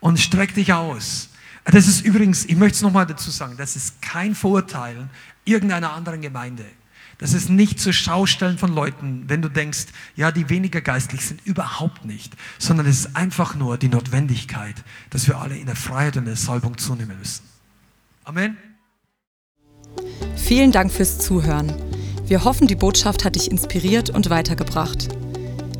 und 0.00 0.18
streck 0.18 0.54
dich 0.54 0.72
aus. 0.72 1.28
Das 1.64 1.86
ist 1.86 2.04
übrigens, 2.04 2.46
ich 2.46 2.56
möchte 2.56 2.76
es 2.76 2.82
nochmal 2.82 3.06
dazu 3.06 3.30
sagen, 3.30 3.56
das 3.56 3.76
ist 3.76 4.02
kein 4.02 4.34
Vorurteil 4.34 5.08
irgendeiner 5.44 5.92
anderen 5.92 6.20
Gemeinde. 6.20 6.64
Das 7.18 7.34
ist 7.34 7.50
nicht 7.50 7.80
zur 7.80 7.92
Schaustellen 7.92 8.58
von 8.58 8.72
Leuten, 8.72 9.24
wenn 9.26 9.42
du 9.42 9.48
denkst, 9.48 9.86
ja, 10.14 10.30
die 10.30 10.48
weniger 10.48 10.80
geistlich 10.80 11.26
sind, 11.26 11.44
überhaupt 11.44 12.04
nicht, 12.04 12.32
sondern 12.58 12.86
es 12.86 13.00
ist 13.00 13.16
einfach 13.16 13.56
nur 13.56 13.76
die 13.76 13.88
Notwendigkeit, 13.88 14.76
dass 15.10 15.26
wir 15.26 15.38
alle 15.38 15.56
in 15.56 15.66
der 15.66 15.74
Freiheit 15.74 16.16
und 16.16 16.26
der 16.26 16.36
Salbung 16.36 16.78
zunehmen 16.78 17.18
müssen. 17.18 17.42
Amen. 18.24 18.56
Vielen 20.36 20.70
Dank 20.70 20.92
fürs 20.92 21.18
Zuhören. 21.18 21.74
Wir 22.26 22.44
hoffen, 22.44 22.68
die 22.68 22.76
Botschaft 22.76 23.24
hat 23.24 23.34
dich 23.34 23.50
inspiriert 23.50 24.10
und 24.10 24.30
weitergebracht. 24.30 25.08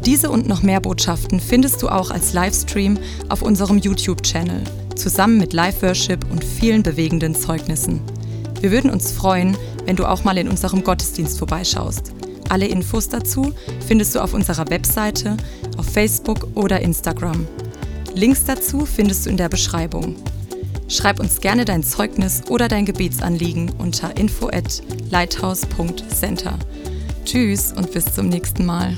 Diese 0.05 0.31
und 0.31 0.49
noch 0.49 0.63
mehr 0.63 0.81
Botschaften 0.81 1.39
findest 1.39 1.83
du 1.83 1.89
auch 1.89 2.11
als 2.11 2.33
Livestream 2.33 2.99
auf 3.29 3.43
unserem 3.43 3.79
YouTube-Channel, 3.79 4.65
zusammen 4.97 5.39
mit 5.39 5.53
Live-Worship 5.53 6.29
und 6.31 6.43
vielen 6.43 6.83
bewegenden 6.83 7.35
Zeugnissen. 7.35 8.01
Wir 8.61 8.71
würden 8.71 8.91
uns 8.91 9.13
freuen, 9.13 9.57
wenn 9.85 9.97
du 9.97 10.05
auch 10.05 10.25
mal 10.25 10.37
in 10.39 10.49
unserem 10.49 10.83
Gottesdienst 10.83 11.39
vorbeischaust. 11.39 12.13
Alle 12.49 12.67
Infos 12.67 13.09
dazu 13.09 13.53
findest 13.87 14.15
du 14.15 14.21
auf 14.21 14.35
unserer 14.35 14.69
Webseite, 14.71 15.37
auf 15.77 15.87
Facebook 15.87 16.49
oder 16.55 16.81
Instagram. 16.81 17.47
Links 18.15 18.45
dazu 18.45 18.87
findest 18.87 19.27
du 19.27 19.31
in 19.31 19.37
der 19.37 19.49
Beschreibung. 19.49 20.17
Schreib 20.89 21.21
uns 21.21 21.41
gerne 21.41 21.65
dein 21.65 21.85
Zeugnis 21.85 22.43
oder 22.49 22.67
dein 22.67 22.87
Gebetsanliegen 22.87 23.71
unter 23.79 24.17
info 24.17 24.49
at 24.49 24.83
lighthouse.center. 25.11 26.59
Tschüss 27.25 27.73
und 27.73 27.93
bis 27.93 28.07
zum 28.07 28.29
nächsten 28.29 28.65
Mal. 28.65 28.97